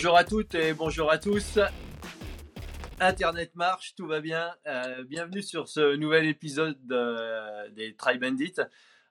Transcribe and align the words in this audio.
Bonjour 0.00 0.16
à 0.16 0.24
toutes 0.24 0.54
et 0.54 0.72
bonjour 0.72 1.10
à 1.10 1.18
tous. 1.18 1.58
Internet 3.00 3.54
marche, 3.54 3.94
tout 3.94 4.06
va 4.06 4.20
bien. 4.20 4.50
Euh, 4.66 5.04
bienvenue 5.04 5.42
sur 5.42 5.68
ce 5.68 5.94
nouvel 5.94 6.24
épisode 6.24 6.78
des 7.76 7.94
Try 7.96 8.16
Bandits. 8.16 8.54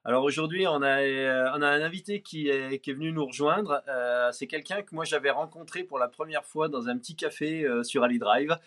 Alors 0.03 0.23
aujourd'hui, 0.23 0.65
on 0.65 0.81
a, 0.81 1.01
euh, 1.03 1.51
on 1.53 1.61
a 1.61 1.67
un 1.67 1.83
invité 1.83 2.23
qui 2.23 2.49
est, 2.49 2.79
qui 2.79 2.89
est 2.89 2.93
venu 2.93 3.11
nous 3.11 3.27
rejoindre. 3.27 3.83
Euh, 3.87 4.31
c'est 4.31 4.47
quelqu'un 4.47 4.81
que 4.81 4.95
moi 4.95 5.05
j'avais 5.05 5.29
rencontré 5.29 5.83
pour 5.83 5.99
la 5.99 6.07
première 6.07 6.43
fois 6.43 6.69
dans 6.69 6.89
un 6.89 6.97
petit 6.97 7.15
café 7.15 7.67
sur 7.83 8.03
Ali 8.03 8.17
Drive. 8.17 8.57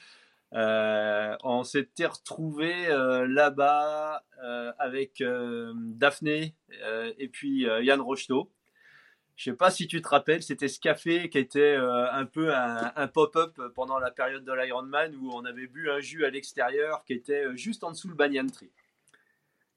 on 0.53 1.65
s'était 1.65 2.07
retrouvé 2.07 2.87
là-bas 3.27 4.23
avec 4.79 5.25
Daphné 5.75 6.55
et 7.19 7.27
puis 7.27 7.63
Yann 7.81 8.01
Rocheteau. 8.01 8.49
Je 9.37 9.51
sais 9.51 9.57
pas 9.57 9.71
si 9.71 9.87
tu 9.87 10.03
te 10.03 10.09
rappelles, 10.09 10.43
c'était 10.43 10.69
ce 10.69 10.79
café 10.79 11.29
qui 11.29 11.39
était 11.39 11.61
euh, 11.61 12.11
un 12.13 12.27
peu 12.27 12.55
un, 12.55 13.09
pop-up 13.09 13.59
pendant 13.75 13.99
la 13.99 14.11
période 14.11 14.45
de 14.45 14.53
l'Ironman 14.53 15.15
où 15.17 15.31
on 15.33 15.45
avait 15.45 15.67
bu 15.67 15.91
un 15.91 16.01
jus 16.01 16.25
à 16.25 16.31
l'extérieur 16.31 17.05
qui 17.05 17.15
était 17.15 17.47
euh, 17.47 17.57
juste 17.57 17.83
en 17.83 17.91
dessous 17.91 18.09
le 18.09 18.15
banyan 18.15 18.47
tree. 18.47 18.71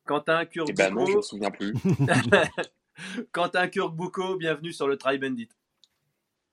Quentin 0.03 0.45
Kurbuko. 0.45 0.71
Eh 0.71 0.83
ben 0.83 0.94
non, 0.94 1.05
je 1.05 1.17
me 1.17 1.21
souviens 1.21 1.52
plus. 1.52 1.73
Quentin 3.31 3.67
Kurbuko, 3.67 4.35
bienvenue 4.35 4.73
sur 4.73 4.88
le 4.88 4.97
Try 4.97 5.17
Bandit. 5.17 5.49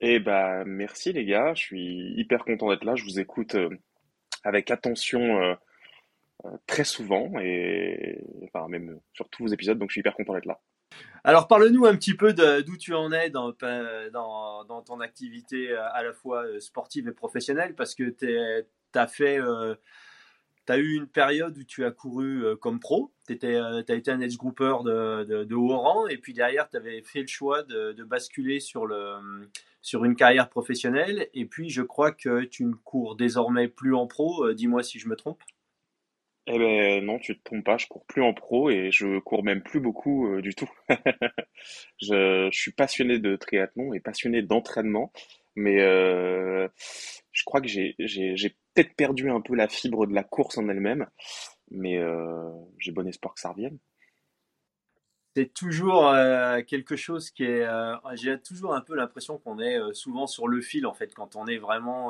Eh 0.01 0.19
ben 0.19 0.65
merci 0.65 1.13
les 1.13 1.25
gars, 1.25 1.55
je 1.55 1.63
suis 1.63 2.15
hyper 2.17 2.45
content 2.45 2.71
d'être 2.71 2.85
là. 2.85 2.95
Je 2.95 3.05
vous 3.05 3.21
écoute 3.21 3.57
euh, 3.57 3.69
avec 4.43 4.71
attention 4.71 5.57
très 6.67 6.85
souvent 6.85 7.31
et 7.41 8.25
enfin 8.45 8.67
même 8.69 8.98
sur 9.13 9.29
tous 9.29 9.45
vos 9.45 9.53
épisodes, 9.53 9.79
donc 9.79 9.91
je 9.91 9.95
suis 9.95 10.01
hyper 10.01 10.15
content 10.15 10.35
d'être 10.35 10.47
là. 10.47 10.61
Alors, 11.25 11.47
parle-nous 11.47 11.87
un 11.87 11.95
petit 11.95 12.15
peu 12.15 12.33
d'où 12.33 12.77
tu 12.77 12.95
en 12.95 13.12
es 13.12 13.31
dans, 13.31 13.53
ton 13.53 15.01
activité 15.01 15.71
euh, 15.71 15.87
à 15.93 16.03
la 16.03 16.12
fois 16.12 16.45
euh, 16.45 16.59
sportive 16.59 17.07
et 17.07 17.12
professionnelle, 17.12 17.75
parce 17.77 17.95
que 17.95 18.11
tu 18.11 18.98
as 18.98 19.07
fait. 19.07 19.41
Euh, 19.41 19.75
eu 20.70 20.97
une 20.97 21.07
période 21.07 21.59
où 21.59 21.65
tu 21.65 21.85
as 21.85 21.91
couru 21.91 22.57
comme 22.61 22.81
pro, 22.81 23.13
tu 23.27 23.33
as 23.35 23.95
été 23.95 24.11
un 24.11 24.20
edge 24.20 24.37
grouper 24.37 24.73
de, 24.85 25.55
haut 25.55 25.77
rang, 25.77 26.07
et 26.07 26.17
puis 26.17 26.33
derrière, 26.33 26.70
tu 26.70 26.77
avais 26.77 27.03
fait 27.03 27.20
le 27.20 27.27
choix 27.27 27.63
de, 27.63 28.03
basculer 28.05 28.59
sur, 28.59 28.87
le, 28.87 29.51
sur 29.83 30.05
une 30.05 30.17
carrière 30.17 30.48
professionnelle, 30.48 31.29
et 31.35 31.45
puis 31.45 31.69
je 31.69 31.83
crois 31.83 32.11
que 32.13 32.45
tu 32.45 32.65
ne 32.65 32.75
cours 32.75 33.17
désormais 33.17 33.69
plus 33.69 33.95
en 33.95 34.07
pro, 34.07 34.51
dis-moi 34.55 34.83
si 34.83 34.98
je 34.98 35.09
me 35.09 35.17
trompe. 35.17 35.43
Eh 36.48 36.59
ben 36.59 37.05
non, 37.05 37.19
tu 37.21 37.39
te 37.39 37.45
trompes 37.45 37.65
pas, 37.65 37.79
je 37.79 37.87
cours 37.87 38.05
plus 38.07 38.23
en 38.23 38.35
pro 38.35 38.69
et 38.69 38.91
je 38.91 39.21
cours 39.21 39.45
même 39.45 39.62
plus 39.62 39.79
beaucoup 39.81 40.27
euh, 40.27 40.43
du 40.43 40.55
tout. 40.55 40.69
je, 42.03 42.48
suis 42.51 42.73
passionné 42.73 43.21
de 43.21 43.37
triathlon 43.37 43.95
et 43.95 44.01
passionné 44.01 44.43
d'entraînement, 44.43 45.13
mais 45.55 45.81
euh, 45.81 46.67
je 47.31 47.45
crois 47.45 47.61
que 47.61 47.69
j'ai, 47.69 47.95
j'ai, 48.01 48.37
j'ai 48.37 48.51
peut-être 48.75 48.95
perdu 48.97 49.31
un 49.31 49.41
peu 49.41 49.55
la 49.55 49.69
fibre 49.69 50.07
de 50.07 50.15
la 50.15 50.25
course 50.25 50.59
en 50.59 50.69
elle-même, 50.69 51.07
mais 51.70 51.98
euh, 51.98 52.51
j'ai 52.79 52.91
bon 52.91 53.07
espoir 53.07 53.35
que 53.35 53.41
ça 53.41 53.51
revienne 53.51 53.79
c'est 55.35 55.55
toujours 55.55 56.09
euh, 56.09 56.61
quelque 56.63 56.95
chose 56.97 57.31
qui 57.31 57.45
est. 57.45 57.63
Euh, 57.63 57.95
j'ai 58.15 58.39
toujours 58.39 58.75
un 58.75 58.83
peu 58.83 58.95
l'impression 58.95 59.39
qu'on 59.39 59.59
est 59.59 59.79
euh, 59.79 59.93
souvent 59.95 60.27
sur 60.27 60.47
le 60.47 60.61
fil 60.61 60.87
en 60.87 60.93
fait 60.93 61.15
quand 61.15 61.37
on 61.37 61.47
est 61.47 61.57
vraiment, 61.57 62.09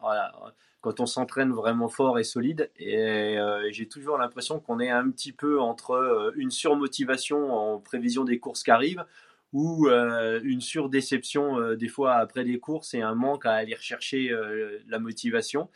voilà, 0.00 0.32
quand 0.80 1.00
on 1.00 1.06
s'entraîne 1.06 1.50
vraiment 1.50 1.88
fort 1.88 2.18
et 2.18 2.24
solide. 2.24 2.70
Et 2.78 3.36
j'ai 3.70 3.88
toujours 3.88 4.18
l'impression 4.18 4.60
qu'on 4.60 4.78
est 4.80 4.90
un 4.90 5.10
petit 5.10 5.32
peu 5.32 5.60
entre 5.60 6.32
une 6.36 6.50
surmotivation 6.50 7.52
en 7.52 7.78
prévision 7.78 8.24
des 8.24 8.38
courses 8.38 8.62
qui 8.62 8.70
arrivent 8.70 9.04
ou 9.52 9.88
une 9.88 10.60
surdéception 10.60 11.74
des 11.74 11.88
fois 11.88 12.14
après 12.14 12.44
les 12.44 12.60
courses 12.60 12.94
et 12.94 13.02
un 13.02 13.14
manque 13.14 13.46
à 13.46 13.52
aller 13.54 13.74
rechercher 13.74 14.32
la 14.86 14.98
motivation. 14.98 15.68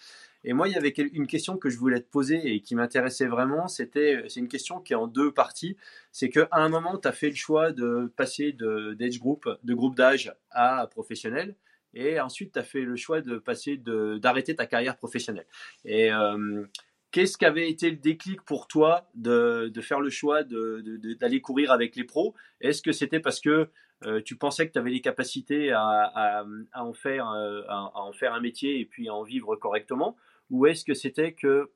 Et 0.44 0.52
moi, 0.52 0.68
il 0.68 0.74
y 0.74 0.76
avait 0.76 0.90
une 0.90 1.26
question 1.26 1.56
que 1.56 1.70
je 1.70 1.78
voulais 1.78 2.00
te 2.00 2.08
poser 2.08 2.54
et 2.54 2.60
qui 2.60 2.74
m'intéressait 2.74 3.26
vraiment. 3.26 3.66
C'était, 3.66 4.24
c'est 4.28 4.40
une 4.40 4.48
question 4.48 4.80
qui 4.80 4.92
est 4.92 4.96
en 4.96 5.06
deux 5.06 5.32
parties. 5.32 5.76
C'est 6.12 6.28
qu'à 6.28 6.48
un 6.52 6.68
moment, 6.68 6.98
tu 6.98 7.08
as 7.08 7.12
fait 7.12 7.30
le 7.30 7.34
choix 7.34 7.72
de 7.72 8.12
passer 8.16 8.52
d'age 8.52 9.18
group, 9.18 9.48
de 9.62 9.74
groupe 9.74 9.96
d'âge 9.96 10.34
à 10.50 10.86
professionnel. 10.90 11.56
Et 11.94 12.20
ensuite, 12.20 12.52
tu 12.52 12.58
as 12.58 12.62
fait 12.62 12.82
le 12.82 12.96
choix 12.96 13.20
de 13.20 13.38
passer 13.38 13.76
d'arrêter 13.76 14.54
ta 14.54 14.66
carrière 14.66 14.96
professionnelle. 14.96 15.46
Et 15.84 16.12
euh, 16.12 16.64
qu'est-ce 17.10 17.38
qui 17.38 17.44
avait 17.46 17.70
été 17.70 17.90
le 17.90 17.96
déclic 17.96 18.42
pour 18.42 18.66
toi 18.66 19.08
de, 19.14 19.72
faire 19.80 20.00
le 20.00 20.10
choix 20.10 20.42
d'aller 20.42 21.40
courir 21.40 21.70
avec 21.70 21.96
les 21.96 22.04
pros? 22.04 22.34
Est-ce 22.60 22.82
que 22.82 22.92
c'était 22.92 23.20
parce 23.20 23.40
que 23.40 23.70
euh, 24.04 24.20
tu 24.20 24.36
pensais 24.36 24.66
que 24.66 24.72
tu 24.72 24.78
avais 24.78 24.90
les 24.90 25.00
capacités 25.00 25.70
à, 25.72 26.44
en 26.74 26.92
faire, 26.92 27.30
euh, 27.30 27.62
à, 27.68 27.92
en 27.94 28.12
faire 28.12 28.34
un 28.34 28.40
métier 28.40 28.80
et 28.80 28.84
puis 28.84 29.08
à 29.08 29.14
en 29.14 29.22
vivre 29.22 29.56
correctement? 29.56 30.16
Ou 30.50 30.66
est-ce 30.66 30.84
que 30.84 30.94
c'était 30.94 31.32
que 31.32 31.70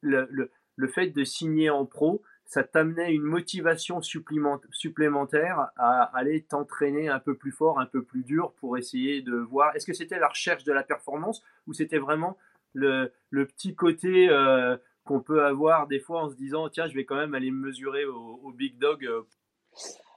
le, 0.00 0.28
le, 0.76 0.88
fait 0.88 1.08
de 1.08 1.24
signer 1.24 1.70
en 1.70 1.84
pro, 1.86 2.22
ça 2.44 2.62
t'amenait 2.62 3.12
une 3.12 3.22
motivation 3.22 4.00
supplémentaire 4.00 5.70
à 5.76 6.04
aller 6.16 6.42
t'entraîner 6.42 7.08
un 7.08 7.18
peu 7.18 7.34
plus 7.36 7.52
fort, 7.52 7.80
un 7.80 7.86
peu 7.86 8.02
plus 8.02 8.22
dur 8.22 8.54
pour 8.60 8.78
essayer 8.78 9.20
de 9.22 9.36
voir? 9.36 9.74
Est-ce 9.74 9.86
que 9.86 9.92
c'était 9.92 10.18
la 10.18 10.28
recherche 10.28 10.64
de 10.64 10.72
la 10.72 10.82
performance 10.82 11.42
ou 11.66 11.72
c'était 11.72 11.98
vraiment 11.98 12.38
le, 12.74 13.12
le, 13.30 13.46
petit 13.46 13.74
côté 13.74 14.28
euh, 14.28 14.76
qu'on 15.04 15.20
peut 15.20 15.44
avoir 15.44 15.88
des 15.88 16.00
fois 16.00 16.24
en 16.24 16.30
se 16.30 16.36
disant 16.36 16.68
tiens, 16.68 16.86
je 16.86 16.94
vais 16.94 17.04
quand 17.04 17.16
même 17.16 17.34
aller 17.34 17.50
me 17.50 17.66
mesurer 17.66 18.04
au, 18.04 18.52
big 18.52 18.78
dog 18.78 19.04
euh? 19.04 19.22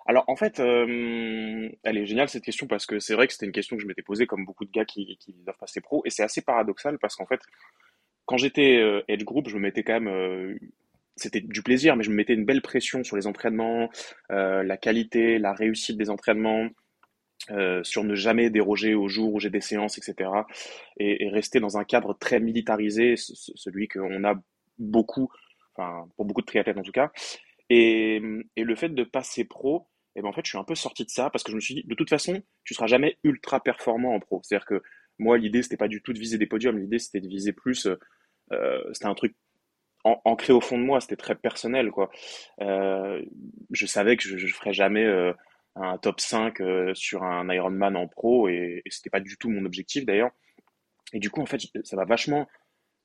Alors 0.05 0.23
en 0.27 0.35
fait, 0.35 0.59
euh, 0.59 1.69
elle 1.83 1.97
est 1.97 2.05
géniale 2.05 2.29
cette 2.29 2.43
question 2.43 2.67
parce 2.67 2.85
que 2.85 2.99
c'est 2.99 3.13
vrai 3.13 3.27
que 3.27 3.33
c'était 3.33 3.45
une 3.45 3.51
question 3.51 3.75
que 3.75 3.81
je 3.81 3.87
m'étais 3.87 4.01
posée 4.01 4.25
comme 4.25 4.45
beaucoup 4.45 4.65
de 4.65 4.71
gars 4.71 4.85
qui, 4.85 5.17
doivent 5.45 5.57
passer 5.57 5.81
pro 5.81 6.01
et 6.05 6.09
c'est 6.09 6.23
assez 6.23 6.41
paradoxal 6.41 6.97
parce 6.99 7.15
qu'en 7.15 7.25
fait, 7.25 7.41
quand 8.25 8.37
j'étais 8.37 8.77
euh, 8.77 9.03
Edge 9.07 9.23
Group, 9.23 9.49
je 9.49 9.55
me 9.55 9.61
mettais 9.61 9.83
quand 9.83 9.93
même 9.93 10.07
euh, 10.07 10.55
c'était 11.15 11.41
du 11.41 11.61
plaisir, 11.61 11.95
mais 11.95 12.03
je 12.03 12.09
me 12.09 12.15
mettais 12.15 12.33
une 12.33 12.45
belle 12.45 12.61
pression 12.61 13.03
sur 13.03 13.15
les 13.15 13.27
entraînements, 13.27 13.89
euh, 14.31 14.63
la 14.63 14.77
qualité, 14.77 15.37
la 15.37 15.53
réussite 15.53 15.97
des 15.97 16.09
entraînements, 16.09 16.67
sur 17.83 18.03
ne 18.03 18.13
jamais 18.15 18.49
déroger 18.51 18.93
au 18.93 19.07
jour 19.07 19.33
où 19.33 19.39
j'ai 19.39 19.49
des 19.49 19.61
séances, 19.61 19.97
etc. 19.97 20.29
Et, 20.97 21.27
rester 21.29 21.59
dans 21.59 21.77
un 21.77 21.83
cadre 21.83 22.13
très 22.13 22.39
militarisé, 22.39 23.15
celui 23.17 23.87
qu'on 23.87 24.23
a 24.23 24.35
beaucoup, 24.77 25.29
enfin 25.75 26.07
pour 26.15 26.25
beaucoup 26.25 26.41
de 26.41 26.45
triathlètes 26.45 26.77
en 26.77 26.83
tout 26.83 26.91
cas. 26.91 27.11
Et, 27.69 28.21
le 28.57 28.75
fait 28.75 28.89
de 28.89 29.03
passer 29.03 29.45
pro, 29.45 29.87
et 30.15 30.21
ben 30.21 30.27
en 30.27 30.33
fait, 30.33 30.41
je 30.45 30.49
suis 30.49 30.57
un 30.57 30.63
peu 30.63 30.75
sorti 30.75 31.05
de 31.05 31.09
ça 31.09 31.29
parce 31.29 31.43
que 31.43 31.51
je 31.51 31.55
me 31.55 31.61
suis 31.61 31.75
dit, 31.75 31.83
de 31.85 31.95
toute 31.95 32.09
façon, 32.09 32.41
tu 32.63 32.73
seras 32.73 32.87
jamais 32.87 33.17
ultra 33.23 33.61
performant 33.61 34.13
en 34.13 34.19
pro. 34.19 34.41
C'est-à-dire 34.43 34.65
que 34.65 34.81
moi, 35.19 35.37
l'idée, 35.37 35.63
c'était 35.63 35.77
pas 35.77 35.87
du 35.87 36.01
tout 36.01 36.13
de 36.13 36.19
viser 36.19 36.37
des 36.37 36.47
podiums. 36.47 36.77
L'idée, 36.77 36.99
c'était 36.99 37.21
de 37.21 37.27
viser 37.27 37.53
plus 37.53 37.87
euh, 38.51 38.81
c'était 38.93 39.07
un 39.07 39.15
truc 39.15 39.35
ancré 40.03 40.51
au 40.51 40.61
fond 40.61 40.79
de 40.79 40.83
moi, 40.83 40.99
c'était 40.99 41.15
très 41.15 41.35
personnel, 41.35 41.91
quoi. 41.91 42.09
Euh, 42.61 43.21
je 43.69 43.85
savais 43.85 44.17
que 44.17 44.23
je, 44.23 44.37
je 44.37 44.53
ferais 44.53 44.73
jamais 44.73 45.05
euh, 45.05 45.31
un 45.75 45.97
top 45.99 46.19
5 46.19 46.57
sur 46.93 47.23
un 47.23 47.53
Ironman 47.53 47.95
en 47.95 48.07
pro 48.07 48.49
et, 48.49 48.81
et 48.83 48.89
c'était 48.89 49.11
pas 49.11 49.19
du 49.19 49.37
tout 49.37 49.49
mon 49.49 49.63
objectif 49.63 50.05
d'ailleurs. 50.05 50.31
Et 51.13 51.19
du 51.19 51.29
coup, 51.29 51.41
en 51.41 51.45
fait, 51.45 51.61
ça 51.83 51.95
m'a 51.95 52.05
vachement 52.05 52.47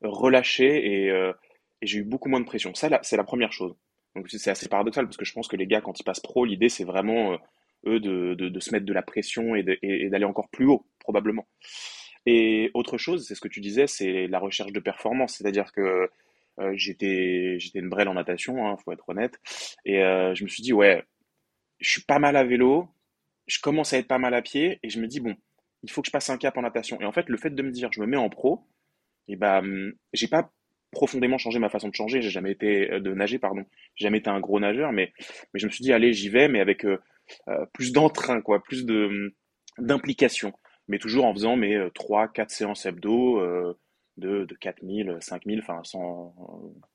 relâché 0.03 1.07
et, 1.07 1.33
j'ai 1.83 1.99
eu 1.99 2.05
beaucoup 2.05 2.31
moins 2.31 2.41
de 2.41 2.47
pression. 2.47 2.75
Ça, 2.75 2.89
c'est 3.03 3.19
la 3.19 3.25
première 3.25 3.53
chose. 3.53 3.77
C'est 4.27 4.51
assez 4.51 4.69
paradoxal 4.69 5.07
parce 5.07 5.17
que 5.17 5.25
je 5.25 5.33
pense 5.33 5.49
que 5.49 5.57
les 5.57 5.67
gars, 5.67 5.81
quand 5.81 5.99
ils 5.99 6.05
passent 6.05 6.21
pro, 6.21 6.45
l'idée 6.45 6.69
c'est 6.69 6.85
vraiment 6.85 7.39
eux 7.87 8.01
de, 8.01 8.35
de, 8.35 8.61
se 8.61 8.73
mettre 8.73 8.87
de 8.87 8.93
la 8.93 9.03
pression 9.03 9.55
et 9.55 9.63
d'aller 10.09 10.25
encore 10.25 10.49
plus 10.49 10.67
haut, 10.67 10.87
probablement. 10.99 11.47
Et 12.27 12.71
autre 12.75 12.99
chose, 12.99 13.27
c'est 13.27 13.35
ce 13.35 13.41
que 13.41 13.49
tu 13.49 13.61
disais, 13.61 13.87
c'est 13.87 14.27
la 14.27 14.41
recherche 14.41 14.73
de 14.73 14.81
performance. 14.81 15.37
C'est-à-dire 15.37 15.73
que 15.73 16.11
euh, 16.61 16.73
j'étais 16.75 17.59
une 17.75 17.89
brêle 17.89 18.09
en 18.09 18.15
natation, 18.15 18.67
hein, 18.67 18.77
faut 18.85 18.93
être 18.93 19.09
honnête. 19.09 19.39
Et 19.85 20.03
euh, 20.03 20.35
je 20.35 20.45
me 20.45 20.49
suis 20.49 20.63
dit 20.63 20.73
ouais, 20.73 21.05
je 21.81 21.91
suis 21.91 22.03
pas 22.03 22.19
mal 22.19 22.37
à 22.37 22.45
vélo, 22.45 22.89
je 23.47 23.61
commence 23.61 23.93
à 23.93 23.99
être 23.99 24.09
pas 24.09 24.19
mal 24.19 24.35
à 24.35 24.43
pied, 24.43 24.81
et 24.83 24.89
je 24.91 25.01
me 25.01 25.07
dis 25.07 25.21
bon, 25.21 25.37
il 25.83 25.91
faut 25.91 26.03
que 26.03 26.09
je 26.09 26.13
passe 26.13 26.31
un 26.31 26.39
cap 26.39 26.57
en 26.59 26.63
natation. 26.63 27.01
Et 27.01 27.05
en 27.05 27.13
fait, 27.13 27.29
le 27.29 27.37
fait 27.37 27.51
de 27.51 27.63
me 27.63 27.71
dire 27.71 27.93
je 27.93 28.01
me 28.01 28.07
mets 28.07 28.17
en 28.17 28.29
pro, 28.31 28.67
et 29.29 29.37
ben 29.37 29.93
j'ai 30.13 30.29
pas 30.29 30.51
profondément 30.91 31.39
changé 31.39 31.59
ma 31.59 31.69
façon 31.69 31.89
de 31.89 31.95
changer. 31.95 32.23
J'ai 32.23 32.31
jamais 32.31 32.53
été 32.53 32.91
euh, 32.91 33.01
de 33.01 33.13
nager, 33.13 33.39
pardon. 33.39 33.65
J'ai 33.95 34.05
jamais 34.05 34.19
été 34.19 34.31
un 34.31 34.41
gros 34.41 34.61
nageur, 34.61 34.93
mais 34.93 35.13
mais 35.53 35.61
je 35.61 35.67
me 35.67 35.71
suis 35.71 35.83
dit 35.83 35.93
allez, 35.93 36.13
j'y 36.13 36.29
vais, 36.29 36.49
mais 36.49 36.61
avec 36.61 36.85
euh, 36.85 36.99
plus 37.73 37.93
d'entrain, 37.93 38.41
quoi, 38.41 38.63
plus 38.63 38.87
de 38.87 39.35
d'implication 39.79 40.53
mais 40.89 40.99
toujours 40.99 41.25
en 41.25 41.33
faisant 41.35 41.57
mes 41.57 41.89
3, 41.95 42.29
4 42.29 42.51
séances 42.51 42.87
hebdo 42.87 43.41
euh, 43.41 43.79
de, 44.17 44.45
de 44.45 44.55
4000, 44.55 45.19
5000, 45.21 45.61
enfin 45.61 45.81
sans, 45.85 46.35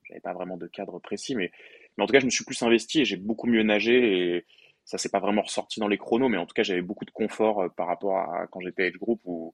j'avais 0.03 0.21
pas 0.21 0.33
vraiment 0.33 0.57
de 0.57 0.67
cadre 0.67 0.99
précis, 0.99 1.35
mais, 1.35 1.51
mais 1.97 2.03
en 2.03 2.07
tout 2.07 2.13
cas 2.13 2.19
je 2.19 2.25
me 2.25 2.31
suis 2.31 2.45
plus 2.45 2.61
investi 2.63 3.01
et 3.01 3.05
j'ai 3.05 3.17
beaucoup 3.17 3.47
mieux 3.47 3.63
nagé 3.63 4.35
et 4.35 4.45
ça 4.85 4.97
s'est 4.97 5.09
pas 5.09 5.19
vraiment 5.19 5.43
ressorti 5.43 5.79
dans 5.79 5.87
les 5.87 5.97
chronos, 5.97 6.29
mais 6.29 6.37
en 6.37 6.45
tout 6.45 6.53
cas 6.53 6.63
j'avais 6.63 6.81
beaucoup 6.81 7.05
de 7.05 7.11
confort 7.11 7.61
euh, 7.61 7.69
par 7.69 7.87
rapport 7.87 8.17
à 8.17 8.47
quand 8.47 8.61
j'étais 8.61 8.87
age 8.87 8.97
group 8.97 9.21
où, 9.25 9.53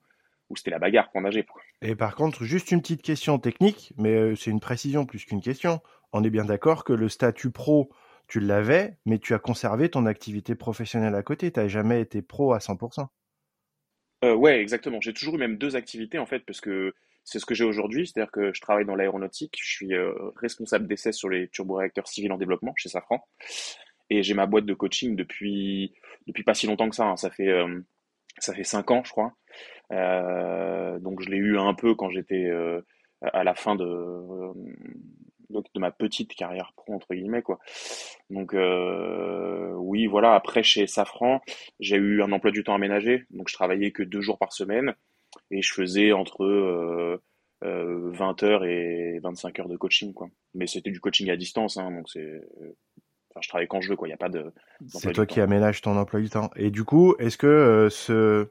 où 0.50 0.56
c'était 0.56 0.72
la 0.72 0.80
bagarre 0.80 1.12
pour 1.12 1.22
nager. 1.22 1.46
Et 1.82 1.96
par 1.96 2.16
contre, 2.16 2.44
juste 2.44 2.72
une 2.72 2.82
petite 2.82 3.02
question 3.02 3.40
technique, 3.40 3.94
mais 3.98 4.14
euh, 4.14 4.36
c'est 4.36 4.52
une 4.52 4.60
précision 4.60 5.06
plus 5.06 5.26
qu'une 5.26 5.42
question. 5.42 5.82
On 6.14 6.24
est 6.24 6.30
bien 6.30 6.46
d'accord 6.46 6.84
que 6.84 6.94
le 6.94 7.10
statut 7.10 7.52
pro, 7.52 7.90
tu 8.28 8.40
l'avais, 8.40 8.98
mais 9.06 9.20
tu 9.20 9.34
as 9.34 9.40
conservé 9.40 9.90
ton 9.90 10.06
activité 10.06 10.56
professionnelle 10.56 11.16
à 11.16 11.24
côté. 11.24 11.52
Tu 11.52 11.60
n'as 11.60 11.68
jamais 11.68 12.02
été 12.02 12.22
pro 12.22 12.54
à 12.54 12.60
100%. 12.60 13.08
Euh, 14.24 14.34
ouais, 14.34 14.60
exactement. 14.62 15.00
J'ai 15.02 15.14
toujours 15.14 15.36
eu 15.36 15.38
même 15.38 15.58
deux 15.58 15.76
activités 15.76 16.18
en 16.18 16.26
fait, 16.26 16.40
parce 16.40 16.60
que 16.60 16.94
c'est 17.24 17.40
ce 17.40 17.46
que 17.46 17.54
j'ai 17.54 17.66
aujourd'hui, 17.66 18.08
c'est-à-dire 18.08 18.32
que 18.32 18.54
je 18.54 18.62
travaille 18.62 18.86
dans 18.86 18.96
l'aéronautique, 18.96 19.58
je 19.62 19.70
suis 19.70 19.94
euh, 19.94 20.14
responsable 20.38 20.88
d'essai 20.88 21.12
sur 21.12 21.30
les 21.30 21.50
turboréacteurs 21.50 22.08
civils 22.08 22.32
en 22.32 22.38
développement 22.38 22.74
chez 22.78 22.88
Safran, 22.90 23.22
et 24.10 24.24
j'ai 24.24 24.34
ma 24.34 24.46
boîte 24.46 24.66
de 24.66 24.74
coaching 24.74 25.16
depuis 25.18 25.94
depuis 26.26 26.44
pas 26.44 26.54
si 26.54 26.68
longtemps 26.68 26.90
que 26.90 26.96
ça. 26.96 27.06
hein. 27.06 27.18
Ça 27.18 27.30
fait 27.30 27.50
euh, 27.50 27.82
ça 28.40 28.54
fait 28.54 28.64
cinq 28.64 28.92
ans, 28.92 29.04
je 29.04 29.12
crois. 29.12 29.34
Euh, 29.92 31.00
donc 31.00 31.22
je 31.22 31.30
l'ai 31.30 31.38
eu 31.38 31.57
un 31.57 31.74
peu 31.74 31.95
quand 31.95 32.10
j'étais 32.10 32.45
euh, 32.45 32.81
à 33.22 33.44
la 33.44 33.56
fin 33.56 33.75
de 33.75 33.86
de, 35.50 35.62
de 35.74 35.80
ma 35.80 35.92
petite 35.92 36.34
carrière 36.36 36.74
pro 36.75 36.94
entre 36.94 37.13
guillemets 37.13 37.42
quoi. 37.42 37.60
Donc 38.30 38.54
euh, 38.54 39.74
oui, 39.78 40.07
voilà. 40.07 40.36
Après 40.36 40.63
chez 40.63 40.88
Safran, 40.88 41.42
j'ai 41.80 41.95
eu 41.98 42.22
un 42.22 42.31
emploi 42.31 42.51
du 42.51 42.63
temps 42.63 42.75
aménagé, 42.75 43.25
donc 43.31 43.50
je 43.50 43.54
travaillais 43.54 43.92
que 43.92 44.04
deux 44.04 44.22
jours 44.22 44.38
par 44.38 44.54
semaine 44.54 44.94
et 45.51 45.62
je 45.62 45.74
faisais 45.74 46.12
entre 46.12 46.44
euh, 46.44 47.22
euh, 47.63 48.12
20 48.12 48.44
heures 48.44 48.66
et 48.66 49.19
25 49.24 49.60
heures 49.60 49.69
de 49.69 49.78
coaching 49.78 50.13
quoi. 50.13 50.28
Mais 50.54 50.68
c'était 50.68 50.92
du 50.92 51.00
coaching 51.00 51.30
à 51.30 51.38
distance, 51.38 51.78
hein, 51.78 51.92
donc 51.92 52.10
c'est 52.10 52.42
Enfin, 53.38 53.42
je 53.44 53.50
travaille 53.50 53.68
quand 53.68 53.81
je 53.81 53.89
veux, 53.89 53.95
quoi. 53.95 54.07
Il 54.07 54.12
n'y 54.12 54.16
a 54.16 54.18
pas 54.18 54.30
de, 54.30 54.51
C'est 54.88 55.13
toi 55.13 55.25
qui 55.25 55.36
temps. 55.36 55.42
aménages 55.44 55.81
ton 55.81 55.95
emploi 55.95 56.19
du 56.19 56.30
temps. 56.30 56.50
Et 56.56 56.72
du 56.72 56.84
coup, 56.84 57.16
est-ce 57.19 57.38
que 57.38 57.45
euh, 57.45 57.89
ce, 57.89 58.50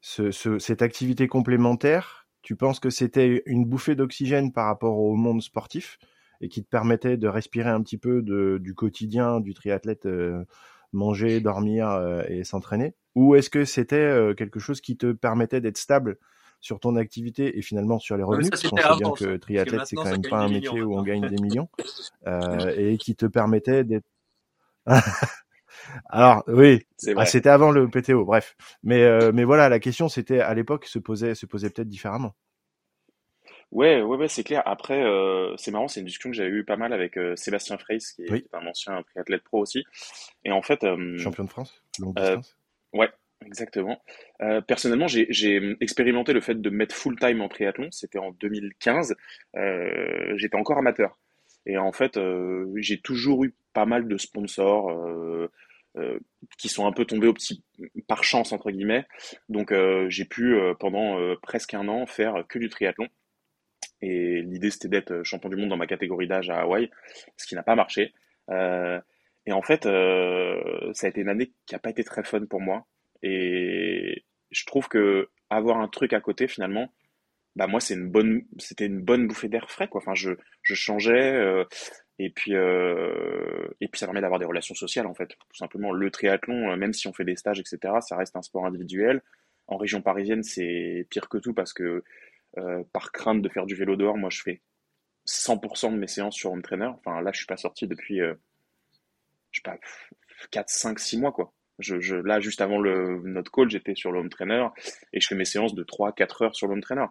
ce, 0.00 0.30
ce- 0.30 0.58
cette 0.58 0.82
activité 0.82 1.28
complémentaire, 1.28 2.26
tu 2.42 2.56
penses 2.56 2.78
que 2.80 2.90
c'était 2.90 3.42
une 3.46 3.64
bouffée 3.64 3.94
d'oxygène 3.94 4.52
par 4.52 4.66
rapport 4.66 4.98
au 4.98 5.14
monde 5.16 5.42
sportif 5.42 5.98
et 6.40 6.48
qui 6.48 6.62
te 6.62 6.68
permettait 6.68 7.16
de 7.16 7.28
respirer 7.28 7.70
un 7.70 7.82
petit 7.82 7.98
peu 7.98 8.22
de, 8.22 8.58
du 8.60 8.74
quotidien 8.74 9.40
du 9.40 9.54
triathlète, 9.54 10.06
euh, 10.06 10.44
manger, 10.92 11.40
dormir 11.40 11.90
euh, 11.90 12.22
et 12.28 12.44
s'entraîner? 12.44 12.94
Ou 13.14 13.34
est-ce 13.34 13.50
que 13.50 13.64
c'était 13.64 13.96
euh, 13.96 14.34
quelque 14.34 14.60
chose 14.60 14.80
qui 14.80 14.96
te 14.96 15.12
permettait 15.12 15.60
d'être 15.60 15.78
stable 15.78 16.18
sur 16.60 16.78
ton 16.80 16.96
activité 16.96 17.58
et 17.58 17.62
finalement 17.62 17.98
sur 17.98 18.16
les 18.16 18.22
revenus, 18.22 18.46
ça, 18.46 18.50
parce 18.50 18.62
qu'on 18.68 18.76
sait 18.76 18.98
bien 18.98 19.12
que 19.12 19.36
triathlète, 19.36 19.86
c'est 19.86 19.96
quand 19.96 20.04
même 20.04 20.22
pas 20.22 20.38
un 20.38 20.48
métier 20.48 20.82
où 20.82 20.92
on 20.92 21.02
maintenant. 21.02 21.20
gagne 21.20 21.28
des 21.28 21.42
millions, 21.42 21.68
et 22.76 22.96
qui 22.98 23.14
te 23.16 23.26
permettait 23.26 23.84
d'être... 23.84 24.06
Alors 26.06 26.44
oui, 26.46 26.86
ah, 27.16 27.26
c'était 27.26 27.48
avant 27.48 27.70
le 27.70 27.88
PTO, 27.88 28.24
bref. 28.24 28.56
Mais 28.82 29.02
euh, 29.02 29.32
mais 29.32 29.44
voilà, 29.44 29.68
la 29.68 29.78
question 29.78 30.08
c'était 30.08 30.40
à 30.40 30.54
l'époque 30.54 30.86
se 30.86 30.98
posait 30.98 31.34
se 31.34 31.46
posait 31.46 31.70
peut-être 31.70 31.88
différemment. 31.88 32.34
Ouais, 33.72 34.00
ouais, 34.00 34.16
ouais, 34.16 34.28
c'est 34.28 34.44
clair. 34.44 34.62
Après, 34.64 35.02
euh, 35.02 35.56
c'est 35.56 35.72
marrant, 35.72 35.88
c'est 35.88 35.98
une 36.00 36.06
discussion 36.06 36.30
que 36.30 36.36
j'avais 36.36 36.50
eu 36.50 36.64
pas 36.64 36.76
mal 36.76 36.92
avec 36.92 37.18
euh, 37.18 37.34
Sébastien 37.34 37.76
Freys, 37.78 37.98
qui 38.14 38.22
est, 38.22 38.30
Oui, 38.30 38.46
un 38.52 38.64
ancien 38.64 39.02
triathlète 39.02 39.42
pro 39.42 39.60
aussi. 39.60 39.84
Et 40.44 40.52
en 40.52 40.62
fait, 40.62 40.86
champion 41.18 41.44
de 41.44 41.50
France, 41.50 41.82
longue 41.98 42.14
distance. 42.14 42.56
ouais, 42.92 43.10
exactement. 43.44 44.00
Euh, 44.42 44.60
personnellement, 44.60 45.08
j'ai, 45.08 45.76
expérimenté 45.80 46.32
le 46.32 46.40
fait 46.40 46.60
de 46.60 46.70
me 46.70 46.76
mettre 46.76 46.94
full-time 46.94 47.40
en 47.40 47.48
triathlon. 47.48 47.88
C'était 47.90 48.18
en 48.18 48.32
2015. 48.32 49.14
Euh, 49.56 50.34
j'étais 50.36 50.56
encore 50.56 50.78
amateur. 50.78 51.18
Et 51.66 51.78
en 51.78 51.92
fait, 51.92 52.16
euh, 52.16 52.72
j'ai 52.76 53.00
toujours 53.00 53.44
eu 53.44 53.54
pas 53.76 53.84
mal 53.84 54.08
de 54.08 54.16
sponsors 54.16 54.88
euh, 54.88 55.52
euh, 55.98 56.18
qui 56.56 56.70
sont 56.70 56.86
un 56.86 56.92
peu 56.92 57.04
tombés 57.04 57.26
au 57.26 57.34
petit 57.34 57.62
par 58.08 58.24
chance 58.24 58.52
entre 58.52 58.70
guillemets. 58.70 59.04
Donc, 59.50 59.70
euh, 59.70 60.06
j'ai 60.08 60.24
pu 60.24 60.56
pendant 60.80 61.18
presque 61.42 61.74
un 61.74 61.86
an 61.88 62.06
faire 62.06 62.46
que 62.48 62.58
du 62.58 62.70
triathlon. 62.70 63.06
Et 64.00 64.40
l'idée, 64.40 64.70
c'était 64.70 64.88
d'être 64.88 65.22
champion 65.24 65.50
du 65.50 65.56
monde 65.56 65.68
dans 65.68 65.76
ma 65.76 65.86
catégorie 65.86 66.26
d'âge 66.26 66.48
à 66.48 66.60
Hawaï, 66.60 66.90
ce 67.36 67.46
qui 67.46 67.54
n'a 67.54 67.62
pas 67.62 67.74
marché. 67.74 68.14
Et 68.48 69.52
en 69.52 69.62
fait, 69.62 69.82
ça 69.84 71.06
a 71.06 71.10
été 71.10 71.20
une 71.20 71.28
année 71.28 71.52
qui 71.66 71.74
n'a 71.74 71.78
pas 71.78 71.90
été 71.90 72.02
très 72.02 72.24
fun 72.24 72.46
pour 72.46 72.62
moi. 72.62 72.86
Et 73.22 74.24
je 74.50 74.64
trouve 74.64 74.88
que 74.88 75.28
avoir 75.50 75.80
un 75.80 75.88
truc 75.88 76.14
à 76.14 76.20
côté, 76.20 76.48
finalement, 76.48 76.90
bah 77.56 77.66
moi, 77.66 77.80
c'est 77.80 77.94
une 77.94 78.10
bonne, 78.10 78.44
c'était 78.58 78.84
une 78.86 79.00
bonne 79.00 79.26
bouffée 79.26 79.48
d'air 79.48 79.70
frais, 79.70 79.88
quoi. 79.88 80.00
Enfin, 80.02 80.14
je, 80.14 80.32
je 80.62 80.74
changeais, 80.74 81.32
euh, 81.32 81.64
et 82.18 82.30
puis, 82.30 82.54
euh, 82.54 83.66
et 83.80 83.88
puis 83.88 83.98
ça 83.98 84.06
permet 84.06 84.20
d'avoir 84.20 84.38
des 84.38 84.46
relations 84.46 84.74
sociales, 84.74 85.06
en 85.06 85.14
fait. 85.14 85.28
Tout 85.28 85.56
simplement, 85.56 85.92
le 85.92 86.10
triathlon, 86.10 86.70
euh, 86.72 86.76
même 86.76 86.92
si 86.92 87.08
on 87.08 87.14
fait 87.14 87.24
des 87.24 87.36
stages, 87.36 87.58
etc., 87.58 87.94
ça 88.00 88.16
reste 88.16 88.36
un 88.36 88.42
sport 88.42 88.66
individuel. 88.66 89.22
En 89.68 89.78
région 89.78 90.02
parisienne, 90.02 90.42
c'est 90.42 91.06
pire 91.10 91.28
que 91.28 91.38
tout 91.38 91.54
parce 91.54 91.72
que 91.72 92.04
par 92.92 93.12
crainte 93.12 93.42
de 93.42 93.48
faire 93.50 93.66
du 93.66 93.74
vélo 93.74 93.96
dehors, 93.96 94.16
moi 94.16 94.30
je 94.30 94.40
fais 94.40 94.62
100% 95.26 95.92
de 95.92 95.98
mes 95.98 96.06
séances 96.06 96.36
sur 96.36 96.52
home 96.52 96.62
trainer. 96.62 96.86
Enfin 96.86 97.20
là, 97.20 97.30
je 97.32 97.38
suis 97.38 97.46
pas 97.46 97.58
sorti 97.58 97.86
depuis, 97.86 98.18
je 98.18 98.32
sais 99.52 99.62
pas, 99.62 99.78
4, 100.52 100.68
5, 100.70 100.98
6 100.98 101.18
mois 101.18 101.32
quoi. 101.32 101.52
Je, 101.78 102.00
je, 102.00 102.16
là, 102.16 102.40
juste 102.40 102.62
avant 102.62 102.78
le, 102.78 103.20
notre 103.24 103.50
call, 103.50 103.68
j'étais 103.68 103.94
sur 103.94 104.10
le 104.12 104.20
home 104.20 104.30
trainer 104.30 104.68
et 105.12 105.20
je 105.20 105.26
fais 105.26 105.34
mes 105.34 105.44
séances 105.44 105.74
de 105.74 105.82
3, 105.82 106.12
4 106.12 106.42
heures 106.42 106.56
sur 106.56 106.68
le 106.68 106.74
home 106.74 106.80
trainer. 106.80 107.06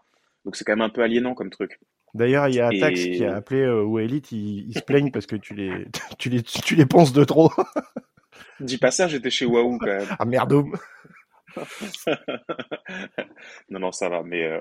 Donc 0.46 0.56
c'est 0.56 0.64
quand 0.64 0.74
même 0.74 0.82
un 0.82 0.90
peu 0.90 1.04
aliénant 1.04 1.36
comme 1.36 1.50
truc. 1.50 1.80
D'ailleurs, 2.14 2.48
il 2.48 2.56
y 2.56 2.62
a 2.62 2.74
Tax 2.74 3.08
qui 3.08 3.24
Et 3.24 3.26
a 3.26 3.36
appelé 3.36 3.62
euh, 3.62 3.84
ou 3.84 4.00
Elite, 4.00 4.32
ils, 4.32 4.70
ils 4.70 4.76
se 4.76 4.84
plaignent 4.84 5.12
parce 5.12 5.26
que 5.26 5.36
tu 5.36 5.54
les 5.54 5.88
tu 6.18 6.30
les 6.30 6.44
tu 6.44 6.76
les 6.76 6.86
penses 6.86 7.14
de 7.14 7.24
trop. 7.24 7.52
dis 8.60 8.78
pas 8.78 8.92
ça, 8.92 9.08
j'étais 9.08 9.30
chez 9.30 9.46
Wahoo 9.46 9.80
quand 9.80 9.92
même. 9.92 10.08
ah 10.20 10.26
merde. 10.26 10.54
Non, 13.70 13.80
non, 13.80 13.92
ça 13.92 14.10
va. 14.10 14.24
Mais, 14.24 14.44
euh, 14.46 14.60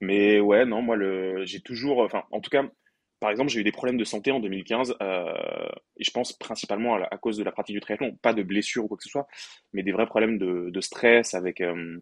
mais 0.00 0.40
ouais, 0.40 0.64
non, 0.66 0.82
moi, 0.82 0.96
le, 0.96 1.44
j'ai 1.44 1.60
toujours, 1.60 2.00
enfin, 2.00 2.24
en 2.30 2.40
tout 2.40 2.50
cas, 2.50 2.64
par 3.20 3.30
exemple, 3.30 3.50
j'ai 3.50 3.60
eu 3.60 3.64
des 3.64 3.72
problèmes 3.72 3.96
de 3.96 4.04
santé 4.04 4.30
en 4.30 4.40
2015, 4.40 4.94
euh, 5.02 5.32
et 5.96 6.04
je 6.04 6.10
pense 6.10 6.32
principalement 6.34 6.94
à, 6.94 6.98
la- 7.00 7.08
à 7.10 7.16
cause 7.18 7.38
de 7.38 7.44
la 7.44 7.52
pratique 7.52 7.74
du 7.74 7.80
triathlon, 7.80 8.16
pas 8.22 8.34
de 8.34 8.42
blessures 8.42 8.84
ou 8.84 8.88
quoi 8.88 8.96
que 8.98 9.04
ce 9.04 9.08
soit, 9.10 9.26
mais 9.72 9.82
des 9.82 9.92
vrais 9.92 10.06
problèmes 10.06 10.38
de, 10.38 10.70
de 10.70 10.80
stress 10.80 11.34
avec, 11.34 11.60
euh, 11.60 11.98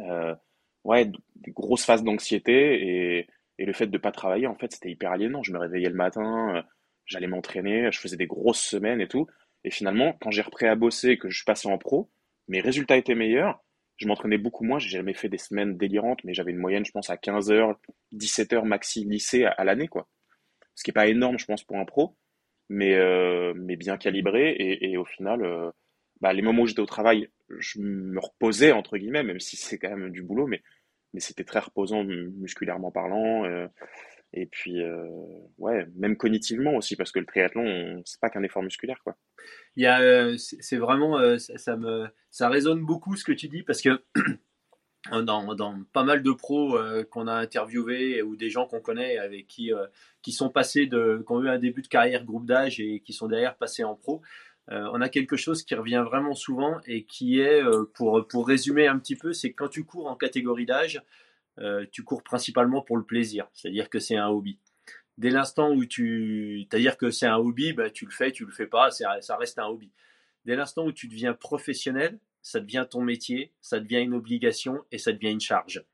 euh, 0.00 0.34
ouais, 0.84 1.10
des 1.36 1.50
grosses 1.52 1.84
phases 1.84 2.04
d'anxiété, 2.04 3.18
et, 3.18 3.28
et 3.58 3.64
le 3.64 3.72
fait 3.72 3.86
de 3.86 3.98
pas 3.98 4.12
travailler, 4.12 4.46
en 4.46 4.56
fait, 4.56 4.72
c'était 4.72 4.90
hyper 4.90 5.12
aliénant. 5.12 5.42
Je 5.42 5.52
me 5.52 5.58
réveillais 5.58 5.88
le 5.88 5.94
matin, 5.94 6.56
euh, 6.56 6.62
j'allais 7.06 7.26
m'entraîner, 7.26 7.90
je 7.92 8.00
faisais 8.00 8.16
des 8.16 8.26
grosses 8.26 8.62
semaines 8.62 9.00
et 9.00 9.08
tout, 9.08 9.26
et 9.64 9.70
finalement, 9.70 10.12
quand 10.20 10.30
j'ai 10.30 10.42
repris 10.42 10.66
à 10.66 10.76
bosser 10.76 11.10
et 11.10 11.18
que 11.18 11.28
je 11.28 11.36
suis 11.36 11.44
passé 11.44 11.68
en 11.68 11.78
pro, 11.78 12.10
mes 12.48 12.60
résultats 12.60 12.96
étaient 12.96 13.14
meilleurs. 13.14 13.62
Je 13.96 14.08
m'entraînais 14.08 14.38
beaucoup 14.38 14.64
moins, 14.64 14.78
j'ai 14.78 14.88
jamais 14.88 15.14
fait 15.14 15.28
des 15.28 15.38
semaines 15.38 15.76
délirantes, 15.76 16.22
mais 16.24 16.34
j'avais 16.34 16.50
une 16.50 16.58
moyenne, 16.58 16.84
je 16.84 16.90
pense, 16.90 17.10
à 17.10 17.16
15 17.16 17.50
heures, 17.52 17.78
17 18.12 18.52
heures 18.52 18.64
maxi 18.64 19.04
lycée 19.04 19.44
à, 19.44 19.64
l'année, 19.64 19.88
quoi. 19.88 20.08
Ce 20.74 20.82
qui 20.82 20.90
est 20.90 20.92
pas 20.92 21.06
énorme, 21.06 21.38
je 21.38 21.44
pense, 21.44 21.62
pour 21.62 21.76
un 21.78 21.84
pro, 21.84 22.16
mais, 22.68 22.94
euh, 22.96 23.54
mais 23.56 23.76
bien 23.76 23.96
calibré. 23.96 24.50
Et, 24.50 24.90
et 24.90 24.96
au 24.96 25.04
final, 25.04 25.44
euh, 25.44 25.70
bah, 26.20 26.32
les 26.32 26.42
moments 26.42 26.62
où 26.62 26.66
j'étais 26.66 26.80
au 26.80 26.86
travail, 26.86 27.28
je 27.58 27.78
me 27.80 28.18
reposais, 28.18 28.72
entre 28.72 28.98
guillemets, 28.98 29.22
même 29.22 29.40
si 29.40 29.56
c'est 29.56 29.78
quand 29.78 29.96
même 29.96 30.10
du 30.10 30.22
boulot, 30.22 30.48
mais, 30.48 30.60
mais 31.14 31.20
c'était 31.20 31.44
très 31.44 31.60
reposant 31.60 32.04
mu- 32.04 32.28
musculairement 32.36 32.90
parlant. 32.90 33.46
euh, 33.46 33.66
et 34.34 34.46
puis, 34.46 34.82
euh, 34.82 35.06
ouais, 35.58 35.86
même 35.94 36.16
cognitivement 36.16 36.74
aussi, 36.74 36.96
parce 36.96 37.12
que 37.12 37.20
le 37.20 37.26
triathlon, 37.26 37.62
on- 37.64 38.02
c'est 38.04 38.20
pas 38.20 38.28
qu'un 38.30 38.42
effort 38.42 38.62
musculaire, 38.64 39.00
quoi. 39.04 39.16
Il 39.76 39.84
y 39.84 39.86
a, 39.86 40.00
euh, 40.00 40.36
c'est 40.36 40.76
vraiment, 40.76 41.18
ça, 41.38 41.76
me, 41.76 42.08
ça 42.30 42.48
résonne 42.48 42.84
beaucoup 42.84 43.16
ce 43.16 43.24
que 43.24 43.32
tu 43.32 43.48
dis 43.48 43.62
parce 43.62 43.80
que 43.80 44.02
dans, 45.12 45.54
dans 45.54 45.84
pas 45.92 46.02
mal 46.02 46.22
de 46.22 46.32
pros 46.32 46.78
qu'on 47.10 47.26
a 47.28 47.34
interviewés 47.34 48.22
ou 48.22 48.36
des 48.36 48.48
gens 48.50 48.66
qu'on 48.66 48.80
connaît 48.80 49.18
avec 49.18 49.46
qui, 49.46 49.70
qui 50.22 50.32
sont 50.32 50.48
passés 50.50 50.86
de, 50.86 51.22
qui 51.26 51.32
ont 51.32 51.42
eu 51.42 51.48
un 51.48 51.58
début 51.58 51.82
de 51.82 51.88
carrière 51.88 52.24
groupe 52.24 52.46
d'âge 52.46 52.80
et 52.80 53.00
qui 53.00 53.12
sont 53.12 53.28
derrière 53.28 53.56
passés 53.56 53.84
en 53.84 53.94
pro, 53.94 54.22
euh, 54.70 54.88
on 54.92 55.00
a 55.00 55.08
quelque 55.08 55.36
chose 55.36 55.62
qui 55.62 55.74
revient 55.74 56.02
vraiment 56.06 56.34
souvent 56.34 56.80
et 56.86 57.04
qui 57.04 57.38
est, 57.40 57.62
euh, 57.62 57.84
pour, 57.94 58.26
pour 58.26 58.48
résumer 58.48 58.86
un 58.86 58.98
petit 58.98 59.16
peu, 59.16 59.32
c'est 59.32 59.52
quand 59.52 59.68
tu 59.68 59.84
cours 59.84 60.06
en 60.06 60.16
catégorie 60.16 60.64
d'âge, 60.64 61.02
euh, 61.58 61.84
tu 61.92 62.02
cours 62.02 62.22
principalement 62.22 62.80
pour 62.80 62.96
le 62.96 63.04
plaisir, 63.04 63.46
c'est-à-dire 63.52 63.90
que 63.90 63.98
c'est 63.98 64.16
un 64.16 64.28
hobby. 64.28 64.58
Dès 65.18 65.30
l'instant 65.30 65.70
où 65.72 65.84
tu, 65.84 66.66
c'est-à-dire 66.68 66.96
que 66.96 67.10
c'est 67.10 67.26
un 67.26 67.36
hobby, 67.36 67.72
bah, 67.72 67.90
tu 67.90 68.06
le 68.06 68.10
fais, 68.10 68.32
tu 68.32 68.46
le 68.46 68.52
fais 68.52 68.66
pas, 68.66 68.90
ça 68.90 69.36
reste 69.36 69.58
un 69.58 69.66
hobby. 69.66 69.92
Dès 70.44 70.56
l'instant 70.56 70.86
où 70.86 70.92
tu 70.92 71.08
deviens 71.08 71.34
professionnel, 71.34 72.18
ça 72.42 72.58
devient 72.58 72.86
ton 72.90 73.02
métier, 73.02 73.52
ça 73.60 73.80
devient 73.80 74.00
une 74.00 74.14
obligation 74.14 74.84
et 74.90 74.98
ça 74.98 75.12
devient 75.12 75.30
une 75.30 75.40
charge. 75.40 75.84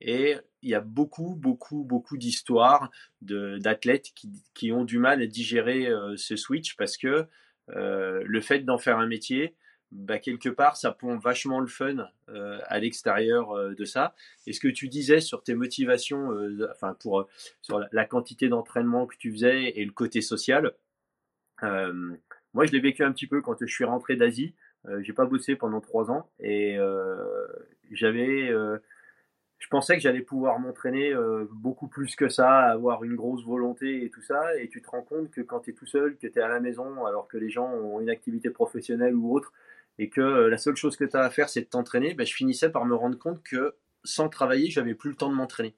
Et 0.00 0.36
il 0.62 0.70
y 0.70 0.74
a 0.74 0.80
beaucoup, 0.80 1.36
beaucoup, 1.36 1.84
beaucoup 1.84 2.16
d'histoires 2.16 2.90
d'athlètes 3.20 4.10
qui, 4.14 4.42
qui 4.54 4.72
ont 4.72 4.84
du 4.84 4.98
mal 4.98 5.22
à 5.22 5.26
digérer 5.26 5.88
ce 6.16 6.36
switch 6.36 6.76
parce 6.76 6.96
que 6.96 7.28
le 7.68 8.40
fait 8.40 8.60
d'en 8.60 8.78
faire 8.78 8.98
un 8.98 9.06
métier, 9.06 9.54
bah, 9.94 10.18
quelque 10.18 10.48
part, 10.48 10.76
ça 10.76 10.90
pompe 10.90 11.22
vachement 11.22 11.60
le 11.60 11.68
fun 11.68 12.08
euh, 12.28 12.58
à 12.66 12.80
l'extérieur 12.80 13.52
euh, 13.52 13.74
de 13.74 13.84
ça. 13.84 14.14
Et 14.46 14.52
ce 14.52 14.58
que 14.58 14.66
tu 14.68 14.88
disais 14.88 15.20
sur 15.20 15.44
tes 15.44 15.54
motivations, 15.54 16.32
euh, 16.32 16.68
enfin 16.72 16.96
pour 16.98 17.20
euh, 17.20 17.28
sur 17.62 17.78
la, 17.78 17.88
la 17.92 18.04
quantité 18.04 18.48
d'entraînement 18.48 19.06
que 19.06 19.16
tu 19.16 19.30
faisais 19.30 19.72
et 19.78 19.84
le 19.84 19.92
côté 19.92 20.20
social, 20.20 20.72
euh, 21.62 22.16
moi 22.54 22.66
je 22.66 22.72
l'ai 22.72 22.80
vécu 22.80 23.04
un 23.04 23.12
petit 23.12 23.28
peu 23.28 23.40
quand 23.40 23.56
je 23.60 23.72
suis 23.72 23.84
rentré 23.84 24.16
d'Asie. 24.16 24.54
Euh, 24.86 25.00
j'ai 25.02 25.12
pas 25.12 25.26
bossé 25.26 25.54
pendant 25.54 25.80
trois 25.80 26.10
ans 26.10 26.28
et 26.40 26.76
euh, 26.76 27.46
j'avais, 27.92 28.50
euh, 28.50 28.78
je 29.64 29.68
pensais 29.70 29.96
que 29.96 30.02
j'allais 30.02 30.20
pouvoir 30.20 30.58
m'entraîner 30.58 31.14
euh, 31.14 31.48
beaucoup 31.50 31.88
plus 31.88 32.16
que 32.16 32.28
ça, 32.28 32.64
avoir 32.64 33.02
une 33.02 33.14
grosse 33.14 33.42
volonté 33.46 34.04
et 34.04 34.10
tout 34.10 34.20
ça. 34.20 34.54
Et 34.60 34.68
tu 34.68 34.82
te 34.82 34.90
rends 34.90 35.00
compte 35.00 35.30
que 35.30 35.40
quand 35.40 35.60
tu 35.60 35.70
es 35.70 35.72
tout 35.72 35.86
seul, 35.86 36.18
que 36.18 36.26
tu 36.26 36.38
es 36.38 36.42
à 36.42 36.48
la 36.48 36.60
maison, 36.60 37.06
alors 37.06 37.26
que 37.28 37.38
les 37.38 37.48
gens 37.48 37.72
ont 37.72 37.98
une 37.98 38.10
activité 38.10 38.50
professionnelle 38.50 39.14
ou 39.14 39.34
autre, 39.34 39.54
et 39.98 40.10
que 40.10 40.20
la 40.20 40.58
seule 40.58 40.76
chose 40.76 40.98
que 40.98 41.04
tu 41.04 41.16
as 41.16 41.22
à 41.22 41.30
faire, 41.30 41.48
c'est 41.48 41.62
de 41.62 41.66
t'entraîner, 41.66 42.12
ben, 42.12 42.26
je 42.26 42.34
finissais 42.34 42.68
par 42.68 42.84
me 42.84 42.94
rendre 42.94 43.16
compte 43.16 43.42
que 43.42 43.74
sans 44.04 44.28
travailler, 44.28 44.68
j'avais 44.68 44.94
plus 44.94 45.08
le 45.08 45.16
temps 45.16 45.30
de 45.30 45.34
m'entraîner. 45.34 45.74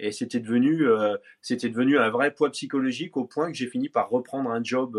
Et 0.00 0.10
c'était 0.10 0.40
devenu, 0.40 0.84
c'était 1.40 1.68
devenu 1.68 1.98
un 1.98 2.10
vrai 2.10 2.32
poids 2.34 2.50
psychologique 2.50 3.16
au 3.16 3.26
point 3.26 3.52
que 3.52 3.56
j'ai 3.56 3.68
fini 3.68 3.88
par 3.88 4.10
reprendre 4.10 4.50
un 4.50 4.64
job 4.64 4.98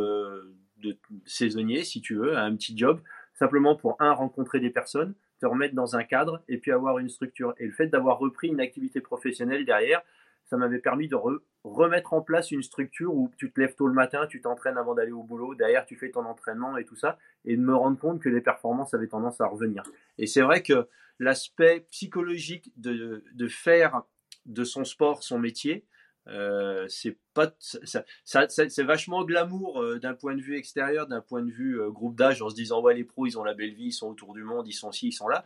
de 0.78 0.98
saisonnier, 1.26 1.84
si 1.84 2.00
tu 2.00 2.16
veux, 2.16 2.38
un 2.38 2.56
petit 2.56 2.78
job, 2.78 3.02
simplement 3.34 3.76
pour 3.76 3.98
un 4.00 4.14
rencontrer 4.14 4.62
des 4.62 4.70
personnes, 4.70 5.16
te 5.42 5.46
remettre 5.48 5.74
dans 5.74 5.96
un 5.96 6.04
cadre 6.04 6.44
et 6.48 6.58
puis 6.60 6.72
avoir 6.72 7.00
une 7.00 7.10
structure. 7.10 7.54
Et 7.58 7.66
le 7.66 7.74
fait 7.74 7.88
d'avoir 7.88 8.20
repris 8.20 8.50
une 8.50 8.62
activité 8.62 9.02
professionnelle 9.02 9.66
derrière, 9.66 10.02
ça 10.46 10.56
m'avait 10.56 10.80
permis 10.80 11.08
de 11.08 11.18
remettre 11.64 12.14
en 12.14 12.22
place 12.22 12.52
une 12.52 12.62
structure 12.62 13.14
où 13.14 13.32
tu 13.38 13.52
te 13.52 13.60
lèves 13.60 13.74
tôt 13.76 13.88
le 13.88 13.94
matin, 13.94 14.28
tu 14.28 14.42
t'entraînes 14.42 14.78
avant 14.78 14.94
d'aller 14.94 15.12
au 15.12 15.24
boulot, 15.24 15.56
derrière 15.56 15.86
tu 15.86 15.96
fais 15.96 16.12
ton 16.12 16.26
entraînement 16.26 16.78
et 16.78 16.86
tout 16.86 16.96
ça, 16.96 17.18
et 17.46 17.56
de 17.56 17.62
me 17.62 17.76
rendre 17.76 17.98
compte 17.98 18.22
que 18.22 18.30
les 18.30 18.42
performances 18.42 18.94
avaient 18.94 19.08
tendance 19.08 19.42
à 19.42 19.48
revenir. 19.48 19.84
Et 20.18 20.28
c'est 20.28 20.42
vrai 20.42 20.62
que 20.62 20.88
l'aspect 21.20 21.88
psychologique 21.90 22.72
de, 22.78 23.24
de, 23.34 23.48
faire 23.48 24.04
de 24.46 24.64
son 24.64 24.84
sport 24.84 25.24
son 25.24 25.40
métier, 25.40 25.86
euh, 26.28 26.86
c'est 26.88 27.18
pas 27.34 27.52
ça, 27.60 28.04
ça, 28.24 28.48
c'est 28.48 28.84
vachement 28.84 29.24
glamour 29.24 29.82
euh, 29.82 30.00
d'un 30.00 30.14
point 30.14 30.36
de 30.36 30.42
vue 30.42 30.56
extérieur, 30.56 31.08
d'un 31.08 31.22
point 31.22 31.42
de 31.42 31.52
vue 31.52 31.82
euh, 31.82 31.90
groupe 31.90 32.16
d'âge, 32.16 32.42
en 32.42 32.50
se 32.50 32.56
disant 32.56 32.82
ouais 32.82 32.94
les 32.94 33.04
pros 33.04 33.26
ils 33.26 33.40
ont 33.40 33.44
la 33.44 33.56
belle 33.56 33.74
vie, 33.74 33.86
ils 33.86 33.94
sont 33.94 34.08
autour 34.08 34.34
du 34.34 34.44
monde, 34.44 34.68
ils 34.68 34.74
sont 34.74 34.92
ci, 34.92 35.08
ils 35.08 35.14
sont 35.14 35.28
là. 35.28 35.44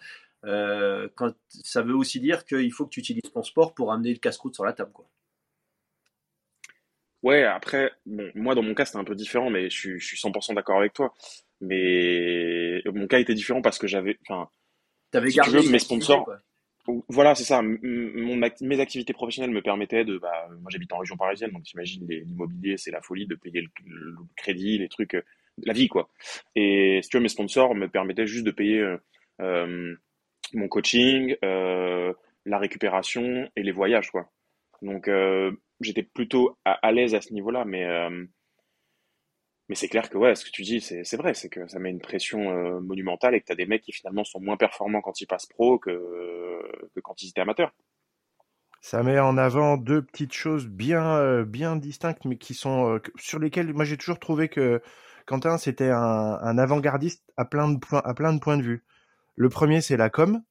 quand 1.16 1.34
ça 1.48 1.82
veut 1.82 1.96
aussi 1.96 2.20
dire 2.20 2.46
qu'il 2.46 2.72
faut 2.74 2.86
que 2.86 2.92
tu 2.92 3.00
utilises 3.00 3.32
ton 3.34 3.44
sport 3.44 3.74
pour 3.74 3.94
amener 3.94 4.12
le 4.12 4.20
casse-croûte 4.20 4.56
sur 4.56 4.66
la 4.66 4.74
table 4.74 4.92
quoi. 4.92 5.08
Ouais, 7.24 7.44
après, 7.44 7.92
bon, 8.06 8.30
moi 8.36 8.54
dans 8.54 8.62
mon 8.62 8.76
cas 8.76 8.86
c'était 8.86 9.00
un 9.00 9.04
peu 9.04 9.16
différent, 9.16 9.50
mais 9.50 9.70
je 9.70 9.78
suis, 9.78 10.00
je 10.00 10.06
suis 10.06 10.18
100% 10.18 10.54
d'accord 10.56 10.78
avec 10.78 10.94
toi. 10.94 11.14
Mais 11.62 12.84
mon 12.86 13.08
cas 13.08 13.20
était 13.20 13.34
différent 13.34 13.62
parce 13.62 13.80
que 13.80 13.88
j'avais, 13.88 14.20
enfin, 14.28 14.50
si 15.14 15.36
gardé 15.36 15.68
mes 15.70 15.80
sponsors. 15.80 16.30
Voilà, 17.08 17.34
c'est 17.34 17.44
ça. 17.44 17.62
Mes 17.64 18.80
activités 18.80 19.14
professionnelles 19.14 19.54
me 19.54 19.62
permettaient 19.62 20.06
de. 20.06 20.18
Bah, 20.18 20.48
moi, 20.62 20.70
j'habite 20.70 20.94
en 20.94 21.00
région 21.00 21.18
parisienne, 21.18 21.52
donc 21.52 21.64
t'imagines, 21.64 22.06
l'immobilier, 22.08 22.78
c'est 22.78 22.92
la 22.92 23.02
folie 23.02 23.26
de 23.26 23.36
payer 23.36 23.62
le, 23.62 24.16
crédit, 24.36 24.78
les 24.78 24.88
trucs, 24.88 25.16
euh, 25.16 25.24
la 25.64 25.74
vie, 25.74 25.88
quoi. 25.88 26.10
Et 26.56 27.00
si 27.02 27.10
tu 27.10 27.20
mes 27.20 27.30
sponsors 27.30 27.74
me 27.74 27.88
permettaient 27.88 28.28
juste 28.28 28.46
de 28.46 28.52
payer 28.52 28.80
euh, 28.80 28.98
euh 29.42 29.96
mon 30.54 30.68
coaching, 30.68 31.36
euh, 31.44 32.14
la 32.46 32.60
récupération 32.60 33.50
et 33.56 33.64
les 33.64 33.72
voyages, 33.72 34.12
quoi. 34.12 34.32
Donc, 34.84 35.08
euh, 35.08 35.52
j'étais 35.82 36.04
plutôt 36.04 36.56
à, 36.66 36.74
à 36.74 36.92
l'aise 36.92 37.16
à 37.16 37.22
ce 37.22 37.34
niveau-là, 37.34 37.66
mais 37.66 37.84
mais 39.68 39.76
c'est 39.76 39.88
clair 39.88 40.10
que 40.10 40.18
ouais, 40.18 40.36
ce 40.36 40.46
que 40.46 40.52
tu 40.52 40.62
dis, 40.62 40.80
c'est 40.80 41.18
vrai, 41.18 41.34
c'est 41.34 41.50
que 41.50 41.68
ça 41.68 41.80
met 41.80 41.90
une 41.90 42.02
pression 42.02 42.52
euh, 42.52 42.80
monumentale 42.80 43.34
et 43.34 43.42
que 43.42 43.48
tu 43.48 43.52
as 43.52 43.56
des 43.56 43.66
mecs 43.66 43.82
qui 43.82 43.92
finalement 43.92 44.24
sont 44.24 44.40
moins 44.40 44.58
performants 44.58 45.02
quand 45.02 45.22
ils 45.22 45.26
passent 45.26 45.48
pro 45.48 45.80
que, 45.80 45.92
que 46.94 47.00
quand 47.00 47.22
ils 47.24 47.30
étaient 47.30 47.42
amateurs. 47.42 47.74
Ça 48.82 49.02
met 49.02 49.20
en 49.20 49.38
avant 49.40 49.78
deux 49.78 50.04
petites 50.04 50.34
choses 50.34 50.68
bien, 50.68 51.18
euh, 51.18 51.44
bien 51.44 51.76
distinctes, 51.76 52.26
mais 52.26 52.38
qui 52.38 52.54
sont 52.54 52.94
euh, 52.94 53.00
sur 53.16 53.40
lesquelles 53.40 53.74
moi 53.74 53.86
j'ai 53.86 53.98
toujours 53.98 54.20
trouvé 54.20 54.48
que 54.48 54.84
Quentin 55.26 55.58
c'était 55.58 55.90
un, 55.90 56.38
un 56.40 56.58
avant-gardiste 56.60 57.24
à 57.36 57.46
plein 57.46 57.72
de 57.72 57.80
points, 57.80 58.04
à 58.06 58.14
plein 58.14 58.34
de 58.34 58.40
points 58.40 58.58
de 58.58 58.62
vue. 58.62 58.84
Le 59.36 59.50
premier 59.50 59.82
c'est 59.82 59.98
la 59.98 60.12
com, 60.12 60.44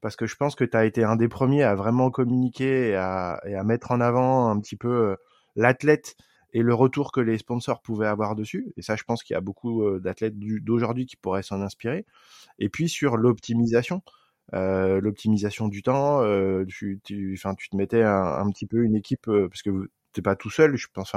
parce 0.00 0.16
que 0.16 0.24
je 0.24 0.36
pense 0.36 0.54
que 0.54 0.64
tu 0.64 0.74
as 0.74 0.86
été 0.86 1.04
un 1.04 1.16
des 1.16 1.28
premiers 1.28 1.64
à 1.64 1.74
vraiment 1.74 2.10
communiquer 2.10 2.88
et 2.88 2.96
à, 2.96 3.42
et 3.44 3.54
à 3.54 3.64
mettre 3.64 3.90
en 3.90 4.00
avant 4.00 4.48
un 4.48 4.58
petit 4.58 4.76
peu 4.76 5.18
l'athlète 5.54 6.16
et 6.54 6.62
le 6.62 6.72
retour 6.72 7.12
que 7.12 7.20
les 7.20 7.36
sponsors 7.36 7.82
pouvaient 7.82 8.06
avoir 8.06 8.36
dessus. 8.36 8.72
Et 8.76 8.82
ça, 8.82 8.96
je 8.96 9.02
pense 9.02 9.22
qu'il 9.22 9.34
y 9.34 9.36
a 9.36 9.40
beaucoup 9.40 9.82
euh, 9.82 10.00
d'athlètes 10.00 10.38
d'aujourd'hui 10.38 11.04
qui 11.04 11.16
pourraient 11.16 11.42
s'en 11.42 11.60
inspirer. 11.60 12.06
Et 12.58 12.68
puis 12.68 12.88
sur 12.88 13.16
l'optimisation, 13.16 14.02
euh, 14.54 15.00
l'optimisation 15.00 15.68
du 15.68 15.82
temps, 15.82 16.22
euh, 16.22 16.64
tu, 16.66 17.00
tu, 17.02 17.38
tu 17.58 17.68
te 17.68 17.76
mettais 17.76 18.02
un, 18.02 18.48
petit 18.50 18.66
peu 18.66 18.84
une 18.84 18.94
équipe 18.94 19.28
euh, 19.28 19.48
parce 19.48 19.62
que 19.62 19.90
t'es 20.12 20.22
pas 20.22 20.36
tout 20.36 20.50
seul. 20.50 20.76
Je 20.76 20.86
pense, 20.92 21.12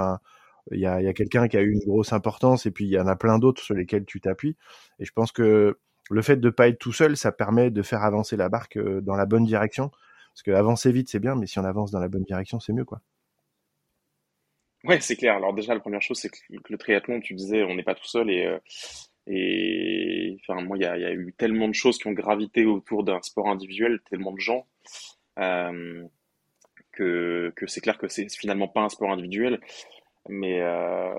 il 0.71 0.79
y 0.79 0.85
a, 0.85 0.95
a 0.95 1.13
quelqu'un 1.13 1.47
qui 1.47 1.57
a 1.57 1.61
eu 1.61 1.71
une 1.71 1.85
grosse 1.85 2.13
importance 2.13 2.65
et 2.65 2.71
puis 2.71 2.85
il 2.85 2.91
y 2.91 2.99
en 2.99 3.07
a 3.07 3.15
plein 3.15 3.37
d'autres 3.39 3.61
sur 3.61 3.75
lesquels 3.75 4.05
tu 4.05 4.19
t'appuies. 4.21 4.57
Et 4.99 5.05
je 5.05 5.11
pense 5.11 5.31
que 5.31 5.77
le 6.09 6.21
fait 6.21 6.37
de 6.37 6.49
pas 6.49 6.69
être 6.69 6.79
tout 6.79 6.93
seul, 6.93 7.17
ça 7.17 7.31
permet 7.31 7.69
de 7.69 7.81
faire 7.83 8.03
avancer 8.03 8.37
la 8.37 8.49
barque 8.49 8.79
dans 8.79 9.15
la 9.15 9.25
bonne 9.25 9.45
direction. 9.45 9.91
Parce 10.33 10.43
que 10.43 10.51
avancer 10.51 10.91
vite, 10.91 11.09
c'est 11.09 11.19
bien, 11.19 11.35
mais 11.35 11.47
si 11.47 11.59
on 11.59 11.65
avance 11.65 11.91
dans 11.91 11.99
la 11.99 12.09
bonne 12.09 12.23
direction, 12.23 12.59
c'est 12.59 12.71
mieux, 12.71 12.85
quoi. 12.85 13.01
Ouais, 14.83 14.99
c'est 15.01 15.15
clair. 15.15 15.35
Alors 15.35 15.53
déjà, 15.53 15.73
la 15.73 15.79
première 15.79 16.01
chose, 16.01 16.19
c'est 16.19 16.29
que 16.29 16.37
le 16.69 16.77
triathlon, 16.77 17.19
tu 17.19 17.33
disais, 17.33 17.63
on 17.63 17.75
n'est 17.75 17.83
pas 17.83 17.95
tout 17.95 18.05
seul 18.05 18.29
et, 18.29 18.45
euh, 18.45 18.59
et 19.27 20.37
enfin, 20.47 20.61
moi, 20.61 20.77
il 20.77 20.83
y 20.83 20.85
a, 20.85 20.97
y 20.97 21.05
a, 21.05 21.11
eu 21.11 21.33
tellement 21.37 21.67
de 21.67 21.73
choses 21.73 21.97
qui 21.97 22.07
ont 22.07 22.13
gravité 22.13 22.65
autour 22.65 23.03
d'un 23.03 23.21
sport 23.21 23.49
individuel, 23.49 23.99
tellement 24.09 24.31
de 24.31 24.39
gens, 24.39 24.65
euh, 25.39 26.03
que, 26.93 27.51
que 27.55 27.67
c'est 27.67 27.81
clair 27.81 27.97
que 27.97 28.07
c'est 28.07 28.29
finalement 28.29 28.67
pas 28.67 28.81
un 28.81 28.89
sport 28.89 29.11
individuel. 29.11 29.59
Mais 30.29 30.61
euh, 30.61 31.13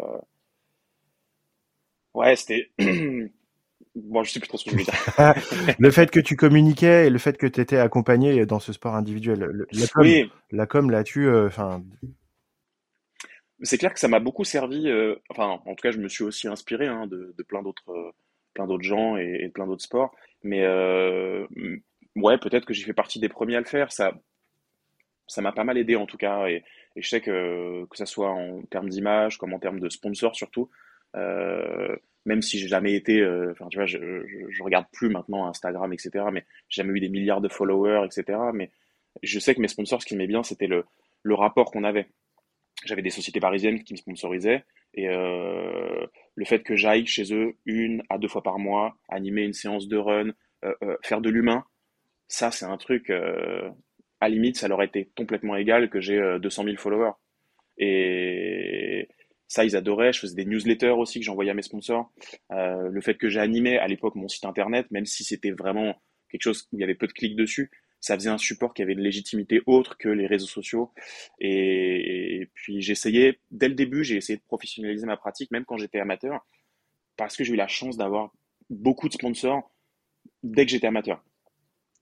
ouais, 2.15 2.37
c'était... 2.37 2.71
Bon, 3.95 4.23
je 4.23 4.31
sais 4.31 4.39
plus 4.39 4.49
trop 4.49 4.59
ce 4.59 4.65
que 4.65 4.71
je 4.71 4.77
voulais 4.77 4.85
dire. 4.85 5.75
le 5.79 5.91
fait 5.91 6.09
que 6.11 6.21
tu 6.21 6.37
communiquais 6.37 7.07
et 7.07 7.11
le 7.11 7.19
fait 7.19 7.37
que 7.37 7.49
tu 7.49 7.61
étais 7.61 7.79
accompagné 7.79 8.47
dans 8.47 8.61
ce 8.61 8.73
sport 8.73 8.95
individuel. 8.95 9.67
la 9.73 9.87
com, 9.89 10.03
oui. 10.03 10.31
la 10.53 10.67
com 10.67 10.91
là-dessus, 10.91 11.27
euh, 11.27 11.49
enfin, 11.49 11.83
c'est 13.63 13.79
clair 13.79 13.93
que 13.93 14.01
ça 14.01 14.09
m'a 14.09 14.21
beaucoup 14.21 14.45
servi. 14.45 14.89
Euh, 14.89 15.17
enfin, 15.31 15.61
en 15.65 15.75
tout 15.75 15.83
cas, 15.83 15.91
je 15.91 15.99
me 15.99 16.09
suis 16.09 16.25
aussi 16.25 16.49
inspiré 16.49 16.87
hein, 16.87 17.07
de, 17.07 17.35
plein 17.47 17.63
d'autres, 17.63 17.91
euh, 17.91 18.13
plein 18.55 18.67
d'autres 18.67 18.85
gens 18.85 19.17
et, 19.17 19.41
et, 19.43 19.49
plein 19.49 19.67
d'autres 19.67 19.83
sports. 19.83 20.15
Mais 20.43 20.63
euh, 20.63 21.47
ouais, 22.17 22.39
peut-être 22.39 22.65
que 22.65 22.75
j'ai 22.75 22.85
fait 22.85 22.93
partie 22.93 23.21
des 23.21 23.29
premiers 23.29 23.57
à 23.57 23.61
le 23.61 23.67
faire. 23.67 23.93
Ça, 23.93 24.13
ça 25.27 25.43
m'a 25.43 25.53
pas 25.53 25.65
mal 25.65 25.79
aidé 25.79 25.97
en 25.97 26.07
tout 26.07 26.17
cas. 26.19 26.49
Et, 26.49 26.65
je 26.97 27.09
sais 27.09 27.21
que 27.21 27.85
que 27.91 27.97
ça 27.97 28.07
soit 28.07 28.31
en 28.31 28.63
termes 28.63 28.89
d'image 28.89 29.39
comme 29.39 29.53
en 29.55 29.61
termes 29.61 29.79
de 29.79 29.89
sponsors 29.89 30.35
surtout. 30.35 30.69
Euh, 31.15 31.95
même 32.25 32.43
si 32.43 32.59
j'ai 32.59 32.67
jamais 32.67 32.95
été, 32.95 33.25
enfin 33.53 33.69
tu 33.71 33.79
vois, 33.79 33.87
je, 33.87 33.99
je, 34.51 34.63
regarde 34.63 34.87
plus 34.93 35.09
maintenant 35.09 35.47
Instagram, 35.47 35.93
etc. 35.93 36.27
Mais 36.33 36.45
j'ai 36.69 36.83
jamais 36.83 36.99
eu 36.99 37.01
des 37.01 37.09
milliards 37.09 37.41
de 37.41 37.49
followers, 37.49 38.05
etc. 38.05 38.39
Mais 38.53 38.71
je 39.23 39.39
sais 39.39 39.55
que 39.55 39.61
mes 39.61 39.69
sponsors, 39.69 40.03
ce 40.03 40.07
qui 40.07 40.15
m'aimait 40.15 40.27
bien, 40.27 40.43
c'était 40.43 40.67
le, 40.67 40.85
le 41.23 41.35
rapport 41.35 41.71
qu'on 41.71 41.85
avait 41.85 42.09
j'avais 42.85 43.03
des 43.03 43.11
sociétés 43.11 43.41
parisiennes 43.41 43.83
qui 43.83 43.93
me 43.93 43.99
sponsorisaient 43.99 44.65
et 44.95 45.09
euh, 45.09 46.07
le 46.35 46.45
fait 46.45 46.63
que 46.63 46.77
j'aille 46.77 47.07
chez 47.07 47.33
eux 47.35 47.55
une 47.67 48.03
à 48.09 48.19
deux 48.19 48.29
fois 48.29 48.43
par 48.43 48.59
mois, 48.59 48.97
animer 49.09 49.43
une 49.43 49.53
séance 49.53 49.89
de 49.89 49.97
run, 49.97 50.31
euh, 50.65 50.75
euh, 50.83 50.97
faire 51.03 51.21
de 51.21 51.31
l'humain, 51.31 51.65
ça 52.29 52.51
c'est 52.51 52.65
un 52.65 52.77
truc, 52.77 53.11
à 54.21 54.29
limite 54.29 54.57
ça 54.57 54.69
leur 54.69 54.83
été 54.83 55.11
complètement 55.17 55.57
égal 55.57 55.89
que 55.91 56.01
j'ai 56.01 56.39
200 56.41 56.65
000 56.65 56.77
followers. 56.77 57.13
Et 57.79 59.09
ça 59.47 59.65
ils 59.65 59.77
adoraient, 59.77 60.13
je 60.13 60.21
faisais 60.21 60.35
des 60.35 60.45
newsletters 60.45 60.91
aussi 60.91 61.21
que 61.21 61.25
j'envoyais 61.25 61.51
à 61.51 61.55
mes 61.55 61.63
sponsors. 61.63 62.13
le 62.51 63.01
fait 63.01 63.15
que 63.15 63.29
j'ai 63.29 63.41
animé 63.41 63.79
à 63.79 63.89
l'époque 63.89 64.15
mon 64.15 64.29
site 64.29 64.45
internet, 64.45 64.91
même 64.91 65.07
si 65.07 65.25
c'était 65.25 65.53
vraiment 65.53 66.01
quelque 66.31 66.43
chose 66.43 66.69
où 66.73 66.77
il 66.77 66.81
y 66.81 66.85
avait 66.85 66.95
peu 66.95 67.07
de 67.07 67.13
clics 67.13 67.37
dessus, 67.37 67.71
ça 68.01 68.15
faisait 68.15 68.31
un 68.31 68.39
support 68.39 68.75
qui 68.75 68.83
avait 68.83 68.93
une 68.93 69.01
légitimité 69.01 69.61
autre 69.67 69.97
que 69.99 70.09
les 70.09 70.27
réseaux 70.27 70.47
sociaux. 70.47 70.93
Et, 71.41 72.49
puis 72.55 72.81
j'essayais, 72.81 73.41
dès 73.51 73.69
le 73.69 73.75
début, 73.75 74.05
j'ai 74.05 74.17
essayé 74.17 74.37
de 74.37 74.43
professionnaliser 74.43 75.07
ma 75.07 75.17
pratique, 75.17 75.51
même 75.51 75.65
quand 75.65 75.77
j'étais 75.77 75.99
amateur, 75.99 76.47
parce 77.17 77.37
que 77.37 77.45
j'ai 77.45 77.55
eu 77.55 77.57
la 77.57 77.69
chance 77.69 77.97
d'avoir 77.97 78.33
beaucoup 78.71 79.09
de 79.09 79.15
sponsors 79.15 79.71
dès 80.43 80.65
que 80.67 80.71
j'étais 80.71 80.87
amateur. 80.87 81.23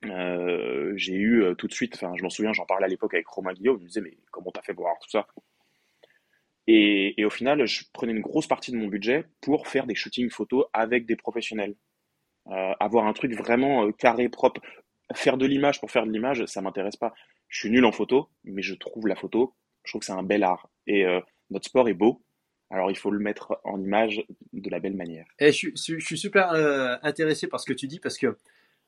Euh, 0.05 0.93
j'ai 0.97 1.15
eu 1.15 1.43
euh, 1.43 1.55
tout 1.55 1.67
de 1.67 1.73
suite, 1.73 1.95
enfin 1.95 2.13
je 2.17 2.23
m'en 2.23 2.29
souviens, 2.29 2.53
j'en 2.53 2.67
parlais 2.67 2.85
à 2.85 2.89
l'époque 2.89 3.15
avec 3.15 3.27
Romain 3.27 3.55
Guillaume, 3.55 3.79
il 3.79 3.85
me 3.85 3.89
disait 3.89 4.03
mais 4.03 4.17
comment 4.31 4.51
t'as 4.53 4.63
fait 4.63 4.75
pour 4.75 4.85
avoir 4.87 4.99
tout 5.01 5.11
ça? 5.11 5.27
Et, 6.69 7.25
au 7.25 7.31
final, 7.31 7.65
je 7.67 7.85
prenais 7.93 8.13
une 8.13 8.21
grosse 8.21 8.49
partie 8.49 8.73
de 8.73 8.77
mon 8.77 8.89
budget 8.89 9.25
pour 9.41 9.69
faire 9.69 9.87
des 9.87 9.95
shootings 9.95 10.31
photos 10.31 10.67
avec 10.73 11.07
des 11.07 11.15
professionnels. 11.15 11.77
Euh, 12.49 12.73
avoir 12.81 13.07
un 13.07 13.13
truc 13.13 13.33
vraiment 13.35 13.91
carré, 13.93 14.29
propre 14.29 14.61
faire 15.15 15.37
de 15.37 15.47
l'image 15.47 15.81
pour 15.81 15.91
faire 15.91 16.07
de 16.07 16.13
l'image, 16.13 16.45
ça 16.47 16.61
m'intéresse 16.61 16.97
pas. 16.97 17.15
Je 17.49 17.61
suis 17.61 17.71
nul 17.71 17.85
en 17.85 17.93
photo, 17.93 18.29
mais 18.45 18.63
je 18.63 18.75
trouve 18.75 19.07
la 19.07 19.17
photo, 19.17 19.55
je 19.85 19.93
trouve 19.93 20.01
que 20.01 20.07
c'est 20.07 20.13
un 20.13 20.23
bel 20.23 20.43
art. 20.43 20.69
Et 20.87 21.07
euh, 21.07 21.21
notre 21.51 21.67
sport 21.67 21.89
est 21.89 21.95
beau, 21.95 22.25
alors 22.71 22.91
il 22.91 22.97
faut 22.97 23.11
le 23.11 23.21
mettre 23.21 23.61
en 23.65 23.81
image 23.81 24.25
de 24.53 24.71
la 24.71 24.81
belle 24.81 24.97
manière. 24.97 25.27
Et 25.39 25.53
je, 25.53 25.69
je, 25.75 25.99
suis 25.99 26.19
super 26.19 26.53
euh, 26.53 26.97
intéressé 27.03 27.47
par 27.47 27.61
ce 27.61 27.67
que 27.67 27.73
tu 27.73 27.87
dis 27.87 28.01
parce 28.01 28.19
que 28.19 28.37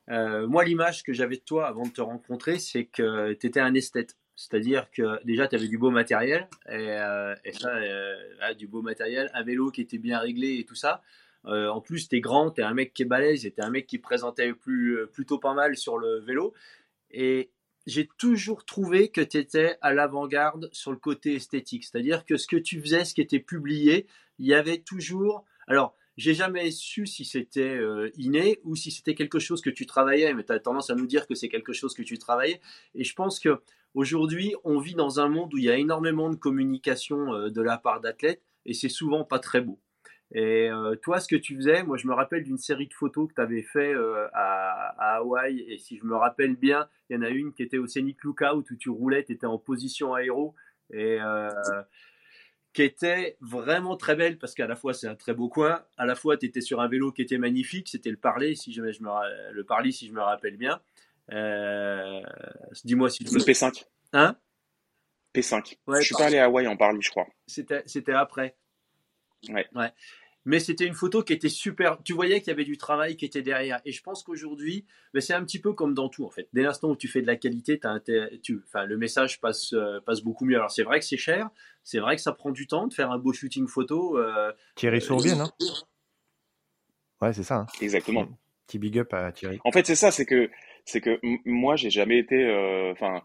euh, 0.09 0.47
moi 0.47 0.63
l'image 0.63 1.03
que 1.03 1.13
j'avais 1.13 1.37
de 1.37 1.41
toi 1.41 1.67
avant 1.67 1.83
de 1.83 1.91
te 1.91 2.01
rencontrer, 2.01 2.59
c'est 2.59 2.85
que 2.85 3.33
tu 3.33 3.47
étais 3.47 3.59
un 3.59 3.73
esthète. 3.73 4.17
C'est-à-dire 4.35 4.89
que 4.91 5.23
déjà 5.25 5.47
tu 5.47 5.55
avais 5.55 5.67
du 5.67 5.77
beau 5.77 5.91
matériel 5.91 6.47
et, 6.67 6.71
euh, 6.71 7.35
ça, 7.51 7.75
euh, 7.75 8.53
du 8.57 8.67
beau 8.67 8.81
matériel, 8.81 9.29
un 9.33 9.43
vélo 9.43 9.69
qui 9.69 9.81
était 9.81 9.97
bien 9.97 10.19
réglé 10.19 10.59
et 10.59 10.65
tout 10.65 10.75
ça. 10.75 11.01
Euh, 11.45 11.67
en 11.69 11.81
plus, 11.81 12.07
t'es 12.07 12.19
grand, 12.19 12.51
t'es 12.51 12.61
un 12.61 12.73
mec 12.73 12.93
qui 12.93 13.03
est 13.03 13.05
balèze, 13.05 13.45
et 13.45 13.51
t'es 13.51 13.61
un 13.61 13.69
mec 13.69 13.87
qui 13.87 13.97
présentait 13.97 14.51
euh, 14.51 15.05
plutôt 15.11 15.39
pas 15.39 15.53
mal 15.53 15.77
sur 15.77 15.97
le 15.97 16.19
vélo. 16.19 16.53
Et 17.11 17.51
j'ai 17.87 18.07
toujours 18.17 18.65
trouvé 18.65 19.09
que 19.09 19.21
tu 19.21 19.37
étais 19.37 19.77
à 19.81 19.93
l'avant-garde 19.93 20.69
sur 20.71 20.91
le 20.91 20.97
côté 20.97 21.35
esthétique. 21.35 21.85
C'est-à-dire 21.85 22.25
que 22.25 22.37
ce 22.37 22.47
que 22.47 22.57
tu 22.57 22.81
faisais, 22.81 23.05
ce 23.05 23.13
qui 23.13 23.21
était 23.21 23.39
publié, 23.39 24.05
il 24.37 24.47
y 24.47 24.53
avait 24.53 24.79
toujours. 24.79 25.45
Alors, 25.67 25.95
j'ai 26.17 26.33
jamais 26.33 26.69
su 26.71 27.07
si 27.07 27.23
c'était 27.23 27.61
euh, 27.61 28.11
inné 28.17 28.59
ou 28.63 28.75
si 28.75 28.91
c'était 28.91 29.15
quelque 29.15 29.39
chose 29.39 29.61
que 29.61 29.69
tu 29.69 29.85
travaillais, 29.85 30.33
mais 30.33 30.43
tu 30.43 30.51
as 30.51 30.59
tendance 30.59 30.89
à 30.89 30.95
nous 30.95 31.07
dire 31.07 31.25
que 31.27 31.35
c'est 31.35 31.49
quelque 31.49 31.73
chose 31.73 31.93
que 31.93 32.03
tu 32.03 32.17
travaillais. 32.17 32.59
Et 32.93 33.05
je 33.05 33.15
pense 33.15 33.39
que 33.39 33.61
aujourd'hui, 33.93 34.53
on 34.65 34.79
vit 34.79 34.95
dans 34.95 35.21
un 35.21 35.29
monde 35.29 35.53
où 35.53 35.57
il 35.57 35.63
y 35.63 35.69
a 35.69 35.77
énormément 35.77 36.29
de 36.29 36.35
communication 36.35 37.49
de 37.49 37.61
la 37.61 37.77
part 37.77 38.01
d'athlètes 38.01 38.43
et 38.65 38.73
c'est 38.73 38.89
souvent 38.89 39.23
pas 39.23 39.39
très 39.39 39.61
beau. 39.61 39.79
Et 40.31 40.69
euh, 40.69 40.95
toi, 40.95 41.19
ce 41.19 41.27
que 41.27 41.35
tu 41.35 41.55
faisais, 41.55 41.83
moi 41.83 41.97
je 41.97 42.07
me 42.07 42.13
rappelle 42.13 42.43
d'une 42.43 42.57
série 42.57 42.87
de 42.87 42.93
photos 42.93 43.29
que 43.29 43.33
tu 43.33 43.41
avais 43.41 43.63
fait 43.63 43.93
à, 44.33 44.93
à, 44.97 45.15
Hawaï, 45.17 45.61
et 45.67 45.77
si 45.77 45.97
je 45.97 46.05
me 46.05 46.15
rappelle 46.15 46.55
bien, 46.55 46.87
il 47.09 47.15
y 47.15 47.19
en 47.19 47.23
a 47.23 47.29
une 47.29 47.51
qui 47.53 47.63
était 47.63 47.79
au 47.79 47.87
Scenic 47.87 48.23
Lookout 48.23 48.69
où 48.69 48.75
tu 48.75 48.89
roulais, 48.89 49.23
tu 49.23 49.33
étais 49.33 49.47
en 49.47 49.57
position 49.57 50.13
aéro, 50.13 50.53
et 50.91 51.17
qui 52.73 52.83
était 52.83 53.37
vraiment 53.41 53.97
très 53.97 54.15
belle 54.15 54.37
parce 54.37 54.53
qu'à 54.53 54.67
la 54.67 54.75
fois 54.75 54.93
c'est 54.93 55.07
un 55.07 55.15
très 55.15 55.33
beau 55.33 55.49
coin, 55.49 55.83
à 55.97 56.05
la 56.05 56.15
fois 56.15 56.37
tu 56.37 56.45
étais 56.45 56.61
sur 56.61 56.81
un 56.81 56.87
vélo 56.87 57.11
qui 57.11 57.21
était 57.21 57.37
magnifique, 57.37 57.89
c'était 57.89 58.11
le 58.11 58.17
Parler 58.17 58.55
si 58.55 58.71
je, 58.73 58.81
me 58.81 59.51
le 59.51 59.63
Parler 59.63 59.91
si 59.91 60.07
je 60.07 60.13
me 60.13 60.21
rappelle 60.21 60.57
bien. 60.57 60.79
Euh, 61.31 62.21
dis-moi 62.83 63.09
si 63.09 63.23
tu 63.23 63.33
le 63.33 63.41
P5. 63.41 63.85
Hein? 64.13 64.35
P5. 65.33 65.77
Ouais, 65.87 66.01
je 66.01 66.05
suis 66.05 66.15
pas 66.15 66.25
allé 66.25 66.37
à 66.37 66.45
Hawaï 66.45 66.67
en 66.67 66.77
Parler, 66.77 66.99
je 67.01 67.09
crois. 67.09 67.27
C'était 67.47 68.13
après. 68.13 68.55
Ouais. 69.47 69.67
ouais 69.75 69.91
mais 70.45 70.59
c'était 70.59 70.85
une 70.85 70.93
photo 70.93 71.21
qui 71.21 71.33
était 71.33 71.49
super. 71.49 72.01
Tu 72.03 72.13
voyais 72.13 72.39
qu'il 72.39 72.47
y 72.47 72.51
avait 72.51 72.63
du 72.63 72.77
travail 72.77 73.17
qui 73.17 73.25
était 73.25 73.41
derrière. 73.41 73.81
Et 73.85 73.91
je 73.91 74.01
pense 74.01 74.23
qu'aujourd'hui, 74.23 74.85
ben, 75.13 75.21
c'est 75.21 75.33
un 75.33 75.43
petit 75.43 75.59
peu 75.59 75.73
comme 75.73 75.93
dans 75.93 76.09
tout 76.09 76.25
en 76.25 76.29
fait. 76.29 76.47
Dès 76.53 76.63
l'instant 76.63 76.89
où 76.89 76.95
tu 76.95 77.07
fais 77.07 77.21
de 77.21 77.27
la 77.27 77.35
qualité, 77.35 77.79
as 77.83 77.99
tu... 78.41 78.61
enfin, 78.65 78.85
le 78.85 78.97
message 78.97 79.39
passe, 79.41 79.73
euh, 79.73 79.99
passe 80.05 80.21
beaucoup 80.21 80.45
mieux. 80.45 80.55
Alors 80.55 80.71
c'est 80.71 80.83
vrai 80.83 80.99
que 80.99 81.05
c'est 81.05 81.17
cher, 81.17 81.49
c'est 81.83 81.99
vrai 81.99 82.15
que 82.15 82.21
ça 82.21 82.31
prend 82.31 82.51
du 82.51 82.67
temps 82.67 82.87
de 82.87 82.93
faire 82.93 83.11
un 83.11 83.19
beau 83.19 83.33
shooting 83.33 83.67
photo. 83.67 84.17
Euh... 84.17 84.51
Thierry 84.75 84.97
euh, 84.97 85.01
Sourbier, 85.01 85.35
non? 85.35 85.49
Ouais, 87.21 87.33
c'est 87.33 87.43
ça. 87.43 87.57
Hein. 87.57 87.65
Exactement. 87.81 88.27
Petit 88.65 88.79
big 88.79 88.97
up 88.97 89.13
à 89.13 89.31
Thierry. 89.31 89.59
En 89.65 89.71
fait, 89.71 89.85
c'est 89.85 89.95
ça, 89.95 90.09
c'est 90.09 90.25
que 90.25 90.49
c'est 90.85 91.01
que 91.01 91.19
moi, 91.45 91.75
j'ai 91.75 91.89
jamais 91.89 92.17
été, 92.17 92.45
euh, 92.45 92.91
enfin 92.91 93.21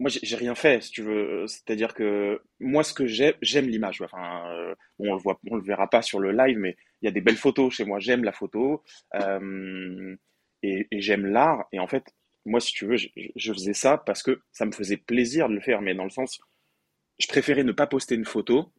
moi 0.00 0.10
j'ai 0.10 0.36
rien 0.36 0.54
fait 0.54 0.82
si 0.82 0.90
tu 0.90 1.02
veux. 1.02 1.44
C'est 1.46 1.70
à 1.70 1.76
dire 1.76 1.94
que 1.94 2.42
moi 2.58 2.82
ce 2.82 2.94
que 2.94 3.06
j'aime 3.06 3.34
j'aime 3.42 3.68
l'image 3.68 4.00
enfin 4.00 4.50
euh, 4.50 4.74
on 4.98 5.12
le 5.12 5.20
voit 5.20 5.38
on 5.48 5.56
le 5.56 5.62
verra 5.62 5.88
pas 5.88 6.00
sur 6.02 6.18
le 6.18 6.32
live 6.32 6.58
mais 6.58 6.76
il 7.02 7.04
y 7.04 7.08
a 7.08 7.12
des 7.12 7.20
belles 7.20 7.36
photos 7.36 7.74
chez 7.74 7.84
moi. 7.84 8.00
J'aime 8.00 8.24
la 8.24 8.32
photo 8.32 8.82
euh, 9.14 10.16
et, 10.62 10.88
j'aime 10.92 11.26
l'art. 11.26 11.66
Et 11.72 11.78
en 11.78 11.86
fait 11.86 12.04
moi 12.46 12.60
si 12.60 12.72
tu 12.72 12.86
veux 12.86 12.96
je, 12.96 13.52
faisais 13.52 13.74
ça 13.74 13.98
parce 13.98 14.22
que 14.22 14.40
ça 14.52 14.64
me 14.64 14.72
faisait 14.72 14.96
plaisir 14.96 15.50
de 15.50 15.54
le 15.54 15.60
faire 15.60 15.82
mais 15.82 15.94
dans 15.94 16.04
le 16.04 16.10
sens 16.10 16.40
je 17.18 17.26
préférais 17.28 17.64
ne 17.64 17.72
pas 17.72 17.86
poster 17.86 18.14
une 18.14 18.24
photo 18.24 18.72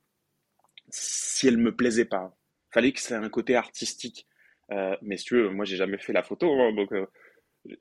si 0.89 1.47
elle 1.47 1.57
me 1.57 1.75
plaisait 1.75 2.05
pas. 2.05 2.35
Fallait 2.73 2.91
que 2.93 2.99
c'est 2.99 3.13
un 3.13 3.29
côté 3.29 3.55
artistique. 3.55 4.27
Euh, 4.71 4.97
mais 5.03 5.17
si 5.17 5.25
tu 5.25 5.35
veux 5.35 5.49
moi 5.51 5.65
j'ai 5.65 5.77
jamais 5.77 5.99
fait 5.99 6.13
la 6.13 6.23
photo 6.23 6.51
hein, 6.59 6.73
donc 6.73 6.89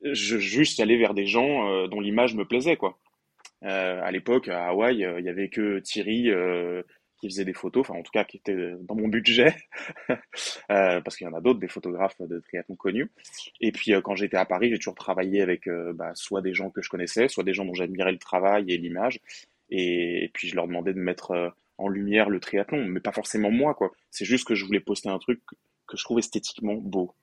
je 0.02 0.36
juste 0.36 0.78
aller 0.80 0.98
vers 0.98 1.14
des 1.14 1.24
gens 1.24 1.86
dont 1.86 2.00
l'image 2.00 2.34
me 2.34 2.44
plaisait 2.44 2.76
quoi 2.76 3.00
à 3.68 4.10
l'époque, 4.10 4.48
à 4.48 4.68
Hawaï, 4.68 5.04
euh, 5.04 5.20
il 5.20 5.26
y 5.26 5.28
avait 5.28 5.48
que 5.48 5.80
Thierry 5.80 6.30
euh, 6.30 6.82
qui 7.18 7.28
faisait 7.28 7.44
des 7.44 7.52
photos, 7.52 7.82
enfin 7.82 7.98
en 7.98 8.02
tout 8.02 8.12
cas 8.12 8.24
qui 8.24 8.38
était 8.38 8.56
dans 8.80 8.94
mon 8.94 9.08
budget, 9.08 9.54
parce 10.68 11.16
qu'il 11.16 11.26
y 11.26 11.30
en 11.30 11.34
a 11.34 11.40
d'autres, 11.40 11.60
des 11.60 11.68
photographes 11.68 12.20
de 12.20 12.40
triathlon 12.40 12.76
connus. 12.76 13.10
Et 13.60 13.72
puis 13.72 13.92
quand 14.02 14.16
j'étais 14.16 14.38
à 14.38 14.46
Paris, 14.46 14.70
j'ai 14.70 14.78
toujours 14.78 14.94
travaillé 14.94 15.42
avec 15.42 15.68
bah, 15.94 16.12
soit 16.14 16.40
des 16.40 16.54
gens 16.54 16.70
que 16.70 16.80
je 16.80 16.88
connaissais, 16.88 17.28
soit 17.28 17.44
des 17.44 17.52
gens 17.52 17.66
dont 17.66 17.74
j'admirais 17.74 18.12
le 18.12 18.18
travail 18.18 18.72
et 18.72 18.78
l'image. 18.78 19.20
Et, 19.68 20.30
puis 20.32 20.48
je 20.48 20.56
leur 20.56 20.66
demandais 20.66 20.94
de 20.94 20.98
mettre 20.98 21.54
en 21.76 21.88
lumière 21.88 22.30
le 22.30 22.40
triathlon, 22.40 22.86
mais 22.86 23.00
pas 23.00 23.12
forcément 23.12 23.50
moi, 23.50 23.74
quoi. 23.74 23.92
C'est 24.10 24.24
juste 24.24 24.46
que 24.48 24.54
je 24.54 24.64
voulais 24.64 24.80
poster 24.80 25.10
un 25.10 25.18
truc 25.18 25.42
que 25.86 25.98
je 25.98 26.04
trouve 26.04 26.20
esthétiquement 26.20 26.76
beau. 26.76 27.14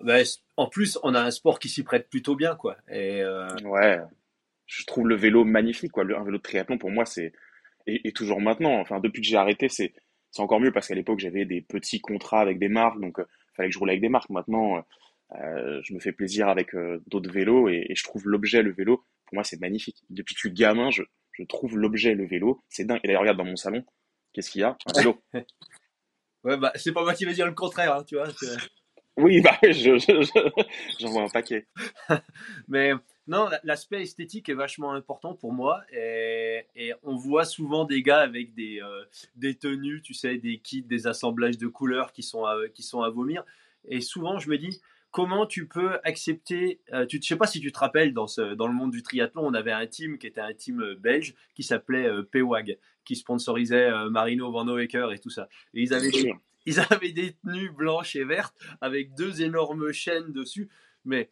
Bah, 0.00 0.18
en 0.56 0.68
plus, 0.68 1.00
on 1.02 1.16
a 1.16 1.20
un 1.20 1.32
sport 1.32 1.58
qui 1.58 1.68
s'y 1.68 1.82
prête 1.82 2.08
plutôt 2.08 2.36
bien, 2.36 2.54
quoi. 2.54 2.76
Et 2.88 3.24
Ouais 3.64 3.98
je 4.66 4.84
trouve 4.84 5.08
le 5.08 5.16
vélo 5.16 5.44
magnifique. 5.44 5.92
Quoi. 5.92 6.04
Un 6.04 6.24
vélo 6.24 6.38
de 6.38 6.42
triathlon, 6.42 6.78
pour 6.78 6.90
moi, 6.90 7.04
c'est. 7.04 7.32
Et, 7.86 8.12
toujours 8.12 8.40
maintenant, 8.40 8.80
enfin, 8.80 8.98
depuis 9.00 9.20
que 9.20 9.28
j'ai 9.28 9.36
arrêté, 9.36 9.68
c'est 9.68 9.92
encore 10.38 10.60
mieux 10.60 10.72
parce 10.72 10.88
qu'à 10.88 10.94
l'époque, 10.94 11.18
j'avais 11.18 11.44
des 11.44 11.60
petits 11.60 12.00
contrats 12.00 12.40
avec 12.40 12.58
des 12.58 12.68
marques, 12.68 12.98
donc 12.98 13.16
il 13.18 13.22
euh, 13.22 13.26
fallait 13.56 13.68
que 13.68 13.74
je 13.74 13.78
roule 13.78 13.90
avec 13.90 14.00
des 14.00 14.08
marques. 14.08 14.30
Maintenant, 14.30 14.82
euh, 15.38 15.80
je 15.82 15.92
me 15.92 16.00
fais 16.00 16.12
plaisir 16.12 16.48
avec 16.48 16.74
euh, 16.74 17.02
d'autres 17.08 17.30
vélos 17.30 17.68
et, 17.68 17.86
je 17.94 18.02
trouve 18.02 18.26
l'objet, 18.26 18.62
le 18.62 18.72
vélo, 18.72 19.04
pour 19.26 19.34
moi, 19.34 19.44
c'est 19.44 19.60
magnifique. 19.60 20.02
Depuis 20.08 20.34
que 20.34 20.38
je 20.38 20.48
suis 20.48 20.54
gamin, 20.54 20.90
je, 20.90 21.02
je 21.32 21.42
trouve 21.44 21.76
l'objet, 21.76 22.14
le 22.14 22.26
vélo, 22.26 22.62
c'est 22.70 22.84
dingue. 22.84 23.00
Et 23.04 23.08
d'ailleurs, 23.08 23.20
regarde 23.20 23.38
dans 23.38 23.44
mon 23.44 23.56
salon, 23.56 23.84
qu'est-ce 24.32 24.50
qu'il 24.50 24.62
y 24.62 24.64
a? 24.64 24.78
Un 24.86 24.98
vélo. 24.98 25.22
ouais, 26.44 26.56
bah, 26.56 26.72
c'est 26.76 26.92
pas 26.92 27.02
moi 27.02 27.12
qui 27.12 27.26
vais 27.26 27.34
dire 27.34 27.46
le 27.46 27.52
contraire, 27.52 27.96
hein, 27.96 28.04
tu 28.04 28.16
vois. 28.16 28.28
Oui, 29.16 29.40
bah, 29.42 29.58
j'en 29.62 29.98
je, 29.98 31.06
vois 31.06 31.22
un 31.22 31.28
paquet. 31.28 31.66
Mais 32.68 32.92
non, 33.26 33.48
l'aspect 33.62 34.02
esthétique 34.02 34.48
est 34.48 34.54
vachement 34.54 34.92
important 34.92 35.34
pour 35.34 35.52
moi. 35.52 35.82
Et, 35.92 36.92
on 37.02 37.16
voit 37.16 37.44
souvent 37.44 37.84
des 37.84 38.02
gars 38.02 38.20
avec 38.20 38.54
des, 38.54 38.80
euh, 38.82 39.04
des 39.36 39.54
tenues, 39.54 40.02
tu 40.02 40.14
sais, 40.14 40.36
des 40.36 40.58
kits, 40.58 40.82
des 40.82 41.06
assemblages 41.06 41.58
de 41.58 41.66
couleurs 41.66 42.12
qui 42.12 42.22
sont 42.22 42.44
à, 42.44 42.56
qui 42.74 42.82
sont 42.82 43.02
à 43.02 43.10
vomir. 43.10 43.44
Et 43.88 44.00
souvent, 44.00 44.38
je 44.38 44.48
me 44.50 44.58
dis, 44.58 44.80
comment 45.10 45.46
tu 45.46 45.68
peux 45.68 45.98
accepter. 46.04 46.80
Euh, 46.92 47.06
tu, 47.06 47.18
ne 47.18 47.22
sais 47.22 47.36
pas 47.36 47.46
si 47.46 47.60
tu 47.60 47.70
te 47.70 47.78
rappelles, 47.78 48.12
dans, 48.12 48.26
ce, 48.26 48.54
dans 48.54 48.66
le 48.66 48.74
monde 48.74 48.90
du 48.90 49.02
triathlon, 49.02 49.46
on 49.46 49.54
avait 49.54 49.72
un 49.72 49.86
team 49.86 50.18
qui 50.18 50.26
était 50.26 50.40
un 50.40 50.54
team 50.54 50.80
euh, 50.80 50.96
belge 50.96 51.34
qui 51.54 51.62
s'appelait 51.62 52.08
PWAG, 52.32 52.78
qui 53.04 53.14
sponsorisait 53.14 53.90
Marino 54.10 54.50
Van 54.50 54.66
Hoeker 54.66 55.12
et 55.12 55.18
tout 55.18 55.30
ça. 55.30 55.48
Et 55.74 55.82
ils 55.82 55.94
avaient, 55.94 56.10
des, 56.10 56.34
ils 56.66 56.80
avaient 56.80 57.12
des 57.12 57.34
tenues 57.34 57.70
blanches 57.70 58.16
et 58.16 58.24
vertes 58.24 58.56
avec 58.80 59.14
deux 59.14 59.42
énormes 59.42 59.92
chaînes 59.92 60.32
dessus. 60.32 60.68
Mais 61.04 61.30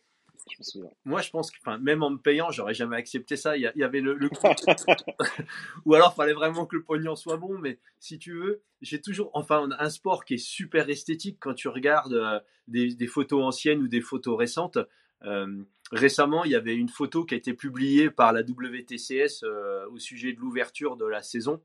moi, 1.04 1.20
je 1.22 1.30
pense 1.30 1.50
que, 1.50 1.78
même 1.78 2.02
en 2.02 2.10
me 2.10 2.18
payant, 2.18 2.50
j'aurais 2.50 2.74
jamais 2.74 2.96
accepté 2.96 3.36
ça. 3.36 3.56
Il 3.56 3.72
y, 3.74 3.84
avait 3.84 4.00
le, 4.00 4.18
ou 5.84 5.94
alors, 5.94 6.14
fallait 6.14 6.32
vraiment 6.32 6.66
que 6.66 6.76
le 6.76 6.82
pognon 6.82 7.14
soit 7.16 7.36
bon. 7.36 7.58
Mais 7.58 7.78
si 7.98 8.18
tu 8.18 8.34
veux, 8.34 8.62
j'ai 8.80 9.00
toujours, 9.00 9.30
enfin, 9.34 9.68
un 9.78 9.90
sport 9.90 10.24
qui 10.24 10.34
est 10.34 10.44
super 10.44 10.88
esthétique 10.88 11.38
quand 11.40 11.54
tu 11.54 11.68
regardes 11.68 12.14
euh, 12.14 12.40
des, 12.68 13.06
photos 13.06 13.42
anciennes 13.42 13.82
ou 13.82 13.88
des 13.88 14.00
photos 14.00 14.36
récentes. 14.36 14.78
Euh, 15.24 15.62
récemment, 15.92 16.44
il 16.44 16.50
y 16.50 16.56
avait 16.56 16.74
une 16.74 16.88
photo 16.88 17.24
qui 17.24 17.34
a 17.34 17.36
été 17.36 17.54
publiée 17.54 18.10
par 18.10 18.32
la 18.32 18.42
WTCS 18.42 19.44
euh, 19.44 19.86
au 19.90 19.98
sujet 19.98 20.32
de 20.32 20.40
l'ouverture 20.40 20.96
de 20.96 21.06
la 21.06 21.22
saison. 21.22 21.62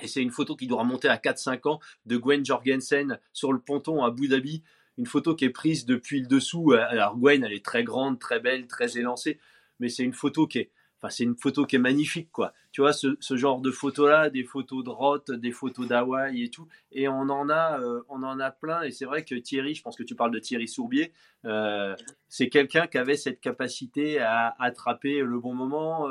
Et 0.00 0.08
c'est 0.08 0.22
une 0.22 0.30
photo 0.30 0.56
qui 0.56 0.66
doit 0.66 0.80
remonter 0.80 1.08
à 1.08 1.16
4-5 1.16 1.68
ans 1.68 1.80
de 2.04 2.16
Gwen 2.16 2.44
Jorgensen 2.44 3.18
sur 3.32 3.52
le 3.52 3.60
ponton 3.60 4.02
à 4.02 4.08
Abu 4.08 4.28
Dhabi 4.28 4.62
une 4.98 5.06
photo 5.06 5.34
qui 5.34 5.44
est 5.44 5.50
prise 5.50 5.86
depuis 5.86 6.20
le 6.20 6.26
dessous. 6.26 6.72
Euh, 6.72 6.84
alors 6.88 7.16
Gwen, 7.16 7.44
elle 7.44 7.52
est 7.52 7.64
très 7.64 7.84
grande, 7.84 8.18
très 8.18 8.40
belle, 8.40 8.66
très 8.66 8.98
élancée, 8.98 9.38
mais 9.78 9.88
c'est 9.88 10.04
une 10.04 10.12
photo 10.12 10.46
qui 10.46 10.58
est, 10.58 10.70
c'est 11.08 11.24
une 11.24 11.36
photo 11.36 11.66
qui 11.66 11.76
est 11.76 11.80
magnifique 11.80 12.30
quoi. 12.32 12.52
Tu 12.72 12.80
vois 12.80 12.92
ce, 12.92 13.16
genre 13.36 13.60
de 13.60 13.70
photos 13.70 14.08
là, 14.08 14.30
des 14.30 14.44
photos 14.44 14.84
de 14.84 14.90
Roth, 14.90 15.30
des 15.30 15.52
photos 15.52 15.86
d'Hawaï 15.86 16.42
et 16.42 16.50
tout, 16.50 16.68
et 16.92 17.08
on 17.08 17.28
en 17.28 17.48
a, 17.48 17.80
euh, 17.80 18.02
on 18.08 18.22
en 18.22 18.38
a 18.40 18.50
plein. 18.50 18.82
Et 18.82 18.90
c'est 18.90 19.04
vrai 19.04 19.24
que 19.24 19.34
Thierry, 19.34 19.74
je 19.74 19.82
pense 19.82 19.96
que 19.96 20.02
tu 20.02 20.14
parles 20.14 20.32
de 20.32 20.38
Thierry 20.38 20.68
Sourbier, 20.68 21.12
euh, 21.44 21.94
c'est 22.28 22.48
quelqu'un 22.48 22.86
qui 22.86 22.98
avait 22.98 23.16
cette 23.16 23.40
capacité 23.40 24.18
à 24.18 24.54
attraper 24.58 25.20
le 25.20 25.38
bon 25.38 25.54
moment. 25.54 26.08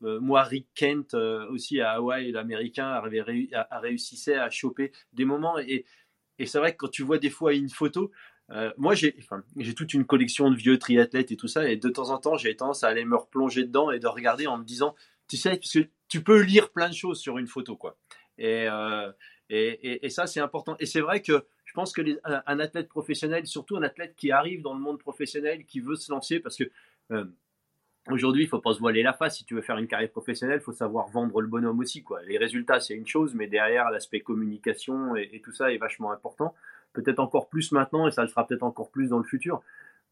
moi, 0.00 0.42
Rick 0.42 0.68
Kent 0.74 1.14
aussi 1.14 1.80
à 1.80 1.92
Hawaï, 1.92 2.32
l'américain, 2.32 2.88
avait 2.88 3.24
a, 3.52 3.78
réussissait 3.78 4.36
à 4.36 4.50
choper 4.50 4.92
des 5.12 5.24
moments 5.24 5.58
et 5.58 5.84
et 6.38 6.46
c'est 6.46 6.58
vrai 6.58 6.72
que 6.72 6.78
quand 6.78 6.90
tu 6.90 7.02
vois 7.02 7.18
des 7.18 7.30
fois 7.30 7.54
une 7.54 7.70
photo, 7.70 8.10
euh, 8.50 8.72
moi 8.76 8.94
j'ai 8.94 9.14
toute 9.74 9.92
une 9.94 10.04
collection 10.04 10.50
de 10.50 10.56
vieux 10.56 10.78
triathlètes 10.78 11.32
et 11.32 11.36
tout 11.36 11.48
ça, 11.48 11.68
et 11.68 11.76
de 11.76 11.88
temps 11.88 12.10
en 12.10 12.18
temps 12.18 12.36
j'ai 12.36 12.54
tendance 12.56 12.84
à 12.84 12.88
aller 12.88 13.04
me 13.04 13.16
replonger 13.16 13.64
dedans 13.64 13.90
et 13.90 13.98
de 13.98 14.06
regarder 14.06 14.46
en 14.46 14.58
me 14.58 14.64
disant, 14.64 14.94
tu 15.28 15.36
sais, 15.36 15.56
parce 15.56 15.72
que 15.72 15.88
tu 16.08 16.22
peux 16.22 16.40
lire 16.40 16.70
plein 16.70 16.88
de 16.88 16.94
choses 16.94 17.18
sur 17.18 17.38
une 17.38 17.48
photo, 17.48 17.76
quoi. 17.76 17.98
Et, 18.38 18.68
euh, 18.68 19.10
ça 20.08 20.26
c'est 20.26 20.40
important. 20.40 20.76
Et 20.78 20.86
c'est 20.86 21.00
vrai 21.00 21.22
que 21.22 21.46
je 21.64 21.72
pense 21.72 21.92
que 21.92 22.02
un, 22.24 22.60
athlète 22.60 22.88
professionnel, 22.88 23.46
surtout 23.46 23.76
un 23.76 23.82
athlète 23.82 24.14
qui 24.16 24.30
arrive 24.30 24.62
dans 24.62 24.74
le 24.74 24.80
monde 24.80 24.98
professionnel, 24.98 25.64
qui 25.66 25.80
veut 25.80 25.96
se 25.96 26.10
lancer, 26.12 26.40
parce 26.40 26.56
que 26.56 26.64
euh, 27.12 27.24
Aujourd'hui, 28.08 28.44
il 28.44 28.48
faut 28.48 28.60
pas 28.60 28.72
se 28.72 28.78
voiler 28.78 29.02
la 29.02 29.12
face. 29.12 29.38
Si 29.38 29.44
tu 29.44 29.54
veux 29.54 29.62
faire 29.62 29.78
une 29.78 29.88
carrière 29.88 30.10
professionnelle, 30.10 30.60
il 30.60 30.64
faut 30.64 30.72
savoir 30.72 31.08
vendre 31.08 31.40
le 31.40 31.48
bonhomme 31.48 31.80
aussi. 31.80 32.04
Quoi. 32.04 32.22
Les 32.22 32.38
résultats, 32.38 32.78
c'est 32.78 32.94
une 32.94 33.06
chose, 33.06 33.34
mais 33.34 33.48
derrière, 33.48 33.90
l'aspect 33.90 34.20
communication 34.20 35.16
et, 35.16 35.40
tout 35.42 35.52
ça 35.52 35.72
est 35.72 35.78
vachement 35.78 36.12
important. 36.12 36.54
Peut-être 36.96 37.20
encore 37.20 37.48
plus 37.48 37.72
maintenant, 37.72 38.08
et 38.08 38.10
ça 38.10 38.22
le 38.22 38.28
sera 38.28 38.46
peut-être 38.46 38.62
encore 38.62 38.90
plus 38.90 39.10
dans 39.10 39.18
le 39.18 39.24
futur. 39.24 39.62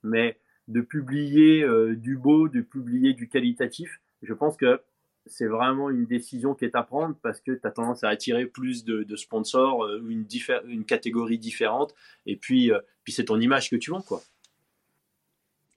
Mais 0.03 0.37
de 0.69 0.83
publier 0.83 1.63
euh, 1.63 1.97
du 1.97 2.17
beau, 2.17 2.49
de 2.49 2.61
publier 2.61 3.15
du 3.15 3.29
qualitatif, 3.29 4.01
je 4.23 4.35
pense 4.35 4.57
que 4.57 4.83
c'est 5.27 5.47
vraiment 5.47 5.89
une 5.89 6.05
décision 6.05 6.55
qui 6.55 6.67
est 6.67 6.75
à 6.75 6.83
prendre 6.83 7.17
parce 7.23 7.41
que 7.41 7.53
tu 7.53 7.67
as 7.67 7.71
tendance 7.71 8.05
à 8.05 8.11
attirer 8.11 8.45
plus 8.45 8.85
de, 8.85 9.17
sponsors, 9.17 9.85
euh, 9.85 10.03
une, 10.07 10.85
catégorie 10.85 11.39
différente, 11.39 11.95
et 12.27 12.37
puis, 12.37 12.71
euh, 12.71 12.81
puis 13.03 13.13
c'est 13.15 13.25
ton 13.25 13.41
image 13.41 13.71
que 13.71 13.77
tu 13.77 13.91
vends. 13.91 14.03
Quoi. 14.03 14.23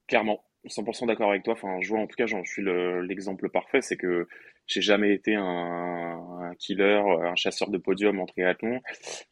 Clairement 0.07 0.43
100% 0.67 1.07
d'accord 1.07 1.31
avec 1.31 1.43
toi. 1.43 1.53
Enfin, 1.53 1.79
je 1.81 1.89
vois 1.89 1.99
en 1.99 2.07
tout 2.07 2.15
cas, 2.15 2.27
j'en 2.27 2.43
suis 2.43 2.63
l'exemple 3.07 3.49
parfait, 3.49 3.81
c'est 3.81 3.97
que 3.97 4.27
j'ai 4.67 4.81
jamais 4.81 5.13
été 5.13 5.35
un, 5.35 6.51
killer, 6.59 7.01
un 7.21 7.35
chasseur 7.35 7.69
de 7.69 7.77
podium 7.77 8.19
en 8.19 8.25
triathlon, 8.25 8.81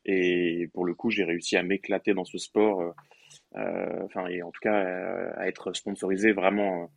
et 0.05 0.69
pour 0.73 0.85
le 0.85 0.93
coup, 0.93 1.09
j'ai 1.11 1.23
réussi 1.23 1.57
à 1.57 1.63
m'éclater 1.63 2.13
dans 2.13 2.25
ce 2.25 2.37
sport. 2.37 2.81
Euh, 2.81 2.91
euh 3.57 4.03
enfin, 4.05 4.27
et 4.27 4.41
en 4.41 4.51
tout 4.51 4.61
cas, 4.61 4.77
à 5.35 5.47
être 5.47 5.73
sponsorisé 5.73 6.31
vraiment, 6.31 6.89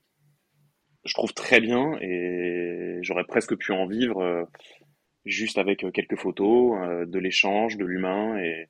je 1.05 1.14
trouve 1.14 1.33
très 1.35 1.61
bien, 1.61 1.98
et 2.01 2.98
j'aurais 3.03 3.24
presque 3.24 3.57
pu 3.57 3.72
en 3.72 3.87
vivre 3.87 4.20
euh, 4.22 4.44
juste 5.24 5.59
avec 5.59 5.85
quelques 5.92 6.16
photos, 6.16 6.79
euh, 6.81 7.07
de 7.07 7.18
l'échange, 7.18 7.77
de 7.77 7.85
l'humain, 7.85 8.38
et 8.38 8.68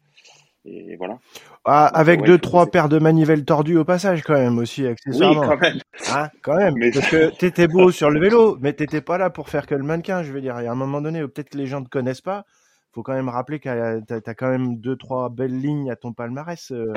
et 0.68 0.96
voilà. 0.96 1.18
Ah, 1.64 1.86
avec 1.86 2.22
deux, 2.22 2.38
trois 2.38 2.66
paires 2.66 2.88
de 2.88 2.98
manivelles 2.98 3.44
tordues 3.44 3.78
au 3.78 3.84
passage, 3.84 4.22
quand 4.22 4.34
même, 4.34 4.58
aussi, 4.58 4.86
accessoirement. 4.86 5.40
Oui, 5.40 5.46
quand 5.48 5.60
même. 5.60 5.78
Hein, 6.10 6.28
quand 6.42 6.56
même. 6.56 6.74
Mais... 6.76 6.90
Parce 6.90 7.08
que 7.08 7.30
t'étais 7.38 7.68
beau 7.68 7.90
sur 7.90 8.10
le 8.10 8.20
vélo, 8.20 8.56
mais 8.60 8.72
t'étais 8.72 9.00
pas 9.00 9.18
là 9.18 9.30
pour 9.30 9.48
faire 9.48 9.66
que 9.66 9.74
le 9.74 9.84
mannequin, 9.84 10.22
je 10.22 10.32
veux 10.32 10.40
dire. 10.40 10.60
Il 10.60 10.64
y 10.64 10.66
a 10.66 10.72
un 10.72 10.76
moment 10.76 11.00
donné 11.00 11.22
où 11.22 11.28
peut-être 11.28 11.50
que 11.50 11.58
les 11.58 11.66
gens 11.66 11.82
te 11.82 11.88
connaissent 11.88 12.20
pas. 12.20 12.44
Faut 12.92 13.02
quand 13.02 13.14
même 13.14 13.28
rappeler 13.28 13.60
que 13.60 14.00
t'as 14.00 14.20
as 14.24 14.34
quand 14.34 14.48
même 14.48 14.78
deux, 14.78 14.96
trois 14.96 15.28
belles 15.28 15.58
lignes 15.58 15.90
à 15.90 15.96
ton 15.96 16.12
palmarès. 16.12 16.72
Euh. 16.72 16.92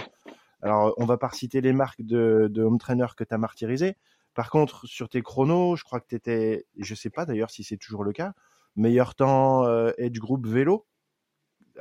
Alors, 0.62 0.93
on 0.97 1.05
va 1.05 1.17
pas 1.17 1.29
citer 1.31 1.60
les 1.60 1.73
marques 1.73 2.01
de, 2.01 2.47
de 2.49 2.63
home 2.63 2.77
trainer 2.77 3.07
que 3.17 3.23
t'as 3.23 3.38
martyrisé. 3.38 3.97
Par 4.34 4.49
contre, 4.49 4.86
sur 4.88 5.10
tes 5.10 5.21
chronos, 5.21 5.75
je 5.75 5.84
crois 5.84 5.99
que 5.99 6.07
t'étais, 6.07 6.65
je 6.77 6.95
sais 6.95 7.10
pas 7.10 7.25
d'ailleurs 7.25 7.49
si 7.49 7.63
c'est 7.63 7.77
toujours 7.77 8.03
le 8.03 8.13
cas, 8.13 8.34
meilleur 8.75 9.15
temps 9.15 9.65
euh, 9.65 9.91
Edge 9.97 10.19
Group 10.19 10.47
vélo 10.47 10.86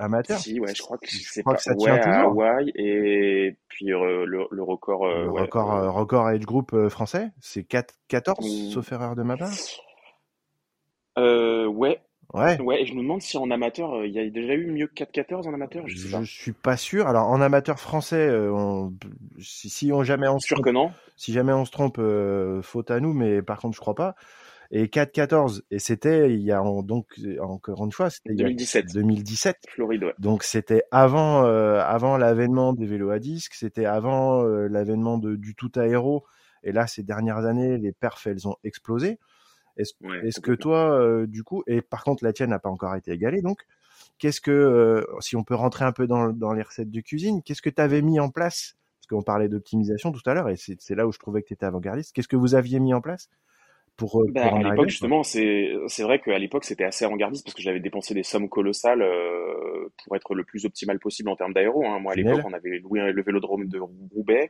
amateur. 0.01 0.39
Si, 0.39 0.59
ouais, 0.59 0.75
je 0.75 0.83
crois 0.83 0.99
que 0.99 1.07
c'est 1.09 1.43
pas 1.43 1.57
ça 1.59 1.75
tient 1.75 1.95
ouais, 1.95 2.01
toujours. 2.01 2.43
Hawaï 2.43 2.73
et 2.75 3.57
puis 3.69 3.93
euh, 3.93 4.25
le, 4.27 4.47
le, 4.51 4.63
record. 4.63 5.07
Euh, 5.07 5.25
le 5.25 5.31
record, 5.31 5.75
euh, 5.75 5.91
record 5.91 6.27
age 6.27 6.41
group 6.41 6.75
français, 6.89 7.31
c'est 7.41 7.65
4 7.65 7.95
14 8.09 8.39
mmh. 8.45 8.71
sauf 8.73 8.93
erreur 8.93 9.15
de 9.15 9.23
ma 9.23 9.37
part. 9.37 9.53
Euh, 11.19 11.67
ouais. 11.67 12.01
Ouais. 12.33 12.61
Ouais, 12.61 12.83
et 12.83 12.87
je 12.87 12.95
me 12.95 13.03
demande 13.03 13.21
si 13.21 13.37
en 13.37 13.51
amateur, 13.51 14.05
il 14.05 14.13
y 14.13 14.21
a 14.21 14.31
déjà 14.31 14.55
eu 14.55 14.71
mieux 14.71 14.87
que 14.87 15.03
4-14 15.03 15.49
en 15.49 15.55
amateur. 15.55 15.83
Je, 15.89 15.97
je 15.97 16.23
suis 16.25 16.53
pas 16.53 16.77
sûr. 16.77 17.09
Alors 17.09 17.27
en 17.29 17.41
amateur 17.41 17.81
français, 17.81 18.31
on, 18.31 18.95
si, 19.41 19.69
si, 19.69 19.93
on 19.93 20.05
jamais 20.05 20.29
on 20.29 20.39
se 20.39 20.55
trompe, 20.55 20.65
que 20.65 20.71
non. 20.71 20.93
Si 21.17 21.33
jamais 21.33 21.53
on 21.53 21.65
se 21.65 21.73
trompe, 21.73 22.01
faute 22.63 22.93
à 22.93 23.01
nous, 23.01 23.13
mais 23.15 23.43
par 23.43 23.59
contre 23.59 23.75
je 23.75 23.81
crois 23.81 23.97
pas 23.97 24.15
et 24.73 24.87
4-14 24.87 25.63
et 25.71 25.79
c'était 25.79 26.33
il 26.33 26.43
y 26.43 26.53
a 26.53 26.63
donc 26.83 27.21
encore 27.41 27.85
une 27.85 27.91
fois 27.91 28.09
c'était 28.09 28.35
2017 28.35 28.95
2017 28.95 29.57
Floride 29.69 30.05
ouais. 30.05 30.15
donc 30.19 30.45
c'était 30.45 30.85
avant 30.93 31.45
euh, 31.45 31.81
avant 31.81 32.17
l'avènement 32.17 32.73
des 32.73 32.87
vélos 32.87 33.11
à 33.11 33.19
disque 33.19 33.55
c'était 33.55 33.85
avant 33.85 34.45
euh, 34.45 34.69
l'avènement 34.69 35.19
du 35.19 35.55
tout 35.57 35.73
aéro 35.75 36.25
et 36.63 36.71
là 36.71 36.87
ces 36.87 37.03
dernières 37.03 37.47
années 37.47 37.79
les 37.79 37.93
perfs 37.93 38.27
elles 38.27 38.47
ont 38.47 38.57
explosé. 38.63 39.19
Est-ce 39.77 39.95
est 40.25 40.41
que 40.41 40.53
toi 40.53 40.93
euh, 40.93 41.27
du 41.27 41.43
coup 41.43 41.65
et 41.67 41.81
par 41.81 42.05
contre 42.05 42.23
la 42.23 42.33
tienne 42.33 42.51
n'a 42.51 42.59
pas 42.59 42.69
encore 42.69 42.95
été 42.95 43.13
égalée 43.13 43.41
donc 43.41 43.67
qu'est-ce 44.19 44.41
que 44.41 45.05
si 45.21 45.35
on 45.37 45.43
peut 45.43 45.55
rentrer 45.55 45.85
un 45.85 45.93
peu 45.93 46.07
dans, 46.07 46.29
dans 46.29 46.53
les 46.53 46.63
recettes 46.63 46.91
de 46.91 47.01
cuisine 47.01 47.43
qu'est-ce 47.43 47.63
que 47.63 47.71
tu 47.71 47.83
avais 47.83 48.03
mis 48.03 48.21
en 48.21 48.31
place? 48.31 48.77
Parce 49.01 49.09
qu'on 49.09 49.25
parlait 49.25 49.49
d'optimisation 49.49 50.13
tout 50.13 50.23
à 50.27 50.35
l'heure 50.35 50.49
et 50.49 50.57
c'est 50.57 50.95
là 50.95 51.07
où 51.09 51.13
je 51.13 51.19
trouvais 51.19 51.43
que 51.43 51.49
tu 51.49 51.55
étais 51.55 51.67
avant-gardiste. 51.67 52.13
Qu'est-ce 52.15 52.29
que 52.29 52.37
vous 52.37 52.55
aviez 52.55 52.79
mis 52.79 52.95
en 52.95 53.01
place? 53.01 53.29
Pour, 53.97 54.23
euh, 54.23 54.27
bah, 54.33 54.47
à 54.47 54.63
l'époque 54.63 54.89
justement 54.89 55.23
c'est 55.23 56.03
vrai 56.03 56.21
qu'à 56.21 56.39
l'époque 56.39 56.65
c'était 56.65 56.85
assez 56.85 57.05
avant-gardiste 57.05 57.45
parce 57.45 57.55
que 57.55 57.63
j'avais 57.63 57.81
dépensé 57.81 58.15
des 58.15 58.23
sommes 58.23 58.49
colossales 58.49 59.03
euh, 59.03 59.89
pour 60.05 60.17
être 60.17 60.35
le 60.35 60.45
plus 60.45 60.65
optimal 60.65 60.99
possible 60.99 61.29
en 61.29 61.37
termes 61.37 61.53
d'aéro 61.53 61.85
hein. 61.85 61.99
moi 62.01 62.13
à 62.13 62.17
l'époque 62.17 62.41
on 62.45 62.53
avait 62.53 62.79
loué 62.79 63.13
le 63.13 63.23
vélodrome 63.23 63.69
de 63.69 63.79
Roubaix 63.79 64.49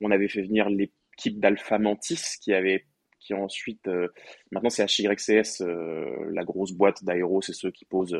on 0.00 0.10
avait 0.10 0.28
fait 0.28 0.42
venir 0.42 0.68
l'équipe 0.68 1.40
d'Alpha 1.40 1.78
Mantis 1.78 2.36
qui 2.42 2.52
avait 2.52 2.84
qui 3.18 3.34
ensuite 3.34 3.86
euh, 3.88 4.08
maintenant 4.50 4.70
c'est 4.70 4.84
HYCS 4.84 5.62
la 5.62 6.44
grosse 6.44 6.72
boîte 6.72 7.02
d'aéro 7.04 7.40
c'est 7.40 7.54
ceux 7.54 7.70
qui 7.70 7.84
posent 7.84 8.18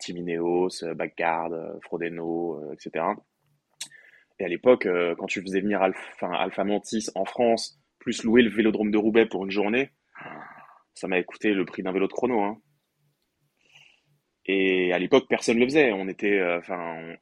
Timineos, 0.00 0.84
Backguard, 0.96 1.52
Frodeno, 1.82 2.60
etc. 2.72 3.06
Et 4.40 4.44
à 4.44 4.48
l'époque, 4.48 4.88
quand 5.16 5.26
tu 5.26 5.40
faisais 5.40 5.60
venir 5.60 5.80
Alpha, 5.80 6.26
Alpha 6.34 6.64
Mantis 6.64 7.06
en 7.14 7.24
France, 7.24 7.80
plus 8.04 8.22
louer 8.22 8.42
le 8.42 8.50
vélodrome 8.50 8.90
de 8.90 8.98
Roubaix 8.98 9.24
pour 9.24 9.44
une 9.44 9.50
journée, 9.50 9.90
ça 10.94 11.08
m'a 11.08 11.22
coûté 11.22 11.54
le 11.54 11.64
prix 11.64 11.82
d'un 11.82 11.90
vélo 11.90 12.06
de 12.06 12.12
chrono. 12.12 12.42
Hein. 12.42 12.60
Et 14.46 14.92
à 14.92 14.98
l'époque, 14.98 15.24
personne 15.26 15.56
ne 15.56 15.60
le 15.60 15.66
faisait. 15.66 15.90
On 15.92 16.06
était, 16.06 16.38
euh, 16.38 16.60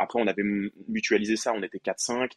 après, 0.01 0.21
on 0.21 0.27
avait 0.27 0.43
mutualisé 0.89 1.37
ça. 1.37 1.53
On 1.55 1.63
était 1.63 1.79
4-5. 1.79 2.33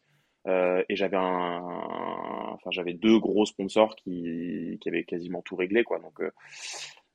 Euh, 0.47 0.83
et 0.89 0.95
j'avais 0.95 1.17
enfin, 1.17 2.69
j'avais 2.69 2.93
deux 2.93 3.17
gros 3.17 3.47
sponsors 3.47 3.95
qui, 3.95 4.77
qui 4.79 4.89
avaient 4.89 5.03
quasiment 5.03 5.41
tout 5.41 5.55
réglé, 5.55 5.83
quoi. 5.83 5.97
Donc, 5.99 6.21
euh, 6.21 6.29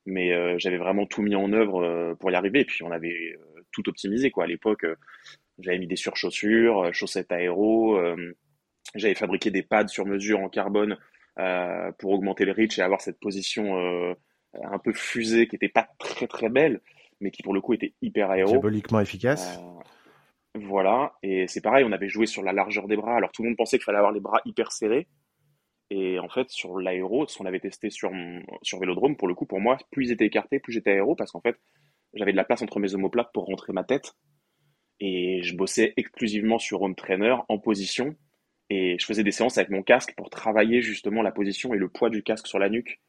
mais 0.05 0.59
j'avais 0.59 0.77
vraiment 0.77 1.05
tout 1.05 1.21
mis 1.21 1.35
en 1.35 1.53
œuvre 1.53 2.15
pour 2.19 2.29
y 2.29 2.35
arriver. 2.35 2.61
Et 2.61 2.65
puis, 2.65 2.83
on 2.83 2.91
avait 2.91 3.37
tout 3.71 3.87
optimisé, 3.87 4.31
quoi. 4.31 4.43
À 4.43 4.47
l'époque, 4.47 4.85
j'avais 5.59 5.79
mis 5.79 5.87
des 5.87 5.95
surchaussures, 5.95 6.93
chaussettes 6.93 7.31
aéro. 7.31 7.97
j'avais 8.95 9.15
fabriqué 9.15 9.49
des 9.49 9.63
pads 9.63 9.87
sur 9.87 10.05
mesure 10.05 10.41
en 10.41 10.49
carbone 10.49 10.97
pour 11.97 12.11
augmenter 12.11 12.45
le 12.45 12.51
reach 12.51 12.77
et 12.77 12.81
avoir 12.81 13.01
cette 13.01 13.19
position 13.19 13.77
euh, 13.77 14.13
un 14.63 14.79
peu 14.79 14.93
fusée 14.93 15.47
qui 15.47 15.55
était 15.55 15.69
pas 15.69 15.87
très 15.97 16.27
très 16.27 16.49
belle, 16.49 16.81
mais 17.19 17.31
qui 17.31 17.43
pour 17.43 17.53
le 17.53 17.61
coup 17.61 17.73
était 17.73 17.93
hyper 18.01 18.31
aéro. 18.31 18.51
Diaboliquement 18.51 18.99
efficace. 18.99 19.59
Euh, 19.59 20.59
voilà, 20.59 21.13
et 21.23 21.47
c'est 21.47 21.61
pareil, 21.61 21.85
on 21.87 21.91
avait 21.93 22.09
joué 22.09 22.25
sur 22.25 22.43
la 22.43 22.51
largeur 22.51 22.87
des 22.87 22.97
bras. 22.97 23.15
Alors 23.15 23.31
tout 23.31 23.43
le 23.43 23.49
monde 23.49 23.57
pensait 23.57 23.77
qu'il 23.77 23.85
fallait 23.85 23.99
avoir 23.99 24.11
les 24.11 24.19
bras 24.19 24.41
hyper 24.45 24.71
serrés. 24.71 25.07
Et 25.89 26.19
en 26.19 26.29
fait, 26.29 26.49
sur 26.49 26.79
l'aéro, 26.79 27.27
ce 27.27 27.37
qu'on 27.37 27.45
avait 27.45 27.59
testé 27.59 27.89
sur, 27.89 28.11
sur 28.61 28.79
Vélodrome, 28.79 29.17
pour 29.17 29.27
le 29.27 29.35
coup, 29.35 29.45
pour 29.45 29.59
moi, 29.59 29.77
plus 29.91 30.07
ils 30.07 30.11
étaient 30.13 30.25
écartés, 30.25 30.59
plus 30.59 30.71
j'étais 30.71 30.91
aéro, 30.91 31.15
parce 31.15 31.31
qu'en 31.31 31.41
fait, 31.41 31.57
j'avais 32.13 32.31
de 32.31 32.37
la 32.37 32.45
place 32.45 32.61
entre 32.61 32.79
mes 32.79 32.95
omoplates 32.95 33.31
pour 33.33 33.45
rentrer 33.45 33.73
ma 33.73 33.83
tête. 33.83 34.13
Et 35.01 35.41
je 35.43 35.55
bossais 35.55 35.93
exclusivement 35.97 36.59
sur 36.59 36.81
home 36.81 36.95
trainer 36.95 37.35
en 37.49 37.57
position 37.57 38.15
et 38.73 38.97
je 38.97 39.05
faisais 39.05 39.25
des 39.25 39.31
séances 39.31 39.57
avec 39.57 39.69
mon 39.69 39.83
casque 39.83 40.13
pour 40.15 40.29
travailler 40.29 40.81
justement 40.81 41.23
la 41.23 41.33
position 41.33 41.73
et 41.73 41.77
le 41.77 41.89
poids 41.89 42.09
du 42.09 42.23
casque 42.23 42.47
sur 42.47 42.57
la 42.57 42.69
nuque 42.69 43.01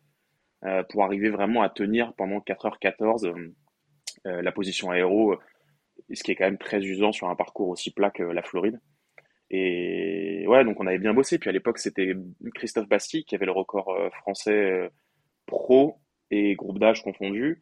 euh, 0.65 0.83
pour 0.83 1.05
arriver 1.05 1.31
vraiment 1.31 1.63
à 1.63 1.69
tenir 1.69 2.15
pendant 2.15 2.39
4h14 2.39 3.29
euh, 3.29 3.55
euh, 4.27 4.43
la 4.43 4.51
position 4.51 4.91
aéro, 4.91 5.37
ce 6.13 6.25
qui 6.25 6.33
est 6.33 6.35
quand 6.35 6.47
même 6.47 6.59
très 6.59 6.81
usant 6.81 7.13
sur 7.13 7.29
un 7.29 7.37
parcours 7.37 7.69
aussi 7.69 7.93
plat 7.93 8.11
que 8.11 8.25
la 8.25 8.43
Floride. 8.43 8.81
Et 9.51 10.45
ouais, 10.49 10.65
donc 10.65 10.81
on 10.81 10.87
avait 10.89 10.99
bien 10.99 11.15
bossé. 11.15 11.39
Puis 11.39 11.49
à 11.49 11.53
l'époque, 11.53 11.79
c'était 11.79 12.13
Christophe 12.57 12.89
Bastille 12.89 13.25
qui 13.25 13.37
avait 13.37 13.47
le 13.47 13.53
record 13.53 13.97
français 14.15 14.91
pro 15.47 16.01
et 16.33 16.57
groupe 16.57 16.81
d'âge 16.81 17.05
confondu. 17.05 17.61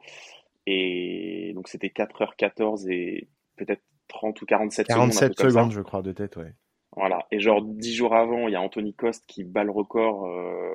Et 0.64 1.52
donc 1.54 1.68
c'était 1.68 1.88
4h14 1.88 2.90
et 2.90 3.28
peut-être 3.56 3.82
30 4.08 4.40
ou 4.40 4.46
47, 4.46 4.86
47 4.86 5.34
secondes. 5.34 5.50
secondes, 5.50 5.72
je 5.72 5.82
crois, 5.82 6.00
de 6.00 6.12
tête, 6.12 6.36
ouais. 6.36 6.54
Voilà. 6.96 7.26
Et 7.30 7.38
genre 7.40 7.62
dix 7.62 7.94
jours 7.94 8.14
avant, 8.14 8.48
il 8.48 8.52
y 8.52 8.56
a 8.56 8.60
Anthony 8.60 8.94
Coste 8.94 9.24
qui 9.26 9.44
bat 9.44 9.64
le 9.64 9.70
record 9.70 10.26
euh, 10.26 10.74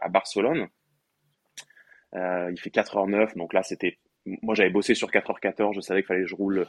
à 0.00 0.08
Barcelone. 0.08 0.68
Euh, 2.14 2.50
il 2.50 2.58
fait 2.58 2.70
4h09, 2.70 3.36
donc 3.36 3.52
là 3.52 3.62
c'était. 3.62 3.98
Moi 4.42 4.54
j'avais 4.54 4.70
bossé 4.70 4.94
sur 4.94 5.10
4h14, 5.10 5.74
je 5.74 5.80
savais 5.80 6.00
qu'il 6.00 6.08
fallait 6.08 6.22
que 6.22 6.28
je 6.28 6.34
roule 6.34 6.66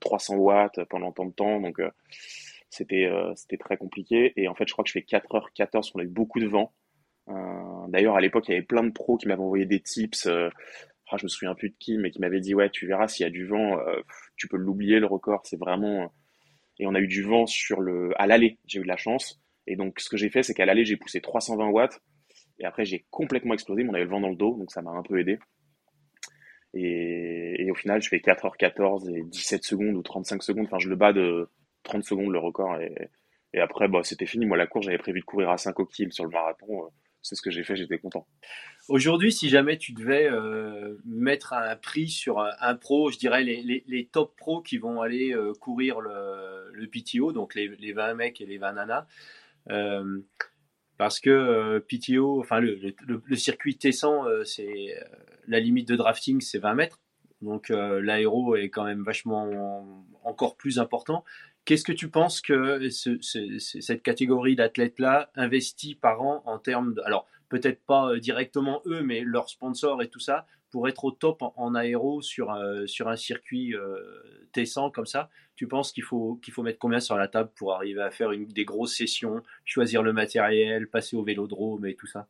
300 0.00 0.34
euh, 0.34 0.38
watts 0.38 0.84
pendant 0.84 1.12
tant 1.12 1.26
de 1.26 1.32
temps, 1.32 1.60
donc 1.60 1.80
c'était 2.70 3.08
c'était 3.36 3.58
très 3.58 3.76
compliqué. 3.76 4.32
Et 4.36 4.48
en 4.48 4.54
fait, 4.54 4.66
je 4.66 4.72
crois 4.72 4.82
que 4.82 4.88
je 4.88 4.94
fais 4.94 5.06
4h14, 5.06 5.68
parce 5.70 5.90
qu'on 5.90 6.00
a 6.00 6.04
eu 6.04 6.08
beaucoup 6.08 6.40
de 6.40 6.48
vent. 6.48 6.72
D'ailleurs, 7.88 8.16
à 8.16 8.20
l'époque, 8.20 8.48
il 8.48 8.52
y 8.52 8.54
avait 8.54 8.66
plein 8.66 8.82
de 8.82 8.90
pros 8.90 9.16
qui 9.16 9.28
m'avaient 9.28 9.42
envoyé 9.42 9.66
des 9.66 9.80
tips. 9.80 10.26
Ah, 11.10 11.16
je 11.16 11.24
me 11.24 11.28
souviens 11.28 11.54
plus 11.54 11.70
de 11.70 11.76
qui, 11.78 11.98
mais 11.98 12.10
qui 12.10 12.20
m'avaient 12.20 12.40
dit 12.40 12.54
ouais, 12.54 12.68
tu 12.70 12.86
verras 12.86 13.06
s'il 13.06 13.24
y 13.24 13.26
a 13.26 13.30
du 13.30 13.46
vent, 13.46 13.78
tu 14.36 14.48
peux 14.48 14.56
l'oublier 14.56 14.98
le 14.98 15.06
record. 15.06 15.42
C'est 15.44 15.58
vraiment 15.58 16.10
et 16.78 16.86
on 16.86 16.94
a 16.94 17.00
eu 17.00 17.08
du 17.08 17.22
vent 17.22 17.46
sur 17.46 17.80
le, 17.80 18.10
à 18.20 18.26
l'aller. 18.26 18.58
J'ai 18.66 18.78
eu 18.78 18.82
de 18.82 18.88
la 18.88 18.96
chance. 18.96 19.40
Et 19.66 19.76
donc, 19.76 20.00
ce 20.00 20.08
que 20.08 20.16
j'ai 20.16 20.30
fait, 20.30 20.42
c'est 20.42 20.54
qu'à 20.54 20.66
l'aller, 20.66 20.84
j'ai 20.84 20.96
poussé 20.96 21.20
320 21.20 21.68
watts. 21.68 22.00
Et 22.60 22.64
après, 22.64 22.84
j'ai 22.84 23.06
complètement 23.10 23.54
explosé, 23.54 23.82
mais 23.82 23.90
on 23.90 23.94
avait 23.94 24.04
le 24.04 24.10
vent 24.10 24.20
dans 24.20 24.30
le 24.30 24.36
dos, 24.36 24.56
donc 24.56 24.70
ça 24.72 24.82
m'a 24.82 24.90
un 24.90 25.02
peu 25.02 25.18
aidé. 25.18 25.38
Et, 26.74 27.68
au 27.70 27.74
final, 27.74 28.02
je 28.02 28.08
fais 28.08 28.18
4h14 28.18 29.10
et 29.14 29.22
17 29.24 29.64
secondes 29.64 29.96
ou 29.96 30.02
35 30.02 30.42
secondes. 30.42 30.66
Enfin, 30.66 30.78
je 30.78 30.88
le 30.88 30.96
bats 30.96 31.12
de 31.12 31.50
30 31.82 32.04
secondes 32.04 32.32
le 32.32 32.38
record. 32.38 32.78
Et, 32.80 33.60
après, 33.60 33.88
bah, 33.88 34.00
c'était 34.02 34.26
fini. 34.26 34.46
Moi, 34.46 34.56
la 34.56 34.66
course, 34.66 34.86
j'avais 34.86 34.98
prévu 34.98 35.20
de 35.20 35.24
courir 35.24 35.50
à 35.50 35.58
5 35.58 35.78
au 35.80 35.88
sur 36.10 36.24
le 36.24 36.30
marathon 36.30 36.90
c'est 37.22 37.34
ce 37.34 37.42
que 37.42 37.50
j'ai 37.50 37.64
fait, 37.64 37.76
j'étais 37.76 37.98
content. 37.98 38.26
Aujourd'hui, 38.88 39.32
si 39.32 39.48
jamais 39.48 39.76
tu 39.76 39.92
devais 39.92 40.28
euh, 40.30 40.96
mettre 41.04 41.52
un 41.52 41.76
prix 41.76 42.08
sur 42.08 42.40
un, 42.40 42.74
pro, 42.74 43.10
je 43.10 43.18
dirais 43.18 43.44
les, 43.44 44.08
top 44.10 44.34
pros 44.36 44.62
qui 44.62 44.78
vont 44.78 45.02
aller 45.02 45.34
euh, 45.34 45.52
courir 45.52 46.00
le, 46.00 46.86
PTO, 46.86 47.32
donc 47.32 47.54
les, 47.54 47.68
les, 47.68 47.92
20 47.92 48.14
mecs 48.14 48.40
et 48.40 48.46
les 48.46 48.58
20 48.58 48.72
nanas, 48.74 49.06
euh, 49.70 50.20
parce 50.96 51.20
que 51.20 51.78
PTO, 51.80 52.40
enfin 52.40 52.60
le, 52.60 52.94
le, 53.06 53.36
circuit 53.36 53.74
T100, 53.74 54.44
c'est 54.44 54.96
la 55.46 55.60
limite 55.60 55.86
de 55.88 55.96
drafting, 55.96 56.40
c'est 56.40 56.58
20 56.58 56.74
mètres, 56.74 57.00
donc 57.42 57.68
l'aéro 57.68 58.56
est 58.56 58.70
quand 58.70 58.84
même 58.84 59.02
vachement 59.02 60.04
encore 60.24 60.56
plus 60.56 60.78
important. 60.78 61.24
Qu'est-ce 61.68 61.84
que 61.84 61.92
tu 61.92 62.08
penses 62.08 62.40
que 62.40 62.88
cette 62.88 64.02
catégorie 64.02 64.56
d'athlètes-là 64.56 65.30
investit 65.34 65.94
par 65.94 66.22
an 66.22 66.42
en 66.46 66.58
termes 66.58 66.94
de... 66.94 67.02
Alors, 67.02 67.26
peut-être 67.50 67.84
pas 67.84 68.08
euh, 68.08 68.18
directement 68.18 68.80
eux, 68.86 69.02
mais 69.02 69.20
leurs 69.20 69.50
sponsors 69.50 70.00
et 70.00 70.08
tout 70.08 70.18
ça, 70.18 70.46
pour 70.70 70.88
être 70.88 71.04
au 71.04 71.10
top 71.10 71.42
en, 71.42 71.74
aéro 71.74 72.22
sur, 72.22 72.56
sur 72.86 73.08
un 73.08 73.16
circuit 73.16 73.74
euh, 73.74 73.98
T100 74.54 74.92
comme 74.92 75.04
ça, 75.04 75.28
tu 75.56 75.68
penses 75.68 75.92
qu'il 75.92 76.04
faut, 76.04 76.36
qu'il 76.36 76.54
faut 76.54 76.62
mettre 76.62 76.78
combien 76.78 77.00
sur 77.00 77.18
la 77.18 77.28
table 77.28 77.50
pour 77.54 77.74
arriver 77.74 78.00
à 78.00 78.10
faire 78.10 78.30
des 78.30 78.64
grosses 78.64 78.96
sessions, 78.96 79.42
choisir 79.66 80.02
le 80.02 80.14
matériel, 80.14 80.88
passer 80.88 81.16
au 81.16 81.22
vélodrome 81.22 81.84
et 81.84 81.96
tout 81.96 82.06
ça? 82.06 82.28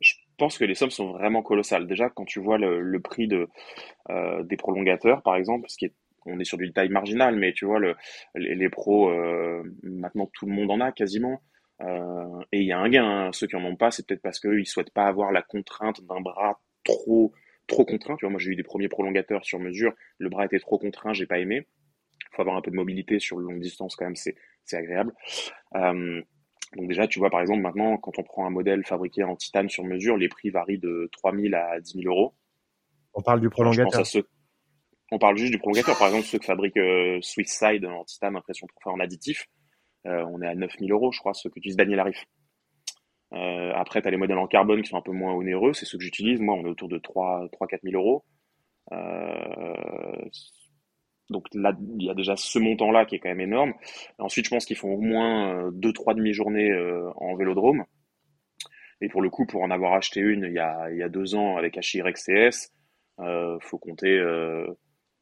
Je 0.00 0.14
pense 0.38 0.58
que 0.58 0.64
les 0.64 0.74
sommes 0.74 0.90
sont 0.90 1.12
vraiment 1.12 1.44
colossales. 1.44 1.86
Déjà, 1.86 2.10
quand 2.10 2.24
tu 2.24 2.40
vois 2.40 2.58
le, 2.58 2.98
prix 2.98 3.28
de, 3.28 3.46
euh, 4.10 4.42
des 4.42 4.56
prolongateurs, 4.56 5.22
par 5.22 5.36
exemple, 5.36 5.66
ce 5.68 5.76
qui 5.76 5.84
est 5.84 5.94
on 6.26 6.38
est 6.38 6.44
sur 6.44 6.58
du 6.58 6.72
taille 6.72 6.88
marginal, 6.88 7.36
mais 7.36 7.52
tu 7.52 7.64
vois, 7.64 7.78
le, 7.78 7.94
les, 8.34 8.68
pros, 8.68 9.10
euh, 9.10 9.62
maintenant 9.82 10.30
tout 10.32 10.46
le 10.46 10.52
monde 10.52 10.70
en 10.70 10.80
a 10.80 10.92
quasiment. 10.92 11.40
et 11.80 12.60
il 12.60 12.66
y 12.66 12.72
a 12.72 12.78
un 12.78 12.88
gain. 12.88 13.04
Hein. 13.04 13.30
Ceux 13.32 13.46
qui 13.46 13.56
en 13.56 13.64
ont 13.64 13.76
pas, 13.76 13.90
c'est 13.90 14.06
peut-être 14.06 14.22
parce 14.22 14.40
qu'ils 14.40 14.66
souhaitent 14.66 14.92
pas 14.92 15.06
avoir 15.06 15.32
la 15.32 15.42
contrainte 15.42 16.04
d'un 16.04 16.20
bras 16.20 16.60
trop 16.84 17.32
trop 17.66 17.84
contraint. 17.84 18.16
Tu 18.16 18.24
vois, 18.24 18.30
moi 18.30 18.40
j'ai 18.40 18.50
eu 18.50 18.56
des 18.56 18.62
premiers 18.62 18.88
prolongateurs 18.88 19.44
sur 19.44 19.58
mesure, 19.58 19.92
le 20.18 20.28
bras 20.28 20.44
était 20.44 20.58
trop 20.58 20.78
contraint, 20.78 21.12
j'ai 21.12 21.26
pas 21.26 21.38
aimé. 21.38 21.66
Il 22.32 22.36
faut 22.36 22.42
avoir 22.42 22.56
un 22.56 22.60
peu 22.60 22.70
de 22.70 22.76
mobilité 22.76 23.18
sur 23.18 23.38
le 23.38 23.44
long 23.44 23.56
distance 23.56 23.96
quand 23.96 24.04
même, 24.04 24.16
c'est 24.16 24.36
agréable. 24.72 25.12
Euh, 25.74 26.22
donc 26.76 26.88
déjà, 26.88 27.06
tu 27.06 27.18
vois, 27.18 27.30
par 27.30 27.40
exemple, 27.40 27.62
maintenant, 27.62 27.96
quand 27.96 28.18
on 28.18 28.22
prend 28.22 28.46
un 28.46 28.50
modèle 28.50 28.84
fabriqué 28.84 29.22
en 29.22 29.36
titane 29.36 29.68
sur 29.68 29.84
mesure, 29.84 30.16
les 30.16 30.28
prix 30.28 30.50
varient 30.50 30.78
de 30.78 31.08
3000 31.12 31.54
à 31.54 31.80
10 31.80 32.02
000 32.02 32.12
euros. 32.12 32.34
On 33.14 33.22
parle 33.22 33.40
du 33.40 33.48
prolongateur. 33.48 34.04
On 35.12 35.18
parle 35.18 35.36
juste 35.36 35.52
du 35.52 35.58
prolongateur. 35.58 35.96
Par 35.98 36.08
exemple, 36.08 36.24
ceux 36.24 36.38
qui 36.38 36.46
fabriquent 36.46 36.76
euh, 36.78 37.18
Swisside 37.22 37.84
en 37.84 38.04
titane, 38.04 38.36
impression 38.36 38.66
trop 38.80 38.90
en 38.90 39.00
additif, 39.00 39.46
euh, 40.06 40.24
on 40.30 40.42
est 40.42 40.46
à 40.46 40.54
9000 40.54 40.92
euros, 40.92 41.12
je 41.12 41.18
crois, 41.18 41.34
ceux 41.34 41.50
que 41.50 41.58
utilise 41.58 41.76
Daniel 41.76 42.00
Arif. 42.00 42.24
Euh, 43.32 43.72
après, 43.74 44.02
tu 44.02 44.08
as 44.08 44.10
les 44.10 44.16
modèles 44.16 44.38
en 44.38 44.46
carbone 44.46 44.82
qui 44.82 44.88
sont 44.88 44.96
un 44.96 45.02
peu 45.02 45.12
moins 45.12 45.32
onéreux, 45.34 45.72
c'est 45.72 45.84
ceux 45.84 45.98
que 45.98 46.04
j'utilise. 46.04 46.40
Moi, 46.40 46.54
on 46.54 46.64
est 46.64 46.68
autour 46.68 46.88
de 46.88 46.98
3-4 46.98 47.80
000 47.82 47.94
euros. 47.94 48.24
Euh, 48.92 50.24
donc 51.30 51.46
là, 51.54 51.76
il 51.98 52.06
y 52.06 52.10
a 52.10 52.14
déjà 52.14 52.36
ce 52.36 52.58
montant-là 52.58 53.04
qui 53.04 53.16
est 53.16 53.18
quand 53.18 53.28
même 53.28 53.40
énorme. 53.40 53.74
Ensuite, 54.18 54.44
je 54.44 54.50
pense 54.50 54.64
qu'ils 54.64 54.76
font 54.76 54.92
au 54.92 55.00
moins 55.00 55.70
2-3 55.70 56.10
euh, 56.10 56.14
demi-journées 56.14 56.72
en 57.16 57.34
vélodrome. 57.34 57.84
Et 59.00 59.08
pour 59.08 59.22
le 59.22 59.28
coup, 59.28 59.44
pour 59.44 59.62
en 59.62 59.70
avoir 59.70 59.92
acheté 59.94 60.20
une 60.20 60.44
il 60.44 60.52
y 60.52 60.58
a, 60.58 60.90
il 60.90 61.10
deux 61.10 61.34
ans 61.34 61.56
avec 61.56 61.76
HYXCS, 61.76 62.72
euh, 63.20 63.58
faut 63.60 63.78
compter 63.78 64.18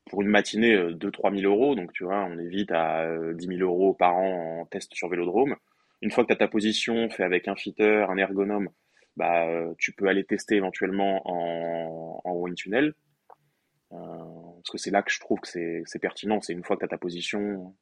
pour 0.07 0.23
une 0.23 0.29
matinée 0.29 0.77
2-3 0.77 1.38
000 1.40 1.53
euros. 1.53 1.75
Donc 1.75 1.93
tu 1.93 2.05
vois, 2.05 2.25
on 2.25 2.38
est 2.38 2.49
vite 2.49 2.71
à 2.73 3.07
10 3.35 3.47
000 3.47 3.61
euros 3.61 3.95
par 3.95 4.17
an 4.17 4.61
en 4.61 4.67
test 4.67 4.95
sur 4.95 5.09
vélodrome. 5.09 5.57
Une 6.03 6.11
fois 6.11 6.25
que 6.25 6.29
tu 6.29 6.33
as 6.35 6.37
ta 6.37 6.49
position 6.49 7.09
fait 7.09 7.25
avec 7.25 7.49
un 7.49 7.57
fitter, 7.57 8.05
un 8.09 8.17
ergonome, 8.19 8.69
bah, 9.17 9.47
euh, 9.49 9.75
tu 9.79 9.93
peux 9.93 10.07
aller 10.09 10.25
tester 10.25 10.57
éventuellement 10.57 11.23
en, 11.25 12.21
en 12.25 12.33
wind 12.35 12.57
tunnel. 12.57 12.95
Euh, 13.93 13.97
parce 13.97 14.71
que 14.71 14.79
c'est 14.79 14.90
là 14.90 15.03
que 15.03 15.12
je 15.12 15.21
trouve 15.21 15.40
que 15.40 15.49
c'est 15.49 15.99
pertinent, 16.01 16.40
c'est 16.40 16.53
une 16.53 16.64
fois 16.64 16.77
que 16.77 16.81
tu 16.81 16.85
as 16.85 16.88
ta 16.88 16.99
position. 16.99 17.75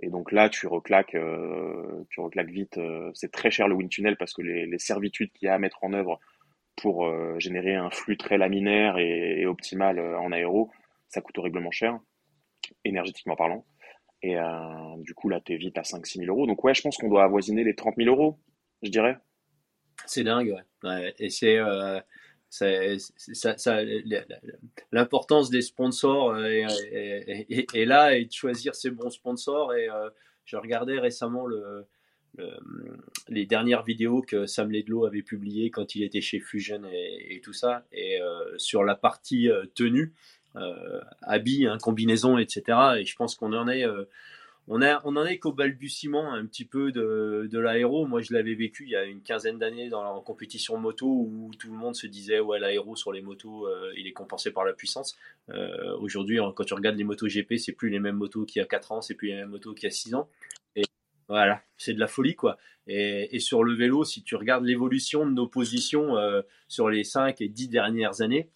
Et 0.00 0.10
donc 0.10 0.32
là, 0.32 0.48
tu 0.48 0.66
reclaques, 0.66 1.14
euh, 1.14 2.04
tu 2.10 2.20
reclaques 2.20 2.50
vite. 2.50 2.78
c'est 3.14 3.30
très 3.30 3.50
cher 3.50 3.68
le 3.68 3.74
wind 3.74 3.90
tunnel 3.90 4.16
parce 4.16 4.32
que 4.32 4.42
les, 4.42 4.78
servitudes 4.78 5.32
qu'il 5.32 5.46
y 5.46 5.48
a 5.48 5.54
à 5.54 5.58
mettre 5.58 5.84
en 5.84 5.92
œuvre 5.92 6.18
pour 6.76 7.10
générer 7.40 7.74
un 7.74 7.90
flux 7.90 8.16
très 8.16 8.38
laminaire 8.38 8.98
et 8.98 9.46
optimal 9.46 9.98
en 9.98 10.30
aéro, 10.30 10.70
ça 11.08 11.20
coûte 11.20 11.38
horriblement 11.38 11.70
cher, 11.70 11.98
énergétiquement 12.84 13.36
parlant. 13.36 13.64
Et 14.22 14.36
euh, 14.36 14.42
du 14.98 15.14
coup, 15.14 15.28
là, 15.28 15.40
tu 15.40 15.54
es 15.54 15.56
vite 15.56 15.78
à 15.78 15.82
5-6 15.82 16.24
000 16.24 16.26
euros. 16.26 16.46
Donc, 16.46 16.62
ouais, 16.64 16.74
je 16.74 16.82
pense 16.82 16.96
qu'on 16.96 17.08
doit 17.08 17.24
avoisiner 17.24 17.64
les 17.64 17.74
30 17.74 17.94
000 17.96 18.08
euros, 18.08 18.38
je 18.82 18.90
dirais. 18.90 19.18
C'est 20.06 20.24
dingue, 20.24 20.56
ouais. 20.82 21.14
Et 21.18 21.30
c'est. 21.30 21.56
Euh, 21.56 22.00
l'importance 24.90 25.50
des 25.50 25.60
sponsors 25.60 26.30
euh, 26.30 26.66
est, 26.90 27.84
là 27.84 28.16
et 28.16 28.24
de 28.24 28.32
choisir 28.32 28.74
ses 28.74 28.90
bons 28.90 29.10
sponsors. 29.10 29.74
Et 29.74 29.88
je 30.46 30.56
regardais 30.56 30.98
récemment 30.98 31.44
le, 31.46 31.86
les 33.28 33.44
dernières 33.44 33.82
vidéos 33.82 34.22
que 34.22 34.46
Sam 34.46 34.70
Ledlow 34.70 35.04
avait 35.04 35.22
publiées 35.22 35.70
quand 35.70 35.94
il 35.94 36.02
était 36.02 36.22
chez 36.22 36.40
Fusion 36.40 36.82
et, 36.90 37.38
tout 37.44 37.52
ça. 37.52 37.84
Et 37.92 38.18
sur 38.56 38.82
la 38.82 38.94
partie 38.94 39.50
tenue, 39.74 40.14
euh, 40.14 40.37
habits, 41.22 41.66
hein, 41.66 41.78
combinaisons, 41.80 42.38
etc. 42.38 42.78
Et 42.98 43.04
je 43.04 43.16
pense 43.16 43.34
qu'on 43.34 43.52
en 43.52 43.68
est 43.68 43.86
euh, 43.86 44.04
on, 44.66 44.82
on 44.82 45.16
en 45.16 45.24
est 45.24 45.38
qu'au 45.38 45.52
balbutiement 45.52 46.32
un 46.32 46.44
petit 46.44 46.64
peu 46.64 46.92
de, 46.92 47.48
de 47.50 47.58
l'aéro. 47.58 48.06
Moi, 48.06 48.20
je 48.20 48.34
l'avais 48.34 48.54
vécu 48.54 48.84
il 48.84 48.90
y 48.90 48.96
a 48.96 49.04
une 49.04 49.22
quinzaine 49.22 49.58
d'années 49.58 49.88
dans 49.88 50.02
la 50.02 50.20
compétition 50.20 50.76
moto 50.76 51.06
où 51.06 51.50
tout 51.58 51.70
le 51.70 51.76
monde 51.76 51.94
se 51.94 52.06
disait 52.06 52.40
ouais 52.40 52.58
l'aéro 52.58 52.94
sur 52.94 53.12
les 53.12 53.22
motos 53.22 53.66
euh, 53.66 53.92
il 53.96 54.06
est 54.06 54.12
compensé 54.12 54.50
par 54.50 54.64
la 54.64 54.72
puissance. 54.72 55.16
Aujourd'hui, 56.00 56.38
quand 56.54 56.64
tu 56.64 56.74
regardes 56.74 56.96
les 56.96 57.04
motos 57.04 57.26
GP, 57.26 57.56
c'est 57.56 57.72
plus 57.72 57.88
les 57.88 58.00
mêmes 58.00 58.16
motos 58.16 58.44
qu'il 58.44 58.60
y 58.60 58.62
a 58.62 58.66
4 58.66 58.92
ans, 58.92 59.00
c'est 59.00 59.14
plus 59.14 59.28
les 59.28 59.36
mêmes 59.36 59.48
motos 59.48 59.72
qu'il 59.72 59.84
y 59.84 59.86
a 59.86 59.90
6 59.90 60.14
ans. 60.14 60.28
Et 60.76 60.82
voilà, 61.28 61.62
c'est 61.78 61.94
de 61.94 62.00
la 62.00 62.06
folie 62.06 62.34
quoi. 62.34 62.58
Et, 62.86 63.34
et, 63.34 63.40
sur 63.40 63.64
le 63.64 63.74
vélo, 63.74 64.04
si 64.04 64.22
tu 64.22 64.36
regardes 64.36 64.64
l'évolution 64.64 65.26
de 65.26 65.32
nos 65.32 65.46
positions 65.46 66.16
sur 66.68 66.90
les 66.90 67.04
5 67.04 67.40
et 67.40 67.48
10 67.48 67.68
dernières 67.68 68.20
années, 68.20 68.50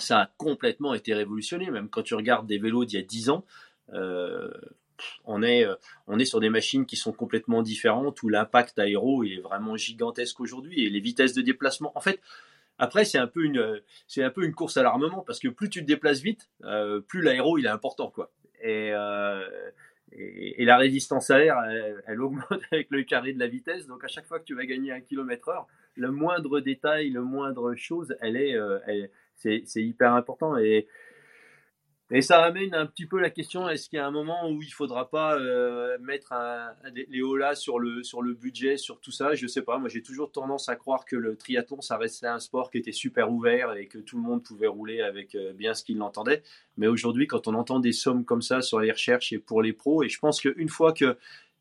ça 0.00 0.20
a 0.20 0.30
complètement 0.36 0.94
été 0.94 1.14
révolutionné. 1.14 1.70
Même 1.70 1.88
quand 1.88 2.02
tu 2.02 2.14
regardes 2.14 2.46
des 2.46 2.58
vélos 2.58 2.84
d'il 2.84 2.98
y 2.98 3.02
a 3.02 3.06
10 3.06 3.30
ans, 3.30 3.44
euh, 3.92 4.50
on, 5.24 5.42
est, 5.42 5.64
euh, 5.64 5.74
on 6.06 6.18
est 6.18 6.24
sur 6.24 6.40
des 6.40 6.50
machines 6.50 6.86
qui 6.86 6.96
sont 6.96 7.12
complètement 7.12 7.62
différentes, 7.62 8.22
où 8.22 8.28
l'impact 8.28 8.78
aéro 8.78 9.24
est 9.24 9.40
vraiment 9.40 9.76
gigantesque 9.76 10.40
aujourd'hui, 10.40 10.84
et 10.84 10.90
les 10.90 11.00
vitesses 11.00 11.34
de 11.34 11.42
déplacement. 11.42 11.92
En 11.94 12.00
fait, 12.00 12.20
après, 12.78 13.04
c'est 13.04 13.18
un 13.18 13.26
peu 13.26 13.44
une, 13.44 13.80
c'est 14.06 14.22
un 14.22 14.30
peu 14.30 14.44
une 14.44 14.54
course 14.54 14.76
à 14.76 14.82
l'armement, 14.82 15.22
parce 15.26 15.38
que 15.38 15.48
plus 15.48 15.70
tu 15.70 15.80
te 15.80 15.86
déplaces 15.86 16.20
vite, 16.20 16.48
euh, 16.64 17.00
plus 17.00 17.22
l'aéro 17.22 17.58
il 17.58 17.66
est 17.66 17.70
important, 17.70 18.10
quoi. 18.10 18.30
Et, 18.62 18.92
et, 20.10 20.64
la 20.64 20.76
résistance 20.78 21.30
à 21.30 21.38
l'air, 21.38 21.56
elle, 22.06 22.20
augmente 22.20 22.60
avec 22.72 22.88
le 22.90 23.04
carré 23.04 23.32
de 23.32 23.38
la 23.38 23.46
vitesse. 23.46 23.86
Donc 23.86 24.02
à 24.04 24.08
chaque 24.08 24.26
fois 24.26 24.40
que 24.40 24.44
tu 24.44 24.54
vas 24.54 24.66
gagner 24.66 24.90
un 24.90 25.00
kilomètre 25.00 25.48
heure, 25.48 25.68
le 25.94 26.10
moindre 26.10 26.60
détail, 26.60 27.10
le 27.10 27.22
moindre 27.22 27.74
chose, 27.76 28.16
elle 28.20 28.36
est, 28.36 28.56
c'est 29.38 29.82
hyper 29.82 30.14
important. 30.14 30.56
Et, 30.58 30.86
ça 32.22 32.42
amène 32.42 32.74
un 32.74 32.86
petit 32.86 33.04
peu 33.04 33.20
la 33.20 33.28
question 33.28 33.68
est-ce 33.68 33.90
qu'il 33.90 33.98
y 33.98 34.00
a 34.00 34.06
un 34.06 34.10
moment 34.10 34.48
où 34.48 34.62
il 34.62 34.72
faudra 34.72 35.10
pas 35.10 35.38
euh, 35.38 35.98
mettre 36.00 36.32
les 36.94 37.20
là 37.38 37.54
sur 37.54 37.78
le, 37.78 38.02
sur 38.02 38.22
le 38.22 38.32
budget, 38.32 38.78
sur 38.78 38.98
tout 38.98 39.10
ça? 39.10 39.34
Je 39.34 39.46
sais 39.46 39.60
pas. 39.60 39.76
Moi, 39.76 39.90
j'ai 39.90 40.00
toujours 40.00 40.32
tendance 40.32 40.70
à 40.70 40.76
croire 40.76 41.04
que 41.04 41.16
le 41.16 41.36
triathlon, 41.36 41.82
ça 41.82 41.98
restait 41.98 42.26
un 42.26 42.38
sport 42.38 42.70
qui 42.70 42.78
était 42.78 42.92
super 42.92 43.30
ouvert 43.30 43.74
et 43.74 43.88
que 43.88 43.98
tout 43.98 44.16
le 44.16 44.22
monde 44.22 44.42
pouvait 44.42 44.66
rouler 44.66 45.02
avec 45.02 45.34
euh, 45.34 45.52
bien 45.52 45.74
ce 45.74 45.84
qu'il 45.84 46.00
entendait. 46.00 46.42
Mais 46.78 46.86
aujourd'hui, 46.86 47.26
quand 47.26 47.46
on 47.46 47.52
entend 47.52 47.78
des 47.78 47.92
sommes 47.92 48.24
comme 48.24 48.42
ça 48.42 48.62
sur 48.62 48.80
les 48.80 48.90
recherches 48.90 49.34
et 49.34 49.38
pour 49.38 49.60
les 49.60 49.74
pros, 49.74 50.02
et 50.02 50.08
je 50.08 50.18
pense 50.18 50.40
qu'une 50.40 50.70
fois 50.70 50.94
que 50.94 51.18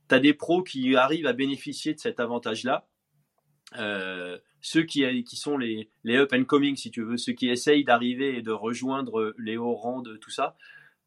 tu 0.07 0.15
as 0.15 0.19
des 0.19 0.33
pros 0.33 0.63
qui 0.63 0.95
arrivent 0.95 1.27
à 1.27 1.33
bénéficier 1.33 1.93
de 1.93 1.99
cet 1.99 2.21
avantage-là, 2.21 2.87
euh, 3.75 4.37
ceux 4.67 4.83
qui, 4.83 5.23
qui 5.23 5.37
sont 5.37 5.57
les, 5.57 5.89
les, 6.03 6.17
up 6.17 6.33
and 6.33 6.43
coming, 6.43 6.75
si 6.75 6.91
tu 6.91 7.01
veux, 7.01 7.15
ceux 7.17 7.31
qui 7.31 7.49
essayent 7.49 7.85
d'arriver 7.85 8.37
et 8.37 8.41
de 8.41 8.51
rejoindre 8.51 9.33
les 9.37 9.55
hauts 9.55 9.75
rangs 9.75 10.01
de 10.01 10.17
tout 10.17 10.29
ça, 10.29 10.55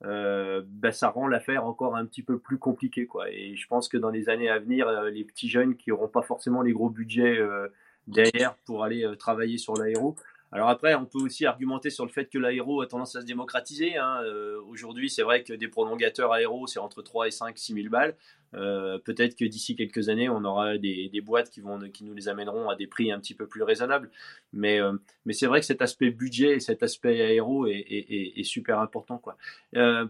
euh, 0.05 0.63
ben 0.65 0.93
ça 0.93 1.11
rend 1.11 1.29
l'affaire 1.29 1.67
encore 1.67 1.95
un 1.95 2.07
petit 2.07 2.23
peu 2.23 2.39
plus 2.39 2.59
compliquée. 2.59 3.07
Quoi. 3.07 3.31
Et 3.31 3.57
je 3.57 3.67
pense 3.67 3.89
que 3.89 3.99
dans 3.99 4.09
les 4.09 4.31
années 4.31 4.49
à 4.49 4.59
venir, 4.59 4.89
euh, 4.89 5.11
les 5.11 5.25
petits 5.25 5.49
jeunes 5.49 5.77
qui 5.77 5.91
n'auront 5.91 6.09
pas 6.09 6.23
forcément 6.23 6.63
les 6.63 6.73
gros 6.73 6.89
budgets 6.89 7.39
euh, 7.39 7.69
derrière 8.07 8.55
pour 8.65 8.83
aller 8.83 9.05
euh, 9.05 9.15
travailler 9.15 9.59
sur 9.59 9.75
l'aéro, 9.75 10.17
alors 10.53 10.69
après, 10.69 10.95
on 10.97 11.05
peut 11.05 11.21
aussi 11.21 11.47
argumenter 11.47 11.91
sur 11.91 12.05
le 12.05 12.11
fait 12.11 12.27
que 12.27 12.37
l'aéro 12.37 12.81
a 12.81 12.87
tendance 12.87 13.15
à 13.15 13.21
se 13.21 13.27
démocratiser. 13.27 13.97
Hein. 13.97 14.21
Euh, 14.25 14.61
aujourd'hui, 14.69 15.09
c'est 15.09 15.23
vrai 15.23 15.45
que 15.45 15.53
des 15.53 15.69
prolongateurs 15.69 16.33
aéro, 16.33 16.67
c'est 16.67 16.81
entre 16.81 17.03
3 17.03 17.29
et 17.29 17.31
5, 17.31 17.57
6 17.57 17.75
000 17.75 17.89
balles. 17.89 18.17
Euh, 18.55 18.99
peut-être 18.99 19.37
que 19.37 19.45
d'ici 19.45 19.77
quelques 19.77 20.09
années, 20.09 20.29
on 20.29 20.45
aura 20.45 20.77
des, 20.77 21.23
boîtes 21.25 21.51
qui, 21.51 21.61
vont, 21.61 21.79
qui 21.93 22.03
nous 22.03 22.15
les 22.15 22.29
amèneront 22.29 22.69
à 22.69 22.75
des 22.75 22.89
prix 22.89 23.13
un 23.13 23.21
petit 23.21 23.35
peu 23.35 23.47
plus 23.47 23.63
raisonnables. 23.63 24.11
Mais, 24.53 24.81
euh, 24.81 24.95
mais 25.25 25.35
c'est 25.35 25.47
vrai 25.47 25.61
que 25.61 25.67
cet 25.67 25.83
aspect 25.83 26.11
budget 26.11 26.57
et 26.57 26.61
cet 26.61 26.83
aspect 26.83 27.21
aéro 27.21 27.67
est, 27.69 28.43
super 28.43 28.81
important. 28.81 29.19
Quoi. 29.19 29.37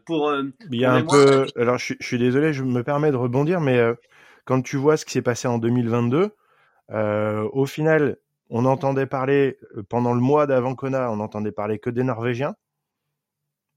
pour, 0.07 0.33
Il 0.71 0.81
y 0.81 0.87
a 0.87 0.95
un 0.95 1.05
peu... 1.05 1.49
Alors, 1.57 1.77
je, 1.77 1.93
je, 2.01 2.07
suis 2.07 2.19
désolé, 2.19 2.55
je 2.55 2.63
me 2.63 2.83
permets 2.83 3.11
de 3.11 3.17
rebondir, 3.17 3.61
mais 3.61 3.79
quand 4.47 4.63
tu 4.63 4.79
vois 4.79 4.97
ce 4.97 5.05
qui 5.05 5.13
s'est 5.13 5.23
passé 5.23 5.49
en 5.49 5.59
2022, 5.59 6.31
au 6.89 7.67
final, 7.67 8.17
on 8.51 8.65
entendait 8.65 9.07
parler, 9.07 9.59
euh, 9.77 9.83
pendant 9.89 10.13
le 10.13 10.21
mois 10.21 10.47
d'avant 10.47 10.75
Kona, 10.75 11.11
on 11.11 11.21
entendait 11.21 11.53
parler 11.53 11.79
que 11.79 11.89
des 11.89 12.03
Norvégiens. 12.03 12.55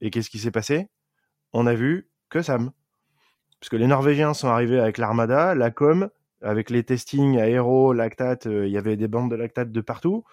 Et 0.01 0.09
qu'est-ce 0.09 0.29
qui 0.29 0.39
s'est 0.39 0.51
passé? 0.51 0.89
On 1.53 1.67
a 1.67 1.75
vu 1.75 2.09
que 2.29 2.41
Sam. 2.41 2.71
Parce 3.59 3.69
que 3.69 3.77
les 3.77 3.87
Norvégiens 3.87 4.33
sont 4.33 4.49
arrivés 4.49 4.79
avec 4.79 4.97
l'armada, 4.97 5.55
la 5.55 5.71
com, 5.71 6.09
avec 6.41 6.69
les 6.69 6.83
testings 6.83 7.39
aéro, 7.39 7.93
lactate, 7.93 8.47
euh, 8.47 8.67
il 8.67 8.73
y 8.73 8.77
avait 8.77 8.97
des 8.97 9.07
bandes 9.07 9.31
de 9.31 9.35
lactate 9.35 9.71
de 9.71 9.81
partout. 9.81 10.23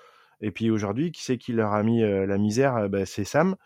Et 0.40 0.50
puis 0.50 0.70
aujourd'hui, 0.70 1.12
qui 1.12 1.22
c'est 1.22 1.38
qui 1.38 1.52
leur 1.52 1.74
a 1.74 1.82
mis 1.82 2.02
euh, 2.02 2.26
la 2.26 2.38
misère? 2.38 2.88
Bah, 2.88 3.04
C'est 3.06 3.24
Sam. 3.24 3.56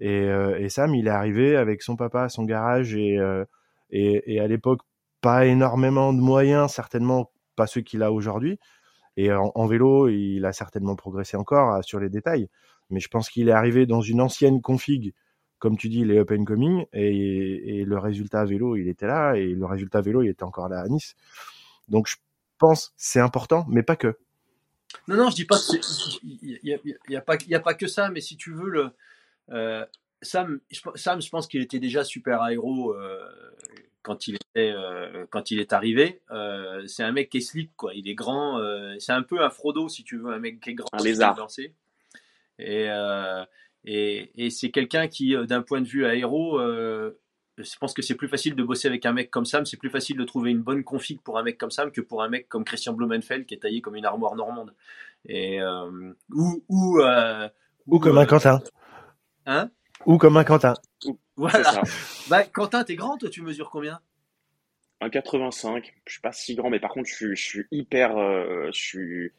Et, 0.00 0.68
Sam, 0.68 0.96
il 0.96 1.06
est 1.06 1.10
arrivé 1.10 1.54
avec 1.56 1.80
son 1.82 1.94
papa 1.94 2.28
son 2.28 2.42
garage 2.42 2.96
et, 2.96 3.20
et, 3.90 4.34
et 4.34 4.40
à 4.40 4.48
l'époque, 4.48 4.80
pas 5.20 5.46
énormément 5.46 6.12
de 6.12 6.20
moyens, 6.20 6.72
certainement 6.72 7.30
pas 7.54 7.68
ceux 7.68 7.82
qu'il 7.82 8.02
a 8.02 8.10
aujourd'hui. 8.10 8.58
Et 9.16 9.30
en, 9.32 9.66
vélo, 9.66 10.08
il 10.08 10.44
a 10.44 10.52
certainement 10.52 10.96
progressé 10.96 11.36
encore 11.36 11.84
sur 11.84 12.00
les 12.00 12.08
détails. 12.08 12.48
Mais 12.90 13.00
je 13.00 13.08
pense 13.08 13.28
qu'il 13.28 13.48
est 13.48 13.52
arrivé 13.52 13.86
dans 13.86 14.00
une 14.00 14.20
ancienne 14.20 14.60
config, 14.62 15.12
comme 15.58 15.76
tu 15.76 15.88
dis, 15.88 16.04
les 16.04 16.18
open 16.18 16.44
coming, 16.44 16.86
et, 16.92 17.84
le 17.84 17.98
résultat 17.98 18.44
vélo, 18.44 18.76
il 18.76 18.88
était 18.88 19.06
là, 19.06 19.34
et 19.34 19.48
le 19.48 19.64
résultat 19.66 20.00
vélo, 20.00 20.22
il 20.22 20.28
était 20.28 20.44
encore 20.44 20.68
là 20.68 20.80
à 20.80 20.88
Nice. 20.88 21.14
Donc 21.88 22.08
je 22.08 22.16
pense 22.58 22.92
c'est 22.96 23.20
important, 23.20 23.66
mais 23.68 23.82
pas 23.82 23.96
que. 23.96 24.16
Non, 25.08 25.16
non, 25.16 25.30
je 25.30 25.36
dis 25.36 25.44
pas 25.44 25.58
il 26.22 26.60
n'y 27.08 27.16
a, 27.16 27.20
pas, 27.20 27.34
a 27.34 27.60
pas 27.60 27.74
que 27.74 27.86
ça, 27.86 28.10
mais 28.10 28.20
si 28.20 28.36
tu 28.36 28.52
veux, 28.52 28.68
le, 28.68 28.90
euh, 29.50 29.84
Sam, 30.22 30.60
Sam, 30.94 31.20
je 31.20 31.28
pense 31.28 31.46
qu'il 31.48 31.60
était 31.60 31.80
déjà 31.80 32.04
super 32.04 32.42
aéro 32.42 32.94
euh, 32.94 33.28
quand 34.02 34.26
il 34.26 34.36
était 34.36 34.72
euh, 34.72 35.26
quand 35.30 35.50
il 35.50 35.60
est 35.60 35.72
arrivé. 35.72 36.20
Euh, 36.30 36.86
c'est 36.86 37.02
un 37.02 37.12
mec 37.12 37.30
qui 37.30 37.38
est 37.38 37.42
slick 37.42 37.74
quoi. 37.76 37.94
Il 37.94 38.08
est 38.08 38.14
grand. 38.14 38.58
Euh, 38.58 38.94
c'est 38.98 39.12
un 39.12 39.22
peu 39.22 39.42
un 39.42 39.50
Frodo 39.50 39.88
si 39.88 40.04
tu 40.04 40.18
veux, 40.18 40.32
un 40.32 40.38
mec 40.38 40.60
qui 40.60 40.70
est 40.70 40.74
grand. 40.74 40.88
Un 40.92 41.02
lézard. 41.02 41.48
Et, 42.58 42.88
et, 43.84 44.44
et 44.44 44.50
c'est 44.50 44.70
quelqu'un 44.70 45.08
qui, 45.08 45.34
d'un 45.46 45.62
point 45.62 45.80
de 45.80 45.86
vue 45.86 46.04
aéro, 46.06 46.60
je 46.60 47.76
pense 47.80 47.92
que 47.92 48.02
c'est 48.02 48.14
plus 48.14 48.28
facile 48.28 48.54
de 48.54 48.62
bosser 48.62 48.88
avec 48.88 49.04
un 49.06 49.12
mec 49.12 49.30
comme 49.30 49.46
Sam. 49.46 49.64
C'est 49.66 49.78
plus 49.78 49.90
facile 49.90 50.16
de 50.16 50.24
trouver 50.24 50.50
une 50.50 50.62
bonne 50.62 50.84
config 50.84 51.20
pour 51.22 51.38
un 51.38 51.42
mec 51.42 51.58
comme 51.58 51.70
Sam 51.70 51.90
que 51.90 52.00
pour 52.00 52.22
un 52.22 52.28
mec 52.28 52.48
comme 52.48 52.64
Christian 52.64 52.92
Blumenfeld 52.92 53.46
qui 53.46 53.54
est 53.54 53.58
taillé 53.58 53.80
comme 53.80 53.96
une 53.96 54.04
armoire 54.04 54.36
normande. 54.36 54.74
Et 55.24 55.60
ou 56.30 56.62
ou, 56.68 57.00
ou 57.86 57.98
comme 57.98 58.18
un 58.18 58.26
Quentin. 58.26 58.60
Hein? 59.46 59.70
Ou 60.06 60.18
comme 60.18 60.36
un 60.36 60.44
Quentin. 60.44 60.74
Voilà. 61.36 61.82
Bah, 62.28 62.44
Quentin, 62.44 62.84
t'es 62.84 62.94
grand, 62.94 63.18
toi, 63.18 63.28
tu 63.28 63.42
mesures 63.42 63.70
combien? 63.70 64.00
1,85. 65.00 65.92
Je 66.06 66.12
suis 66.12 66.20
pas 66.20 66.32
si 66.32 66.54
grand, 66.54 66.70
mais 66.70 66.80
par 66.80 66.90
contre, 66.90 67.08
je, 67.08 67.34
suis, 67.34 67.64
hyper. 67.70 68.16
Euh, 68.16 68.68
je, 68.72 68.80
suis, 68.80 69.32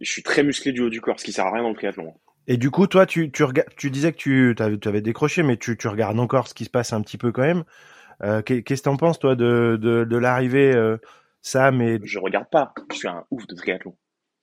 je 0.00 0.10
suis 0.10 0.22
très 0.22 0.42
musclé 0.42 0.72
du 0.72 0.80
haut 0.80 0.90
du 0.90 1.00
corps, 1.00 1.20
ce 1.20 1.24
qui 1.24 1.32
sert 1.32 1.46
à 1.46 1.52
rien 1.52 1.62
dans 1.62 1.70
le 1.70 1.76
triathlon. 1.76 2.14
Et 2.46 2.56
du 2.56 2.70
coup, 2.70 2.86
toi, 2.86 3.06
tu, 3.06 3.30
tu, 3.30 3.44
tu 3.76 3.90
disais 3.90 4.12
que 4.12 4.52
tu 4.52 4.88
avais, 4.88 5.00
décroché, 5.00 5.42
mais 5.42 5.56
tu, 5.56 5.76
tu, 5.76 5.88
regardes 5.88 6.18
encore 6.18 6.48
ce 6.48 6.54
qui 6.54 6.64
se 6.64 6.70
passe 6.70 6.92
un 6.92 7.00
petit 7.00 7.16
peu 7.16 7.32
quand 7.32 7.42
même. 7.42 7.64
Euh, 8.22 8.42
qu'est-ce 8.42 8.62
que 8.62 8.84
t'en 8.84 8.96
penses, 8.96 9.18
toi, 9.18 9.34
de, 9.34 9.78
de, 9.80 10.04
de 10.04 10.16
l'arrivée, 10.16 10.74
euh, 10.74 10.98
Sam 11.40 11.80
et... 11.80 11.98
Je 12.02 12.18
regarde 12.18 12.48
pas. 12.50 12.74
Je 12.90 12.96
suis 12.96 13.08
un 13.08 13.24
ouf 13.30 13.46
de 13.46 13.54
triathlon. 13.54 13.96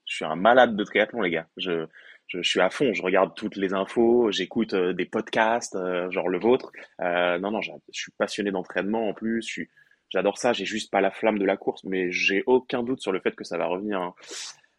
Je 0.06 0.15
suis 0.15 0.26
un 0.26 0.36
malade 0.36 0.76
de 0.76 0.84
triathlon, 0.84 1.21
les 1.21 1.30
gars. 1.30 1.47
Je, 1.58 1.86
je, 2.32 2.41
suis 2.41 2.60
à 2.60 2.70
fond, 2.70 2.94
je 2.94 3.02
regarde 3.02 3.34
toutes 3.36 3.56
les 3.56 3.74
infos, 3.74 4.32
j'écoute 4.32 4.74
euh, 4.74 4.94
des 4.94 5.06
podcasts, 5.06 5.76
euh, 5.76 6.10
genre 6.12 6.30
le 6.30 6.39
vôtre. 6.39 6.72
Euh, 7.02 7.38
non, 7.39 7.52
non, 7.52 7.62
je 7.62 7.72
suis 7.91 8.12
passionné 8.17 8.52
d'entraînement 8.52 9.10
en 9.10 9.13
plus, 9.13 9.60
j'adore 10.10 10.38
ça, 10.38 10.54
j'ai 10.54 10.65
juste 10.65 10.91
pas 10.91 11.02
la 11.02 11.12
flamme 11.12 11.39
de 11.39 11.46
la 11.46 11.58
course, 11.58 11.84
mais 11.84 12.12
j'ai 12.12 12.44
aucun 12.46 12.84
doute 12.84 13.02
sur 13.02 13.12
le 13.12 13.20
fait 13.20 13.36
que 13.36 13.44
ça 13.44 13.58
va 13.58 13.65
revenir. 13.65 14.00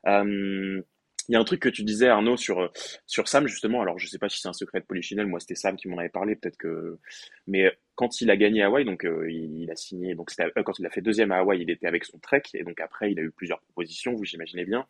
Hein. 0.04 0.82
Il 1.28 1.34
y 1.34 1.36
a 1.36 1.40
un 1.40 1.44
truc 1.44 1.60
que 1.60 1.68
tu 1.68 1.84
disais, 1.84 2.08
Arnaud, 2.08 2.36
sur, 2.36 2.72
sur 3.06 3.28
Sam, 3.28 3.46
justement. 3.46 3.80
Alors, 3.80 3.96
je 3.96 4.08
sais 4.08 4.18
pas 4.18 4.28
si 4.28 4.40
c'est 4.40 4.48
un 4.48 4.52
secret 4.52 4.80
de 4.80 4.84
Polichinelle. 4.84 5.28
Moi, 5.28 5.38
c'était 5.38 5.54
Sam 5.54 5.76
qui 5.76 5.86
m'en 5.86 5.98
avait 5.98 6.08
parlé. 6.08 6.34
Peut-être 6.34 6.56
que. 6.56 6.98
Mais 7.46 7.70
quand 7.94 8.20
il 8.20 8.28
a 8.28 8.36
gagné 8.36 8.64
Hawaï, 8.64 8.84
donc 8.84 9.06
il, 9.28 9.70
a 9.70 9.76
signé. 9.76 10.16
Donc, 10.16 10.32
quand 10.36 10.78
il 10.80 10.84
a 10.84 10.90
fait 10.90 11.00
deuxième 11.00 11.30
à 11.30 11.38
Hawaï, 11.38 11.62
il 11.62 11.70
était 11.70 11.86
avec 11.86 12.04
son 12.04 12.18
Trek. 12.18 12.42
Et 12.54 12.64
donc, 12.64 12.80
après, 12.80 13.12
il 13.12 13.20
a 13.20 13.22
eu 13.22 13.30
plusieurs 13.30 13.60
propositions, 13.60 14.16
vous 14.16 14.24
imaginez 14.34 14.64
bien. 14.64 14.84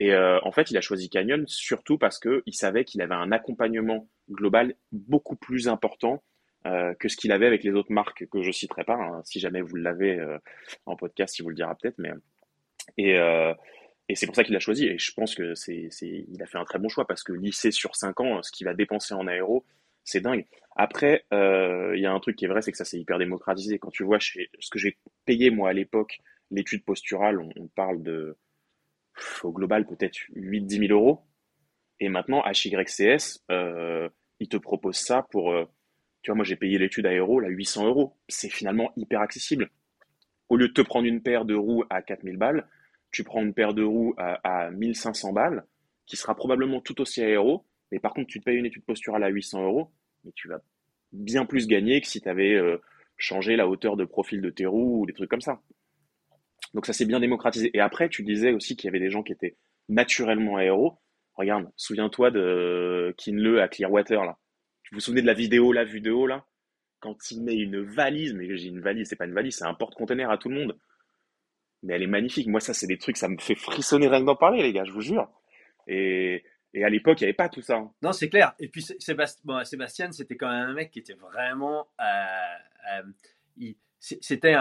Et 0.00 0.12
euh, 0.12 0.38
en 0.42 0.52
fait, 0.52 0.70
il 0.70 0.76
a 0.76 0.80
choisi 0.80 1.10
Canyon 1.10 1.44
surtout 1.46 1.98
parce 1.98 2.18
qu'il 2.20 2.54
savait 2.54 2.84
qu'il 2.84 3.02
avait 3.02 3.14
un 3.14 3.32
accompagnement 3.32 4.08
global 4.30 4.74
beaucoup 4.92 5.36
plus 5.36 5.68
important 5.68 6.22
euh, 6.66 6.94
que 6.94 7.08
ce 7.08 7.16
qu'il 7.16 7.32
avait 7.32 7.46
avec 7.46 7.64
les 7.64 7.72
autres 7.72 7.92
marques 7.92 8.26
que 8.30 8.42
je 8.42 8.52
citerai 8.52 8.84
pas. 8.84 8.94
Hein, 8.94 9.22
si 9.24 9.40
jamais 9.40 9.60
vous 9.60 9.74
l'avez 9.76 10.18
euh, 10.18 10.38
en 10.86 10.96
podcast, 10.96 11.38
il 11.38 11.42
vous 11.42 11.48
le 11.48 11.56
dira 11.56 11.74
peut-être. 11.74 11.98
Mais 11.98 12.12
et, 12.96 14.14
c'est 14.14 14.26
pour 14.26 14.36
ça 14.36 14.44
qu'il 14.44 14.56
a 14.56 14.60
choisi. 14.60 14.86
Et 14.86 14.98
je 14.98 15.12
pense 15.12 15.34
que 15.34 15.54
c'est, 15.54 15.88
a 16.40 16.46
fait 16.46 16.58
un 16.58 16.64
très 16.64 16.78
bon 16.78 16.88
choix 16.88 17.06
parce 17.06 17.22
que 17.22 17.32
lycée 17.32 17.72
sur 17.72 17.96
5 17.96 18.20
ans, 18.20 18.42
ce 18.42 18.52
qu'il 18.52 18.66
va 18.66 18.74
dépenser 18.74 19.14
en 19.14 19.26
aéro, 19.26 19.66
c'est 20.04 20.20
dingue. 20.20 20.46
Après, 20.76 21.24
il 21.32 22.00
y 22.00 22.06
a 22.06 22.12
un 22.12 22.20
truc 22.20 22.36
qui 22.36 22.44
est 22.44 22.48
vrai, 22.48 22.62
c'est 22.62 22.70
que 22.72 22.78
ça 22.78 22.86
s'est 22.86 22.98
hyper 22.98 23.18
démocratisé. 23.18 23.78
Quand 23.78 23.90
tu 23.90 24.04
vois 24.04 24.18
chez, 24.18 24.48
ce 24.60 24.70
que 24.70 24.78
j'ai 24.78 24.96
payé 25.26 25.50
moi 25.50 25.68
à 25.70 25.72
l'époque, 25.74 26.20
l'étude 26.50 26.84
posturale, 26.84 27.38
on 27.40 27.66
parle 27.68 28.02
de 28.02 28.36
au 29.42 29.52
global 29.52 29.86
peut-être 29.86 30.18
8-10 30.34 30.88
000 30.88 30.92
euros. 30.92 31.20
Et 32.00 32.08
maintenant, 32.08 32.42
HYCS, 32.44 33.44
euh, 33.50 34.08
il 34.40 34.48
te 34.48 34.56
propose 34.56 34.96
ça 34.96 35.26
pour, 35.30 35.52
euh, 35.52 35.64
tu 36.22 36.30
vois, 36.30 36.36
moi 36.36 36.44
j'ai 36.44 36.56
payé 36.56 36.78
l'étude 36.78 37.06
aéro, 37.06 37.40
là 37.40 37.48
800 37.48 37.86
euros. 37.86 38.16
C'est 38.28 38.48
finalement 38.48 38.92
hyper 38.96 39.20
accessible. 39.20 39.70
Au 40.48 40.56
lieu 40.56 40.68
de 40.68 40.72
te 40.72 40.82
prendre 40.82 41.06
une 41.06 41.22
paire 41.22 41.44
de 41.44 41.54
roues 41.54 41.84
à 41.90 42.02
4000 42.02 42.36
balles, 42.36 42.68
tu 43.10 43.24
prends 43.24 43.42
une 43.42 43.54
paire 43.54 43.74
de 43.74 43.82
roues 43.82 44.14
à, 44.16 44.66
à 44.66 44.70
1500 44.70 45.32
balles, 45.32 45.64
qui 46.06 46.16
sera 46.16 46.34
probablement 46.34 46.80
tout 46.80 47.00
aussi 47.00 47.22
aéro, 47.22 47.64
mais 47.90 47.98
par 47.98 48.14
contre 48.14 48.28
tu 48.28 48.40
te 48.40 48.44
payes 48.44 48.58
une 48.58 48.66
étude 48.66 48.84
posturale 48.84 49.24
à 49.24 49.28
800 49.28 49.64
euros, 49.64 49.90
mais 50.24 50.32
tu 50.34 50.48
vas 50.48 50.60
bien 51.12 51.44
plus 51.44 51.66
gagner 51.66 52.00
que 52.00 52.06
si 52.06 52.20
tu 52.20 52.28
avais 52.28 52.54
euh, 52.54 52.78
changé 53.16 53.56
la 53.56 53.68
hauteur 53.68 53.96
de 53.96 54.04
profil 54.04 54.40
de 54.40 54.50
tes 54.50 54.66
roues 54.66 55.02
ou 55.02 55.06
des 55.06 55.12
trucs 55.12 55.30
comme 55.30 55.40
ça. 55.40 55.60
Donc 56.74 56.86
ça 56.86 56.92
s'est 56.92 57.06
bien 57.06 57.20
démocratisé. 57.20 57.70
Et 57.74 57.80
après, 57.80 58.08
tu 58.08 58.22
disais 58.22 58.52
aussi 58.52 58.76
qu'il 58.76 58.88
y 58.88 58.90
avait 58.90 59.00
des 59.00 59.10
gens 59.10 59.22
qui 59.22 59.32
étaient 59.32 59.56
naturellement 59.88 60.56
aéros. 60.56 60.98
Regarde, 61.34 61.70
souviens-toi 61.76 62.30
de 62.30 63.14
Kinle 63.16 63.60
à 63.60 63.68
Clearwater, 63.68 64.24
là. 64.24 64.36
Tu 64.82 64.94
vous 64.94 65.00
souvenez 65.00 65.22
de 65.22 65.26
la 65.26 65.34
vidéo, 65.34 65.72
la 65.72 65.84
vidéo, 65.84 66.26
là? 66.26 66.44
Quand 67.00 67.30
il 67.30 67.42
met 67.42 67.54
une 67.54 67.80
valise, 67.80 68.34
mais 68.34 68.56
j'ai 68.56 68.68
une 68.68 68.80
valise, 68.80 69.08
c'est 69.08 69.16
pas 69.16 69.26
une 69.26 69.34
valise, 69.34 69.56
c'est 69.56 69.66
un 69.66 69.74
porte-container 69.74 70.30
à 70.30 70.38
tout 70.38 70.48
le 70.48 70.56
monde. 70.56 70.78
Mais 71.82 71.94
elle 71.94 72.02
est 72.02 72.08
magnifique. 72.08 72.48
Moi, 72.48 72.60
ça, 72.60 72.74
c'est 72.74 72.88
des 72.88 72.98
trucs, 72.98 73.16
ça 73.16 73.28
me 73.28 73.38
fait 73.38 73.54
frissonner 73.54 74.08
rien 74.08 74.20
que 74.20 74.26
d'en 74.26 74.34
parler, 74.34 74.62
les 74.62 74.72
gars, 74.72 74.84
je 74.84 74.92
vous 74.92 75.00
jure. 75.00 75.30
Et, 75.86 76.42
à 76.74 76.90
l'époque, 76.90 77.20
il 77.20 77.24
n'y 77.24 77.28
avait 77.28 77.34
pas 77.34 77.48
tout 77.48 77.62
ça. 77.62 77.76
Hein. 77.76 77.92
Non, 78.02 78.12
c'est 78.12 78.28
clair. 78.28 78.54
Et 78.58 78.68
puis, 78.68 78.82
Sébastien, 78.82 80.10
c'était 80.10 80.36
quand 80.36 80.50
même 80.50 80.70
un 80.70 80.74
mec 80.74 80.90
qui 80.90 80.98
était 80.98 81.14
vraiment. 81.14 81.86
Euh, 82.00 83.00
euh, 83.00 83.72
c'était 84.00 84.54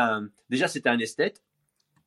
déjà, 0.49 0.67
c'était 0.67 0.89
un 0.89 0.99
esthète. 0.99 1.41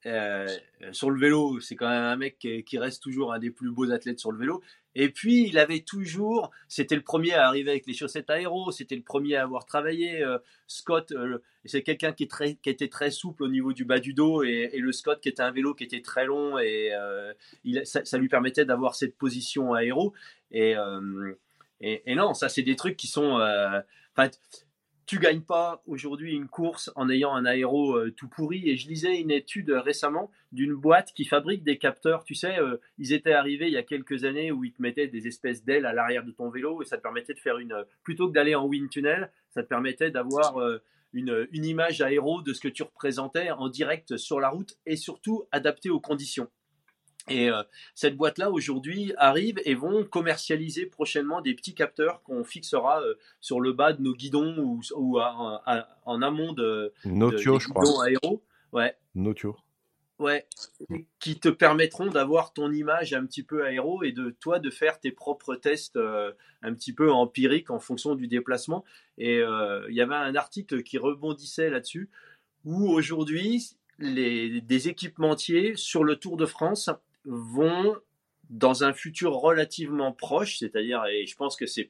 Euh, 0.07 0.49
sur 0.93 1.11
le 1.11 1.21
vélo, 1.21 1.61
c'est 1.61 1.77
quand 1.77 1.89
même 1.89 2.05
un 2.05 2.17
mec 2.17 2.39
qui, 2.39 2.79
reste 2.79 3.03
toujours 3.03 3.33
un 3.33 3.39
des 3.39 3.51
plus 3.51 3.71
beaux 3.71 3.91
athlètes 3.91 4.19
sur 4.19 4.33
le 4.33 4.39
vélo. 4.39 4.63
Et 4.95 5.11
puis, 5.11 5.47
il 5.47 5.59
avait 5.59 5.81
toujours, 5.81 6.51
c'était 6.69 6.97
le 6.97 7.03
premier 7.03 7.35
à 7.35 7.47
arriver 7.47 7.71
avec 7.71 7.87
les 7.87 7.93
chaussettes 7.93 8.31
aéro, 8.31 8.73
c'était 8.73 8.97
le 8.97 9.03
premier 9.03 9.37
à 9.37 9.43
avoir 9.43 9.67
travaillé. 9.67 10.23
Euh, 10.23 10.39
Scott, 10.67 11.13
euh, 11.13 11.39
c'est 11.65 11.83
quelqu'un 11.83 12.13
qui, 12.13 12.27
qui, 12.27 12.71
était 12.71 12.89
très 12.89 13.11
souple 13.11 13.45
au 13.45 13.49
niveau 13.49 13.73
du 13.73 13.85
bas 13.85 14.01
du 14.01 14.15
dos, 14.15 14.43
et, 14.43 14.71
le 14.75 14.93
Scott 14.93 15.21
qui 15.21 15.29
était 15.29 15.43
un 15.43 15.53
vélo 15.53 15.75
qui 15.75 15.85
était 15.85 16.03
très 16.03 16.25
long, 16.25 16.59
et 16.59 16.93
il, 17.65 17.83
ça, 17.85 18.19
lui 18.19 18.29
permettait 18.29 18.65
d'avoir 18.65 18.95
cette 18.95 19.17
position 19.17 19.75
aéro. 19.75 20.15
Et, 20.51 20.75
et, 21.81 22.15
non, 22.15 22.35
ça, 22.35 22.49
c'est 22.49 22.63
des 22.63 22.77
trucs 22.77 22.97
qui 22.97 23.07
sont 23.07 23.39
tu 25.11 25.19
gagnes 25.19 25.43
pas 25.43 25.83
aujourd'hui 25.89 26.35
une 26.35 26.47
course 26.47 26.93
en 26.95 27.11
ayant 27.11 27.35
un 27.35 27.45
aéro 27.45 27.97
euh, 27.97 28.13
tout 28.13 28.29
pourri. 28.29 28.71
Et 28.71 28.77
je 28.77 28.87
lisais 28.87 29.21
une 29.21 29.33
étude 29.33 29.69
récemment 29.71 30.31
d'une 30.53 30.73
boîte 30.73 31.13
qui 31.17 31.25
fabrique 31.25 31.65
des 31.65 31.79
capteurs. 31.79 32.23
Tu 32.23 32.37
sais, 32.37 32.61
euh, 32.61 32.77
ils 32.97 33.13
étaient 33.13 33.33
arrivés 33.33 33.67
il 33.67 33.73
y 33.73 33.77
a 33.77 33.83
quelques 33.83 34.23
années 34.23 34.53
où 34.53 34.63
ils 34.63 34.73
te 34.73 34.81
mettaient 34.81 35.09
des 35.09 35.27
espèces 35.27 35.65
d'ailes 35.65 35.85
à 35.85 35.93
l'arrière 35.93 36.23
de 36.23 36.31
ton 36.31 36.49
vélo 36.49 36.81
et 36.81 36.85
ça 36.85 36.97
te 36.97 37.03
permettait 37.03 37.35
de 37.35 37.41
faire 37.41 37.59
une. 37.59 37.75
Plutôt 38.05 38.29
que 38.29 38.33
d'aller 38.33 38.55
en 38.55 38.65
wind 38.69 38.89
tunnel, 38.89 39.33
ça 39.49 39.65
te 39.65 39.69
permettait 39.69 40.13
d'avoir 40.13 40.59
euh, 40.59 40.79
une, 41.13 41.49
une 41.51 41.65
image 41.65 42.01
aéro 42.03 42.41
de 42.43 42.53
ce 42.53 42.61
que 42.61 42.69
tu 42.69 42.85
représentais 42.85 43.51
en 43.51 43.69
direct 43.69 44.17
sur 44.17 44.39
la 44.39 44.49
route 44.49 44.79
et 44.87 44.95
surtout 44.95 45.43
adapté 45.51 45.91
aux 45.91 45.99
conditions. 45.99 46.49
Et 47.31 47.49
euh, 47.49 47.63
cette 47.95 48.17
boîte-là, 48.17 48.51
aujourd'hui, 48.51 49.15
arrive 49.17 49.61
et 49.65 49.75
vont 49.75 50.05
commercialiser 50.05 50.87
prochainement 50.87 51.41
des 51.41 51.55
petits 51.55 51.75
capteurs 51.75 52.23
qu'on 52.25 52.45
fixera 52.45 53.01
euh, 53.03 53.15
sur 53.41 53.61
le 53.61 53.73
bas 53.73 53.93
de 53.93 54.03
nos 54.03 54.15
guidons 54.15 54.57
ou, 54.97 55.21
en 55.21 56.23
amont 56.23 56.53
de, 56.53 56.93
Notio, 57.05 57.61
je 57.61 57.69
crois. 57.69 58.05
aéro. 58.05 58.43
Ouais. 58.73 58.97
Notio. 59.15 59.57
Ouais, 60.19 60.47
qui 61.19 61.41
te 61.41 61.49
permettront 61.49 62.09
d'avoir 62.09 62.53
ton 62.53 62.71
image 62.71 63.15
un 63.15 63.25
petit 63.25 63.43
peu 63.43 63.65
aéro 63.65 64.03
et 64.03 64.13
de 64.13 64.29
toi 64.39 64.59
de 64.59 64.69
faire 64.69 65.01
tes 65.01 65.13
propres 65.13 65.55
tests 65.55 65.97
euh, 65.97 66.33
un 66.61 66.75
petit 66.75 66.93
peu 66.93 67.11
empiriques 67.11 67.71
en 67.71 67.79
fonction 67.79 68.15
du 68.15 68.27
déplacement. 68.27 68.85
Et 69.17 69.37
il 69.37 69.95
y 69.95 70.03
avait 70.03 70.15
un 70.15 70.35
article 70.35 70.83
qui 70.83 70.99
rebondissait 70.99 71.71
là-dessus 71.71 72.11
où 72.67 72.91
aujourd'hui, 72.91 73.71
les, 73.99 74.61
des 74.61 74.89
équipementiers 74.89 75.75
sur 75.77 76.05
le 76.05 76.17
Tour 76.17 76.37
de 76.37 76.45
France 76.45 76.91
vont 77.25 77.97
dans 78.51 78.83
un 78.83 78.93
futur 78.93 79.35
relativement 79.35 80.13
proche, 80.13 80.59
c'est-à-dire, 80.59 81.05
et 81.07 81.25
je 81.25 81.37
pense 81.37 81.57
que 81.57 81.67
c'est, 81.67 81.89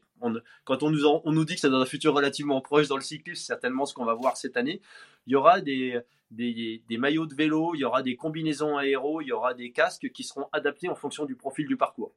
quand 0.64 0.82
on 0.82 0.90
nous, 0.90 1.06
on 1.06 1.32
nous 1.32 1.44
dit 1.46 1.54
que 1.54 1.60
c'est 1.60 1.70
dans 1.70 1.80
un 1.80 1.86
futur 1.86 2.14
relativement 2.14 2.60
proche 2.60 2.86
dans 2.86 2.96
le 2.96 3.02
cyclisme, 3.02 3.42
certainement 3.42 3.86
ce 3.86 3.94
qu'on 3.94 4.04
va 4.04 4.14
voir 4.14 4.36
cette 4.36 4.58
année, 4.58 4.82
il 5.26 5.32
y 5.32 5.36
aura 5.36 5.62
des, 5.62 5.98
des, 6.30 6.82
des, 6.86 6.98
maillots 6.98 7.26
de 7.26 7.34
vélo, 7.34 7.74
il 7.74 7.80
y 7.80 7.84
aura 7.84 8.02
des 8.02 8.14
combinaisons 8.14 8.76
aéro, 8.76 9.22
il 9.22 9.28
y 9.28 9.32
aura 9.32 9.54
des 9.54 9.72
casques 9.72 10.10
qui 10.12 10.22
seront 10.22 10.48
adaptés 10.52 10.90
en 10.90 10.94
fonction 10.94 11.24
du 11.24 11.34
profil 11.34 11.66
du 11.66 11.78
parcours. 11.78 12.12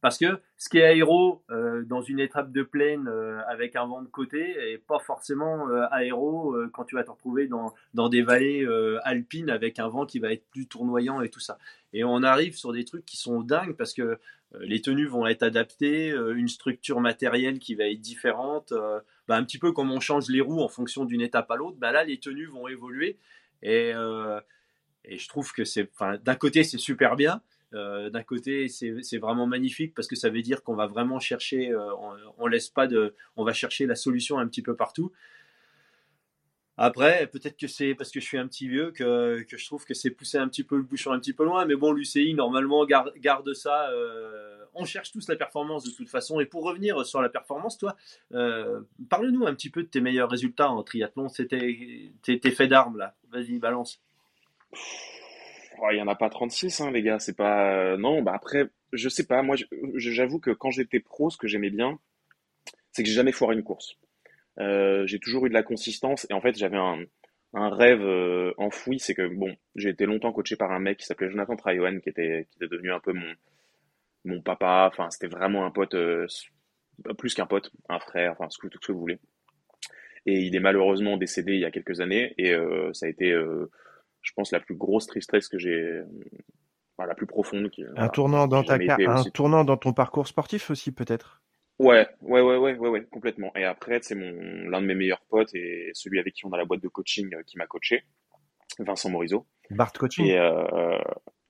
Parce 0.00 0.18
que 0.18 0.40
ce 0.56 0.68
qui 0.68 0.78
est 0.78 0.84
aéro 0.84 1.42
euh, 1.50 1.82
dans 1.84 2.02
une 2.02 2.20
étape 2.20 2.52
de 2.52 2.62
plaine 2.62 3.08
euh, 3.08 3.40
avec 3.48 3.76
un 3.76 3.86
vent 3.86 4.02
de 4.02 4.08
côté 4.08 4.72
est 4.72 4.78
pas 4.78 4.98
forcément 4.98 5.68
euh, 5.68 5.86
aéro 5.90 6.54
quand 6.72 6.84
tu 6.84 6.94
vas 6.94 7.04
te 7.04 7.10
retrouver 7.10 7.46
dans, 7.46 7.74
dans 7.94 8.08
des 8.08 8.22
vallées 8.22 8.66
alpines 9.04 9.50
avec 9.50 9.78
un 9.78 9.88
vent 9.88 10.06
qui 10.06 10.18
va 10.18 10.32
être 10.32 10.44
plus 10.50 10.66
tournoyant 10.66 11.22
et 11.22 11.28
tout 11.28 11.40
ça. 11.40 11.58
Et 11.92 12.04
on 12.04 12.22
arrive 12.22 12.56
sur 12.56 12.72
des 12.72 12.84
trucs 12.84 13.06
qui 13.06 13.16
sont 13.16 13.40
dingues 13.40 13.74
parce 13.74 13.94
que 13.94 14.18
les 14.60 14.80
tenues 14.80 15.06
vont 15.06 15.26
être 15.26 15.42
adaptées, 15.42 16.10
une 16.10 16.48
structure 16.48 17.00
matérielle 17.00 17.58
qui 17.58 17.74
va 17.74 17.84
être 17.84 18.00
différente. 18.00 18.72
Bah, 19.28 19.36
un 19.36 19.44
petit 19.44 19.58
peu 19.58 19.72
comme 19.72 19.90
on 19.90 20.00
change 20.00 20.28
les 20.28 20.40
roues 20.40 20.60
en 20.60 20.68
fonction 20.68 21.04
d'une 21.04 21.20
étape 21.20 21.50
à 21.50 21.56
l'autre, 21.56 21.76
bah 21.78 21.90
là 21.90 22.04
les 22.04 22.18
tenues 22.18 22.46
vont 22.46 22.68
évoluer. 22.68 23.18
Et, 23.62 23.92
et 25.04 25.18
je 25.18 25.28
trouve 25.28 25.52
que 25.52 25.64
c'est, 25.64 25.90
d'un 26.22 26.34
côté 26.36 26.64
c'est 26.64 26.78
super 26.78 27.16
bien. 27.16 27.40
Euh, 27.76 28.10
d'un 28.10 28.22
côté, 28.22 28.68
c'est 28.68 29.18
vraiment 29.18 29.46
magnifique 29.46 29.94
parce 29.94 30.08
que 30.08 30.16
ça 30.16 30.30
veut 30.30 30.42
dire 30.42 30.62
qu'on 30.62 30.74
va 30.74 30.86
vraiment 30.86 31.20
chercher, 31.20 31.70
euh, 31.70 31.92
on, 32.38 32.46
laisse 32.46 32.68
pas 32.68 32.86
de, 32.86 33.14
on 33.36 33.44
va 33.44 33.52
chercher 33.52 33.86
la 33.86 33.94
solution 33.94 34.38
un 34.38 34.48
petit 34.48 34.62
peu 34.62 34.74
partout. 34.74 35.12
Après, 36.78 37.26
peut-être 37.28 37.56
que 37.56 37.68
c'est 37.68 37.94
parce 37.94 38.10
que 38.10 38.20
je 38.20 38.26
suis 38.26 38.36
un 38.36 38.46
petit 38.46 38.68
vieux 38.68 38.90
que, 38.90 39.46
je 39.48 39.66
trouve 39.66 39.84
que 39.86 39.94
c'est 39.94 40.10
pousser 40.10 40.36
un 40.36 40.48
petit 40.48 40.62
peu 40.62 40.76
le 40.76 40.82
bouchon 40.82 41.12
un 41.12 41.18
petit 41.18 41.32
peu 41.32 41.44
loin. 41.44 41.64
Mais 41.64 41.74
bon, 41.74 41.92
l'UCI, 41.92 42.34
normalement, 42.34 42.84
garde, 42.84 43.12
garde 43.16 43.52
ça. 43.54 43.88
Euh, 43.90 44.58
on 44.74 44.84
cherche 44.84 45.10
tous 45.10 45.26
la 45.28 45.36
performance 45.36 45.84
de 45.84 45.90
toute 45.90 46.10
façon. 46.10 46.38
Et 46.38 46.44
pour 46.44 46.64
revenir 46.64 47.06
sur 47.06 47.22
la 47.22 47.30
performance, 47.30 47.78
toi, 47.78 47.96
parle-nous 48.30 49.46
un 49.46 49.54
petit 49.54 49.70
peu 49.70 49.82
de 49.82 49.88
tes 49.88 50.02
meilleurs 50.02 50.30
résultats 50.30 50.70
en 50.70 50.82
triathlon. 50.82 51.28
C'était 51.28 52.12
tes 52.22 52.50
faits 52.50 52.68
d'armes, 52.68 52.98
là. 52.98 53.14
Vas-y, 53.30 53.58
balance. 53.58 54.02
Il 55.92 55.98
y 55.98 56.02
en 56.02 56.08
a 56.08 56.14
pas 56.14 56.30
36, 56.30 56.80
hein, 56.80 56.90
les 56.90 57.02
gars. 57.02 57.18
C'est 57.18 57.36
pas. 57.36 57.74
Euh, 57.74 57.96
non, 57.96 58.22
bah 58.22 58.32
après, 58.34 58.68
je 58.92 59.08
sais 59.08 59.26
pas. 59.26 59.42
Moi, 59.42 59.56
j'avoue 59.96 60.40
que 60.40 60.50
quand 60.50 60.70
j'étais 60.70 61.00
pro, 61.00 61.30
ce 61.30 61.36
que 61.36 61.46
j'aimais 61.46 61.70
bien, 61.70 61.98
c'est 62.92 63.02
que 63.02 63.08
j'ai 63.08 63.14
jamais 63.14 63.32
foiré 63.32 63.54
une 63.54 63.62
course. 63.62 63.96
Euh, 64.58 65.06
j'ai 65.06 65.18
toujours 65.18 65.46
eu 65.46 65.48
de 65.48 65.54
la 65.54 65.62
consistance 65.62 66.26
et 66.30 66.32
en 66.32 66.40
fait, 66.40 66.56
j'avais 66.56 66.78
un, 66.78 66.98
un 67.52 67.70
rêve 67.70 68.02
euh, 68.02 68.52
enfoui. 68.58 68.98
C'est 68.98 69.14
que, 69.14 69.26
bon, 69.26 69.54
j'ai 69.74 69.90
été 69.90 70.06
longtemps 70.06 70.32
coaché 70.32 70.56
par 70.56 70.72
un 70.72 70.78
mec 70.78 70.98
qui 70.98 71.06
s'appelait 71.06 71.30
Jonathan 71.30 71.56
Trayoen, 71.56 72.00
qui 72.00 72.08
était, 72.08 72.46
qui 72.50 72.56
était 72.56 72.68
devenu 72.68 72.92
un 72.92 73.00
peu 73.00 73.12
mon, 73.12 73.34
mon 74.24 74.40
papa. 74.42 74.88
Enfin, 74.92 75.10
c'était 75.10 75.28
vraiment 75.28 75.66
un 75.66 75.70
pote, 75.70 75.96
plus 77.18 77.34
qu'un 77.34 77.46
pote, 77.46 77.70
un 77.88 77.98
frère, 77.98 78.32
enfin, 78.32 78.48
tout 78.48 78.70
ce 78.80 78.86
que 78.86 78.92
vous 78.92 79.00
voulez. 79.00 79.18
Et 80.28 80.40
il 80.40 80.56
est 80.56 80.60
malheureusement 80.60 81.16
décédé 81.16 81.52
il 81.52 81.60
y 81.60 81.64
a 81.64 81.70
quelques 81.70 82.00
années 82.00 82.34
et 82.36 82.52
ça 82.92 83.06
a 83.06 83.08
été 83.08 83.32
je 84.26 84.32
pense, 84.34 84.52
la 84.52 84.60
plus 84.60 84.74
grosse 84.74 85.06
tristesse 85.06 85.48
que 85.48 85.58
j'ai, 85.58 86.02
la 87.04 87.14
plus 87.14 87.26
profonde. 87.26 87.70
un 87.96 88.08
tournant 88.08 88.48
dans 88.48 88.62
ta 88.62 88.74
un 88.74 89.22
tournant 89.24 89.64
dans 89.64 89.76
ton 89.76 89.92
parcours 89.92 90.26
sportif 90.26 90.70
aussi, 90.70 90.92
peut-être? 90.92 91.42
Ouais, 91.78 92.08
ouais, 92.22 92.40
ouais, 92.40 92.56
ouais, 92.56 92.74
ouais, 92.76 92.88
ouais, 92.88 93.04
complètement. 93.10 93.52
Et 93.54 93.64
après, 93.64 93.98
c'est 94.00 94.14
mon 94.14 94.32
l'un 94.70 94.80
de 94.80 94.86
mes 94.86 94.94
meilleurs 94.94 95.20
potes 95.28 95.54
et 95.54 95.90
celui 95.92 96.18
avec 96.18 96.32
qui 96.32 96.46
on 96.46 96.52
a 96.52 96.56
la 96.56 96.64
boîte 96.64 96.82
de 96.82 96.88
coaching 96.88 97.34
euh, 97.34 97.42
qui 97.46 97.58
m'a 97.58 97.66
coaché, 97.66 98.04
Vincent 98.78 99.10
Morizot. 99.10 99.46
Bart 99.70 99.92
Coaching? 99.92 100.30
Euh, 100.30 100.98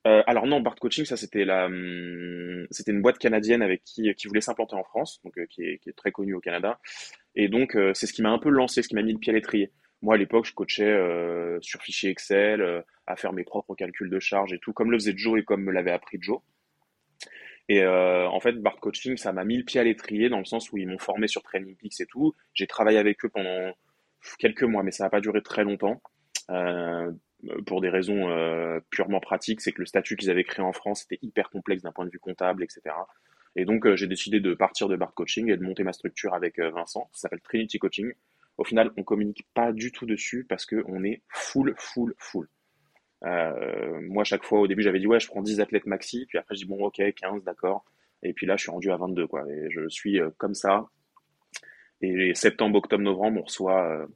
euh, 0.08 0.22
alors 0.26 0.46
non, 0.46 0.60
Bart 0.60 0.74
Coaching, 0.76 1.04
ça 1.04 1.16
c'était 1.16 1.44
la, 1.44 1.66
hum, 1.66 2.66
c'était 2.72 2.90
une 2.90 3.02
boîte 3.02 3.18
canadienne 3.18 3.62
avec 3.62 3.84
qui 3.84 4.12
qui 4.14 4.26
voulait 4.26 4.40
s'implanter 4.40 4.74
en 4.74 4.82
France, 4.82 5.20
donc 5.24 5.34
qui 5.48 5.62
est, 5.62 5.78
qui 5.78 5.90
est 5.90 5.96
très 5.96 6.10
connue 6.10 6.34
au 6.34 6.40
Canada. 6.40 6.80
Et 7.36 7.48
donc 7.48 7.76
c'est 7.94 8.06
ce 8.06 8.12
qui 8.12 8.22
m'a 8.22 8.30
un 8.30 8.38
peu 8.38 8.48
lancé, 8.48 8.82
ce 8.82 8.88
qui 8.88 8.96
m'a 8.96 9.02
mis 9.02 9.12
le 9.12 9.18
pied 9.18 9.32
à 9.32 9.34
l'étrier. 9.34 9.72
Moi, 10.02 10.14
à 10.14 10.18
l'époque, 10.18 10.44
je 10.46 10.52
coachais 10.52 10.84
euh, 10.84 11.58
sur 11.62 11.80
fichier 11.82 12.10
Excel, 12.10 12.60
euh, 12.60 12.82
à 13.06 13.16
faire 13.16 13.32
mes 13.32 13.44
propres 13.44 13.74
calculs 13.74 14.10
de 14.10 14.20
charge 14.20 14.52
et 14.52 14.58
tout, 14.58 14.72
comme 14.72 14.90
le 14.90 14.98
faisait 14.98 15.16
Joe 15.16 15.40
et 15.40 15.44
comme 15.44 15.62
me 15.62 15.72
l'avait 15.72 15.90
appris 15.90 16.18
Joe. 16.20 16.40
Et 17.68 17.82
euh, 17.82 18.28
en 18.28 18.38
fait, 18.38 18.52
Bart 18.60 18.76
Coaching, 18.76 19.16
ça 19.16 19.32
m'a 19.32 19.44
mis 19.44 19.56
le 19.56 19.64
pied 19.64 19.80
à 19.80 19.84
l'étrier 19.84 20.28
dans 20.28 20.38
le 20.38 20.44
sens 20.44 20.70
où 20.70 20.76
ils 20.76 20.86
m'ont 20.86 20.98
formé 20.98 21.26
sur 21.26 21.42
Training 21.42 21.76
Peaks 21.76 22.00
et 22.00 22.06
tout. 22.06 22.34
J'ai 22.54 22.66
travaillé 22.66 22.98
avec 22.98 23.24
eux 23.24 23.28
pendant 23.28 23.72
quelques 24.38 24.62
mois, 24.62 24.82
mais 24.82 24.92
ça 24.92 25.04
n'a 25.04 25.10
pas 25.10 25.20
duré 25.20 25.42
très 25.42 25.64
longtemps. 25.64 26.00
pour 27.66 27.80
des 27.80 27.88
raisons 27.88 28.28
purement 28.90 29.20
pratiques, 29.20 29.60
c'est 29.60 29.72
que 29.72 29.80
le 29.80 29.86
statut 29.86 30.16
qu'ils 30.16 30.30
avaient 30.30 30.44
créé 30.44 30.64
en 30.64 30.72
France 30.72 31.04
était 31.04 31.18
hyper 31.22 31.50
complexe 31.50 31.82
d'un 31.82 31.92
point 31.92 32.04
de 32.04 32.10
vue 32.10 32.20
comptable, 32.20 32.62
etc. 32.62 32.94
Et 33.56 33.64
donc, 33.64 33.92
j'ai 33.94 34.06
décidé 34.06 34.38
de 34.38 34.54
partir 34.54 34.88
de 34.88 34.94
Bart 34.94 35.14
Coaching 35.14 35.50
et 35.50 35.56
de 35.56 35.64
monter 35.64 35.82
ma 35.82 35.92
structure 35.92 36.34
avec 36.34 36.60
Vincent. 36.60 37.10
Ça 37.12 37.22
s'appelle 37.22 37.40
Trinity 37.40 37.78
Coaching. 37.80 38.12
Au 38.58 38.64
final, 38.64 38.90
on 38.96 39.02
communique 39.02 39.46
pas 39.54 39.72
du 39.72 39.92
tout 39.92 40.06
dessus 40.06 40.44
parce 40.48 40.64
qu'on 40.66 41.04
est 41.04 41.22
full, 41.28 41.74
full, 41.76 42.14
full. 42.18 42.48
Euh, 43.24 44.00
moi, 44.02 44.24
chaque 44.24 44.44
fois, 44.44 44.60
au 44.60 44.66
début, 44.66 44.82
j'avais 44.82 44.98
dit, 44.98 45.06
ouais, 45.06 45.20
je 45.20 45.26
prends 45.26 45.42
10 45.42 45.60
athlètes 45.60 45.86
maxi. 45.86 46.26
Puis 46.26 46.38
après, 46.38 46.54
je 46.54 46.60
dis, 46.60 46.66
bon, 46.66 46.82
ok, 46.84 47.00
15, 47.14 47.44
d'accord. 47.44 47.84
Et 48.22 48.32
puis 48.32 48.46
là, 48.46 48.56
je 48.56 48.62
suis 48.62 48.70
rendu 48.70 48.90
à 48.90 48.96
22, 48.96 49.26
quoi. 49.26 49.44
Et 49.50 49.68
je 49.70 49.88
suis 49.88 50.20
euh, 50.20 50.30
comme 50.38 50.54
ça. 50.54 50.86
Et 52.00 52.34
septembre, 52.34 52.78
octobre, 52.78 53.02
novembre, 53.02 53.40
on 53.40 53.44
reçoit 53.44 53.84
euh, 53.90 54.06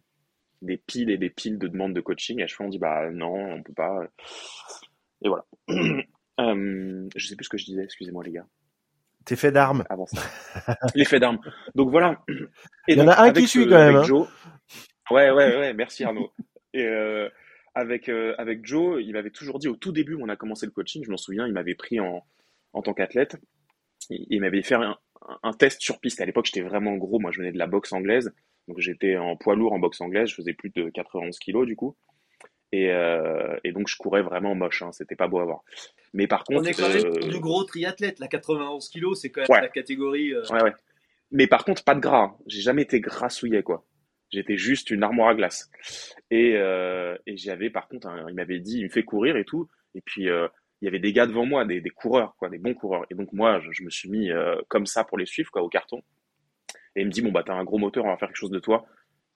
des 0.62 0.76
piles 0.76 1.10
et 1.10 1.18
des 1.18 1.30
piles 1.30 1.58
de 1.58 1.68
demandes 1.68 1.94
de 1.94 2.00
coaching. 2.00 2.40
Et 2.40 2.44
à 2.44 2.46
chaque 2.46 2.56
fois, 2.56 2.66
on 2.66 2.70
dit, 2.70 2.78
bah 2.78 3.10
non, 3.10 3.34
on 3.34 3.62
peut 3.62 3.72
pas. 3.72 4.06
Et 5.22 5.28
voilà. 5.28 5.46
je 5.68 7.26
sais 7.26 7.36
plus 7.36 7.44
ce 7.44 7.50
que 7.50 7.58
je 7.58 7.66
disais, 7.66 7.84
excusez-moi, 7.84 8.24
les 8.24 8.32
gars. 8.32 8.46
Tes 9.24 9.36
faits 9.36 9.54
d'armes. 9.54 9.84
Avant 9.90 10.06
ça. 10.06 10.22
Les 10.94 11.04
faits 11.04 11.20
d'armes. 11.20 11.38
Donc 11.74 11.90
voilà. 11.90 12.22
Et 12.88 12.94
Il 12.94 12.98
y 12.98 13.02
en 13.02 13.08
a 13.08 13.20
un 13.22 13.32
qui 13.32 13.46
suit 13.46 13.68
quand 13.68 13.78
même. 13.78 13.96
Hein. 13.96 14.02
Joe... 14.04 14.28
Ouais, 15.10 15.30
ouais, 15.30 15.58
ouais. 15.58 15.74
Merci 15.74 16.04
Arnaud. 16.04 16.32
Et 16.72 16.84
euh, 16.84 17.28
avec, 17.74 18.08
euh, 18.08 18.34
avec 18.38 18.64
Joe, 18.64 19.02
il 19.02 19.12
m'avait 19.12 19.30
toujours 19.30 19.58
dit 19.58 19.68
au 19.68 19.76
tout 19.76 19.92
début 19.92 20.14
où 20.14 20.22
on 20.22 20.28
a 20.28 20.36
commencé 20.36 20.66
le 20.66 20.72
coaching, 20.72 21.04
je 21.04 21.10
m'en 21.10 21.16
souviens, 21.16 21.46
il 21.46 21.52
m'avait 21.52 21.74
pris 21.74 22.00
en, 22.00 22.24
en 22.72 22.82
tant 22.82 22.94
qu'athlète. 22.94 23.36
Il, 24.08 24.40
m'avait 24.40 24.62
fait 24.62 24.74
un, 24.74 24.96
un, 25.42 25.52
test 25.52 25.80
sur 25.82 26.00
piste. 26.00 26.20
À 26.20 26.26
l'époque, 26.26 26.46
j'étais 26.46 26.62
vraiment 26.62 26.96
gros. 26.96 27.20
Moi, 27.20 27.30
je 27.30 27.38
venais 27.38 27.52
de 27.52 27.58
la 27.58 27.66
boxe 27.66 27.92
anglaise. 27.92 28.32
Donc 28.66 28.78
j'étais 28.78 29.16
en 29.16 29.36
poids 29.36 29.54
lourd 29.54 29.72
en 29.72 29.78
boxe 29.78 30.00
anglaise. 30.00 30.28
Je 30.28 30.34
faisais 30.34 30.54
plus 30.54 30.70
de 30.70 30.88
91 30.90 31.38
kilos 31.38 31.66
du 31.66 31.76
coup. 31.76 31.96
Et, 32.72 32.92
euh, 32.92 33.56
et 33.64 33.72
donc 33.72 33.88
je 33.88 33.96
courais 33.96 34.22
vraiment 34.22 34.54
moche. 34.54 34.82
Hein. 34.82 34.92
C'était 34.92 35.16
pas 35.16 35.28
beau 35.28 35.40
à 35.40 35.44
voir. 35.44 35.62
Mais 36.12 36.26
par 36.26 36.44
contre. 36.44 36.60
On 36.60 36.64
est 36.64 36.74
quand 36.74 36.88
même 36.88 37.06
euh, 37.06 37.28
du 37.28 37.40
gros 37.40 37.64
triathlète. 37.64 38.18
La 38.20 38.28
91 38.28 38.88
kg, 38.88 39.14
c'est 39.14 39.30
quand 39.30 39.42
même 39.42 39.62
la 39.62 39.68
catégorie. 39.68 40.32
Euh, 40.32 40.42
ouais, 40.50 40.62
ouais. 40.62 40.74
Mais 41.32 41.46
par 41.46 41.64
contre, 41.64 41.84
pas 41.84 41.94
de 41.94 42.00
gras. 42.00 42.36
J'ai 42.46 42.60
jamais 42.60 42.82
été 42.82 43.00
grassouillet, 43.00 43.62
quoi. 43.62 43.84
J'étais 44.30 44.56
juste 44.56 44.90
une 44.90 45.02
armoire 45.02 45.30
à 45.30 45.34
glace. 45.34 45.70
Et, 46.30 46.54
euh, 46.56 47.16
et 47.26 47.36
j'avais, 47.36 47.70
par 47.70 47.88
contre, 47.88 48.08
il 48.28 48.34
m'avait 48.34 48.60
dit, 48.60 48.78
il 48.78 48.84
me 48.84 48.88
fait 48.88 49.02
courir 49.02 49.36
et 49.36 49.44
tout. 49.44 49.68
Et 49.94 50.00
puis, 50.00 50.28
euh, 50.28 50.46
il 50.80 50.84
y 50.84 50.88
avait 50.88 51.00
des 51.00 51.12
gars 51.12 51.26
devant 51.26 51.44
moi, 51.44 51.64
des, 51.64 51.80
des, 51.80 51.90
coureurs, 51.90 52.36
quoi, 52.36 52.48
des 52.48 52.58
bons 52.58 52.74
coureurs. 52.74 53.04
Et 53.10 53.14
donc, 53.14 53.32
moi, 53.32 53.60
je, 53.60 53.70
je 53.72 53.82
me 53.82 53.90
suis 53.90 54.08
mis 54.08 54.30
euh, 54.30 54.56
comme 54.68 54.86
ça 54.86 55.04
pour 55.04 55.18
les 55.18 55.26
suivre, 55.26 55.50
quoi, 55.50 55.62
au 55.62 55.68
carton. 55.68 56.02
Et 56.94 57.02
il 57.02 57.06
me 57.06 57.10
dit, 57.10 57.22
bon, 57.22 57.32
bah, 57.32 57.42
t'as 57.44 57.54
un 57.54 57.64
gros 57.64 57.78
moteur, 57.78 58.04
on 58.04 58.08
va 58.08 58.16
faire 58.16 58.28
quelque 58.28 58.36
chose 58.36 58.50
de 58.50 58.60
toi. 58.60 58.86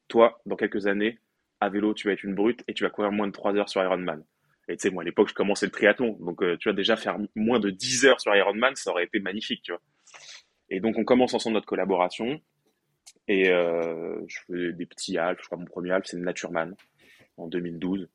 Toi, 0.06 0.40
dans 0.46 0.56
quelques 0.56 0.86
années, 0.86 1.18
à 1.64 1.68
vélo, 1.68 1.94
tu 1.94 2.06
vas 2.06 2.14
être 2.14 2.22
une 2.22 2.34
brute 2.34 2.62
et 2.68 2.74
tu 2.74 2.84
vas 2.84 2.90
courir 2.90 3.12
moins 3.12 3.26
de 3.26 3.32
3 3.32 3.56
heures 3.56 3.68
sur 3.68 3.82
Ironman. 3.82 4.22
Et 4.68 4.76
tu 4.76 4.82
sais, 4.82 4.90
moi, 4.90 5.02
à 5.02 5.04
l'époque, 5.04 5.28
je 5.28 5.34
commençais 5.34 5.66
le 5.66 5.72
triathlon. 5.72 6.16
Donc, 6.20 6.42
euh, 6.42 6.56
tu 6.56 6.68
vois, 6.68 6.74
déjà 6.74 6.96
faire 6.96 7.18
moins 7.34 7.60
de 7.60 7.70
10 7.70 8.06
heures 8.06 8.20
sur 8.20 8.34
Ironman, 8.34 8.74
ça 8.76 8.90
aurait 8.90 9.04
été 9.04 9.20
magnifique, 9.20 9.62
tu 9.62 9.72
vois. 9.72 9.80
Et 10.70 10.80
donc, 10.80 10.96
on 10.98 11.04
commence 11.04 11.34
ensemble 11.34 11.54
notre 11.54 11.66
collaboration. 11.66 12.40
Et 13.28 13.50
euh, 13.50 14.20
je 14.26 14.38
fais 14.46 14.72
des 14.72 14.86
petits 14.86 15.18
Alpes. 15.18 15.40
Je 15.40 15.46
crois 15.46 15.58
mon 15.58 15.66
premier 15.66 15.90
Alpes, 15.90 16.06
c'est 16.06 16.16
le 16.16 16.22
Natureman 16.24 16.74
en 17.36 17.46
2012. 17.48 18.08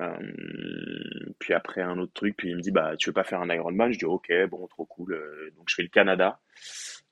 Euh, 0.00 1.34
puis 1.38 1.54
après, 1.54 1.80
un 1.80 1.98
autre 1.98 2.12
truc. 2.12 2.36
Puis 2.36 2.50
il 2.50 2.56
me 2.56 2.60
dit, 2.60 2.70
bah, 2.70 2.96
tu 2.96 3.08
veux 3.08 3.14
pas 3.14 3.24
faire 3.24 3.40
un 3.40 3.48
Ironman? 3.48 3.92
Je 3.92 3.98
dis, 3.98 4.04
ok, 4.04 4.30
bon, 4.50 4.66
trop 4.66 4.84
cool. 4.84 5.14
Euh, 5.14 5.50
donc, 5.56 5.68
je 5.68 5.74
fais 5.74 5.82
le 5.82 5.88
Canada. 5.88 6.40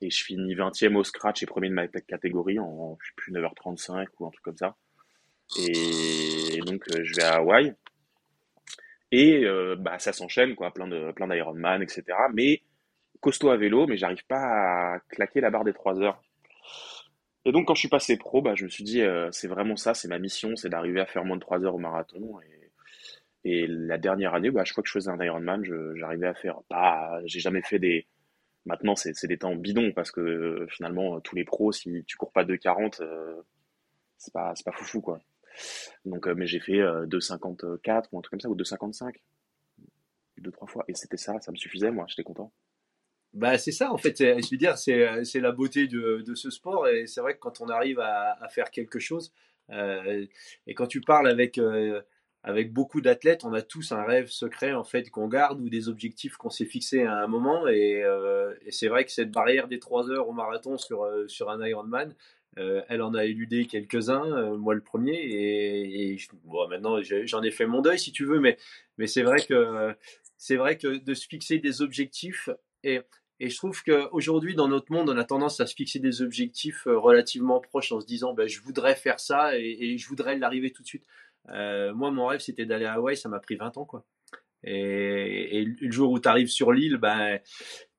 Et 0.01 0.09
je 0.09 0.23
finis 0.23 0.55
20e 0.55 0.95
au 0.95 1.03
scratch 1.03 1.41
et 1.43 1.45
premier 1.45 1.69
de 1.69 1.73
ma 1.73 1.87
catégorie 1.87 2.59
en, 2.59 2.97
je 3.01 3.07
sais 3.07 3.13
plus, 3.15 3.31
9h35 3.31 4.07
ou 4.19 4.27
un 4.27 4.31
truc 4.31 4.43
comme 4.43 4.57
ça. 4.57 4.75
Et 5.57 6.59
donc, 6.65 6.83
je 6.89 7.15
vais 7.15 7.23
à 7.23 7.35
Hawaï. 7.35 7.75
Et 9.11 9.45
euh, 9.45 9.75
bah, 9.77 9.99
ça 9.99 10.13
s'enchaîne, 10.13 10.55
quoi, 10.55 10.73
plein 10.73 10.87
de 10.87 11.11
plein 11.13 11.27
d'Ironman, 11.27 11.81
etc. 11.81 12.03
Mais 12.33 12.61
costaud 13.21 13.49
à 13.49 13.57
vélo, 13.57 13.87
mais 13.87 13.97
j'arrive 13.97 14.25
pas 14.27 14.95
à 14.95 14.99
claquer 15.09 15.41
la 15.41 15.49
barre 15.49 15.63
des 15.63 15.73
3 15.73 16.01
heures. 16.01 16.21
Et 17.45 17.51
donc 17.51 17.67
quand 17.67 17.75
je 17.75 17.79
suis 17.81 17.89
passé 17.89 18.17
pro, 18.17 18.41
bah, 18.41 18.55
je 18.55 18.65
me 18.65 18.69
suis 18.69 18.83
dit, 18.83 19.01
euh, 19.01 19.29
c'est 19.31 19.47
vraiment 19.47 19.75
ça, 19.75 19.93
c'est 19.93 20.07
ma 20.07 20.19
mission, 20.19 20.55
c'est 20.55 20.69
d'arriver 20.69 20.99
à 20.99 21.05
faire 21.05 21.23
moins 21.25 21.37
de 21.37 21.41
3 21.41 21.63
heures 21.63 21.75
au 21.75 21.79
marathon. 21.79 22.39
Et, 23.43 23.67
la 23.67 23.97
dernière 23.99 24.33
année, 24.33 24.49
bah, 24.51 24.63
je 24.65 24.71
crois 24.71 24.81
que 24.83 24.89
je 24.89 24.93
faisais 24.93 25.11
un 25.11 25.23
Ironman, 25.23 25.63
j'arrivais 25.95 26.27
à 26.27 26.33
faire, 26.33 26.61
pas, 26.67 27.19
j'ai 27.25 27.39
jamais 27.39 27.61
fait 27.61 27.79
des, 27.79 28.07
maintenant 28.65 28.95
c'est 28.95 29.27
des 29.27 29.37
temps 29.37 29.55
bidons 29.55 29.91
parce 29.93 30.11
que 30.11 30.65
finalement 30.69 31.19
tous 31.21 31.35
les 31.35 31.45
pros, 31.45 31.71
si 31.71 32.03
tu 32.05 32.17
cours 32.17 32.31
pas 32.31 32.43
2,40, 32.43 33.01
euh, 33.01 33.41
c'est 34.17 34.33
pas, 34.33 34.53
pas 34.65 34.71
foufou 34.71 35.01
quoi. 35.01 35.19
Donc, 36.05 36.27
euh, 36.27 36.35
mais 36.35 36.47
j'ai 36.47 36.59
fait 36.59 36.79
2,54 36.79 37.65
euh, 37.65 38.01
ou 38.11 38.19
un 38.19 38.21
truc 38.21 38.31
comme 38.31 38.39
ça, 38.39 38.49
ou 38.49 38.55
2,55. 38.55 39.15
Deux, 40.37 40.51
trois 40.51 40.67
fois. 40.67 40.83
Et 40.87 40.93
c'était 40.95 41.17
ça, 41.17 41.39
ça 41.39 41.51
me 41.51 41.57
suffisait, 41.57 41.91
moi, 41.91 42.05
j'étais 42.07 42.23
content. 42.23 42.51
Bah, 43.33 43.57
c'est 43.57 43.71
ça, 43.71 43.91
en 43.91 43.97
fait, 43.97 44.17
je 44.19 44.49
veux 44.49 44.57
dire, 44.57 44.77
c'est 44.77 45.39
la 45.39 45.51
beauté 45.51 45.87
de, 45.87 46.23
de, 46.25 46.35
ce 46.35 46.49
sport. 46.49 46.87
Et 46.87 47.07
c'est 47.07 47.21
vrai 47.21 47.35
que 47.35 47.39
quand 47.39 47.61
on 47.61 47.69
arrive 47.69 47.99
à, 47.99 48.47
faire 48.49 48.71
quelque 48.71 48.99
chose, 48.99 49.33
euh, 49.71 50.25
et 50.67 50.73
quand 50.73 50.87
tu 50.87 51.01
parles 51.01 51.27
avec, 51.27 51.59
avec 52.45 52.71
beaucoup 52.71 53.01
d'athlètes, 53.01 53.43
on 53.43 53.53
a 53.53 53.63
tous 53.63 53.91
un 53.91 54.03
rêve 54.03 54.27
secret 54.27 54.71
en 54.73 54.83
fait 54.83 55.09
qu'on 55.09 55.27
garde 55.27 55.59
ou 55.61 55.67
des 55.67 55.89
objectifs 55.89 56.37
qu'on 56.37 56.51
s'est 56.51 56.65
fixés 56.65 57.03
à 57.03 57.15
un 57.15 57.25
moment. 57.25 57.67
Et, 57.67 58.03
euh, 58.03 58.53
c'est 58.69 58.87
vrai 58.87 59.03
que 59.03 59.11
cette 59.11 59.31
barrière 59.31 59.67
des 59.67 59.79
3 59.79 60.11
heures 60.11 60.29
au 60.29 60.31
marathon 60.31 60.77
sur, 60.77 61.03
euh, 61.03 61.27
sur 61.27 61.49
un 61.49 61.65
Ironman, 61.65 62.13
euh, 62.57 62.81
elle 62.89 63.01
en 63.01 63.13
a 63.13 63.25
éludé 63.25 63.65
quelques-uns, 63.65 64.55
moi 64.57 64.73
le 64.73 64.81
premier. 64.81 65.15
Et, 65.15 66.17
bon, 66.43 66.67
maintenant 66.67 67.01
j'en 67.01 67.43
ai 67.43 67.51
fait 67.51 67.65
mon 67.65 67.81
deuil 67.81 67.99
si 67.99 68.11
tu 68.11 68.25
veux, 68.25 68.39
mais, 68.39 68.57
c'est 69.05 69.23
vrai 69.23 69.37
que 69.45 69.95
c'est 70.37 70.55
vrai 70.57 70.77
que 70.77 70.97
de 71.03 71.13
se 71.13 71.27
fixer 71.27 71.59
des 71.59 71.81
objectifs 71.81 72.49
et 72.83 73.01
et 73.41 73.49
je 73.49 73.57
trouve 73.57 73.83
qu'aujourd'hui, 73.83 74.55
dans 74.55 74.69
notre 74.69 74.93
monde, 74.93 75.09
on 75.09 75.17
a 75.17 75.25
tendance 75.25 75.59
à 75.59 75.65
se 75.65 75.75
fixer 75.75 75.99
des 75.99 76.21
objectifs 76.21 76.83
relativement 76.85 77.59
proches 77.59 77.91
en 77.91 77.99
se 77.99 78.05
disant 78.05 78.33
ben, 78.33 78.47
je 78.47 78.61
voudrais 78.61 78.95
faire 78.95 79.19
ça 79.19 79.59
et, 79.59 79.75
et 79.77 79.97
je 79.97 80.07
voudrais 80.07 80.37
l'arriver 80.37 80.71
tout 80.71 80.83
de 80.83 80.87
suite. 80.87 81.05
Euh, 81.49 81.93
moi, 81.93 82.11
mon 82.11 82.27
rêve, 82.27 82.39
c'était 82.39 82.65
d'aller 82.65 82.85
à 82.85 82.93
Hawaï, 82.93 83.17
ça 83.17 83.29
m'a 83.29 83.39
pris 83.39 83.55
20 83.55 83.77
ans, 83.77 83.85
quoi. 83.85 84.05
Et, 84.63 85.63
le 85.63 85.91
jour 85.91 86.11
où 86.11 86.19
tu 86.19 86.27
arrives 86.27 86.47
sur 86.47 86.71
l'île, 86.71 86.97
ben, 86.97 87.39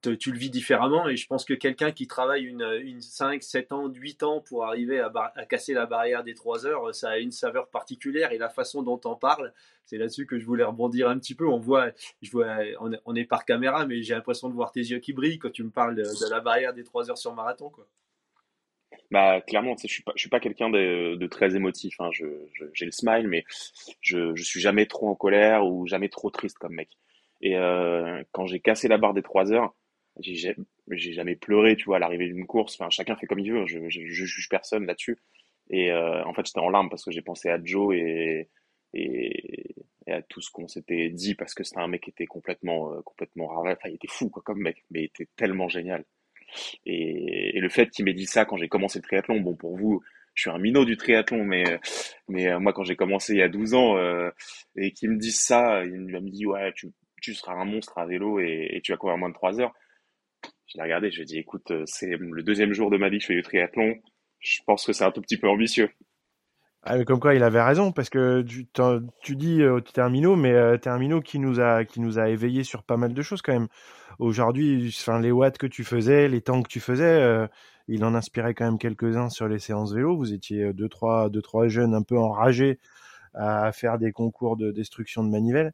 tu 0.03 0.32
le 0.32 0.38
vis 0.38 0.51
différemment. 0.51 1.09
Et 1.09 1.16
je 1.16 1.26
pense 1.26 1.44
que 1.44 1.55
quelqu'un 1.55 1.92
qui 1.92 2.07
travaille 2.07 2.44
une, 2.44 2.62
une 2.82 3.01
5, 3.01 3.42
7 3.42 3.72
ans, 3.72 3.88
8 3.88 4.22
ans 4.22 4.40
pour 4.40 4.64
arriver 4.64 5.01
à, 5.01 5.11
casser 5.49 5.74
la 5.74 5.86
barrière 5.86 6.24
des 6.24 6.34
3 6.34 6.66
heures, 6.66 6.94
ça 6.94 7.11
a 7.11 7.18
une 7.18 7.32
saveur 7.32 7.68
particulière. 7.68 8.32
Et 8.32 8.38
la 8.38 8.49
façon 8.49 8.82
dont 8.82 9.01
on 9.05 9.16
parle, 9.16 9.53
c'est 9.84 9.99
là-dessus 9.99 10.26
que 10.26 10.38
je 10.38 10.44
voulais 10.44 10.64
rebondir 10.64 11.09
un 11.09 11.18
petit 11.18 11.34
peu. 11.34 11.47
On 11.47 11.59
voit, 11.59 11.90
je 12.22 12.30
vois, 12.30 12.59
on, 13.05 13.14
est 13.14 13.24
par 13.24 13.44
caméra, 13.44 13.86
mais 13.86 14.03
j'ai 14.03 14.14
l'impression 14.14 14.49
de 14.49 14.55
voir 14.55 14.72
tes 14.72 14.80
yeux 14.80 14.99
qui 14.99 15.12
brillent 15.12 15.38
quand 15.38 15.53
tu 15.53 15.64
me 15.64 15.70
parles 15.70 15.94
de, 15.94 16.30
la 16.30 16.40
barrière 16.40 16.74
des 16.74 16.84
3 16.84 17.11
heures 17.11 17.18
sur 17.18 17.34
marathon. 17.34 17.70
Quoi. 17.70 17.86
Bah 19.11 19.40
clairement, 19.40 19.76
je 19.80 19.86
suis 19.86 20.03
pas, 20.03 20.12
suis 20.16 20.28
pas 20.28 20.40
quelqu'un 20.40 20.68
de, 20.68 21.14
de, 21.14 21.26
très 21.26 21.55
émotif. 21.55 21.94
Hein. 22.01 22.11
J'ai 22.12 22.84
le 22.84 22.92
smile, 22.92 23.28
mais 23.28 23.44
je, 24.01 24.34
je 24.34 24.42
suis 24.42 24.61
jamais 24.61 24.86
trop 24.86 25.09
en 25.09 25.14
colère 25.14 25.66
ou 25.66 25.86
jamais 25.86 26.09
trop 26.09 26.30
triste 26.30 26.59
comme 26.59 26.74
mec. 26.74 26.88
Et 27.40 27.57
euh, 27.57 28.22
quand 28.32 28.47
j'ai 28.47 28.61
cassé 28.61 28.88
la 28.88 28.99
barre 28.99 29.14
des 29.14 29.22
trois 29.22 29.53
heures, 29.53 29.74
j'ai, 30.20 31.12
jamais 31.12 31.36
pleuré, 31.36 31.76
tu 31.76 31.84
vois, 31.86 31.96
à 31.96 31.98
l'arrivée 31.98 32.26
d'une 32.26 32.46
course. 32.46 32.74
Enfin, 32.78 32.90
chacun 32.90 33.16
fait 33.16 33.26
comme 33.26 33.40
il 33.40 33.52
veut. 33.52 33.66
Je, 33.66 33.88
je, 33.88 34.00
je 34.06 34.24
juge 34.24 34.48
personne 34.48 34.86
là-dessus. 34.86 35.18
Et 35.70 35.90
euh, 35.90 36.24
en 36.24 36.32
fait, 36.34 36.46
j'étais 36.46 36.60
en 36.60 36.70
larmes 36.70 36.88
parce 36.88 37.04
que 37.04 37.10
j'ai 37.10 37.22
pensé 37.22 37.48
à 37.48 37.58
Joe 37.62 37.94
et, 37.96 38.48
et, 38.94 39.74
et 40.06 40.12
à 40.12 40.22
tout 40.22 40.40
ce 40.40 40.50
qu'on 40.50 40.68
s'était 40.68 41.10
dit 41.10 41.34
parce 41.34 41.54
que 41.54 41.64
c'était 41.64 41.80
un 41.80 41.88
mec 41.88 42.02
qui 42.02 42.10
était 42.10 42.26
complètement, 42.26 42.92
euh, 42.92 43.02
complètement 43.02 43.48
rare. 43.48 43.64
Enfin, 43.66 43.88
il 43.88 43.96
était 43.96 44.08
fou 44.08 44.30
quoi, 44.30 44.42
comme 44.42 44.60
mec, 44.60 44.84
mais 44.90 45.00
il 45.02 45.04
était 45.06 45.28
tellement 45.36 45.68
génial. 45.68 46.04
Et, 46.84 47.58
le 47.58 47.68
fait 47.68 47.90
qu'il 47.90 48.04
m'ait 48.04 48.14
dit 48.14 48.26
ça 48.26 48.44
quand 48.44 48.56
j'ai 48.56 48.68
commencé 48.68 48.98
le 48.98 49.02
triathlon, 49.02 49.40
bon, 49.40 49.56
pour 49.56 49.76
vous, 49.76 50.02
je 50.34 50.42
suis 50.42 50.50
un 50.50 50.58
minot 50.58 50.84
du 50.84 50.96
triathlon, 50.96 51.44
mais, 51.44 51.80
mais 52.28 52.48
euh, 52.48 52.60
moi, 52.60 52.72
quand 52.72 52.84
j'ai 52.84 52.96
commencé 52.96 53.34
il 53.34 53.38
y 53.38 53.42
a 53.42 53.48
12 53.48 53.74
ans, 53.74 53.96
euh, 53.96 54.30
et 54.76 54.92
qu'il 54.92 55.10
me 55.10 55.16
dise 55.16 55.40
ça, 55.40 55.84
il 55.84 55.92
me 55.92 56.30
dit, 56.30 56.46
ouais, 56.46 56.72
tu, 56.74 56.92
tu 57.20 57.34
seras 57.34 57.54
un 57.54 57.64
monstre 57.64 57.98
à 57.98 58.06
vélo 58.06 58.38
et, 58.38 58.80
tu 58.84 58.92
vas 58.92 58.98
courir 58.98 59.16
moins 59.16 59.30
de 59.30 59.34
3 59.34 59.60
heures. 59.60 59.74
Je 60.76 60.82
l'ai 60.82 60.84
regardé, 60.84 61.10
je 61.10 61.16
lui 61.16 61.22
ai 61.22 61.24
dit, 61.24 61.38
écoute, 61.38 61.70
euh, 61.70 61.84
c'est 61.86 62.18
le 62.18 62.42
deuxième 62.42 62.74
jour 62.74 62.90
de 62.90 62.98
ma 62.98 63.08
vie 63.08 63.16
que 63.16 63.22
je 63.22 63.28
fais 63.28 63.34
du 63.34 63.42
triathlon. 63.42 63.94
Je 64.40 64.60
pense 64.66 64.84
que 64.84 64.92
c'est 64.92 65.04
un 65.04 65.10
tout 65.10 65.22
petit 65.22 65.38
peu 65.38 65.48
ambitieux. 65.48 65.88
Ah, 66.82 67.02
comme 67.04 67.18
quoi, 67.18 67.34
il 67.34 67.42
avait 67.42 67.62
raison, 67.62 67.92
parce 67.92 68.10
que 68.10 68.42
tu, 68.42 69.36
dis, 69.36 69.62
euh, 69.62 69.80
tu 69.80 70.00
mais 70.36 70.52
euh, 70.52 71.20
qui 71.22 71.38
nous 71.38 71.60
a, 71.60 71.86
qui 71.86 72.18
a 72.18 72.28
éveillé 72.28 72.62
sur 72.62 72.82
pas 72.82 72.98
mal 72.98 73.14
de 73.14 73.22
choses 73.22 73.40
quand 73.40 73.54
même. 73.54 73.68
Aujourd'hui, 74.18 74.94
enfin, 75.00 75.18
les 75.18 75.32
watts 75.32 75.56
que 75.56 75.66
tu 75.66 75.82
faisais, 75.82 76.28
les 76.28 76.42
temps 76.42 76.62
que 76.62 76.68
tu 76.68 76.80
faisais, 76.80 77.22
euh, 77.22 77.46
il 77.88 78.04
en 78.04 78.14
inspirait 78.14 78.52
quand 78.52 78.66
même 78.66 78.78
quelques-uns 78.78 79.30
sur 79.30 79.48
les 79.48 79.58
séances 79.58 79.94
vélo. 79.94 80.14
Vous 80.14 80.34
étiez 80.34 80.74
deux, 80.74 80.90
trois, 80.90 81.30
deux, 81.30 81.40
trois 81.40 81.68
jeunes 81.68 81.94
un 81.94 82.02
peu 82.02 82.18
enragés 82.18 82.78
à 83.32 83.72
faire 83.72 83.96
des 83.98 84.12
concours 84.12 84.58
de 84.58 84.72
destruction 84.72 85.24
de 85.24 85.30
manivelles. 85.30 85.72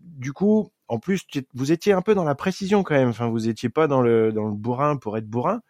du 0.00 0.32
coup, 0.32 0.72
en 0.92 0.98
plus, 0.98 1.26
vous 1.54 1.72
étiez 1.72 1.94
un 1.94 2.02
peu 2.02 2.14
dans 2.14 2.22
la 2.22 2.34
précision 2.34 2.82
quand 2.82 2.94
même. 2.94 3.08
Enfin, 3.08 3.30
vous 3.30 3.48
étiez 3.48 3.70
pas 3.70 3.86
dans 3.86 4.02
le, 4.02 4.30
dans 4.30 4.44
le 4.44 4.52
bourrin 4.52 4.96
pour 4.96 5.16
être 5.16 5.26
bourrin. 5.26 5.62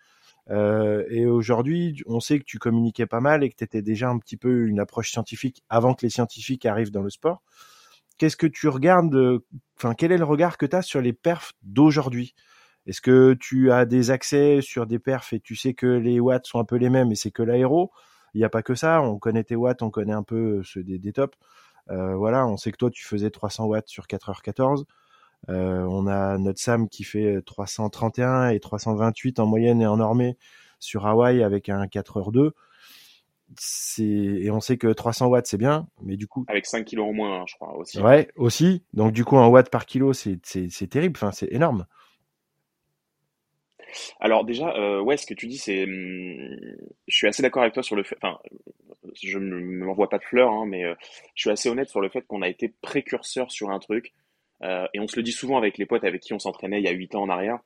Euh, 0.51 1.05
et 1.11 1.27
aujourd'hui, 1.27 2.03
on 2.07 2.19
sait 2.19 2.41
que 2.41 2.45
tu 2.45 2.59
communiquais 2.59 3.07
pas 3.07 3.21
mal 3.21 3.45
et 3.45 3.49
que 3.49 3.55
tu 3.55 3.63
étais 3.63 3.83
déjà 3.83 4.09
un 4.09 4.19
petit 4.19 4.37
peu 4.37 4.67
une 4.67 4.81
approche 4.81 5.13
scientifique 5.13 5.63
avant 5.69 5.95
que 5.95 6.05
les 6.05 6.11
scientifiques 6.11 6.67
arrivent 6.67 6.91
dans 6.91 7.05
le 7.05 7.11
sport. 7.11 7.41
Qu'est-ce 8.19 8.37
que 8.37 8.49
tu 8.49 8.67
regardes, 8.67 9.41
quel 9.97 10.11
est 10.11 10.19
le 10.19 10.25
regard 10.25 10.59
que 10.59 10.67
tu 10.67 10.75
as 10.75 10.83
sur 10.83 11.01
les 11.01 11.13
perfs 11.13 11.53
d'aujourd'hui? 11.63 12.35
Est-ce 12.87 13.01
que 13.01 13.35
tu 13.35 13.71
as 13.71 13.85
des 13.85 14.11
accès 14.11 14.59
sur 14.61 14.89
des 14.89 14.99
perfs 14.99 15.33
et 15.33 15.39
tu 15.39 15.55
sais 15.55 15.73
que 15.73 15.87
les 15.87 16.19
watts 16.19 16.47
sont 16.47 16.59
un 16.59 16.65
peu 16.65 16.75
les 16.77 16.91
mêmes 16.91 17.13
et 17.13 17.17
c'est 17.17 17.31
que 17.31 17.45
l'aéro? 17.45 17.93
Il 18.35 18.39
n'y 18.39 18.45
a 18.45 18.51
pas 18.51 18.65
que 18.65 18.75
ça, 18.75 19.01
on 19.03 19.21
connaît 19.21 19.45
tes 19.45 19.55
watts, 19.55 19.83
on 19.83 19.91
connaît 19.91 20.15
un 20.15 20.25
peu 20.25 20.65
ceux 20.65 20.83
des, 20.83 20.99
des 20.99 21.13
tops. 21.13 21.39
Euh, 21.91 22.17
voilà, 22.17 22.45
on 22.47 22.57
sait 22.57 22.73
que 22.73 22.77
toi 22.77 22.91
tu 22.91 23.05
faisais 23.05 23.31
300 23.31 23.67
watts 23.67 23.89
sur 23.89 24.07
4h14. 24.07 24.85
Euh, 25.49 25.85
on 25.89 26.07
a 26.07 26.39
notre 26.39 26.61
Sam 26.61 26.89
qui 26.89 27.05
fait 27.05 27.43
331 27.45 28.51
et 28.51 28.61
328 28.61 29.41
en 29.41 29.47
moyenne 29.47 29.83
et 29.83 29.87
en 29.87 29.97
normée 29.97 30.37
sur 30.79 31.07
Hawaï 31.07 31.43
avec 31.43 31.69
un 31.69 31.87
4h2. 31.87 32.51
C'est 33.59 34.05
et 34.05 34.51
on 34.51 34.61
sait 34.61 34.79
que 34.79 34.87
300 34.87 35.27
watts 35.27 35.47
c'est 35.47 35.59
bien, 35.59 35.87
mais 36.03 36.17
du 36.17 36.27
coup 36.27 36.47
avec 36.49 36.65
5 36.65 36.85
kilos 36.85 37.09
en 37.09 37.13
moins, 37.13 37.43
hein, 37.43 37.45
je 37.47 37.55
crois 37.57 37.77
aussi. 37.77 38.01
Ouais, 38.01 38.29
aussi. 38.37 38.83
Donc 38.95 39.13
du 39.13 39.25
coup 39.25 39.37
un 39.37 39.49
watt 39.49 39.69
par 39.69 39.85
kilo, 39.85 40.13
c'est 40.13 40.41
terrible. 40.89 41.17
Enfin, 41.17 41.33
c'est 41.33 41.53
énorme. 41.53 41.87
Alors 44.21 44.45
déjà, 44.45 44.75
euh, 44.77 45.01
ouais, 45.01 45.17
ce 45.17 45.27
que 45.27 45.35
tu 45.35 45.47
dis, 45.47 45.59
c'est, 45.59 45.85
hum, 45.85 46.57
je 47.09 47.17
suis 47.17 47.27
assez 47.27 47.43
d'accord 47.43 47.63
avec 47.63 47.75
toi 47.75 47.83
sur 47.83 47.97
le 47.97 48.03
fait. 48.03 48.17
Enfin, 48.23 48.39
je 49.23 49.39
ne 49.39 49.85
m'envoie 49.85 50.09
pas 50.09 50.19
de 50.19 50.25
fleurs, 50.25 50.51
hein, 50.51 50.65
mais 50.67 50.85
euh, 50.85 50.95
je 51.35 51.43
suis 51.43 51.51
assez 51.51 51.69
honnête 51.69 51.89
sur 51.89 52.01
le 52.01 52.09
fait 52.09 52.23
qu'on 52.23 52.43
a 52.43 52.49
été 52.49 52.73
précurseur 52.81 53.51
sur 53.51 53.71
un 53.71 53.79
truc 53.79 54.13
euh, 54.63 54.87
et 54.95 55.01
on 55.01 55.09
se 55.09 55.17
le 55.17 55.23
dit 55.23 55.33
souvent 55.33 55.57
avec 55.57 55.79
les 55.79 55.87
potes 55.87 56.05
avec 56.05 56.23
qui 56.23 56.33
on 56.33 56.39
s'entraînait 56.39 56.81
il 56.81 56.85
y 56.85 56.89
a 56.89 56.93
8 56.93 57.15
ans 57.15 57.23
en 57.23 57.29
arrière, 57.29 57.59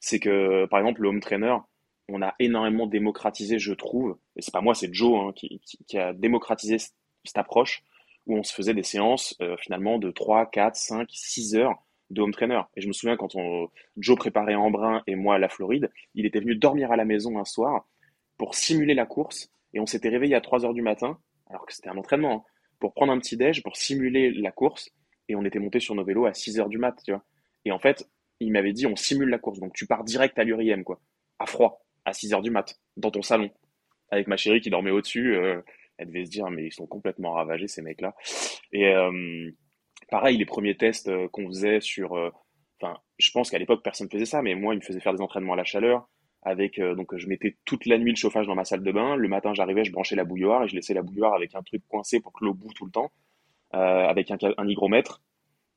c'est 0.00 0.20
que, 0.20 0.66
par 0.66 0.80
exemple, 0.80 1.02
le 1.02 1.08
home 1.08 1.20
trainer, 1.20 1.56
on 2.08 2.22
a 2.22 2.34
énormément 2.38 2.86
démocratisé, 2.86 3.58
je 3.58 3.72
trouve, 3.72 4.16
et 4.36 4.42
c'est 4.42 4.52
pas 4.52 4.60
moi, 4.60 4.74
c'est 4.74 4.92
Joe 4.92 5.18
hein, 5.20 5.32
qui, 5.34 5.98
a 5.98 6.12
démocratisé 6.12 6.78
cette 6.78 7.38
approche 7.38 7.82
où 8.26 8.36
on 8.36 8.42
se 8.42 8.52
faisait 8.52 8.74
des 8.74 8.82
séances 8.82 9.36
euh, 9.40 9.56
finalement 9.58 9.98
de 9.98 10.10
3, 10.10 10.46
4, 10.50 10.76
5, 10.76 11.08
6 11.10 11.56
heures 11.56 11.74
de 12.10 12.22
home 12.22 12.32
trainer. 12.32 12.60
Et 12.76 12.80
je 12.80 12.86
me 12.86 12.92
souviens 12.92 13.16
quand 13.16 13.34
Joe 13.96 14.16
préparait 14.16 14.54
Embrun 14.54 15.02
et 15.06 15.16
moi 15.16 15.38
la 15.38 15.48
Floride, 15.48 15.90
il 16.14 16.26
était 16.26 16.40
venu 16.40 16.54
dormir 16.54 16.92
à 16.92 16.96
la 16.96 17.04
maison 17.04 17.38
un 17.38 17.44
soir 17.44 17.86
pour 18.36 18.54
simuler 18.54 18.94
la 18.94 19.06
course 19.06 19.50
et 19.74 19.80
on 19.80 19.86
s'était 19.86 20.08
réveillé 20.08 20.36
à 20.36 20.40
3 20.40 20.64
heures 20.64 20.74
du 20.74 20.82
matin, 20.82 21.18
alors 21.50 21.66
que 21.66 21.72
c'était 21.72 21.88
un 21.88 21.96
entraînement, 21.96 22.44
hein, 22.46 22.50
pour 22.78 22.94
prendre 22.94 23.12
un 23.12 23.18
petit 23.18 23.36
déj, 23.36 23.62
pour 23.62 23.76
simuler 23.76 24.30
la 24.30 24.52
course 24.52 24.90
et 25.28 25.36
on 25.36 25.44
était 25.44 25.58
monté 25.58 25.80
sur 25.80 25.94
nos 25.94 26.04
vélos 26.04 26.26
à 26.26 26.34
6 26.34 26.60
heures 26.60 26.68
du 26.68 26.78
mat, 26.78 26.96
tu 27.04 27.12
vois. 27.12 27.24
Et 27.64 27.72
en 27.72 27.78
fait, 27.78 28.08
il 28.40 28.52
m'avait 28.52 28.72
dit, 28.72 28.86
on 28.86 28.96
simule 28.96 29.28
la 29.28 29.38
course. 29.38 29.58
Donc, 29.58 29.72
tu 29.74 29.86
pars 29.86 30.04
direct 30.04 30.38
à 30.38 30.44
l'URIM, 30.44 30.84
quoi. 30.84 31.00
À 31.38 31.46
froid, 31.46 31.84
à 32.04 32.12
6 32.12 32.34
heures 32.34 32.42
du 32.42 32.50
mat, 32.50 32.78
dans 32.96 33.10
ton 33.10 33.22
salon. 33.22 33.50
Avec 34.10 34.28
ma 34.28 34.36
chérie 34.36 34.60
qui 34.60 34.70
dormait 34.70 34.90
au-dessus. 34.90 35.34
Euh, 35.34 35.60
elle 35.98 36.08
devait 36.08 36.26
se 36.26 36.30
dire, 36.30 36.48
mais 36.50 36.66
ils 36.66 36.72
sont 36.72 36.86
complètement 36.86 37.32
ravagés, 37.32 37.68
ces 37.68 37.82
mecs-là. 37.82 38.14
Et 38.72 38.86
euh, 38.86 39.50
pareil, 40.10 40.36
les 40.36 40.44
premiers 40.44 40.76
tests 40.76 41.08
euh, 41.08 41.28
qu'on 41.28 41.46
faisait 41.48 41.80
sur. 41.80 42.12
Enfin, 42.80 42.98
je 43.18 43.30
pense 43.30 43.50
qu'à 43.50 43.58
l'époque, 43.58 43.82
personne 43.82 44.06
ne 44.06 44.12
faisait 44.12 44.26
ça, 44.26 44.42
mais 44.42 44.54
moi, 44.54 44.74
il 44.74 44.78
me 44.78 44.82
faisait 44.82 45.00
faire 45.00 45.14
des 45.14 45.22
entraînements 45.22 45.54
à 45.54 45.56
la 45.56 45.64
chaleur. 45.64 46.08
Avec, 46.42 46.78
donc, 46.78 47.16
je 47.16 47.26
mettais 47.26 47.56
toute 47.64 47.86
la 47.86 47.98
nuit 47.98 48.10
le 48.10 48.16
chauffage 48.16 48.46
dans 48.46 48.54
ma 48.54 48.64
salle 48.64 48.84
de 48.84 48.92
bain. 48.92 49.16
Le 49.16 49.26
matin, 49.26 49.52
j'arrivais, 49.52 49.84
je 49.84 49.90
branchais 49.90 50.14
la 50.14 50.22
bouilloire 50.22 50.62
et 50.62 50.68
je 50.68 50.76
laissais 50.76 50.94
la 50.94 51.02
bouilloire 51.02 51.34
avec 51.34 51.56
un 51.56 51.62
truc 51.62 51.82
coincé 51.88 52.20
pour 52.20 52.32
que 52.32 52.44
l'eau 52.44 52.54
boue 52.54 52.72
tout 52.72 52.84
le 52.84 52.92
temps. 52.92 53.10
Euh, 53.76 54.08
avec 54.08 54.30
un, 54.30 54.38
un 54.56 54.68
hygromètre. 54.68 55.20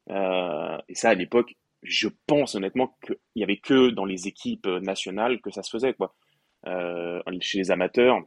Euh, 0.09 0.77
et 0.87 0.95
ça, 0.95 1.09
à 1.09 1.13
l'époque, 1.15 1.55
je 1.83 2.07
pense 2.27 2.55
honnêtement 2.55 2.95
qu'il 3.05 3.17
y 3.35 3.43
avait 3.43 3.57
que 3.57 3.89
dans 3.89 4.05
les 4.05 4.25
équipes 4.27 4.67
nationales 4.67 5.41
que 5.41 5.51
ça 5.51 5.63
se 5.63 5.69
faisait. 5.69 5.95
Euh, 6.65 7.21
chez 7.41 7.57
les 7.57 7.71
amateurs, 7.71 8.19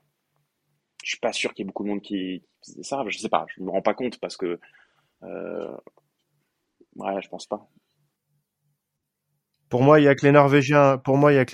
je 1.02 1.10
suis 1.10 1.20
pas 1.20 1.32
sûr 1.32 1.54
qu'il 1.54 1.64
y 1.64 1.66
ait 1.66 1.70
beaucoup 1.70 1.84
de 1.84 1.88
monde 1.88 2.02
qui, 2.02 2.44
faisait 2.62 2.82
ça. 2.82 3.02
Je 3.08 3.16
sais 3.16 3.30
pas, 3.30 3.46
je 3.56 3.62
me 3.62 3.70
rends 3.70 3.80
pas 3.80 3.94
compte 3.94 4.20
parce 4.20 4.36
que 4.36 4.60
euh, 5.22 5.76
ouais, 6.96 7.22
je 7.22 7.28
pense 7.30 7.46
pas. 7.46 7.66
Pour 9.70 9.82
moi, 9.82 10.00
il 10.00 10.04
y 10.04 10.08
a 10.08 10.14
que 10.14 10.26
les 10.26 10.32
Norvégiens. 10.32 11.00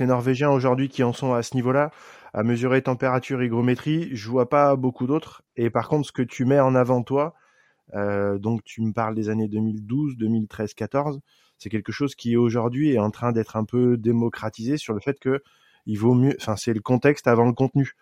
Norvégiens 0.00 0.50
aujourd'hui 0.50 0.88
qui 0.88 1.04
en 1.04 1.12
sont 1.12 1.34
à 1.34 1.42
ce 1.42 1.54
niveau-là, 1.54 1.92
à 2.32 2.42
mesurer 2.42 2.82
température, 2.82 3.40
hygrométrie. 3.44 4.08
Je 4.12 4.28
vois 4.28 4.48
pas 4.48 4.74
beaucoup 4.74 5.06
d'autres. 5.06 5.44
Et 5.54 5.70
par 5.70 5.88
contre, 5.88 6.08
ce 6.08 6.12
que 6.12 6.22
tu 6.22 6.44
mets 6.44 6.58
en 6.58 6.74
avant 6.74 7.04
toi, 7.04 7.34
euh, 7.34 7.46
donc 7.94 8.62
tu 8.64 8.82
me 8.82 8.92
parles 8.92 9.14
des 9.14 9.28
années 9.28 9.48
2012, 9.48 10.16
2013, 10.16 10.74
14. 10.74 11.20
C'est 11.58 11.70
quelque 11.70 11.92
chose 11.92 12.14
qui 12.14 12.36
aujourd'hui 12.36 12.92
est 12.92 12.98
en 12.98 13.10
train 13.10 13.32
d'être 13.32 13.56
un 13.56 13.64
peu 13.64 13.96
démocratisé 13.96 14.76
sur 14.76 14.94
le 14.94 15.00
fait 15.00 15.18
que 15.18 15.42
il 15.86 15.98
vaut 15.98 16.14
mieux, 16.14 16.36
enfin 16.38 16.56
c'est 16.56 16.74
le 16.74 16.80
contexte 16.80 17.26
avant 17.26 17.46
le 17.46 17.52
contenu. 17.52 17.94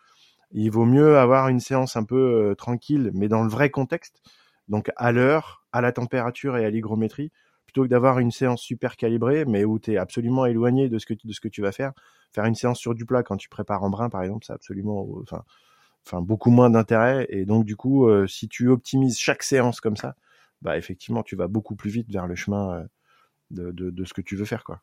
Il 0.53 0.71
vaut 0.71 0.85
mieux 0.85 1.19
avoir 1.19 1.49
une 1.49 1.61
séance 1.61 1.97
un 1.97 2.05
peu 2.05 2.17
euh, 2.51 2.55
tranquille, 2.55 3.11
mais 3.15 3.29
dans 3.29 3.43
le 3.43 3.49
vrai 3.49 3.71
contexte, 3.71 4.23
donc 4.69 4.91
à 4.97 5.13
l'heure, 5.13 5.65
à 5.73 5.81
la 5.81 5.93
température 5.93 6.57
et 6.57 6.65
à 6.65 6.71
l'hygrométrie, 6.71 7.33
plutôt 7.65 7.83
que 7.85 7.89
d'avoir 7.89 8.19
une 8.19 8.31
séance 8.31 8.61
super 8.61 8.97
calibrée, 8.97 9.45
mais 9.45 9.65
où 9.65 9.79
tu 9.79 9.93
es 9.93 9.97
absolument 9.97 10.47
éloigné 10.47 10.89
de 10.89 10.99
ce 10.99 11.07
que 11.07 11.15
de 11.15 11.33
ce 11.33 11.41
que 11.41 11.49
tu 11.49 11.63
vas 11.63 11.73
faire. 11.73 11.93
Faire 12.33 12.45
une 12.45 12.55
séance 12.55 12.79
sur 12.79 12.95
du 12.95 13.07
plat 13.07 13.23
quand 13.23 13.37
tu 13.37 13.49
prépares 13.49 13.83
en 13.85 13.91
brin, 13.91 14.09
par 14.11 14.23
exemple, 14.23 14.45
c'est 14.45 14.53
absolument, 14.53 15.07
enfin, 15.23 15.45
enfin 16.07 16.21
beaucoup 16.21 16.51
moins 16.51 16.71
d'intérêt. 16.71 17.27
Et 17.29 17.45
donc 17.45 17.65
du 17.65 17.77
coup, 17.77 18.09
si 18.27 18.49
tu 18.49 18.69
optimises 18.69 19.19
chaque 19.19 19.43
séance 19.43 19.81
comme 19.81 19.97
ça, 19.97 20.15
bah 20.63 20.79
effectivement, 20.79 21.23
tu 21.23 21.37
vas 21.37 21.49
beaucoup 21.49 21.77
plus 21.77 21.91
vite 21.91 22.11
vers 22.11 22.27
le 22.27 22.35
chemin 22.35 22.87
de, 23.51 23.71
de, 23.73 23.91
de 23.91 24.05
ce 24.05 24.15
que 24.15 24.23
tu 24.23 24.37
veux 24.37 24.45
faire, 24.45 24.65
quoi. 24.65 24.81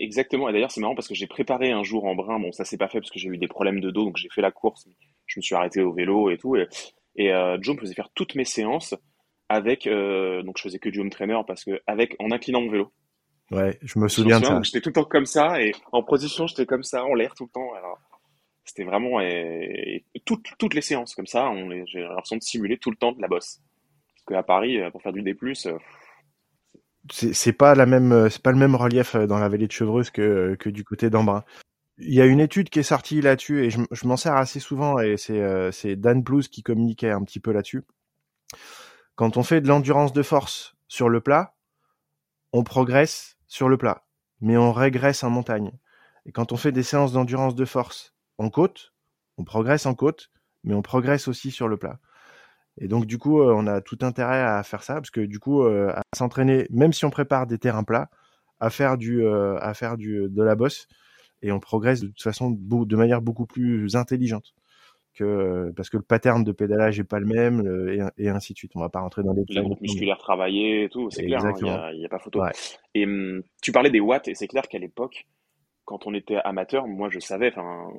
Exactement. 0.00 0.48
Et 0.48 0.52
d'ailleurs, 0.52 0.70
c'est 0.70 0.80
marrant 0.80 0.94
parce 0.94 1.08
que 1.08 1.14
j'ai 1.14 1.26
préparé 1.26 1.70
un 1.70 1.82
jour 1.82 2.04
en 2.04 2.14
brin. 2.14 2.38
Bon, 2.40 2.52
ça 2.52 2.64
s'est 2.64 2.78
pas 2.78 2.88
fait 2.88 3.00
parce 3.00 3.10
que 3.10 3.18
j'ai 3.18 3.28
eu 3.28 3.36
des 3.38 3.48
problèmes 3.48 3.80
de 3.80 3.90
dos, 3.90 4.04
donc 4.04 4.16
j'ai 4.16 4.28
fait 4.30 4.40
la 4.40 4.50
course. 4.50 4.88
Je 5.26 5.38
me 5.38 5.42
suis 5.42 5.54
arrêté 5.54 5.82
au 5.82 5.92
vélo 5.92 6.30
et 6.30 6.38
tout. 6.38 6.56
Et, 6.56 6.66
et 7.16 7.32
euh, 7.32 7.58
Joe 7.60 7.76
me 7.76 7.80
faisait 7.80 7.94
faire 7.94 8.08
toutes 8.14 8.34
mes 8.34 8.44
séances 8.44 8.94
avec. 9.48 9.86
Euh, 9.86 10.42
donc 10.42 10.56
je 10.56 10.62
faisais 10.62 10.78
que 10.78 10.88
du 10.88 11.00
home 11.00 11.10
trainer 11.10 11.40
parce 11.46 11.64
que 11.64 11.80
avec 11.86 12.16
en 12.20 12.30
inclinant 12.30 12.62
mon 12.62 12.70
vélo. 12.70 12.92
Ouais, 13.50 13.78
je 13.82 13.98
me 13.98 14.08
souviens, 14.08 14.40
de 14.40 14.46
ça. 14.46 14.62
J'étais 14.62 14.80
tout 14.80 14.88
le 14.88 14.94
temps 14.94 15.04
comme 15.04 15.26
ça 15.26 15.60
et 15.60 15.72
en 15.90 16.02
position, 16.02 16.46
j'étais 16.46 16.64
comme 16.64 16.84
ça, 16.84 17.04
en 17.04 17.14
l'air 17.14 17.34
tout 17.34 17.44
le 17.44 17.50
temps. 17.50 17.74
Alors, 17.74 17.98
c'était 18.72 18.84
vraiment 18.84 19.18
toutes, 20.24 20.74
les 20.74 20.80
séances 20.80 21.14
comme 21.14 21.26
ça. 21.26 21.52
J'ai 21.86 22.00
l'impression 22.00 22.36
de 22.36 22.42
simuler 22.42 22.78
tout 22.78 22.90
le 22.90 22.96
temps 22.96 23.12
de 23.12 23.20
la 23.20 23.28
bosse. 23.28 23.60
Parce 24.08 24.24
qu'à 24.26 24.42
Paris, 24.42 24.78
euh, 24.80 24.90
pour 24.90 25.02
faire 25.02 25.12
du 25.12 25.22
D+, 25.22 25.36
c'est 27.10 27.52
pas 27.52 27.74
euh, 27.76 28.28
pas 28.42 28.52
le 28.52 28.58
même 28.58 28.74
relief 28.74 29.14
euh, 29.14 29.26
dans 29.26 29.38
la 29.38 29.48
vallée 29.48 29.66
de 29.66 29.72
Chevreuse 29.72 30.10
que, 30.10 30.56
euh, 30.56 30.70
du 30.70 30.84
côté 30.84 31.10
d'Embrun. 31.10 31.44
Il 31.98 32.14
y 32.14 32.22
a 32.22 32.24
une 32.24 32.40
étude 32.40 32.70
qui 32.70 32.78
est 32.78 32.84
sortie 32.84 33.20
là-dessus 33.20 33.64
et 33.64 33.70
je, 33.70 33.80
je 33.90 34.06
m'en 34.06 34.16
sers 34.16 34.34
assez 34.34 34.58
souvent 34.60 34.98
et 34.98 35.16
c'est 35.18 35.96
Dan 35.96 36.22
Blues 36.22 36.48
qui 36.48 36.62
communiquait 36.62 37.10
un 37.10 37.22
petit 37.22 37.40
peu 37.40 37.52
là-dessus. 37.52 37.84
Quand 39.16 39.36
on 39.36 39.42
fait 39.42 39.60
de 39.60 39.68
l'endurance 39.68 40.14
de 40.14 40.22
force 40.22 40.74
sur 40.88 41.10
le 41.10 41.20
plat, 41.20 41.54
on 42.52 42.64
progresse 42.64 43.36
sur 43.46 43.68
le 43.68 43.76
plat, 43.76 44.06
mais 44.40 44.56
on 44.56 44.72
régresse 44.72 45.22
en 45.24 45.30
montagne. 45.30 45.72
Et 46.24 46.32
quand 46.32 46.52
on 46.52 46.56
fait 46.56 46.72
des 46.72 46.82
séances 46.82 47.12
d'endurance 47.12 47.54
de 47.54 47.66
force 47.66 48.14
en 48.42 48.50
côte, 48.50 48.92
on 49.38 49.44
progresse 49.44 49.86
en 49.86 49.94
côte, 49.94 50.30
mais 50.64 50.74
on 50.74 50.82
progresse 50.82 51.28
aussi 51.28 51.50
sur 51.50 51.68
le 51.68 51.76
plat. 51.76 51.98
Et 52.80 52.88
donc 52.88 53.06
du 53.06 53.18
coup, 53.18 53.40
euh, 53.40 53.52
on 53.54 53.66
a 53.66 53.80
tout 53.80 53.98
intérêt 54.02 54.40
à 54.40 54.62
faire 54.62 54.82
ça 54.82 54.94
parce 54.94 55.10
que 55.10 55.20
du 55.20 55.38
coup, 55.38 55.62
euh, 55.62 55.92
à 55.94 56.02
s'entraîner, 56.14 56.66
même 56.70 56.92
si 56.92 57.04
on 57.04 57.10
prépare 57.10 57.46
des 57.46 57.58
terrains 57.58 57.84
plats, 57.84 58.08
à 58.60 58.70
faire 58.70 58.96
du, 58.96 59.22
euh, 59.22 59.58
à 59.60 59.74
faire 59.74 59.96
du 59.96 60.28
de 60.28 60.42
la 60.42 60.54
bosse 60.54 60.88
et 61.42 61.52
on 61.52 61.60
progresse 61.60 62.00
de 62.00 62.06
toute 62.06 62.22
façon 62.22 62.50
de 62.50 62.96
manière 62.96 63.20
beaucoup 63.20 63.46
plus 63.46 63.96
intelligente 63.96 64.54
que 65.14 65.70
parce 65.76 65.90
que 65.90 65.98
le 65.98 66.02
pattern 66.02 66.42
de 66.42 66.52
pédalage 66.52 66.98
est 66.98 67.04
pas 67.04 67.18
le 67.18 67.26
même 67.26 68.00
et, 68.16 68.28
ainsi 68.28 68.54
de 68.54 68.58
suite. 68.58 68.72
On 68.74 68.80
va 68.80 68.88
pas 68.88 69.00
rentrer 69.00 69.22
dans 69.22 69.34
les 69.34 69.44
la 69.50 69.62
groupe 69.62 69.80
musculaire 69.82 70.16
travaillée 70.16 70.84
et 70.84 70.88
tout, 70.88 71.10
c'est 71.10 71.26
clair, 71.26 71.40
il 71.60 71.68
hein, 71.68 71.92
n'y 71.92 72.06
a, 72.06 72.08
pas 72.08 72.18
photo. 72.18 72.42
Et 72.94 73.04
hum, 73.04 73.42
tu 73.60 73.72
parlais 73.72 73.90
des 73.90 74.00
watts 74.00 74.28
et 74.28 74.34
c'est 74.34 74.48
clair 74.48 74.68
qu'à 74.68 74.78
l'époque, 74.78 75.26
quand 75.84 76.06
on 76.06 76.14
était 76.14 76.36
amateur, 76.36 76.86
moi 76.86 77.10
je 77.10 77.18
savais, 77.18 77.48
enfin 77.48 77.92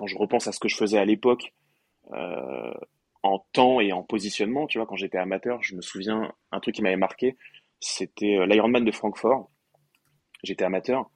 quand 0.00 0.06
je 0.06 0.16
repense 0.16 0.46
à 0.46 0.52
ce 0.52 0.58
que 0.58 0.68
je 0.68 0.76
faisais 0.76 0.96
à 0.96 1.04
l'époque. 1.04 1.52
Euh, 2.14 2.72
en 3.22 3.44
temps 3.52 3.80
et 3.80 3.92
en 3.92 4.02
positionnement. 4.02 4.66
Tu 4.66 4.78
vois, 4.78 4.86
quand 4.86 4.96
j'étais 4.96 5.18
amateur, 5.18 5.62
je 5.62 5.76
me 5.76 5.82
souviens, 5.82 6.32
un 6.52 6.60
truc 6.60 6.74
qui 6.74 6.82
m'avait 6.82 6.96
marqué, 6.96 7.36
c'était 7.78 8.38
euh, 8.38 8.46
l'Ironman 8.46 8.82
de 8.82 8.90
Francfort. 8.90 9.50
J'étais 10.42 10.64
amateur 10.64 11.10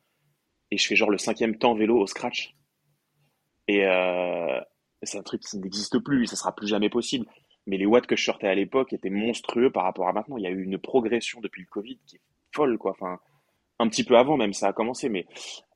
et 0.71 0.77
je 0.77 0.87
fais 0.87 0.97
genre 0.97 1.09
le 1.09 1.17
cinquième 1.17 1.57
temps 1.57 1.75
vélo 1.75 1.99
au 1.99 2.07
scratch. 2.07 2.55
Et 3.69 3.87
euh, 3.87 4.61
c'est 5.03 5.17
un 5.17 5.23
truc 5.23 5.41
qui 5.41 5.59
n'existe 5.59 5.99
plus, 5.99 6.27
ça 6.27 6.37
sera 6.37 6.55
plus 6.55 6.67
jamais 6.67 6.91
possible. 6.91 7.25
Mais 7.67 7.79
les 7.79 7.87
watts 7.87 8.07
que 8.07 8.17
je 8.17 8.25
sortais 8.25 8.49
à 8.49 8.55
l'époque 8.55 8.93
étaient 8.93 9.09
monstrueux 9.09 9.73
par 9.73 9.85
rapport 9.85 10.07
à 10.07 10.13
maintenant. 10.13 10.37
Il 10.37 10.43
y 10.43 10.47
a 10.47 10.51
eu 10.51 10.63
une 10.63 10.77
progression 10.77 11.41
depuis 11.41 11.63
le 11.63 11.69
Covid 11.69 11.99
qui 12.07 12.17
est 12.17 12.21
folle, 12.53 12.77
quoi. 12.77 12.91
Enfin, 12.91 13.19
un 13.79 13.89
petit 13.89 14.05
peu 14.05 14.19
avant 14.19 14.37
même, 14.37 14.53
ça 14.53 14.69
a 14.69 14.73
commencé, 14.75 15.09
mais 15.09 15.27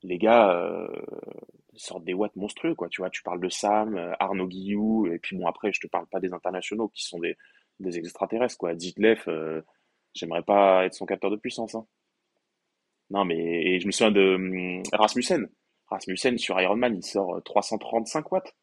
les 0.03 0.19
gars 0.19 0.87
sortent 1.79 2.03
des 2.03 2.13
watts 2.13 2.35
monstrueux, 2.35 2.75
quoi. 2.75 2.89
Tu 2.89 3.01
vois, 3.01 3.09
tu 3.09 3.23
parles 3.23 3.41
de 3.41 3.49
Sam, 3.49 3.95
euh, 3.95 4.13
Arnaud 4.19 4.47
Guillou, 4.47 5.07
et 5.07 5.19
puis 5.19 5.37
bon, 5.37 5.47
après, 5.47 5.71
je 5.73 5.79
te 5.79 5.87
parle 5.87 6.07
pas 6.07 6.19
des 6.19 6.33
internationaux 6.33 6.89
qui 6.89 7.03
sont 7.03 7.19
des, 7.19 7.37
des 7.79 7.97
extraterrestres, 7.97 8.57
quoi. 8.57 8.75
Ditlef, 8.75 9.27
euh, 9.27 9.61
j'aimerais 10.13 10.43
pas 10.43 10.85
être 10.85 10.93
son 10.93 11.05
capteur 11.05 11.31
de 11.31 11.37
puissance, 11.37 11.75
hein. 11.75 11.85
Non, 13.09 13.25
mais 13.25 13.37
et 13.37 13.79
je 13.79 13.87
me 13.87 13.91
souviens 13.91 14.11
de 14.11 14.35
hum, 14.35 14.83
Rasmussen. 14.93 15.49
Rasmussen 15.87 16.37
sur 16.37 16.59
Ironman, 16.61 16.95
il 16.95 17.03
sort 17.03 17.41
335 17.43 18.19
euh, 18.19 18.29
watts. 18.31 18.55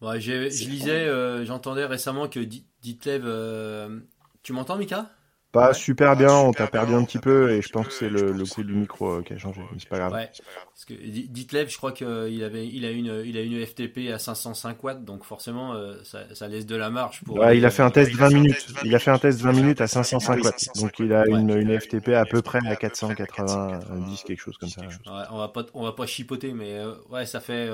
Ouais, 0.00 0.20
je 0.20 0.68
lisais, 0.68 1.44
j'entendais 1.44 1.86
récemment 1.86 2.28
que 2.28 2.40
Ditlev. 2.40 4.02
tu 4.42 4.52
m'entends, 4.52 4.76
Mika? 4.76 5.10
Pas 5.54 5.72
super 5.72 6.16
bien, 6.16 6.34
on 6.34 6.52
t'a 6.52 6.66
perdu 6.66 6.94
un 6.94 7.04
petit 7.04 7.20
peu 7.20 7.52
et 7.52 7.62
je 7.62 7.68
pense 7.68 7.86
que 7.86 7.92
c'est 7.92 8.10
le, 8.10 8.32
le 8.32 8.44
coup 8.44 8.64
du 8.64 8.74
micro 8.74 9.18
euh, 9.18 9.22
qui 9.22 9.34
a 9.34 9.38
changé, 9.38 9.60
mais 9.70 9.78
c'est 9.78 9.88
pas 9.88 9.98
grave. 9.98 10.12
Ouais, 10.12 10.28
parce 10.72 10.84
que 10.84 10.94
Ditlev, 10.94 11.68
je 11.68 11.76
crois 11.76 11.92
qu'il 11.92 12.42
avait, 12.42 12.66
il 12.66 12.84
a 12.84 12.90
une, 12.90 13.22
il 13.24 13.38
a 13.38 13.40
une 13.40 13.64
FTP 13.64 14.12
à 14.12 14.18
505 14.18 14.82
watts, 14.82 15.04
donc 15.04 15.22
forcément 15.24 15.74
euh, 15.74 15.94
ça, 16.02 16.34
ça, 16.34 16.48
laisse 16.48 16.66
de 16.66 16.74
la 16.74 16.90
marge 16.90 17.22
pour. 17.24 17.38
Ouais, 17.38 17.56
il 17.56 17.64
a 17.64 17.70
fait 17.70 17.84
un 17.84 17.90
test 17.90 18.12
20 18.12 18.30
minutes. 18.30 18.66
Il 18.84 18.94
a 18.96 18.98
fait 18.98 19.12
un 19.12 19.18
test 19.18 19.40
20 19.40 19.52
minutes 19.52 19.80
à 19.80 19.86
505 19.86 20.42
watts, 20.42 20.68
donc 20.80 20.98
il 20.98 21.12
a 21.12 21.24
une, 21.28 21.56
une 21.56 21.80
FTP 21.80 22.08
à 22.10 22.24
peu 22.24 22.42
près 22.42 22.58
à 22.66 22.74
490 22.74 24.24
quelque 24.24 24.40
chose 24.40 24.58
comme 24.58 24.68
ça. 24.68 24.82
Ouais, 24.82 25.22
on 25.30 25.38
va 25.38 25.48
pas, 25.48 25.64
on 25.74 25.84
va 25.84 25.92
pas 25.92 26.06
chipoter, 26.06 26.52
mais 26.52 26.78
euh, 26.78 26.94
ouais, 27.10 27.26
ça 27.26 27.38
fait, 27.38 27.70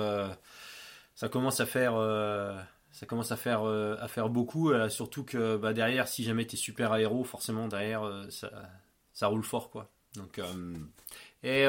ça 1.14 1.30
commence 1.30 1.60
à 1.60 1.66
faire 1.66 1.94
ça 2.92 3.06
commence 3.06 3.32
à 3.32 3.36
faire, 3.36 3.62
euh, 3.62 3.96
à 4.00 4.08
faire 4.08 4.28
beaucoup, 4.28 4.70
euh, 4.70 4.88
surtout 4.88 5.24
que 5.24 5.56
bah, 5.56 5.72
derrière, 5.72 6.08
si 6.08 6.24
jamais 6.24 6.46
tu 6.46 6.56
es 6.56 6.58
super 6.58 6.92
aéro, 6.92 7.24
forcément 7.24 7.68
derrière, 7.68 8.02
euh, 8.02 8.28
ça, 8.30 8.50
ça, 9.12 9.28
roule 9.28 9.44
fort. 9.44 9.70
quoi. 9.70 9.90
Donc, 10.16 10.40
et 11.44 11.66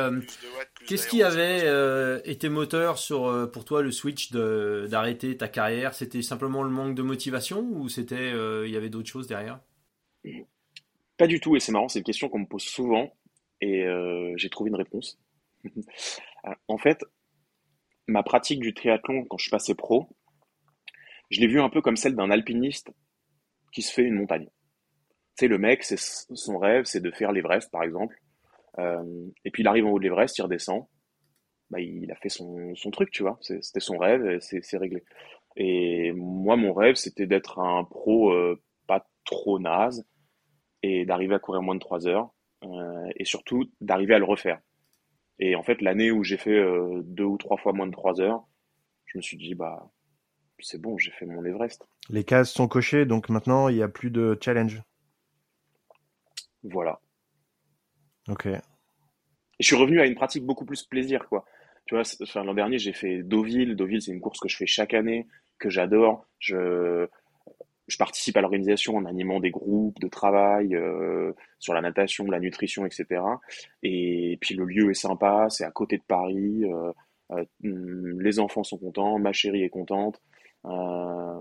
qu'est-ce 0.88 1.08
qui 1.08 1.22
avait 1.22 2.22
été 2.26 2.50
moteur 2.50 2.98
sur, 2.98 3.50
pour 3.52 3.66
toi 3.66 3.84
le 3.84 3.92
switch 3.92 4.32
d'arrêter 4.32 5.38
ta 5.38 5.48
carrière? 5.48 5.94
C'était 5.94 6.24
simplement 6.24 6.64
le 6.64 6.72
manque 6.72 6.96
de 6.96 7.04
motivation 7.04 7.62
ou 7.62 7.88
c'était 7.88 8.32
il 8.66 8.72
y 8.72 8.76
avait 8.76 8.90
d'autres 8.90 9.10
choses 9.10 9.28
derrière? 9.28 9.60
Pas 11.18 11.28
du 11.28 11.40
tout, 11.40 11.56
et 11.56 11.60
c'est 11.60 11.72
marrant, 11.72 11.88
c'est 11.88 12.00
une 12.00 12.06
question 12.06 12.30
qu'on 12.30 12.40
me 12.40 12.48
pose 12.48 12.64
souvent 12.64 13.14
et 13.62 13.86
j'ai 14.38 14.50
trouvé 14.50 14.70
une 14.72 14.76
réponse. 14.76 15.20
en 16.68 16.80
fait, 16.80 17.06
ma 18.08 18.24
pratique 18.24 18.60
du 18.60 18.74
triathlon 18.74 19.26
quand 19.26 19.38
je 19.38 19.44
suis 19.44 19.52
passé 19.52 19.76
pro, 19.76 20.10
je 21.32 21.40
l'ai 21.40 21.48
vu 21.48 21.60
un 21.60 21.70
peu 21.70 21.82
comme 21.82 21.96
celle 21.96 22.16
d'un 22.16 22.30
alpiniste 22.30 22.92
qui 23.72 23.82
se 23.82 23.92
fait 23.92 24.04
une 24.04 24.16
montagne. 24.16 24.50
Tu 25.38 25.46
sais, 25.46 25.48
le 25.48 25.58
mec, 25.58 25.84
c'est 25.84 25.98
son 25.98 26.60
rêve, 26.60 26.84
c'est 26.84 27.00
de 27.00 27.10
faire 27.10 27.32
l'Everest, 27.32 27.72
par 27.72 27.84
exemple. 27.84 28.16
Euh, 28.80 29.28
et 29.46 29.52
puis 29.52 29.64
il 29.64 29.68
arrive 29.68 29.86
en 29.86 29.92
haut 29.92 30.00
de 30.00 30.04
l'Everest, 30.04 30.38
il 30.38 30.42
redescend. 30.44 30.86
Bah, 31.70 31.80
il 31.80 32.12
a 32.12 32.16
fait 32.16 32.30
son, 32.30 32.76
son 32.76 32.92
truc, 32.92 33.12
tu 33.12 33.24
vois. 33.24 33.38
C'était 33.42 33.80
son 33.80 33.98
rêve, 33.98 34.40
c'est 34.42 34.78
réglé. 34.78 35.04
Et 35.56 36.12
moi, 36.12 36.58
mon 36.58 36.74
rêve, 36.74 36.96
c'était 36.96 37.28
d'être 37.28 37.60
un 37.60 37.86
pro 37.86 38.32
euh, 38.32 38.62
pas 38.88 39.08
trop 39.24 39.58
naze 39.58 40.06
et 40.84 41.06
d'arriver 41.06 41.36
à 41.36 41.40
courir 41.40 41.62
moins 41.62 41.76
de 41.76 41.80
3 41.80 42.08
heures. 42.08 42.30
Euh, 42.64 43.10
et 43.16 43.24
surtout, 43.24 43.72
d'arriver 43.80 44.16
à 44.16 44.20
le 44.20 44.26
refaire. 44.26 44.60
Et 45.40 45.56
en 45.56 45.64
fait, 45.64 45.82
l'année 45.82 46.12
où 46.12 46.24
j'ai 46.24 46.38
fait 46.38 46.62
deux 47.04 47.24
ou 47.24 47.38
trois 47.38 47.58
fois 47.58 47.72
moins 47.74 47.88
de 47.88 47.92
3 47.92 48.20
heures, 48.22 48.46
je 49.06 49.18
me 49.18 49.22
suis 49.22 49.38
dit, 49.38 49.56
bah, 49.56 49.90
c'est 50.62 50.80
bon, 50.80 50.98
j'ai 50.98 51.12
fait 51.12 51.26
mon 51.26 51.44
Everest. 51.44 51.86
Les 52.10 52.24
cases 52.24 52.52
sont 52.52 52.68
cochées, 52.68 53.06
donc 53.06 53.30
maintenant 53.30 53.70
il 53.70 53.76
n'y 53.76 53.84
a 53.84 53.88
plus 53.88 54.12
de 54.12 54.38
challenge. 54.42 54.82
Voilà. 56.64 57.00
Ok. 58.28 58.48
je 59.60 59.66
suis 59.66 59.76
revenu 59.76 60.00
à 60.00 60.06
une 60.06 60.16
pratique 60.16 60.46
beaucoup 60.46 60.66
plus 60.66 60.84
plaisir, 60.84 61.28
quoi. 61.28 61.46
Tu 61.86 61.96
vois, 61.96 62.04
l'an 62.44 62.54
dernier, 62.54 62.78
j'ai 62.78 62.94
fait 62.94 63.24
Deauville. 63.24 63.76
Deauville, 63.76 64.02
c'est 64.02 64.12
une 64.12 64.22
course 64.22 64.40
que 64.40 64.48
je 64.48 64.56
fais 64.56 64.68
chaque 64.68 64.94
année, 64.94 65.28
que 65.60 65.70
j'adore. 65.70 66.26
Je, 66.40 67.08
je 67.88 67.98
participe 67.98 68.38
à 68.38 68.42
l'organisation 68.42 68.96
en 68.96 69.06
animant 69.06 69.40
des 69.40 69.52
groupes 69.52 70.00
de 70.00 70.08
travail 70.08 70.76
euh, 70.76 71.34
sur 71.60 71.74
la 71.74 71.82
natation, 71.82 72.26
la 72.26 72.40
nutrition, 72.40 72.86
etc. 72.86 73.22
Et 73.84 74.38
puis 74.40 74.56
le 74.56 74.66
lieu 74.66 74.92
est 74.92 74.96
sympa, 74.96 75.48
c'est 75.50 75.66
à 75.66 75.72
côté 75.72 75.98
de 75.98 76.04
Paris. 76.08 76.64
Euh, 76.64 76.92
euh, 77.32 77.46
les 77.64 78.40
enfants 78.40 78.64
sont 78.64 78.78
contents, 78.78 79.20
ma 79.20 79.34
chérie 79.34 79.64
est 79.64 79.70
contente. 79.70 80.22
Euh, 80.66 81.40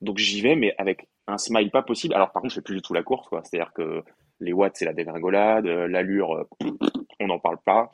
donc 0.00 0.18
j'y 0.18 0.40
vais, 0.40 0.56
mais 0.56 0.74
avec 0.78 1.08
un 1.26 1.38
smile 1.38 1.70
pas 1.70 1.82
possible. 1.82 2.14
Alors 2.14 2.32
par 2.32 2.42
contre, 2.42 2.54
je 2.54 2.60
fais 2.60 2.64
plus 2.64 2.76
du 2.76 2.82
tout 2.82 2.94
la 2.94 3.02
course, 3.02 3.28
quoi. 3.28 3.42
C'est-à-dire 3.44 3.72
que 3.72 4.02
les 4.40 4.52
watts, 4.52 4.76
c'est 4.76 4.84
la 4.84 4.92
dégringolade, 4.92 5.66
euh, 5.66 5.86
l'allure, 5.88 6.32
euh, 6.32 6.70
on 7.20 7.26
n'en 7.26 7.38
parle 7.38 7.58
pas. 7.64 7.90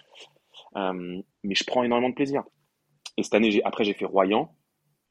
mais 0.74 1.54
je 1.54 1.64
prends 1.64 1.84
énormément 1.84 2.10
de 2.10 2.14
plaisir. 2.14 2.42
Et 3.16 3.22
cette 3.22 3.34
année, 3.34 3.60
après, 3.64 3.84
j'ai 3.84 3.94
fait 3.94 4.04
Royan. 4.06 4.54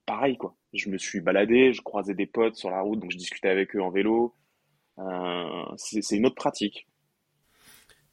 Pareil, 0.05 0.38
quoi. 0.38 0.55
Je 0.73 0.89
me 0.89 0.97
suis 0.97 1.21
baladé, 1.21 1.73
je 1.73 1.82
croisais 1.82 2.15
des 2.15 2.25
potes 2.25 2.55
sur 2.55 2.71
la 2.71 2.82
route, 2.82 2.99
donc 2.99 3.11
je 3.11 3.17
discutais 3.17 3.49
avec 3.49 3.75
eux 3.75 3.82
en 3.82 3.91
vélo. 3.91 4.36
c'est 5.77 6.17
une 6.17 6.25
autre 6.25 6.36
pratique. 6.36 6.89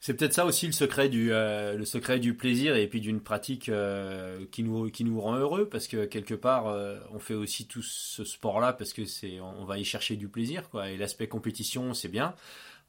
C'est 0.01 0.15
peut-être 0.15 0.35
ça 0.35 0.45
aussi 0.45 0.67
le 0.67 0.73
secret 0.73 1.09
du 1.09 1.33
euh, 1.33 1.75
le 1.75 1.85
secret 1.85 2.19
du 2.21 2.35
plaisir 2.35 2.77
et 2.77 2.87
puis 2.87 3.01
d'une 3.01 3.21
pratique 3.21 3.69
euh, 3.69 4.45
qui 4.53 4.63
nous 4.63 4.91
qui 4.91 5.05
nous 5.05 5.21
rend 5.21 5.37
heureux 5.37 5.69
parce 5.69 5.89
que 5.89 6.05
quelque 6.05 6.35
part 6.35 6.69
euh, 6.69 6.99
on 7.13 7.19
fait 7.19 7.35
aussi 7.35 7.67
tout 7.67 7.83
ce 7.83 8.23
sport 8.25 8.61
là 8.61 8.73
parce 8.73 8.93
que 8.93 9.05
c'est 9.05 9.41
on 9.41 9.65
va 9.65 9.79
y 9.79 9.85
chercher 9.85 10.17
du 10.17 10.29
plaisir 10.29 10.69
quoi 10.71 10.91
et 10.91 10.97
l'aspect 10.97 11.29
compétition 11.29 11.95
c'est 11.95 12.09
bien 12.09 12.35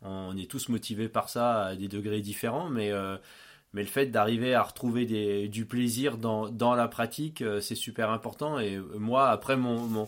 on 0.04 0.38
est 0.38 0.50
tous 0.50 0.70
motivés 0.70 1.10
par 1.10 1.30
ça 1.30 1.66
à 1.66 1.76
des 1.76 1.88
degrés 1.88 2.22
différents 2.22 2.70
mais 2.70 2.92
mais 3.74 3.82
le 3.82 3.88
fait 3.88 4.08
d'arriver 4.08 4.54
à 4.54 4.64
retrouver 4.64 5.06
du 5.48 5.66
plaisir 5.66 6.18
dans, 6.18 6.50
dans 6.50 6.74
la 6.74 6.88
pratique, 6.88 7.44
c'est 7.62 7.76
super 7.76 8.12
important. 8.12 8.60
Et 8.60 8.80
moi, 8.98 9.30
après 9.30 9.58
mon 9.58 10.08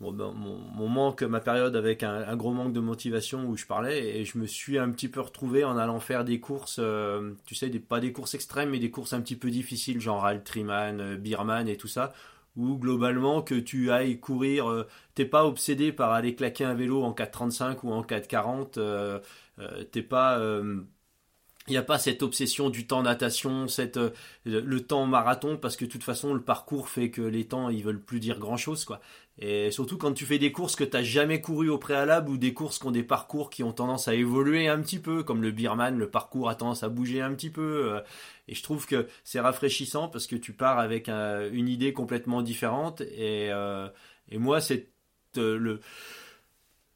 ben, 0.00 0.12
mon, 0.32 0.58
mon, 0.74 0.88
manque, 0.88 1.22
ma 1.22 1.40
période 1.40 1.74
avec 1.74 2.02
un, 2.02 2.36
gros 2.36 2.52
manque 2.52 2.74
de 2.74 2.80
motivation 2.80 3.46
où 3.46 3.56
je 3.56 3.64
parlais, 3.64 4.18
et 4.18 4.24
je 4.26 4.36
me 4.36 4.46
suis 4.46 4.78
un 4.78 4.90
petit 4.90 5.08
peu 5.08 5.20
retrouvé 5.20 5.64
en 5.64 5.78
allant 5.78 6.00
faire 6.00 6.24
des 6.24 6.38
courses, 6.38 6.78
euh, 6.78 7.32
tu 7.46 7.54
sais, 7.54 7.70
pas 7.70 7.98
des 8.00 8.12
courses 8.12 8.34
extrêmes, 8.34 8.70
mais 8.70 8.78
des 8.78 8.90
courses 8.90 9.14
un 9.14 9.22
petit 9.22 9.36
peu 9.36 9.50
difficiles, 9.50 10.00
genre 10.00 10.26
Altriman, 10.26 11.00
euh, 11.00 11.16
Birman 11.16 11.66
et 11.66 11.78
tout 11.78 11.88
ça, 11.88 12.12
où 12.56 12.76
globalement 12.76 13.40
que 13.40 13.54
tu 13.54 13.90
ailles 13.90 14.20
courir, 14.20 14.68
euh, 14.70 14.86
t'es 15.14 15.24
pas 15.24 15.46
obsédé 15.46 15.92
par 15.92 16.12
aller 16.12 16.34
claquer 16.34 16.64
un 16.64 16.74
vélo 16.74 17.02
en 17.02 17.12
4,35 17.12 17.78
ou 17.84 17.92
en 17.92 18.02
4,40, 18.02 19.22
t'es 19.90 20.02
pas 20.02 20.38
il 21.68 21.72
n'y 21.72 21.76
a 21.76 21.82
pas 21.82 21.98
cette 21.98 22.22
obsession 22.22 22.70
du 22.70 22.86
temps 22.86 23.02
natation, 23.02 23.68
cette, 23.68 23.98
le 24.44 24.80
temps 24.80 25.06
marathon, 25.06 25.56
parce 25.56 25.76
que 25.76 25.84
de 25.84 25.90
toute 25.90 26.04
façon, 26.04 26.34
le 26.34 26.42
parcours 26.42 26.88
fait 26.88 27.10
que 27.10 27.22
les 27.22 27.46
temps, 27.46 27.68
ils 27.70 27.82
veulent 27.82 28.02
plus 28.02 28.20
dire 28.20 28.38
grand 28.38 28.56
chose, 28.56 28.84
quoi. 28.84 29.00
Et 29.38 29.70
surtout 29.70 29.98
quand 29.98 30.14
tu 30.14 30.24
fais 30.24 30.38
des 30.38 30.50
courses 30.50 30.76
que 30.76 30.84
tu 30.84 30.96
n'as 30.96 31.02
jamais 31.02 31.42
couru 31.42 31.68
au 31.68 31.76
préalable 31.76 32.30
ou 32.30 32.38
des 32.38 32.54
courses 32.54 32.78
qui 32.78 32.86
ont 32.86 32.90
des 32.90 33.02
parcours 33.02 33.50
qui 33.50 33.62
ont 33.62 33.72
tendance 33.72 34.08
à 34.08 34.14
évoluer 34.14 34.66
un 34.66 34.80
petit 34.80 34.98
peu, 34.98 35.22
comme 35.22 35.42
le 35.42 35.50
Birman, 35.50 35.98
le 35.98 36.10
parcours 36.10 36.48
a 36.48 36.54
tendance 36.54 36.82
à 36.82 36.88
bouger 36.88 37.20
un 37.20 37.34
petit 37.34 37.50
peu. 37.50 37.92
Euh, 37.92 38.00
et 38.48 38.54
je 38.54 38.62
trouve 38.62 38.86
que 38.86 39.08
c'est 39.24 39.40
rafraîchissant 39.40 40.08
parce 40.08 40.26
que 40.26 40.36
tu 40.36 40.54
pars 40.54 40.78
avec 40.78 41.08
une 41.08 41.68
idée 41.68 41.92
complètement 41.92 42.40
différente. 42.40 43.02
Et, 43.02 43.50
euh, 43.52 43.88
et 44.30 44.38
moi, 44.38 44.60
c'est 44.62 44.88
euh, 45.36 45.58
le 45.58 45.80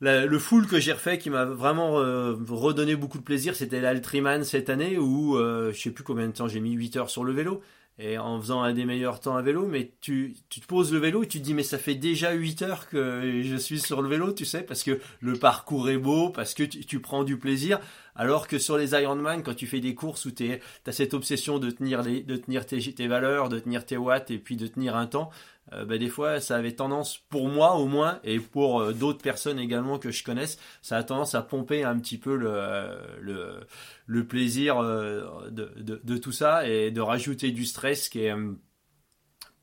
le 0.01 0.39
full 0.39 0.67
que 0.67 0.81
j'ai 0.81 0.93
refait 0.93 1.19
qui 1.19 1.31
m'a 1.31 1.45
vraiment 1.45 1.93
redonné 1.95 2.97
beaucoup 2.97 3.19
de 3.19 3.25
plaisir, 3.25 3.55
c'était 3.55 3.81
l'Altriman 3.81 4.45
cette 4.45 4.71
année 4.71 4.99
où 4.99 5.37
je 5.39 5.79
sais 5.79 5.91
plus 5.91 6.05
combien 6.05 6.27
de 6.27 6.33
temps 6.33 6.49
j'ai 6.49 6.61
mis 6.61 6.73
8 6.73 6.97
heures 6.97 7.11
sur 7.11 7.25
le 7.25 7.33
vélo. 7.33 7.61
Et 8.03 8.17
en 8.17 8.41
faisant 8.41 8.63
un 8.63 8.73
des 8.73 8.87
meilleurs 8.87 9.21
temps 9.21 9.37
à 9.37 9.43
vélo, 9.43 9.67
mais 9.67 9.93
tu, 10.01 10.35
tu 10.49 10.61
te 10.61 10.67
poses 10.67 10.91
le 10.91 10.99
vélo 10.99 11.23
et 11.23 11.27
tu 11.27 11.39
te 11.39 11.45
dis 11.45 11.53
mais 11.53 11.63
ça 11.63 11.77
fait 11.77 11.95
déjà 11.95 12.33
8 12.33 12.63
heures 12.63 12.89
que 12.89 13.43
je 13.45 13.57
suis 13.57 13.79
sur 13.79 14.01
le 14.01 14.09
vélo, 14.09 14.33
tu 14.33 14.47
sais, 14.47 14.63
parce 14.63 14.83
que 14.83 14.99
le 15.21 15.35
parcours 15.35 15.91
est 15.91 15.99
beau, 15.99 16.31
parce 16.31 16.55
que 16.55 16.63
tu, 16.63 17.01
prends 17.01 17.25
du 17.25 17.37
plaisir, 17.37 17.79
alors 18.17 18.49
que 18.49 18.59
sur 18.59 18.79
les 18.79 18.93
Ironman, 18.93 19.43
quand 19.43 19.53
tu 19.53 19.67
fais 19.67 19.81
des 19.81 19.95
courses 19.95 20.25
où 20.25 20.31
tu 20.31 20.51
as 20.87 20.93
cette 20.93 21.13
obsession 21.13 21.59
de 21.59 21.71
tenir, 21.71 22.03
de 22.03 22.37
tenir 22.37 22.65
tes, 22.65 22.81
tes 22.81 23.07
valeurs, 23.07 23.51
de 23.51 23.59
tenir 23.59 23.85
tes 23.85 23.99
watts 23.99 24.31
et 24.31 24.39
puis 24.39 24.57
de 24.57 24.67
tenir 24.67 24.97
un 24.97 25.07
temps, 25.07 25.29
euh, 25.73 25.85
bah, 25.85 25.99
des 25.99 26.09
fois 26.09 26.41
ça 26.41 26.57
avait 26.57 26.73
tendance, 26.75 27.19
pour 27.29 27.49
moi 27.49 27.77
au 27.77 27.87
moins, 27.87 28.21
et 28.25 28.39
pour 28.41 28.81
euh, 28.81 28.93
d'autres 28.93 29.23
personnes 29.23 29.59
également 29.59 29.99
que 29.99 30.11
je 30.11 30.25
connaisse, 30.25 30.59
ça 30.83 30.97
a 30.97 31.05
tendance 31.05 31.35
à 31.35 31.43
pomper 31.43 31.85
un 31.85 31.99
petit 31.99 32.19
peu 32.19 32.37
le, 32.37 32.99
le, 33.21 33.61
le 34.07 34.27
plaisir 34.27 34.79
euh, 34.79 35.49
de, 35.51 35.73
de, 35.77 36.17
tout 36.19 36.33
ça 36.33 36.69
et 36.69 36.91
de 36.91 37.01
rajouter 37.01 37.51
du 37.53 37.65
stress 37.65 38.09
qui 38.09 38.21
est 38.25 38.35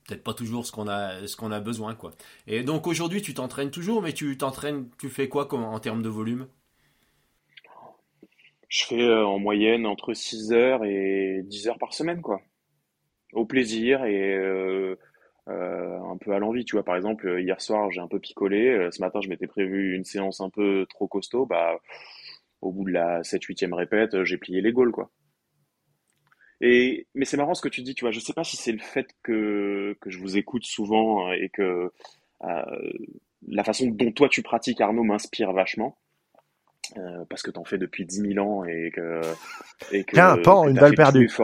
peut-être 0.07 0.23
pas 0.23 0.33
toujours 0.33 0.65
ce 0.65 0.71
qu'on 0.71 0.87
a 0.87 1.27
ce 1.27 1.51
a 1.51 1.59
besoin 1.59 1.95
quoi. 1.95 2.13
Et 2.47 2.63
donc 2.63 2.87
aujourd'hui 2.87 3.21
tu 3.21 3.33
t'entraînes 3.33 3.71
toujours 3.71 4.01
mais 4.01 4.13
tu 4.13 4.37
t'entraînes 4.37 4.89
tu 4.97 5.09
fais 5.09 5.27
quoi 5.29 5.53
en 5.53 5.79
termes 5.79 6.01
de 6.01 6.09
volume? 6.09 6.47
Je 8.69 8.85
fais 8.85 9.13
en 9.13 9.39
moyenne 9.39 9.85
entre 9.85 10.13
6 10.13 10.51
heures 10.51 10.83
et 10.83 11.41
10 11.43 11.67
heures 11.67 11.77
par 11.77 11.93
semaine 11.93 12.21
quoi. 12.21 12.41
Au 13.33 13.45
plaisir 13.45 14.03
et 14.05 14.35
euh, 14.35 14.97
un 15.47 16.17
peu 16.17 16.33
à 16.33 16.39
l'envie. 16.39 16.65
Tu 16.65 16.75
vois, 16.75 16.83
par 16.83 16.95
exemple, 16.95 17.27
euh, 17.27 17.41
hier 17.41 17.61
soir, 17.61 17.91
j'ai 17.91 18.01
un 18.01 18.07
peu 18.07 18.19
picolé. 18.19 18.69
Euh, 18.69 18.91
ce 18.91 19.01
matin, 19.01 19.21
je 19.21 19.29
m'étais 19.29 19.47
prévu 19.47 19.95
une 19.95 20.03
séance 20.03 20.41
un 20.41 20.49
peu 20.49 20.85
trop 20.89 21.07
costaud. 21.07 21.45
Bah, 21.45 21.79
au 22.61 22.71
bout 22.71 22.85
de 22.85 22.91
la 22.91 23.21
7-8e 23.21 23.73
répète, 23.73 24.23
j'ai 24.23 24.37
plié 24.37 24.61
les 24.61 24.73
gaules, 24.73 24.91
quoi. 24.91 25.09
Et, 26.59 27.05
mais 27.13 27.25
c'est 27.25 27.37
marrant 27.37 27.53
ce 27.53 27.61
que 27.61 27.69
tu 27.69 27.81
dis, 27.81 27.93
tu 27.93 28.03
vois. 28.03 28.11
Je 28.11 28.19
sais 28.19 28.33
pas 28.33 28.43
si 28.43 28.57
c'est 28.57 28.71
le 28.71 28.79
fait 28.79 29.07
que, 29.21 29.95
que 30.01 30.09
je 30.09 30.19
vous 30.19 30.37
écoute 30.37 30.65
souvent 30.65 31.31
et 31.31 31.49
que 31.49 31.91
la 32.41 33.63
façon 33.63 33.87
dont 33.87 34.11
toi 34.11 34.27
tu 34.27 34.41
pratiques, 34.41 34.81
Arnaud, 34.81 35.03
m'inspire 35.03 35.53
vachement. 35.53 35.99
parce 37.29 37.43
que 37.43 37.51
t'en 37.51 37.63
fais 37.63 37.77
depuis 37.77 38.07
10 38.07 38.33
000 38.33 38.45
ans 38.45 38.65
et 38.65 38.89
que. 38.91 39.21
Et 39.91 40.03
que 40.03 40.13
Tiens, 40.15 40.37
pan, 40.37 40.67
une 40.67 40.79
balle 40.79 40.95
perdue. 40.95 41.29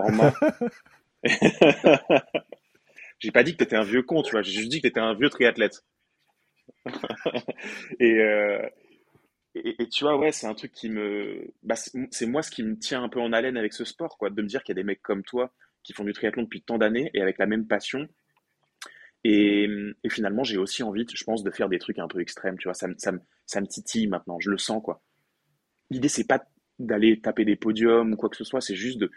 J'ai 3.24 3.32
pas 3.32 3.44
dit 3.44 3.54
que 3.54 3.58
t'étais 3.60 3.78
un 3.78 3.84
vieux 3.84 4.04
con, 4.04 4.22
tu 4.22 4.32
vois. 4.32 4.42
J'ai 4.42 4.52
juste 4.52 4.70
dit 4.70 4.82
que 4.82 4.88
t'étais 4.88 5.00
un 5.00 5.14
vieux 5.14 5.30
triathlète. 5.30 5.86
Euh, 8.02 8.70
et, 9.56 9.82
et, 9.82 9.88
tu 9.88 10.04
vois, 10.04 10.18
ouais, 10.18 10.32
c'est 10.32 10.48
un 10.48 10.54
truc 10.56 10.74
qui 10.74 10.90
me, 10.90 11.54
bah, 11.62 11.76
c'est 11.76 12.26
moi 12.26 12.42
ce 12.42 12.52
qui 12.52 12.64
me 12.64 12.78
tient 12.78 13.02
un 13.04 13.10
peu 13.10 13.22
en 13.22 13.32
haleine 13.32 13.56
avec 13.56 13.72
ce 13.74 13.86
sport, 13.86 14.18
quoi, 14.18 14.30
de 14.30 14.42
me 14.42 14.48
dire 14.48 14.64
qu'il 14.64 14.76
y 14.76 14.80
a 14.80 14.82
des 14.82 14.86
mecs 14.86 15.02
comme 15.02 15.24
toi 15.24 15.54
qui 15.84 15.94
font 15.94 16.04
du 16.04 16.12
triathlon 16.12 16.44
depuis 16.44 16.62
tant 16.62 16.78
d'années 16.78 17.12
et 17.14 17.22
avec 17.22 17.38
la 17.38 17.46
même 17.46 17.66
passion. 17.68 18.08
Et, 19.24 19.70
et 20.04 20.10
finalement, 20.10 20.44
j'ai 20.44 20.58
aussi 20.58 20.84
envie, 20.84 21.06
je 21.14 21.24
pense, 21.24 21.44
de 21.44 21.52
faire 21.52 21.70
des 21.70 21.80
trucs 21.80 22.00
un 22.00 22.08
peu 22.10 22.20
extrêmes, 22.20 22.58
tu 22.58 22.68
vois. 22.68 22.74
Ça, 22.74 22.88
ça, 22.98 23.14
ça 23.46 23.62
me 23.62 23.68
titille 23.68 24.08
maintenant, 24.08 24.40
je 24.40 24.50
le 24.50 24.58
sens, 24.58 24.82
quoi. 24.84 25.02
L'idée, 25.90 26.10
c'est 26.10 26.28
pas 26.28 26.44
d'aller 26.80 27.22
taper 27.22 27.46
des 27.46 27.56
podiums 27.56 28.14
ou 28.14 28.16
quoi 28.18 28.30
que 28.30 28.36
ce 28.38 28.44
soit, 28.44 28.60
c'est 28.62 28.76
juste 28.76 28.98
de, 28.98 29.12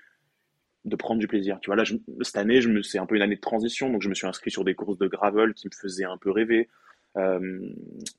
de 0.87 0.97
prendre 0.97 1.21
du 1.21 1.27
plaisir. 1.27 1.59
Tu 1.61 1.67
vois, 1.67 1.77
là, 1.77 1.85
cette 2.23 2.37
année, 2.37 2.61
je 2.61 2.81
c'est 2.83 2.99
un 2.99 3.07
peu 3.07 3.17
une 3.17 3.23
année 3.23 3.35
de 3.35 3.41
transition, 3.41 3.91
donc 3.91 4.03
je 4.03 4.09
me 4.09 4.15
suis 4.15 4.27
inscrit 4.27 4.51
sur 4.51 4.65
des 4.65 4.75
courses 4.75 4.99
de 4.99 5.09
gravel 5.09 5.53
qui 5.53 5.67
me 5.67 5.73
faisaient 5.75 6.05
un 6.05 6.17
peu 6.17 6.31
rêver. 6.31 6.69
Euh, 7.17 7.69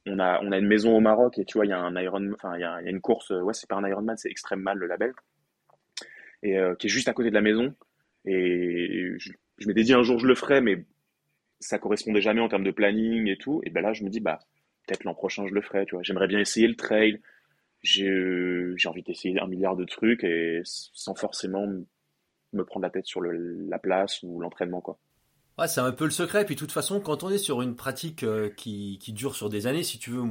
on 0.05 0.19
a, 0.19 0.41
on 0.43 0.51
a 0.51 0.57
une 0.57 0.67
maison 0.67 0.95
au 0.95 0.99
Maroc 0.99 1.37
et 1.37 1.45
tu 1.45 1.57
vois, 1.57 1.65
il 1.65 1.69
y 1.69 1.73
a 1.73 1.79
un 1.79 1.95
Iron, 2.01 2.33
enfin, 2.33 2.57
il 2.57 2.61
y 2.61 2.65
a, 2.65 2.81
une 2.81 2.99
course, 2.99 3.29
ouais, 3.29 3.53
c'est 3.53 3.69
pas 3.69 3.75
un 3.75 3.87
Ironman, 3.87 4.17
c'est 4.17 4.29
Extreme 4.29 4.61
Mal, 4.61 4.77
le 4.79 4.87
label, 4.87 5.13
et 6.43 6.57
euh, 6.57 6.75
qui 6.75 6.87
est 6.87 6.89
juste 6.89 7.07
à 7.07 7.13
côté 7.13 7.29
de 7.29 7.35
la 7.35 7.41
maison. 7.41 7.73
Et 8.25 9.13
je, 9.17 9.31
m'étais 9.65 9.83
dit 9.83 9.93
un 9.93 10.03
jour 10.03 10.19
je 10.19 10.27
le 10.27 10.35
ferai, 10.35 10.59
mais 10.59 10.83
ça 11.61 11.79
correspondait 11.79 12.21
jamais 12.21 12.41
en 12.41 12.49
termes 12.49 12.65
de 12.65 12.71
planning 12.71 13.27
et 13.27 13.37
tout. 13.37 13.61
Et 13.63 13.69
ben 13.69 13.81
là, 13.81 13.93
je 13.93 14.03
me 14.03 14.09
dis, 14.09 14.19
bah, 14.19 14.39
peut-être 14.85 15.05
l'an 15.05 15.13
prochain 15.13 15.47
je 15.47 15.53
le 15.53 15.61
ferai, 15.61 15.85
tu 15.85 15.95
vois. 15.95 16.03
J'aimerais 16.03 16.27
bien 16.27 16.39
essayer 16.39 16.67
le 16.67 16.75
trail. 16.75 17.21
J'ai, 17.81 18.73
j'ai 18.75 18.89
envie 18.89 19.03
d'essayer 19.03 19.39
un 19.39 19.47
milliard 19.47 19.77
de 19.77 19.85
trucs 19.85 20.23
et 20.23 20.61
sans 20.65 21.15
forcément 21.15 21.65
me 22.53 22.63
prendre 22.63 22.83
la 22.83 22.89
tête 22.89 23.05
sur 23.05 23.21
la 23.21 23.79
place 23.79 24.23
ou 24.23 24.39
l'entraînement, 24.39 24.81
quoi. 24.81 24.97
C'est 25.65 25.81
un 25.81 25.91
peu 25.91 26.05
le 26.05 26.11
secret. 26.11 26.45
Puis 26.45 26.53
de 26.53 26.59
toute 26.59 26.71
façon, 26.71 26.99
quand 26.99 27.23
on 27.23 27.29
est 27.29 27.39
sur 27.39 27.63
une 27.63 27.75
pratique 27.75 28.23
euh, 28.23 28.49
qui, 28.49 28.99
dure 29.07 29.35
sur 29.35 29.49
des 29.49 29.65
années, 29.65 29.81
si 29.81 29.97
tu 29.97 30.11
veux, 30.11 30.23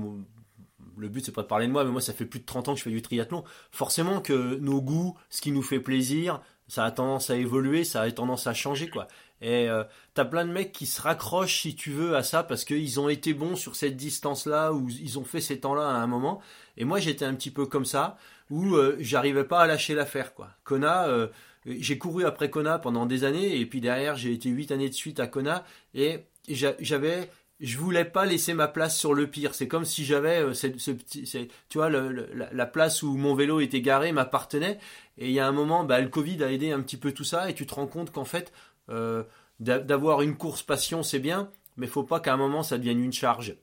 le 0.96 1.08
but 1.08 1.24
c'est 1.24 1.32
pas 1.32 1.42
de 1.42 1.48
parler 1.48 1.66
de 1.66 1.72
moi, 1.72 1.84
mais 1.84 1.90
moi 1.90 2.00
ça 2.00 2.12
fait 2.12 2.26
plus 2.26 2.40
de 2.40 2.44
30 2.44 2.68
ans 2.68 2.72
que 2.74 2.78
je 2.78 2.84
fais 2.84 2.90
du 2.90 3.02
triathlon. 3.02 3.42
Forcément 3.72 4.20
que 4.20 4.56
nos 4.56 4.80
goûts, 4.80 5.16
ce 5.28 5.40
qui 5.40 5.50
nous 5.50 5.62
fait 5.62 5.80
plaisir, 5.80 6.40
ça 6.68 6.84
a 6.84 6.90
tendance 6.92 7.30
à 7.30 7.36
évoluer, 7.36 7.82
ça 7.82 8.02
a 8.02 8.10
tendance 8.10 8.46
à 8.46 8.54
changer, 8.54 8.88
quoi. 8.88 9.08
Et 9.40 9.68
euh, 9.68 9.84
t'as 10.14 10.24
plein 10.24 10.46
de 10.46 10.52
mecs 10.52 10.72
qui 10.72 10.86
se 10.86 11.02
raccrochent, 11.02 11.60
si 11.62 11.74
tu 11.74 11.90
veux, 11.90 12.16
à 12.16 12.22
ça 12.22 12.42
parce 12.42 12.64
qu'ils 12.64 13.00
ont 13.00 13.08
été 13.08 13.34
bons 13.34 13.54
sur 13.56 13.76
cette 13.76 13.96
distance-là 13.96 14.72
ou 14.72 14.88
ils 14.88 15.18
ont 15.18 15.24
fait 15.24 15.40
ces 15.40 15.60
temps-là 15.60 15.86
à 15.88 15.94
un 15.94 16.06
moment. 16.06 16.40
Et 16.76 16.84
moi, 16.84 16.98
j'étais 17.00 17.24
un 17.24 17.34
petit 17.34 17.50
peu 17.50 17.66
comme 17.66 17.84
ça, 17.84 18.16
où 18.50 18.74
euh, 18.74 18.96
j'arrivais 18.98 19.44
pas 19.44 19.60
à 19.60 19.66
lâcher 19.66 19.94
l'affaire, 19.94 20.34
quoi. 20.34 20.48
Kona, 20.64 21.08
euh, 21.08 21.28
j'ai 21.66 21.98
couru 21.98 22.24
après 22.24 22.48
Kona 22.48 22.78
pendant 22.78 23.06
des 23.06 23.24
années 23.24 23.58
et 23.58 23.66
puis 23.66 23.80
derrière 23.80 24.16
j'ai 24.16 24.32
été 24.32 24.48
huit 24.48 24.70
années 24.70 24.88
de 24.88 24.94
suite 24.94 25.20
à 25.20 25.26
Kona 25.26 25.64
et 25.94 26.20
j'avais 26.48 27.28
je 27.60 27.78
voulais 27.78 28.04
pas 28.04 28.26
laisser 28.26 28.54
ma 28.54 28.68
place 28.68 28.96
sur 28.96 29.14
le 29.14 29.26
pire. 29.28 29.54
C'est 29.54 29.68
comme 29.68 29.84
si 29.84 30.04
j'avais 30.04 30.42
euh, 30.42 30.54
ce, 30.54 30.66
petit, 30.66 31.48
tu 31.68 31.78
vois, 31.78 31.88
la, 31.88 32.66
place 32.66 33.02
où 33.02 33.16
mon 33.16 33.34
vélo 33.34 33.60
était 33.60 33.80
garé 33.80 34.12
m'appartenait. 34.12 34.78
Et 35.18 35.28
il 35.28 35.32
y 35.32 35.40
a 35.40 35.46
un 35.46 35.52
moment, 35.52 35.84
bah, 35.84 36.00
le 36.00 36.08
Covid 36.08 36.42
a 36.44 36.52
aidé 36.52 36.72
un 36.72 36.80
petit 36.82 36.98
peu 36.98 37.12
tout 37.12 37.24
ça, 37.24 37.48
et 37.48 37.54
tu 37.54 37.66
te 37.66 37.74
rends 37.74 37.86
compte 37.86 38.12
qu'en 38.12 38.26
fait, 38.26 38.52
euh, 38.90 39.22
d'avoir 39.58 40.22
une 40.22 40.36
course 40.36 40.62
passion, 40.62 41.02
c'est 41.02 41.18
bien, 41.18 41.50
mais 41.76 41.86
faut 41.86 42.02
pas 42.02 42.20
qu'à 42.20 42.34
un 42.34 42.36
moment 42.36 42.62
ça 42.62 42.76
devienne 42.76 43.02
une 43.02 43.12
charge. 43.12 43.56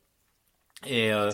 Et, 0.88 1.14
euh, 1.14 1.30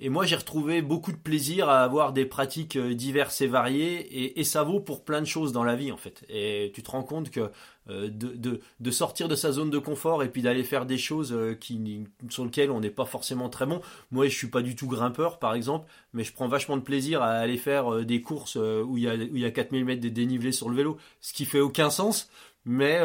et 0.00 0.10
moi, 0.10 0.24
j'ai 0.26 0.36
retrouvé 0.36 0.80
beaucoup 0.80 1.10
de 1.10 1.16
plaisir 1.16 1.68
à 1.68 1.82
avoir 1.82 2.12
des 2.12 2.24
pratiques 2.24 2.76
euh, 2.76 2.94
diverses 2.94 3.40
et 3.40 3.48
variées, 3.48 4.38
et, 4.38 4.44
ça 4.44 4.62
vaut 4.62 4.80
pour 4.80 5.04
plein 5.04 5.20
de 5.20 5.26
choses 5.26 5.52
dans 5.52 5.64
la 5.64 5.74
vie, 5.74 5.90
en 5.90 5.96
fait. 5.96 6.24
Et 6.28 6.70
tu 6.74 6.82
te 6.82 6.90
rends 6.90 7.02
compte 7.02 7.30
que 7.30 7.50
euh, 7.90 8.08
de, 8.10 8.90
sortir 8.90 9.28
de 9.28 9.34
sa 9.34 9.50
zone 9.50 9.70
de 9.70 9.78
confort 9.78 10.22
et 10.22 10.28
puis 10.28 10.40
d'aller 10.40 10.62
faire 10.62 10.86
des 10.86 10.98
choses 10.98 11.32
euh, 11.32 11.54
qui, 11.54 12.04
sur 12.28 12.44
lesquelles 12.44 12.70
on 12.70 12.80
n'est 12.80 12.90
pas 12.90 13.06
forcément 13.06 13.48
très 13.48 13.66
bon. 13.66 13.80
Moi, 14.12 14.28
je 14.28 14.36
suis 14.36 14.46
pas 14.46 14.62
du 14.62 14.76
tout 14.76 14.86
grimpeur, 14.86 15.38
par 15.38 15.54
exemple, 15.54 15.88
mais 16.12 16.22
je 16.22 16.32
prends 16.32 16.48
vachement 16.48 16.76
de 16.76 16.82
plaisir 16.82 17.20
à 17.22 17.30
aller 17.30 17.56
faire 17.56 18.04
des 18.04 18.22
courses 18.22 18.56
où 18.56 18.96
il 18.96 19.02
y 19.02 19.08
a, 19.08 19.14
où 19.14 19.36
il 19.36 19.40
y 19.40 19.46
a 19.46 19.50
4000 19.50 19.84
mètres 19.84 20.02
de 20.02 20.08
dénivelé 20.08 20.52
sur 20.52 20.68
le 20.68 20.76
vélo, 20.76 20.96
ce 21.20 21.32
qui 21.32 21.44
fait 21.44 21.60
aucun 21.60 21.90
sens, 21.90 22.30
mais 22.64 23.00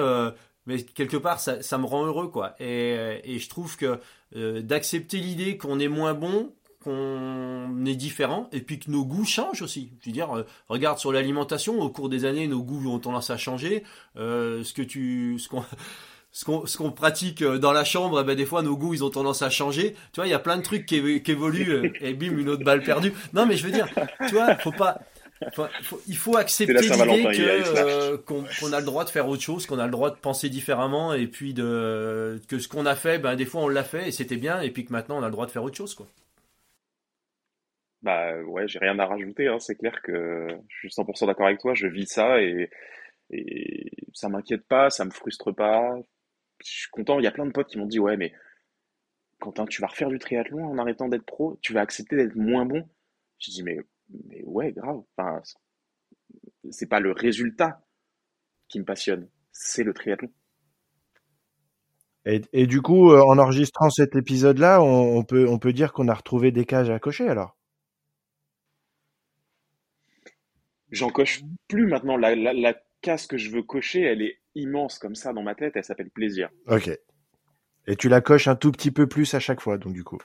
quelque 0.93 1.17
part 1.17 1.39
ça, 1.39 1.77
me 1.77 1.85
rend 1.85 2.05
heureux 2.05 2.27
quoi 2.27 2.55
et 2.59 3.37
je 3.39 3.49
trouve 3.49 3.77
que 3.77 3.99
d'accepter 4.61 5.17
l'idée 5.17 5.57
qu'on 5.57 5.79
est 5.79 5.87
moins 5.87 6.13
bon 6.13 6.53
qu'on 6.83 7.85
est 7.85 7.95
différent 7.95 8.49
et 8.51 8.61
puis 8.61 8.79
que 8.79 8.91
nos 8.91 9.05
goûts 9.05 9.25
changent 9.25 9.61
aussi. 9.61 9.91
Je 10.01 10.09
veux 10.09 10.13
dire, 10.13 10.35
euh, 10.35 10.45
regarde 10.69 10.99
sur 10.99 11.11
l'alimentation, 11.11 11.79
au 11.79 11.89
cours 11.89 12.09
des 12.09 12.25
années, 12.25 12.47
nos 12.47 12.61
goûts 12.61 12.89
ont 12.89 12.99
tendance 12.99 13.29
à 13.29 13.37
changer. 13.37 13.83
Euh, 14.17 14.63
ce 14.63 14.73
que 14.73 14.81
tu, 14.81 15.37
ce 15.39 15.47
qu'on, 15.49 15.63
ce 16.31 16.45
qu'on, 16.45 16.65
ce 16.65 16.77
qu'on 16.77 16.91
pratique 16.91 17.41
euh, 17.41 17.57
dans 17.57 17.71
la 17.71 17.83
chambre, 17.83 18.21
eh 18.21 18.23
ben 18.23 18.35
des 18.35 18.45
fois 18.45 18.61
nos 18.61 18.77
goûts 18.77 18.93
ils 18.93 19.03
ont 19.03 19.09
tendance 19.09 19.41
à 19.41 19.49
changer. 19.49 19.93
Tu 20.11 20.17
vois, 20.19 20.27
il 20.27 20.31
y 20.31 20.35
a 20.35 20.39
plein 20.39 20.57
de 20.57 20.63
trucs 20.63 20.85
qui, 20.85 21.21
qui 21.21 21.31
évoluent 21.31 21.93
et 22.01 22.13
bim 22.13 22.37
une 22.37 22.49
autre 22.49 22.63
balle 22.63 22.83
perdue. 22.83 23.13
Non 23.33 23.45
mais 23.45 23.57
je 23.57 23.65
veux 23.65 23.71
dire, 23.71 23.87
tu 24.27 24.35
vois, 24.35 24.55
faut 24.57 24.71
pas 24.71 24.99
il 26.07 26.17
faut 26.17 26.37
accepter 26.37 26.73
l'idée 26.73 27.25
euh, 27.77 28.17
qu'on 28.17 28.73
a 28.73 28.79
le 28.79 28.85
droit 28.85 29.05
de 29.05 29.09
faire 29.09 29.27
autre 29.27 29.41
chose, 29.41 29.65
qu'on 29.65 29.79
a 29.79 29.85
le 29.85 29.91
droit 29.91 30.09
de 30.09 30.15
penser 30.15 30.49
différemment, 30.49 31.13
et 31.13 31.27
puis 31.27 31.53
de 31.53 32.41
que 32.47 32.59
ce 32.59 32.67
qu'on 32.67 32.85
a 32.85 32.95
fait, 32.95 33.19
ben 33.19 33.35
des 33.35 33.45
fois 33.45 33.61
on 33.61 33.67
l'a 33.67 33.83
fait 33.83 34.07
et 34.07 34.11
c'était 34.11 34.37
bien, 34.37 34.61
et 34.61 34.69
puis 34.69 34.85
que 34.85 34.91
maintenant 34.91 35.17
on 35.19 35.23
a 35.23 35.27
le 35.27 35.31
droit 35.31 35.45
de 35.45 35.51
faire 35.51 35.63
autre 35.63 35.77
chose, 35.77 35.95
quoi. 35.95 36.07
Bah 38.03 38.37
ouais, 38.43 38.67
j'ai 38.67 38.79
rien 38.79 38.99
à 38.99 39.05
rajouter. 39.05 39.47
Hein. 39.47 39.59
C'est 39.59 39.75
clair 39.75 40.01
que 40.03 40.47
je 40.69 40.77
suis 40.77 40.89
100% 40.89 41.25
d'accord 41.25 41.47
avec 41.47 41.59
toi. 41.59 41.73
Je 41.73 41.87
vis 41.87 42.07
ça 42.07 42.41
et, 42.41 42.69
et 43.31 43.91
ça 44.13 44.29
m'inquiète 44.29 44.67
pas, 44.67 44.89
ça 44.89 45.05
me 45.05 45.11
frustre 45.11 45.51
pas. 45.53 45.95
Je 46.63 46.69
suis 46.69 46.89
content. 46.91 47.19
Il 47.19 47.23
y 47.23 47.27
a 47.27 47.31
plein 47.31 47.45
de 47.45 47.51
potes 47.51 47.67
qui 47.67 47.77
m'ont 47.77 47.85
dit 47.85 47.99
ouais, 47.99 48.17
mais 48.17 48.33
Quentin, 49.39 49.65
tu 49.65 49.81
vas 49.81 49.87
refaire 49.87 50.09
du 50.09 50.19
triathlon 50.19 50.65
en 50.65 50.77
arrêtant 50.77 51.09
d'être 51.09 51.25
pro, 51.25 51.57
tu 51.61 51.73
vas 51.73 51.81
accepter 51.81 52.15
d'être 52.15 52.35
moins 52.35 52.65
bon? 52.65 52.87
Je 53.39 53.51
dis 53.51 53.63
mais 53.63 53.77
mais 54.25 54.43
ouais, 54.45 54.71
grave. 54.73 55.01
Enfin, 55.17 55.41
c'est 56.71 56.89
pas 56.89 56.99
le 56.99 57.11
résultat 57.11 57.81
qui 58.69 58.79
me 58.79 58.85
passionne, 58.85 59.29
c'est 59.51 59.83
le 59.83 59.93
triathlon. 59.93 60.29
Et, 62.25 62.67
du 62.67 62.81
coup, 62.81 63.11
euh, 63.11 63.21
en 63.21 63.37
enregistrant 63.37 63.89
cet 63.89 64.15
épisode-là, 64.15 64.81
on, 64.81 65.23
peut, 65.25 65.45
on 65.49 65.59
peut 65.59 65.73
dire 65.73 65.91
qu'on 65.91 66.07
a 66.07 66.13
retrouvé 66.13 66.51
des 66.51 66.63
cages 66.63 66.89
à 66.89 66.97
cocher 66.97 67.27
alors? 67.27 67.57
J'en 70.93 71.09
coche 71.09 71.41
plus 71.67 71.87
maintenant. 71.87 72.17
La, 72.17 72.35
la, 72.35 72.53
la, 72.53 72.75
case 73.01 73.27
que 73.27 73.37
je 73.37 73.49
veux 73.51 73.63
cocher, 73.63 74.01
elle 74.01 74.21
est 74.21 74.39
immense 74.55 74.97
comme 74.97 75.13
ça 75.13 75.33
dans 75.33 75.43
ma 75.43 75.55
tête. 75.55 75.73
Elle 75.75 75.83
s'appelle 75.83 76.09
plaisir. 76.09 76.49
Ok. 76.67 76.89
Et 77.85 77.95
tu 77.97 78.07
la 78.07 78.21
coches 78.21 78.47
un 78.47 78.55
tout 78.55 78.71
petit 78.71 78.91
peu 78.91 79.07
plus 79.07 79.33
à 79.33 79.41
chaque 79.41 79.59
fois, 79.59 79.77
donc 79.77 79.91
du 79.91 80.05
coup. 80.05 80.19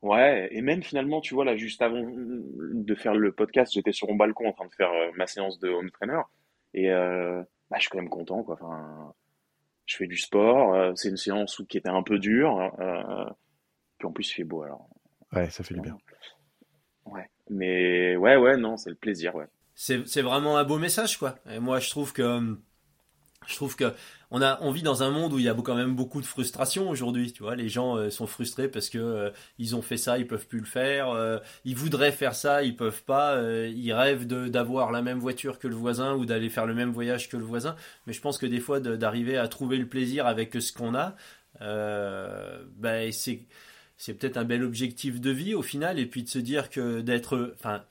Ouais, 0.00 0.48
et 0.52 0.62
même 0.62 0.82
finalement, 0.82 1.20
tu 1.20 1.34
vois, 1.34 1.44
là, 1.44 1.56
juste 1.56 1.82
avant 1.82 2.06
de 2.06 2.94
faire 2.94 3.14
le 3.14 3.32
podcast, 3.32 3.72
j'étais 3.72 3.90
sur 3.90 4.08
mon 4.08 4.14
balcon 4.14 4.46
en 4.46 4.52
train 4.52 4.66
de 4.66 4.74
faire 4.74 4.92
euh, 4.92 5.10
ma 5.16 5.26
séance 5.26 5.58
de 5.58 5.68
home 5.68 5.90
trainer. 5.90 6.20
Et 6.72 6.90
euh, 6.92 7.42
bah, 7.68 7.78
je 7.78 7.82
suis 7.82 7.90
quand 7.90 7.98
même 7.98 8.08
content, 8.08 8.44
quoi. 8.44 8.54
Enfin, 8.54 9.12
je 9.86 9.96
fais 9.96 10.06
du 10.06 10.16
sport. 10.16 10.74
Euh, 10.74 10.92
c'est 10.94 11.08
une 11.08 11.16
séance 11.16 11.60
qui 11.68 11.78
était 11.78 11.88
un 11.88 12.04
peu 12.04 12.20
dure. 12.20 12.72
puis 13.98 14.06
en 14.06 14.12
plus, 14.12 14.30
il 14.30 14.34
fait 14.34 14.44
beau, 14.44 14.62
alors. 14.62 14.88
Ouais, 15.32 15.50
ça 15.50 15.64
fait 15.64 15.74
du 15.74 15.80
bien. 15.80 15.98
Ouais. 17.04 17.28
Mais 17.50 18.16
ouais, 18.16 18.36
ouais, 18.36 18.56
non, 18.56 18.76
c'est 18.76 18.90
le 18.90 18.96
plaisir, 18.96 19.34
ouais. 19.34 19.46
C'est 19.74 20.22
vraiment 20.22 20.58
un 20.58 20.64
beau 20.64 20.78
message, 20.78 21.18
quoi. 21.18 21.36
Et 21.50 21.60
moi, 21.60 21.78
je 21.78 21.90
trouve 21.90 22.12
que 22.12 22.56
je 23.48 23.54
trouve 23.56 23.76
que 23.76 23.92
on 24.30 24.42
a 24.42 24.58
on 24.60 24.70
vit 24.70 24.82
dans 24.82 25.02
un 25.02 25.10
monde 25.10 25.32
où 25.32 25.38
il 25.38 25.44
y 25.44 25.48
a 25.48 25.54
quand 25.54 25.74
même 25.74 25.94
beaucoup 25.94 26.20
de 26.20 26.26
frustration 26.26 26.90
aujourd'hui 26.90 27.32
tu 27.32 27.42
vois 27.42 27.56
les 27.56 27.68
gens 27.68 27.96
euh, 27.96 28.10
sont 28.10 28.26
frustrés 28.26 28.68
parce 28.68 28.90
que 28.90 28.98
euh, 28.98 29.30
ils 29.58 29.74
ont 29.74 29.82
fait 29.82 29.96
ça 29.96 30.18
ils 30.18 30.26
peuvent 30.26 30.46
plus 30.46 30.60
le 30.60 30.66
faire 30.66 31.10
euh, 31.10 31.38
ils 31.64 31.76
voudraient 31.76 32.12
faire 32.12 32.34
ça 32.34 32.62
ils 32.62 32.76
peuvent 32.76 33.02
pas 33.04 33.40
ils 33.68 33.92
rêvent 33.92 34.26
d'avoir 34.26 34.92
la 34.92 35.02
même 35.02 35.18
voiture 35.18 35.58
que 35.58 35.66
le 35.66 35.74
voisin 35.74 36.14
ou 36.14 36.26
d'aller 36.26 36.50
faire 36.50 36.66
le 36.66 36.74
même 36.74 36.90
voyage 36.90 37.28
que 37.28 37.36
le 37.36 37.44
voisin 37.44 37.74
mais 38.06 38.12
je 38.12 38.20
pense 38.20 38.38
que 38.38 38.46
des 38.46 38.60
fois 38.60 38.80
d'arriver 38.80 39.38
à 39.38 39.48
trouver 39.48 39.78
le 39.78 39.86
plaisir 39.86 40.26
avec 40.26 40.54
ce 40.60 40.72
qu'on 40.72 40.94
a 40.94 41.16
ben 41.60 43.12
c'est 43.12 43.46
c'est 43.98 44.14
peut-être 44.14 44.36
un 44.38 44.44
bel 44.44 44.62
objectif 44.64 45.20
de 45.20 45.30
vie 45.30 45.54
au 45.54 45.62
final, 45.62 45.98
et 45.98 46.06
puis 46.06 46.22
de 46.22 46.28
se 46.28 46.38
dire 46.38 46.70
que 46.70 47.00
d'être, 47.00 47.54
enfin, 47.54 47.82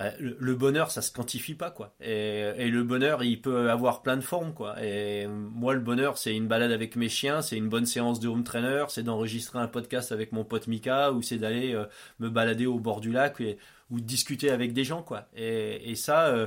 euh, 0.00 0.10
le 0.18 0.54
bonheur, 0.54 0.90
ça 0.90 1.02
se 1.02 1.12
quantifie 1.12 1.54
pas, 1.54 1.70
quoi. 1.70 1.94
Et, 2.00 2.70
le 2.70 2.82
bonheur, 2.82 3.22
il 3.22 3.40
peut 3.40 3.70
avoir 3.70 4.02
plein 4.02 4.16
de 4.16 4.22
formes, 4.22 4.54
quoi. 4.54 4.82
Et 4.82 5.26
moi, 5.26 5.74
le 5.74 5.80
bonheur, 5.80 6.16
c'est 6.16 6.34
une 6.34 6.46
balade 6.48 6.72
avec 6.72 6.96
mes 6.96 7.08
chiens, 7.08 7.42
c'est 7.42 7.56
une 7.56 7.68
bonne 7.68 7.86
séance 7.86 8.20
de 8.20 8.28
home 8.28 8.44
trainer, 8.44 8.84
c'est 8.88 9.02
d'enregistrer 9.02 9.58
un 9.58 9.66
podcast 9.68 10.12
avec 10.12 10.32
mon 10.32 10.44
pote 10.44 10.68
Mika, 10.68 11.12
ou 11.12 11.22
c'est 11.22 11.38
d'aller 11.38 11.74
euh, 11.74 11.84
me 12.18 12.30
balader 12.30 12.66
au 12.66 12.78
bord 12.78 13.00
du 13.00 13.12
lac 13.12 13.42
ou 13.90 14.00
discuter 14.00 14.50
avec 14.50 14.72
des 14.72 14.84
gens, 14.84 15.02
quoi. 15.02 15.26
Et, 15.36 15.94
ça, 15.96 16.28
euh, 16.28 16.46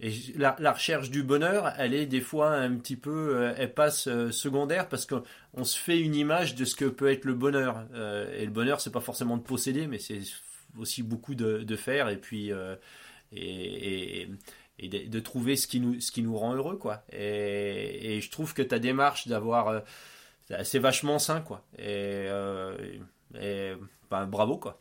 et 0.00 0.10
la, 0.36 0.72
recherche 0.72 1.10
du 1.10 1.22
bonheur, 1.22 1.72
elle 1.78 1.94
est 1.94 2.06
des 2.06 2.20
fois 2.20 2.50
un 2.50 2.76
petit 2.76 2.96
peu, 2.96 3.36
euh, 3.36 3.54
elle 3.56 3.72
passe 3.72 4.08
euh, 4.08 4.32
secondaire 4.32 4.88
parce 4.88 5.06
qu'on 5.06 5.64
se 5.64 5.78
fait 5.78 6.00
une 6.00 6.16
image 6.16 6.56
de 6.56 6.64
ce 6.64 6.74
que 6.74 6.86
peut 6.86 7.10
être 7.12 7.24
le 7.24 7.34
bonheur. 7.34 7.86
Euh, 7.94 8.36
et 8.36 8.44
le 8.44 8.50
bonheur, 8.50 8.80
c'est 8.80 8.92
pas 8.92 9.00
forcément 9.00 9.36
de 9.36 9.42
posséder, 9.42 9.86
mais 9.86 9.98
c'est 9.98 10.20
aussi 10.78 11.04
beaucoup 11.04 11.36
de, 11.36 11.76
faire 11.76 12.08
et 12.08 12.16
puis 12.16 12.50
et, 13.30 14.28
de, 14.82 15.20
trouver 15.20 15.54
ce 15.54 15.68
qui 15.68 15.78
nous 15.78 16.00
ce 16.00 16.10
qui 16.10 16.22
nous 16.22 16.36
rend 16.36 16.54
heureux 16.54 16.76
quoi. 16.76 17.04
Et, 17.12 18.20
je 18.20 18.30
trouve 18.30 18.52
que 18.52 18.62
ta 18.62 18.80
démarche 18.80 19.28
d'avoir, 19.28 19.84
c'est 20.64 20.80
vachement 20.80 21.20
sain 21.20 21.40
quoi. 21.40 21.64
Et, 21.78 22.26
ben, 23.30 24.26
bravo 24.26 24.58
quoi. 24.58 24.80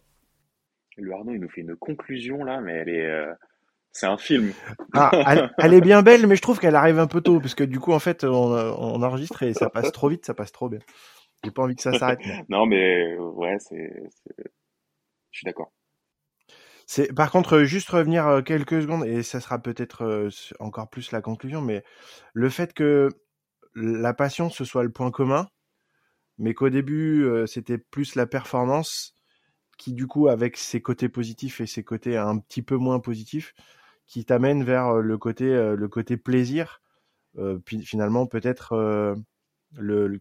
Le 0.97 1.13
Arnaud, 1.13 1.33
il 1.33 1.41
nous 1.41 1.49
fait 1.49 1.61
une 1.61 1.75
conclusion 1.75 2.43
là, 2.43 2.59
mais 2.61 2.73
elle 2.73 2.89
est 2.89 3.25
c'est 3.93 4.07
un 4.07 4.17
film. 4.17 4.53
Ah, 4.93 5.11
elle, 5.59 5.73
est 5.73 5.81
bien 5.81 6.01
belle, 6.01 6.27
mais 6.27 6.35
je 6.35 6.41
trouve 6.41 6.59
qu'elle 6.59 6.75
arrive 6.75 6.99
un 6.99 7.07
peu 7.07 7.21
tôt, 7.21 7.39
parce 7.39 7.55
que 7.55 7.63
du 7.63 7.79
coup, 7.79 7.93
en 7.93 7.99
fait, 7.99 8.23
on, 8.23 9.01
enregistre 9.01 9.43
et 9.43 9.53
ça 9.53 9.69
passe 9.69 9.91
trop 9.91 10.09
vite, 10.09 10.25
ça 10.25 10.33
passe 10.33 10.51
trop 10.51 10.67
bien. 10.67 10.79
J'ai 11.43 11.51
pas 11.51 11.61
envie 11.61 11.75
que 11.75 11.81
ça 11.81 11.97
s'arrête. 11.97 12.19
non, 12.49 12.65
mais 12.65 13.15
ouais, 13.17 13.57
c'est, 13.59 14.03
je 15.31 15.39
suis 15.39 15.45
d'accord. 15.45 15.71
C'est 16.85 17.13
par 17.13 17.31
contre 17.31 17.63
juste 17.63 17.89
revenir 17.89 18.27
euh, 18.27 18.41
quelques 18.41 18.81
secondes 18.81 19.05
et 19.05 19.23
ça 19.23 19.39
sera 19.39 19.59
peut-être 19.59 20.03
euh, 20.03 20.29
encore 20.59 20.89
plus 20.89 21.11
la 21.11 21.21
conclusion, 21.21 21.61
mais 21.61 21.83
le 22.33 22.49
fait 22.49 22.73
que 22.73 23.09
la 23.73 24.13
passion 24.13 24.49
ce 24.49 24.65
soit 24.65 24.83
le 24.83 24.91
point 24.91 25.09
commun, 25.09 25.47
mais 26.37 26.53
qu'au 26.53 26.69
début 26.69 27.23
euh, 27.23 27.45
c'était 27.47 27.77
plus 27.77 28.15
la 28.15 28.25
performance 28.25 29.15
qui 29.77 29.93
du 29.93 30.07
coup 30.07 30.27
avec 30.27 30.57
ses 30.57 30.81
côtés 30.81 31.09
positifs 31.09 31.61
et 31.61 31.65
ses 31.67 31.83
côtés 31.83 32.17
un 32.17 32.37
petit 32.37 32.61
peu 32.61 32.75
moins 32.75 32.99
positifs, 32.99 33.53
qui 34.07 34.25
t'amène 34.25 34.63
vers 34.63 34.87
euh, 34.87 35.01
le 35.01 35.17
côté, 35.17 35.45
euh, 35.45 35.75
le 35.75 35.87
côté 35.87 36.17
plaisir, 36.17 36.81
euh, 37.37 37.59
finalement 37.65 38.27
peut-être 38.27 39.15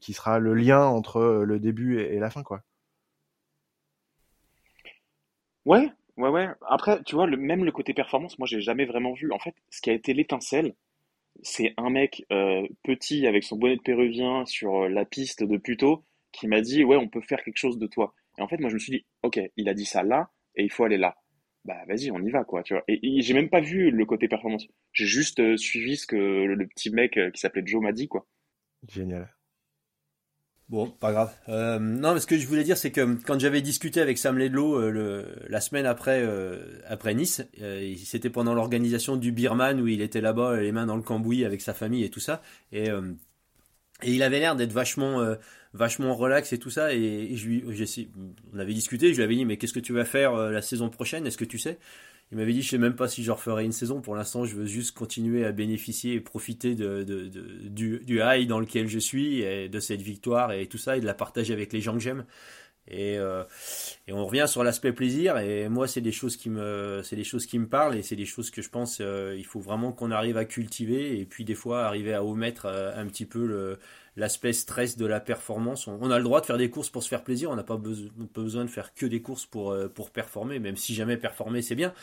qui 0.01 0.13
sera 0.15 0.39
le 0.39 0.55
lien 0.55 0.85
entre 0.85 1.45
le 1.45 1.61
début 1.61 2.01
et, 2.01 2.19
la 2.19 2.31
fin, 2.31 2.43
quoi. 2.43 2.63
Ouais, 5.67 5.91
ouais, 6.17 6.31
ouais. 6.31 6.49
Après, 6.69 7.03
tu 7.05 7.15
vois, 7.15 7.27
même 7.27 7.65
le 7.65 7.71
côté 7.73 7.93
performance, 7.93 8.39
moi, 8.39 8.47
j'ai 8.47 8.63
jamais 8.63 8.87
vraiment 8.87 9.13
vu. 9.13 9.31
En 9.31 9.39
fait, 9.39 9.55
ce 9.69 9.83
qui 9.83 9.91
a 9.91 9.93
été 9.93 10.15
l'étincelle, 10.15 10.75
c'est 11.43 11.75
un 11.77 11.91
mec 11.91 12.25
petit 12.83 13.27
avec 13.27 13.45
son 13.45 13.57
bonnet 13.57 13.77
de 13.77 13.83
péruvien 13.83 14.47
sur 14.47 14.89
la 14.89 15.05
piste 15.05 15.45
de 15.45 15.59
Puto 15.59 16.05
qui 16.33 16.47
m'a 16.49 16.63
dit, 16.63 16.83
ouais, 16.83 16.97
on 16.97 17.09
peut 17.09 17.21
faire 17.21 17.43
quelque 17.45 17.59
chose 17.59 17.79
de 17.79 17.87
toi. 17.87 18.15
Et 18.39 18.43
en 18.43 18.49
fait, 18.49 18.59
moi, 18.59 18.71
je 18.71 18.75
me 18.75 18.81
suis 18.81 18.93
dit, 18.93 19.07
ok, 19.23 19.39
il 19.59 19.69
a 19.69 19.75
dit 19.75 19.85
ça 19.85 20.03
là, 20.03 20.31
et 20.57 20.65
il 20.65 20.73
faut 20.73 20.85
aller 20.85 20.97
là 20.97 21.22
bah 21.65 21.77
vas-y, 21.87 22.11
on 22.11 22.21
y 22.21 22.31
va, 22.31 22.45
quoi, 22.45 22.63
tu 22.63 22.75
vois. 22.75 22.83
Et, 22.89 23.23
j'ai 23.23 23.35
même 23.35 23.49
pas 23.49 23.61
vu 23.61 23.91
le 23.91 24.05
côté 24.05 24.29
performance. 24.29 24.67
J'ai 24.93 25.07
juste 25.07 25.39
euh, 25.39 25.57
suivi 25.57 25.97
ce 25.97 26.07
que 26.07 26.17
le, 26.17 26.67
petit 26.67 26.91
mec 26.91 27.17
euh, 27.17 27.31
qui 27.31 27.41
s'appelait 27.41 27.63
Joe 27.65 27.83
m'a 27.83 27.93
dit, 27.93 28.09
quoi. 28.09 28.27
Génial. 28.89 29.33
Bon, 30.69 30.91
pas 30.91 31.13
grave. 31.13 31.33
Euh, 31.49 31.79
non, 31.79 32.15
mais 32.15 32.21
ce 32.21 32.27
que 32.27 32.37
je 32.37 32.47
voulais 32.47 32.65
dire, 32.65 32.77
c'est 32.77 32.91
que 32.91 33.15
quand 33.25 33.39
j'avais 33.39 33.61
discuté 33.61 34.01
avec 34.01 34.19
Sam 34.19 34.39
Ledlow 34.39 34.91
le, 34.91 35.37
la 35.49 35.61
semaine 35.61 35.87
après, 35.87 36.27
après 36.87 37.15
Nice, 37.15 37.43
c'était 38.05 38.31
pendant 38.31 38.55
l'organisation 38.55 39.17
du 39.17 39.33
Birman 39.33 39.81
où 39.81 39.87
il 39.87 40.01
était 40.01 40.23
là-bas, 40.23 40.61
les 40.61 40.73
mains 40.73 40.87
dans 40.87 40.97
le 40.97 41.03
cambouis 41.03 41.45
avec 41.45 41.61
sa 41.61 41.75
famille 41.75 42.05
et 42.05 42.11
tout 42.11 42.21
ça. 42.21 42.41
Et, 42.71 42.85
et 42.87 44.15
il 44.15 44.23
avait 44.23 44.39
l'air 44.39 44.57
d'être 44.57 44.73
vachement 44.73 45.37
vachement 45.75 46.15
relax 46.15 46.53
et 46.53 46.59
tout 46.59 46.71
ça. 46.71 46.95
Et, 46.95 47.37
je 47.37 47.47
lui, 47.47 47.65
on 48.53 48.59
avait 48.59 48.75
discuté, 48.75 49.13
je 49.13 49.17
lui 49.17 49.25
avais 49.25 49.37
dit, 49.37 49.45
mais 49.45 49.57
qu'est-ce 49.57 49.73
que 49.73 49.81
tu 49.81 49.93
vas 49.93 50.05
faire 50.05 50.35
euh, 50.35 50.51
la 50.51 50.63
saison 50.63 50.91
prochaine? 50.91 51.27
Est-ce 51.27 51.39
que 51.39 51.45
tu 51.45 51.59
sais? 51.59 51.79
Il 52.31 52.39
m'avait 52.39 52.53
dit, 52.55 52.63
je 52.63 52.71
sais 52.71 52.79
même 52.79 52.97
pas 52.97 53.09
si 53.09 53.23
je 53.23 53.31
referai 53.31 53.65
une 53.65 53.73
saison. 53.73 54.01
Pour 54.01 54.17
l'instant, 54.17 54.47
je 54.47 54.57
veux 54.57 54.65
juste 54.65 54.97
continuer 54.97 55.45
à 55.45 55.53
bénéficier 55.53 56.15
et 56.15 56.21
profiter 56.21 56.75
de, 56.75 57.03
du, 57.03 58.01
high 58.23 58.49
dans 58.49 58.59
lequel 58.59 58.89
je 58.89 58.99
suis, 58.99 59.43
et 59.43 59.69
de 59.69 59.81
cette 59.81 60.01
victoire 60.01 60.53
et 60.53 60.67
tout 60.67 60.79
ça, 60.79 60.97
et 60.97 61.01
de 61.01 61.07
la 61.07 61.13
partager 61.13 61.53
avec 61.53 61.75
les 61.75 61.83
gens 61.83 61.93
que 61.93 62.01
j'aime. 62.01 62.25
Et, 62.89 63.19
euh, 63.19 63.45
et, 64.09 64.15
on 64.15 64.25
revient 64.25 64.47
sur 64.49 64.65
l'aspect 64.65 64.93
plaisir. 64.93 65.37
Et 65.39 65.69
moi, 65.69 65.87
c'est 65.87 66.01
des 66.01 66.11
choses 66.11 66.39
qui 66.39 66.49
me, 66.49 67.03
c'est 67.05 67.17
des 67.17 67.25
choses 67.25 67.45
qui 67.45 67.59
me 67.59 67.69
parlent 67.69 67.97
et 67.97 68.03
c'est 68.03 68.17
des 68.17 68.25
choses 68.25 68.51
que 68.51 68.63
je 68.63 68.71
pense 68.71 68.99
euh, 69.03 69.35
il 69.37 69.45
faut 69.45 69.61
vraiment 69.61 69.93
qu'on 69.93 70.11
arrive 70.11 70.37
à 70.39 70.47
cultiver 70.47 71.21
et 71.21 71.27
puis 71.27 71.45
des 71.45 71.55
fois 71.55 71.85
arriver 71.85 72.15
à 72.15 72.25
omettre 72.25 72.67
un 72.67 73.07
petit 73.07 73.27
peu 73.27 73.47
le, 73.47 73.79
l'aspect 74.17 74.53
stress 74.53 74.97
de 74.97 75.07
la 75.07 75.21
performance. 75.21 75.87
On, 75.87 76.11
a 76.11 76.19
le 76.19 76.25
droit 76.25 76.41
de 76.41 76.47
faire 76.47 76.59
des 76.59 76.71
courses 76.71 76.91
pour 76.91 77.03
se 77.03 77.09
faire 77.09 77.25
plaisir, 77.25 77.51
on 77.51 77.57
n'a 77.57 77.63
pas, 77.63 77.77
besoin 77.79 78.65
de 78.65 78.71
faire 78.71 78.95
que 78.95 79.07
des 79.07 79.23
courses 79.23 79.47
pour, 79.47 79.73
euh, 79.73 79.89
pour 79.89 80.11
performer, 80.11 80.59
même 80.59 80.77
si 80.77 80.95
jamais 80.95 81.17
performer 81.17 81.63
c'est 81.63 81.75
bien, 81.75 81.95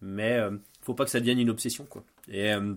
mais 0.00 0.36
euh, 0.36 0.50
faut 0.82 0.94
pas 0.94 1.04
que 1.04 1.10
ça 1.10 1.20
devienne 1.20 1.40
une 1.40 1.50
obsession. 1.50 1.84
Quoi. 1.84 2.04
Et 2.28 2.52
euh, 2.52 2.74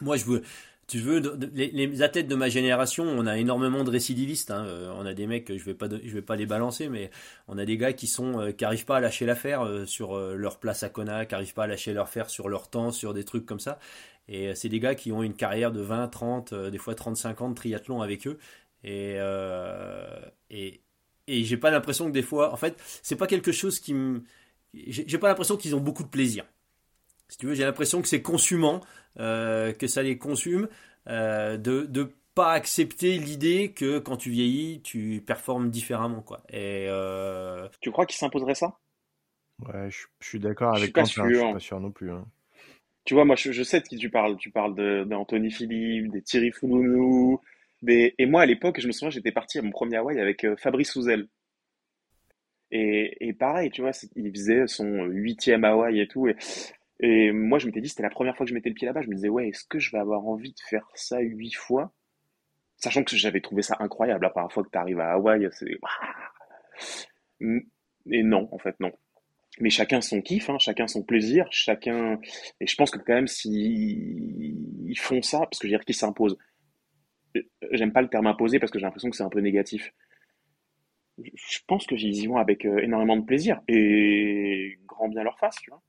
moi 0.00 0.16
je 0.16 0.24
veux... 0.24 0.42
Tu 0.90 1.00
veux, 1.00 1.20
les, 1.52 2.00
athlètes 2.00 2.28
de 2.28 2.34
ma 2.34 2.48
génération, 2.48 3.04
on 3.04 3.26
a 3.26 3.36
énormément 3.36 3.84
de 3.84 3.90
récidivistes. 3.90 4.50
Hein. 4.50 4.66
On 4.96 5.04
a 5.04 5.12
des 5.12 5.26
mecs, 5.26 5.54
je 5.54 5.62
vais 5.62 5.76
vais 5.76 6.22
pas 6.22 6.34
les 6.34 6.46
balancer, 6.46 6.88
mais 6.88 7.10
on 7.46 7.58
a 7.58 7.66
des 7.66 7.76
gars 7.76 7.92
qui 7.92 8.06
sont, 8.06 8.54
qui 8.56 8.64
arrivent 8.64 8.86
pas 8.86 8.96
à 8.96 9.00
lâcher 9.00 9.26
l'affaire 9.26 9.68
sur 9.84 10.18
leur 10.18 10.58
place 10.58 10.84
à 10.84 10.88
Kona, 10.88 11.26
qui 11.26 11.34
arrivent 11.34 11.52
pas 11.52 11.64
à 11.64 11.66
lâcher 11.66 11.92
leur 11.92 12.08
fer 12.08 12.30
sur 12.30 12.48
leur 12.48 12.70
temps, 12.70 12.90
sur 12.90 13.12
des 13.12 13.24
trucs 13.24 13.44
comme 13.44 13.60
ça. 13.60 13.78
Et 14.28 14.48
euh, 14.48 14.54
c'est 14.54 14.68
des 14.68 14.80
gars 14.80 14.94
qui 14.94 15.12
ont 15.12 15.22
une 15.22 15.34
carrière 15.34 15.72
de 15.72 15.80
20, 15.80 16.08
30, 16.08 16.52
euh, 16.52 16.70
des 16.70 16.78
fois 16.78 16.94
35 16.94 17.40
ans 17.40 17.48
de 17.50 17.54
triathlon 17.54 18.02
avec 18.02 18.26
eux. 18.26 18.38
Et, 18.84 19.14
euh, 19.16 20.20
et, 20.50 20.80
et 21.26 21.44
j'ai 21.44 21.56
pas 21.56 21.70
l'impression 21.70 22.06
que 22.06 22.12
des 22.12 22.22
fois, 22.22 22.52
en 22.52 22.56
fait, 22.56 22.76
c'est 23.02 23.16
pas 23.16 23.26
quelque 23.26 23.52
chose 23.52 23.80
qui 23.80 23.94
me. 23.94 24.22
J'ai 24.74 25.18
pas 25.18 25.28
l'impression 25.28 25.56
qu'ils 25.56 25.74
ont 25.74 25.80
beaucoup 25.80 26.02
de 26.02 26.08
plaisir. 26.08 26.44
si 27.28 27.38
tu 27.38 27.46
veux, 27.46 27.54
j'ai 27.54 27.64
l'impression 27.64 28.02
que 28.02 28.08
c'est 28.08 28.22
consumant, 28.22 28.80
que 29.16 29.86
ça 29.86 30.02
les 30.02 30.18
consume, 30.18 30.68
de, 31.06 31.56
de 31.56 32.12
pas 32.34 32.52
accepter 32.52 33.18
l'idée 33.18 33.72
que 33.72 33.98
quand 33.98 34.16
tu 34.16 34.30
vieillis, 34.30 34.80
tu 34.82 35.24
performes 35.26 35.70
différemment. 35.70 36.20
Quoi. 36.20 36.42
Et, 36.50 36.86
euh... 36.88 37.66
Tu 37.80 37.90
crois 37.90 38.06
qu'il 38.06 38.16
s'imposerait 38.16 38.54
ça? 38.54 38.78
Ouais, 39.66 39.90
je, 39.90 40.06
suis 40.20 40.38
d'accord 40.38 40.76
avec 40.76 40.92
toi. 40.92 41.02
Je 41.02 41.10
suis 41.10 41.52
pas 41.52 41.58
sûr 41.58 41.80
non 41.80 41.90
plus. 41.90 42.12
Hein. 42.12 42.26
Tu 43.08 43.14
vois, 43.14 43.24
moi, 43.24 43.36
je, 43.36 43.62
sais 43.62 43.80
de 43.80 43.86
qui 43.86 43.96
tu 43.96 44.10
parles. 44.10 44.36
Tu 44.36 44.50
parles 44.50 45.06
d'Anthony 45.06 45.50
Philippe, 45.50 46.10
des 46.10 46.20
Thierry 46.20 46.50
Foulounou. 46.50 47.40
Et 47.86 48.26
moi, 48.26 48.42
à 48.42 48.44
l'époque, 48.44 48.78
je 48.80 48.86
me 48.86 48.92
souviens, 48.92 49.08
j'étais 49.08 49.32
parti 49.32 49.58
à 49.58 49.62
mon 49.62 49.70
premier 49.70 49.96
Hawaii 49.96 50.20
avec 50.20 50.44
euh, 50.44 50.56
Fabrice 50.56 50.92
Souzel. 50.92 51.26
Et, 52.70 53.26
et, 53.26 53.32
pareil, 53.32 53.70
tu 53.70 53.80
vois, 53.80 53.92
il 54.14 54.30
faisait 54.30 54.66
son 54.66 55.06
huitième 55.06 55.64
Hawaï 55.64 56.00
et 56.00 56.06
tout. 56.06 56.28
Et, 56.28 56.36
et 57.00 57.32
moi, 57.32 57.58
je 57.58 57.64
m'étais 57.64 57.80
dit, 57.80 57.88
c'était 57.88 58.02
la 58.02 58.10
première 58.10 58.36
fois 58.36 58.44
que 58.44 58.50
je 58.50 58.54
mettais 58.54 58.68
le 58.68 58.74
pied 58.74 58.84
là-bas. 58.84 59.00
Je 59.00 59.08
me 59.08 59.14
disais, 59.14 59.30
ouais, 59.30 59.48
est-ce 59.48 59.64
que 59.64 59.78
je 59.78 59.90
vais 59.90 59.98
avoir 59.98 60.26
envie 60.26 60.52
de 60.52 60.60
faire 60.68 60.86
ça 60.94 61.18
huit 61.20 61.54
fois? 61.54 61.94
Sachant 62.76 63.04
que 63.04 63.16
j'avais 63.16 63.40
trouvé 63.40 63.62
ça 63.62 63.78
incroyable 63.80 64.24
la 64.24 64.28
première 64.28 64.52
fois 64.52 64.64
que 64.64 64.70
tu 64.70 64.76
arrives 64.76 65.00
à 65.00 65.12
Hawaï, 65.12 65.48
c'est. 65.52 65.78
Et 68.10 68.22
non, 68.22 68.50
en 68.52 68.58
fait, 68.58 68.78
non. 68.80 68.92
Mais 69.60 69.70
chacun 69.70 70.00
son 70.00 70.20
kiff, 70.20 70.50
hein, 70.50 70.58
chacun 70.58 70.86
son 70.86 71.02
plaisir, 71.02 71.46
chacun. 71.50 72.20
Et 72.60 72.66
je 72.66 72.74
pense 72.76 72.90
que 72.90 72.98
quand 72.98 73.14
même, 73.14 73.26
s'ils 73.26 74.98
font 74.98 75.22
ça, 75.22 75.40
parce 75.40 75.58
que 75.58 75.66
je 75.66 75.72
veux 75.72 75.78
dire 75.78 75.84
qu'ils 75.84 75.94
s'imposent. 75.94 76.38
J'aime 77.72 77.92
pas 77.92 78.02
le 78.02 78.08
terme 78.08 78.26
imposé 78.26 78.58
parce 78.58 78.72
que 78.72 78.78
j'ai 78.78 78.84
l'impression 78.84 79.10
que 79.10 79.16
c'est 79.16 79.22
un 79.22 79.28
peu 79.28 79.40
négatif. 79.40 79.92
Je 81.18 81.58
pense 81.66 81.86
qu'ils 81.86 82.14
y 82.16 82.26
vont 82.26 82.36
avec 82.36 82.64
euh, 82.64 82.78
énormément 82.78 83.16
de 83.16 83.24
plaisir 83.24 83.60
et 83.66 84.78
grand 84.86 85.08
bien 85.08 85.24
leur 85.24 85.38
face, 85.38 85.56
tu 85.60 85.70
vois. 85.70 85.82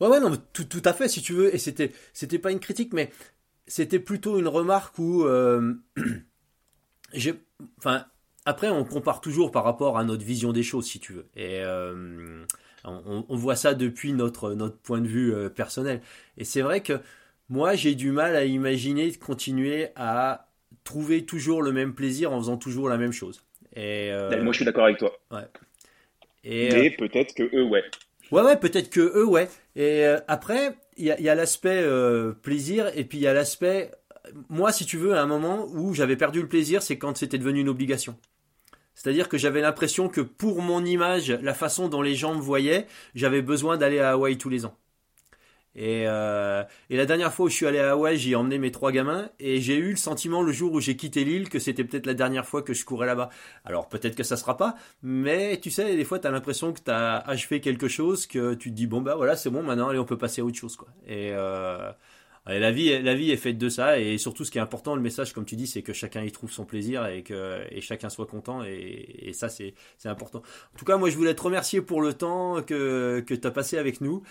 Ouais, 0.00 0.08
ouais, 0.08 0.20
non, 0.20 0.36
tout, 0.52 0.64
tout 0.64 0.82
à 0.84 0.92
fait, 0.92 1.08
si 1.08 1.22
tu 1.22 1.32
veux. 1.32 1.54
Et 1.54 1.58
c'était, 1.58 1.90
c'était 2.12 2.38
pas 2.38 2.52
une 2.52 2.60
critique, 2.60 2.92
mais 2.92 3.10
c'était 3.66 3.98
plutôt 3.98 4.38
une 4.38 4.48
remarque 4.48 4.98
où 4.98 5.24
euh, 5.24 5.74
enfin 7.78 8.06
après 8.44 8.68
on 8.68 8.84
compare 8.84 9.20
toujours 9.20 9.50
par 9.50 9.64
rapport 9.64 9.98
à 9.98 10.04
notre 10.04 10.24
vision 10.24 10.52
des 10.52 10.62
choses 10.62 10.86
si 10.86 11.00
tu 11.00 11.12
veux 11.12 11.28
et 11.34 11.60
euh, 11.62 12.44
on, 12.86 13.36
voit 13.36 13.56
ça 13.56 13.74
depuis 13.74 14.12
notre 14.12 14.54
notre 14.54 14.78
point 14.78 15.00
de 15.00 15.06
vue 15.06 15.34
euh, 15.34 15.48
personnel 15.48 16.00
et 16.38 16.44
c'est 16.44 16.62
vrai 16.62 16.80
que 16.80 17.00
moi 17.48 17.74
j'ai 17.74 17.94
du 17.94 18.12
mal 18.12 18.36
à 18.36 18.44
imaginer 18.44 19.10
de 19.10 19.16
continuer 19.16 19.88
à 19.96 20.48
trouver 20.84 21.24
toujours 21.24 21.62
le 21.62 21.72
même 21.72 21.94
plaisir 21.94 22.32
en 22.32 22.38
faisant 22.38 22.56
toujours 22.56 22.88
la 22.88 22.96
même 22.96 23.12
chose 23.12 23.42
et 23.74 24.10
moi 24.42 24.52
je 24.52 24.56
suis 24.56 24.64
d'accord 24.64 24.84
avec 24.84 24.98
toi 24.98 25.12
ouais 25.32 25.46
et 26.44 26.70
mais 26.72 26.90
peut-être 26.90 27.34
que 27.34 27.42
eux 27.54 27.64
ouais 27.64 27.82
Ouais, 28.32 28.42
ouais, 28.42 28.56
peut-être 28.56 28.90
que 28.90 29.00
eux, 29.00 29.24
ouais. 29.24 29.48
Et 29.76 30.04
euh, 30.04 30.18
après, 30.26 30.76
il 30.96 31.04
y 31.04 31.28
a, 31.28 31.34
l'aspect 31.34 31.80
euh, 31.82 32.32
plaisir, 32.32 32.90
et 32.96 33.04
puis 33.04 33.18
il 33.18 33.20
y 33.20 33.26
a 33.26 33.32
l'aspect. 33.32 33.92
Moi, 34.48 34.72
si 34.72 34.84
tu 34.84 34.96
veux, 34.96 35.14
à 35.14 35.22
un 35.22 35.26
moment 35.26 35.66
où 35.68 35.94
j'avais 35.94 36.16
perdu 36.16 36.40
le 36.42 36.48
plaisir, 36.48 36.82
c'est 36.82 36.98
quand 36.98 37.16
c'était 37.16 37.38
devenu 37.38 37.60
une 37.60 37.68
obligation. 37.68 38.16
C'est-à-dire 38.96 39.28
que 39.28 39.38
j'avais 39.38 39.60
l'impression 39.60 40.08
que 40.08 40.20
pour 40.20 40.62
mon 40.62 40.84
image, 40.84 41.30
la 41.30 41.54
façon 41.54 41.88
dont 41.88 42.02
les 42.02 42.16
gens 42.16 42.34
me 42.34 42.40
voyaient, 42.40 42.86
j'avais 43.14 43.42
besoin 43.42 43.76
d'aller 43.76 44.00
à 44.00 44.10
Hawaï 44.12 44.38
tous 44.38 44.48
les 44.48 44.64
ans. 44.64 44.74
Euh, 45.78 46.64
et, 46.88 46.96
la 46.96 47.06
dernière 47.06 47.32
fois 47.32 47.46
où 47.46 47.48
je 47.48 47.54
suis 47.54 47.66
allé 47.66 47.78
à 47.78 47.92
Hawaï, 47.92 48.16
j'ai 48.16 48.34
emmené 48.34 48.58
mes 48.58 48.70
trois 48.70 48.92
gamins 48.92 49.28
et 49.38 49.60
j'ai 49.60 49.76
eu 49.76 49.90
le 49.90 49.96
sentiment 49.96 50.42
le 50.42 50.52
jour 50.52 50.72
où 50.72 50.80
j'ai 50.80 50.96
quitté 50.96 51.24
l'île 51.24 51.48
que 51.48 51.58
c'était 51.58 51.84
peut-être 51.84 52.06
la 52.06 52.14
dernière 52.14 52.46
fois 52.46 52.62
que 52.62 52.72
je 52.72 52.84
courais 52.84 53.06
là-bas. 53.06 53.28
Alors 53.64 53.88
peut-être 53.88 54.16
que 54.16 54.22
ça 54.22 54.36
sera 54.36 54.56
pas, 54.56 54.76
mais 55.02 55.58
tu 55.60 55.70
sais, 55.70 55.94
des 55.96 56.04
fois 56.04 56.18
tu 56.18 56.26
as 56.26 56.30
l'impression 56.30 56.72
que 56.72 56.80
tu 56.80 56.90
as 56.90 57.18
achevé 57.18 57.60
quelque 57.60 57.88
chose, 57.88 58.26
que 58.26 58.54
tu 58.54 58.70
te 58.70 58.74
dis 58.74 58.86
bon 58.86 59.02
bah 59.02 59.16
voilà 59.16 59.36
c'est 59.36 59.50
bon 59.50 59.62
maintenant, 59.62 59.88
allez 59.88 59.98
on 59.98 60.04
peut 60.06 60.18
passer 60.18 60.40
à 60.40 60.44
autre 60.44 60.56
chose 60.56 60.76
quoi. 60.76 60.88
Et, 61.06 61.30
euh, 61.32 61.92
la 62.46 62.70
vie, 62.70 63.02
la 63.02 63.14
vie 63.14 63.30
est 63.30 63.36
faite 63.36 63.58
de 63.58 63.68
ça 63.68 63.98
et 63.98 64.18
surtout 64.18 64.44
ce 64.44 64.50
qui 64.50 64.58
est 64.58 64.60
important, 64.60 64.94
le 64.94 65.02
message 65.02 65.32
comme 65.32 65.44
tu 65.44 65.56
dis, 65.56 65.66
c'est 65.66 65.82
que 65.82 65.92
chacun 65.92 66.22
y 66.22 66.30
trouve 66.30 66.52
son 66.52 66.64
plaisir 66.64 67.06
et 67.06 67.22
que 67.22 67.66
chacun 67.80 68.08
soit 68.08 68.26
content 68.26 68.62
et, 68.64 69.32
ça 69.32 69.48
c'est 69.48 69.74
important. 70.04 70.42
En 70.74 70.78
tout 70.78 70.84
cas 70.84 70.96
moi 70.96 71.10
je 71.10 71.16
voulais 71.16 71.34
te 71.34 71.42
remercier 71.42 71.80
pour 71.82 72.00
le 72.02 72.14
temps 72.14 72.62
que 72.62 73.20
que 73.26 73.34
tu 73.34 73.46
as 73.46 73.50
passé 73.50 73.78
avec 73.78 74.00
nous. 74.00 74.22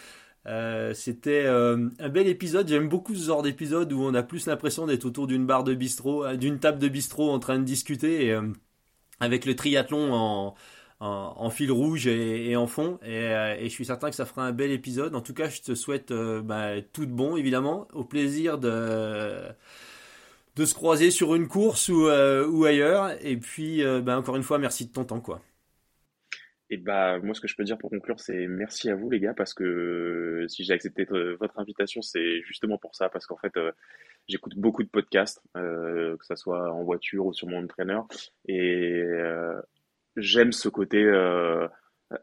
Euh, 0.47 0.93
c'était 0.93 1.45
euh, 1.45 1.89
un 1.99 2.09
bel 2.09 2.27
épisode. 2.27 2.67
J'aime 2.67 2.87
beaucoup 2.87 3.15
ce 3.15 3.25
genre 3.25 3.41
d'épisode 3.41 3.91
où 3.93 4.01
on 4.01 4.13
a 4.13 4.23
plus 4.23 4.45
l'impression 4.45 4.85
d'être 4.85 5.05
autour 5.05 5.27
d'une 5.27 5.45
barre 5.45 5.63
de 5.63 5.73
bistrot, 5.73 6.25
euh, 6.25 6.35
d'une 6.35 6.59
table 6.59 6.79
de 6.79 6.87
bistrot 6.87 7.31
en 7.31 7.39
train 7.39 7.57
de 7.57 7.63
discuter 7.63 8.37
avec 9.19 9.45
le 9.45 9.55
triathlon 9.55 10.13
en, 10.13 10.55
en, 10.99 11.49
fil 11.49 11.71
rouge 11.71 12.07
et, 12.07 12.55
en 12.55 12.67
fond. 12.67 12.99
Et, 13.03 13.63
je 13.63 13.69
suis 13.69 13.85
certain 13.85 14.09
que 14.09 14.15
ça 14.15 14.25
fera 14.25 14.45
un 14.45 14.51
bel 14.51 14.71
épisode. 14.71 15.15
En 15.15 15.21
tout 15.21 15.33
cas, 15.33 15.49
je 15.49 15.61
te 15.61 15.75
souhaite 15.75 16.13
bah, 16.13 16.81
tout 16.93 17.05
de 17.05 17.11
bon, 17.11 17.37
évidemment. 17.37 17.87
Au 17.93 18.03
plaisir 18.03 18.57
de 18.57 19.53
se 20.57 20.73
croiser 20.73 21.11
sur 21.11 21.35
une 21.35 21.47
course 21.47 21.89
ou, 21.89 22.07
ou 22.07 22.65
ailleurs. 22.65 23.11
Et 23.23 23.37
puis, 23.37 23.83
bah, 24.03 24.17
encore 24.17 24.35
une 24.35 24.43
fois, 24.43 24.57
merci 24.57 24.85
de 24.87 24.91
ton 24.91 25.05
temps, 25.05 25.21
quoi. 25.21 25.41
Et 26.71 26.77
bah 26.77 27.19
moi 27.19 27.35
ce 27.35 27.41
que 27.41 27.47
je 27.47 27.55
peux 27.55 27.63
dire 27.63 27.77
pour 27.77 27.91
conclure 27.91 28.19
c'est 28.19 28.47
merci 28.47 28.89
à 28.89 28.95
vous 28.95 29.09
les 29.11 29.19
gars 29.19 29.35
parce 29.35 29.53
que 29.53 30.45
si 30.49 30.63
j'ai 30.63 30.73
accepté 30.73 31.05
votre 31.05 31.59
invitation 31.59 32.01
c'est 32.01 32.41
justement 32.41 32.79
pour 32.79 32.95
ça 32.95 33.07
parce 33.07 33.27
qu'en 33.27 33.37
fait 33.37 33.55
euh, 33.57 33.71
j'écoute 34.27 34.55
beaucoup 34.57 34.81
de 34.81 34.89
podcasts 34.89 35.43
euh, 35.55 36.17
que 36.17 36.25
ça 36.25 36.35
soit 36.35 36.71
en 36.73 36.83
voiture 36.83 37.27
ou 37.27 37.33
sur 37.33 37.47
mon 37.47 37.63
entraîneur 37.63 38.07
et 38.47 39.03
euh, 39.03 39.61
j'aime 40.15 40.51
ce 40.51 40.69
côté 40.69 41.05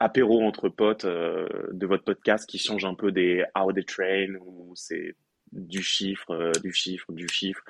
apéro 0.01 0.43
entre 0.43 0.69
potes 0.69 1.07
de 1.07 1.87
votre 1.87 2.05
podcast 2.05 2.49
qui 2.49 2.59
change 2.59 2.85
un 2.85 2.95
peu 2.95 3.13
des 3.13 3.45
How 3.57 3.73
the 3.73 3.85
Train 3.87 4.35
où 4.41 4.73
c'est 4.75 5.17
du 5.53 5.83
chiffre 5.83 6.53
du 6.63 6.73
chiffre 6.73 7.13
du 7.13 7.29
chiffre 7.29 7.63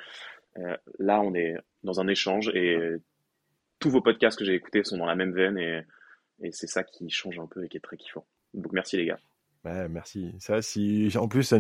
là 0.99 1.21
on 1.21 1.35
est 1.35 1.57
dans 1.83 2.01
un 2.01 2.09
échange 2.09 2.49
et 2.55 2.79
tous 3.79 3.91
vos 3.91 4.03
podcasts 4.03 4.39
que 4.39 4.45
j'ai 4.45 4.55
écoutés 4.55 4.85
sont 4.85 4.99
dans 4.99 5.07
la 5.07 5.17
même 5.17 5.33
veine 5.33 5.59
et 5.59 5.83
et 6.43 6.53
c'est 6.53 6.67
ça 6.67 6.83
qui 6.83 7.09
change 7.09 7.39
un 7.39 7.47
peu 7.47 7.65
et 7.65 7.69
qui 7.69 7.77
est 7.77 7.81
très 7.81 7.97
kiffant. 7.97 8.27
Donc 8.55 8.73
merci 8.73 8.97
les 8.97 9.07
gars. 9.07 9.19
Ouais, 9.65 9.89
merci. 9.89 10.35
Ça, 10.41 10.61
si 10.61 11.13
en 11.17 11.29
plus 11.29 11.55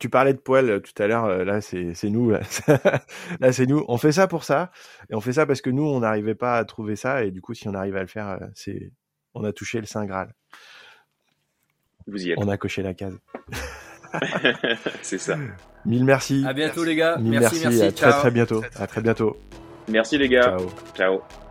tu 0.00 0.08
parlais 0.08 0.32
de 0.32 0.38
poils 0.38 0.70
euh, 0.70 0.80
tout 0.80 1.00
à 1.00 1.06
l'heure, 1.06 1.26
euh, 1.26 1.44
là 1.44 1.60
c'est 1.60 1.94
nous, 2.04 2.30
là, 2.30 2.40
là 3.40 3.52
c'est 3.52 3.66
nous. 3.66 3.84
On 3.86 3.96
fait 3.96 4.10
ça 4.10 4.26
pour 4.26 4.42
ça 4.42 4.72
et 5.08 5.14
on 5.14 5.20
fait 5.20 5.32
ça 5.32 5.46
parce 5.46 5.60
que 5.60 5.70
nous 5.70 5.84
on 5.84 6.00
n'arrivait 6.00 6.34
pas 6.34 6.56
à 6.56 6.64
trouver 6.64 6.96
ça 6.96 7.22
et 7.22 7.30
du 7.30 7.40
coup 7.40 7.54
si 7.54 7.68
on 7.68 7.74
arrive 7.74 7.96
à 7.96 8.00
le 8.00 8.08
faire, 8.08 8.28
euh, 8.28 8.46
c'est 8.54 8.90
on 9.34 9.44
a 9.44 9.52
touché 9.52 9.78
le 9.78 9.86
saint 9.86 10.04
graal. 10.04 10.34
Vous 12.08 12.26
y 12.26 12.32
êtes. 12.32 12.38
On 12.40 12.48
a 12.48 12.56
coché 12.56 12.82
la 12.82 12.92
case. 12.92 13.18
c'est 15.02 15.18
ça. 15.18 15.38
Mille 15.84 16.04
merci. 16.04 16.44
À 16.46 16.52
bientôt 16.52 16.82
les 16.82 16.96
gars. 16.96 17.18
merci, 17.20 17.60
merci. 17.62 17.82
À 17.82 17.92
très 17.92 18.10
très 18.10 18.30
bientôt. 18.32 18.62
À 18.76 18.86
très 18.88 19.00
bientôt. 19.00 19.36
Merci 19.88 20.18
les 20.18 20.28
gars. 20.28 20.56
Ciao. 20.56 20.70
Ciao. 20.96 21.43